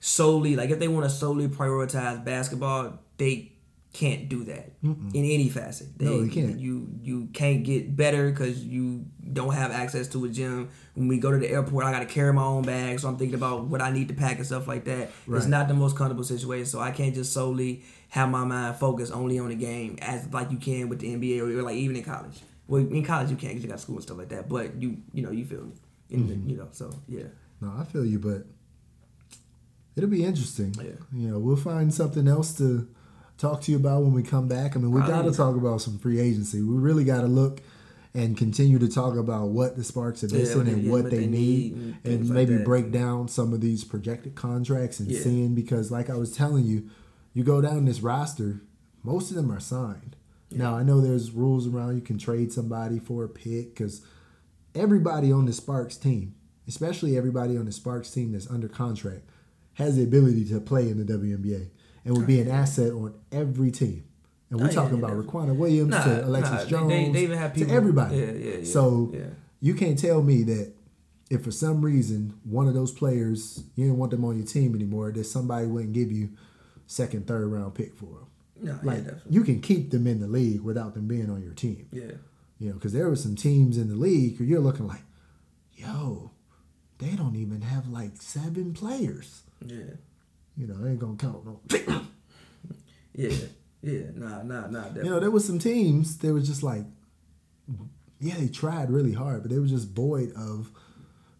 solely 0.00 0.56
like 0.56 0.70
if 0.70 0.78
they 0.78 0.88
want 0.88 1.04
to 1.04 1.10
solely 1.10 1.48
prioritize 1.48 2.24
basketball, 2.24 2.98
they 3.16 3.52
can't 3.92 4.28
do 4.28 4.44
that 4.44 4.70
in 4.82 5.10
any 5.14 5.48
facet. 5.48 5.98
They, 5.98 6.04
No, 6.04 6.22
they 6.22 6.28
can't. 6.28 6.58
You 6.60 6.88
you 7.02 7.26
can't 7.32 7.64
get 7.64 7.96
better 7.96 8.30
because 8.30 8.64
you 8.64 9.06
don't 9.32 9.52
have 9.54 9.72
access 9.72 10.06
to 10.08 10.24
a 10.24 10.28
gym. 10.28 10.68
When 10.94 11.08
we 11.08 11.18
go 11.18 11.30
to 11.32 11.38
the 11.38 11.50
airport, 11.50 11.84
I 11.84 11.90
got 11.92 12.00
to 12.00 12.06
carry 12.06 12.32
my 12.32 12.44
own 12.44 12.62
bag, 12.62 13.00
so 13.00 13.08
I'm 13.08 13.16
thinking 13.16 13.34
about 13.34 13.64
what 13.66 13.82
I 13.82 13.90
need 13.90 14.08
to 14.08 14.14
pack 14.14 14.36
and 14.36 14.46
stuff 14.46 14.68
like 14.68 14.84
that. 14.84 15.10
Right. 15.26 15.38
It's 15.38 15.46
not 15.46 15.66
the 15.66 15.74
most 15.74 15.96
comfortable 15.96 16.22
situation, 16.24 16.66
so 16.66 16.78
I 16.80 16.92
can't 16.92 17.14
just 17.14 17.32
solely 17.32 17.82
have 18.10 18.28
my 18.28 18.44
mind 18.44 18.76
focused 18.76 19.12
only 19.12 19.38
on 19.40 19.48
the 19.48 19.54
game 19.56 19.98
as 20.02 20.26
like 20.32 20.50
you 20.52 20.58
can 20.58 20.88
with 20.88 21.00
the 21.00 21.14
NBA 21.14 21.40
or, 21.40 21.58
or 21.58 21.62
like 21.62 21.76
even 21.76 21.96
in 21.96 22.04
college. 22.04 22.38
Well, 22.68 22.82
in 22.82 23.04
college 23.04 23.30
you 23.30 23.36
can't 23.36 23.52
because 23.54 23.64
you 23.64 23.70
got 23.70 23.80
school 23.80 23.96
and 23.96 24.02
stuff 24.04 24.18
like 24.18 24.28
that. 24.28 24.48
But 24.48 24.80
you 24.80 24.98
you 25.12 25.22
know 25.24 25.32
you 25.32 25.44
feel 25.44 25.62
me, 25.64 25.72
in 26.10 26.20
Mm-hmm. 26.20 26.44
the, 26.46 26.50
you 26.52 26.56
know. 26.58 26.68
So 26.70 26.92
yeah, 27.08 27.24
No, 27.60 27.72
I 27.76 27.82
feel 27.84 28.04
you, 28.04 28.20
but 28.20 28.46
it'll 29.96 30.10
be 30.10 30.24
interesting. 30.24 30.74
Yeah. 30.78 30.90
You 31.12 31.28
know, 31.30 31.38
we'll 31.40 31.56
find 31.56 31.92
something 31.92 32.28
else 32.28 32.52
to 32.58 32.88
talk 33.40 33.62
to 33.62 33.72
you 33.72 33.78
about 33.78 34.02
when 34.02 34.12
we 34.12 34.22
come 34.22 34.48
back. 34.48 34.76
I 34.76 34.78
mean, 34.78 34.90
we 34.90 35.00
oh, 35.00 35.06
got 35.06 35.22
to 35.22 35.32
talk 35.32 35.56
about 35.56 35.80
some 35.80 35.98
free 35.98 36.20
agency. 36.20 36.62
We 36.62 36.76
really 36.76 37.04
got 37.04 37.22
to 37.22 37.26
look 37.26 37.60
and 38.12 38.36
continue 38.36 38.78
to 38.78 38.88
talk 38.88 39.16
about 39.16 39.48
what 39.48 39.76
the 39.76 39.84
Sparks 39.84 40.22
are 40.24 40.26
Yeah, 40.26 40.38
missing 40.38 40.58
what 40.58 40.66
and 40.66 40.82
yeah, 40.82 40.90
what, 40.90 41.04
they, 41.04 41.10
they 41.10 41.26
need, 41.26 41.30
need 41.30 41.72
and 41.72 41.84
and, 41.84 42.02
things 42.02 42.30
like 42.30 42.48
maybe 42.48 42.62
break 42.62 42.90
down 42.90 43.28
some 43.28 43.52
of 43.52 43.60
these 43.60 43.84
projected 43.84 44.34
contracts 44.34 45.00
and 45.00 45.10
Yeah. 45.10 45.20
seeing 45.20 45.54
because, 45.54 45.90
like 45.90 46.10
I 46.10 46.16
was 46.16 46.32
telling 46.32 46.64
you, 46.64 46.88
you 47.32 47.44
go 47.44 47.60
down 47.60 47.84
this 47.84 48.00
roster, 48.00 48.62
most 49.02 49.30
of 49.30 49.36
them 49.36 49.50
are 49.50 49.60
signed. 49.60 50.16
Now 50.52 50.74
I 50.74 50.82
know 50.82 51.00
there's 51.00 51.30
rules 51.30 51.68
around 51.68 51.94
you 51.94 52.02
can 52.02 52.18
trade 52.18 52.52
somebody 52.52 52.98
for 52.98 53.22
a 53.22 53.28
pick 53.28 53.76
because 53.76 54.02
everybody 54.74 55.30
on 55.30 55.46
the 55.46 55.52
Sparks 55.52 55.96
team, 55.96 56.34
especially 56.66 57.16
everybody 57.16 57.56
on 57.56 57.66
the 57.66 57.72
Sparks 57.72 58.10
team 58.10 58.32
that's 58.32 58.50
under 58.50 58.66
contract, 58.66 59.22
has 59.74 59.94
the 59.94 60.02
ability 60.02 60.44
to 60.46 60.60
play 60.60 60.88
in 60.90 60.98
the 60.98 61.04
WNBA 61.04 61.68
and 62.04 62.16
would 62.16 62.26
be 62.26 62.40
an 62.40 62.48
asset 62.48 62.92
on 62.92 63.14
every 63.32 63.70
team. 63.70 64.04
And 64.50 64.60
we're 64.60 64.66
Oh, 64.68 64.72
talking 64.72 64.98
yeah, 64.98 65.04
about. 65.06 65.26
Riquna 65.26 65.54
Williams 65.56 65.90
Nah, 65.90 66.04
to 66.04 66.26
Alexis 66.26 66.52
nah, 66.52 66.64
Jones 66.66 66.88
they- 66.88 67.12
they 67.12 67.22
even 67.24 67.38
have 67.38 67.54
to 67.54 67.68
everybody. 67.68 68.16
yeah, 68.16 68.32
yeah, 68.32 68.56
yeah, 68.58 68.64
so 68.64 69.10
yeah. 69.14 69.26
you 69.60 69.74
can't 69.74 69.98
tell 69.98 70.22
me 70.22 70.42
that 70.44 70.72
if 71.30 71.44
for 71.44 71.52
some 71.52 71.82
reason 71.84 72.34
one 72.44 72.66
of 72.66 72.74
those 72.74 72.90
players 72.90 73.62
you 73.76 73.84
didn't 73.84 73.98
want 73.98 74.10
them 74.10 74.24
on 74.24 74.36
your 74.36 74.46
team 74.46 74.74
anymore, 74.74 75.12
that 75.12 75.24
somebody 75.24 75.66
wouldn't 75.66 75.92
give 75.92 76.10
you 76.10 76.30
second, 76.86 77.26
third 77.28 77.46
round 77.46 77.74
pick 77.74 77.94
for 77.94 78.06
them. 78.06 78.26
No, 78.62 78.78
Like 78.82 79.04
definitely. 79.04 79.32
you 79.32 79.42
can 79.44 79.60
keep 79.60 79.90
them 79.90 80.06
in 80.08 80.18
the 80.20 80.26
league 80.26 80.60
without 80.62 80.94
them 80.94 81.06
being 81.06 81.30
on 81.30 81.42
your 81.42 81.54
team. 81.54 81.86
Yeah. 81.92 82.12
You 82.58 82.68
know, 82.70 82.74
because 82.74 82.92
there 82.92 83.08
were 83.08 83.16
some 83.16 83.36
teams 83.36 83.78
in 83.78 83.88
the 83.88 83.94
league 83.94 84.38
where 84.40 84.46
you're 84.48 84.60
looking 84.60 84.86
like, 84.88 85.02
yo, 85.76 86.32
they 86.98 87.12
don't 87.16 87.36
even 87.36 87.62
have 87.62 87.88
like 87.88 88.20
seven 88.20 88.72
players. 88.74 89.42
Yeah. 89.64 89.94
You 90.60 90.66
know, 90.66 90.74
they 90.74 90.90
ain't 90.90 90.98
gonna 90.98 91.16
count 91.16 91.46
no. 91.46 91.60
Yeah. 93.14 93.34
Yeah. 93.82 94.02
Nah, 94.14 94.42
nah, 94.42 94.66
nah. 94.66 94.82
Definitely. 94.82 95.04
you 95.04 95.10
know, 95.10 95.20
there 95.20 95.30
was 95.30 95.44
some 95.46 95.58
teams 95.58 96.18
that 96.18 96.34
was 96.34 96.46
just 96.46 96.62
like, 96.62 96.84
yeah, 98.20 98.34
they 98.36 98.48
tried 98.48 98.90
really 98.90 99.14
hard, 99.14 99.42
but 99.42 99.50
they 99.50 99.58
were 99.58 99.66
just 99.66 99.88
void 99.88 100.32
of 100.36 100.70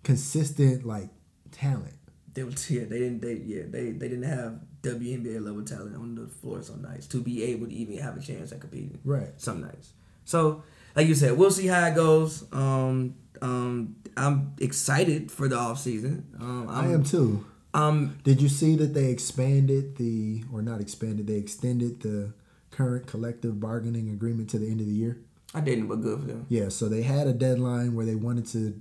consistent 0.02 0.86
like 0.86 1.10
talent. 1.52 1.94
They 2.32 2.44
was 2.44 2.70
yeah, 2.70 2.84
they 2.84 2.98
didn't 2.98 3.20
they 3.20 3.34
yeah, 3.34 3.64
they 3.68 3.90
they 3.90 4.09
didn't 4.09 4.22
have 4.22 4.60
WNBA 4.82 5.44
level 5.44 5.62
talent 5.64 5.97
on 5.97 6.14
the 6.14 6.26
floor 6.26 6.62
some 6.62 6.80
nights 6.80 7.06
to 7.09 7.18
be 7.18 7.42
able 7.44 7.66
to 7.66 7.72
even 7.74 7.98
have 7.98 8.16
a 8.16 8.20
chance 8.20 8.52
at 8.52 8.60
competing. 8.60 8.98
Right. 9.05 9.28
Some 9.36 9.60
nights. 9.60 9.92
So 10.24 10.62
like 10.97 11.06
you 11.06 11.14
said, 11.14 11.36
we'll 11.36 11.51
see 11.51 11.66
how 11.66 11.86
it 11.86 11.94
goes. 11.94 12.44
Um 12.52 13.16
um 13.42 13.97
I'm 14.16 14.55
excited 14.60 15.30
for 15.30 15.48
the 15.48 15.56
off 15.56 15.78
season. 15.78 16.26
Um 16.40 16.68
i 16.68 16.84
I'm, 16.84 16.94
am 16.94 17.05
too. 17.05 17.44
Um 17.74 18.18
Did 18.24 18.40
you 18.42 18.48
see 18.48 18.76
that 18.76 18.94
they 18.94 19.06
expanded 19.10 19.97
the, 19.97 20.44
or 20.52 20.62
not 20.62 20.80
expanded, 20.80 21.26
they 21.26 21.36
extended 21.36 22.01
the 22.01 22.32
current 22.70 23.06
collective 23.06 23.60
bargaining 23.60 24.09
agreement 24.10 24.51
to 24.51 24.59
the 24.59 24.66
end 24.68 24.80
of 24.80 24.86
the 24.86 24.92
year? 24.94 25.18
I 25.55 25.60
didn't 25.60 25.88
but 25.88 26.01
good 26.02 26.20
for 26.20 26.26
them. 26.26 26.47
Yeah, 26.48 26.68
so 26.68 26.88
they 26.88 27.02
had 27.02 27.26
a 27.26 27.32
deadline 27.32 27.94
where 27.94 28.06
they 28.06 28.14
wanted 28.14 28.47
to 28.48 28.80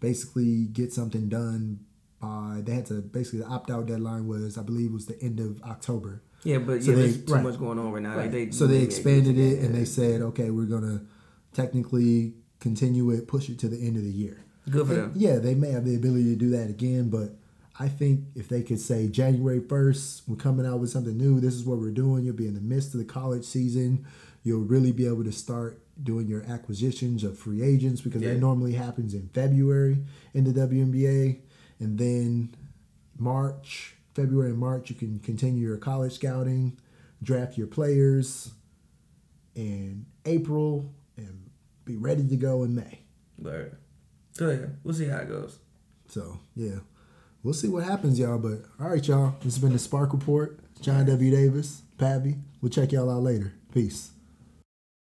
basically 0.00 0.66
get 0.66 0.92
something 0.92 1.28
done 1.28 1.80
by. 2.20 2.62
They 2.64 2.74
had 2.74 2.86
to 2.86 3.00
basically 3.00 3.40
the 3.40 3.46
opt 3.46 3.70
out 3.70 3.86
deadline 3.86 4.26
was 4.28 4.56
I 4.58 4.62
believe 4.62 4.92
was 4.92 5.06
the 5.06 5.20
end 5.20 5.40
of 5.40 5.60
October. 5.62 6.22
Yeah, 6.44 6.58
but 6.58 6.82
So 6.82 6.90
yeah, 6.90 6.96
they- 6.96 7.02
there's 7.02 7.24
too 7.24 7.32
right. 7.34 7.42
much 7.42 7.58
going 7.58 7.78
on 7.78 7.90
right 7.92 8.02
now. 8.02 8.10
Like 8.16 8.18
Right. 8.26 8.30
they, 8.32 8.50
so 8.50 8.66
they 8.66 8.78
they 8.78 8.84
expanded 8.84 9.38
it 9.38 9.60
and 9.60 9.74
they 9.74 9.84
said, 9.84 10.20
okay, 10.20 10.50
we're 10.50 10.66
gonna 10.66 11.02
technically 11.52 12.34
continue 12.60 13.10
it, 13.10 13.26
push 13.28 13.48
it 13.48 13.58
to 13.60 13.68
the 13.68 13.78
end 13.78 13.96
of 13.96 14.02
the 14.02 14.10
year. 14.10 14.38
good 14.70 14.86
for 14.86 14.92
And, 14.94 15.02
them. 15.02 15.12
yeah, 15.14 15.38
they 15.38 15.54
may 15.54 15.70
have 15.70 15.84
the 15.84 15.94
ability 15.94 16.24
to 16.24 16.36
do 16.36 16.50
that 16.50 16.70
again, 16.70 17.08
but 17.10 17.36
I 17.78 17.88
think 17.88 18.26
if 18.36 18.48
they 18.48 18.62
could 18.62 18.78
say 18.80 19.08
January 19.08 19.60
first, 19.60 20.22
we're 20.28 20.36
coming 20.36 20.64
out 20.64 20.78
with 20.78 20.90
something 20.90 21.16
new. 21.16 21.40
This 21.40 21.54
is 21.54 21.64
what 21.64 21.78
we're 21.78 21.90
doing. 21.90 22.24
You'll 22.24 22.36
be 22.36 22.46
in 22.46 22.54
the 22.54 22.60
midst 22.60 22.94
of 22.94 22.98
the 23.00 23.04
college 23.04 23.44
season. 23.44 24.06
You'll 24.44 24.62
really 24.64 24.92
be 24.92 25.06
able 25.06 25.24
to 25.24 25.32
start 25.32 25.80
doing 26.02 26.28
your 26.28 26.42
acquisitions 26.44 27.24
of 27.24 27.38
free 27.38 27.62
agents 27.62 28.00
because 28.00 28.22
Yeah. 28.22 28.34
that 28.34 28.40
normally 28.40 28.72
happens 28.74 29.12
in 29.14 29.28
February 29.32 30.04
in 30.34 30.44
the 30.44 30.52
WNBA, 30.52 31.40
and 31.80 31.98
then 31.98 32.50
March, 33.18 33.96
February 34.14 34.50
and 34.50 34.58
March, 34.58 34.90
you 34.90 34.96
can 34.96 35.18
continue 35.20 35.66
your 35.66 35.76
college 35.76 36.12
scouting, 36.12 36.76
draft 37.22 37.56
your 37.58 37.66
players, 37.66 38.52
in 39.54 40.06
April, 40.24 40.92
and 41.16 41.48
be 41.84 41.96
ready 41.96 42.26
to 42.26 42.36
go 42.36 42.62
in 42.64 42.74
May. 42.74 43.00
But 43.38 43.74
so 44.32 44.50
yeah, 44.50 44.66
we'll 44.82 44.94
see 44.94 45.06
how 45.06 45.18
it 45.18 45.28
goes. 45.28 45.58
So 46.08 46.40
yeah, 46.56 46.80
we'll 47.44 47.54
see 47.54 47.68
what 47.68 47.84
happens, 47.84 48.18
y'all. 48.18 48.38
But 48.38 48.64
all 48.80 48.88
right, 48.90 49.06
y'all. 49.06 49.36
This 49.42 49.54
has 49.54 49.58
been 49.58 49.72
the 49.72 49.78
Spark 49.78 50.12
Report. 50.12 50.58
John 50.80 51.06
W. 51.06 51.30
Davis, 51.30 51.82
Pavy. 51.98 52.36
We'll 52.60 52.70
check 52.70 52.90
y'all 52.90 53.10
out 53.10 53.22
later. 53.22 53.52
Peace. 53.72 54.10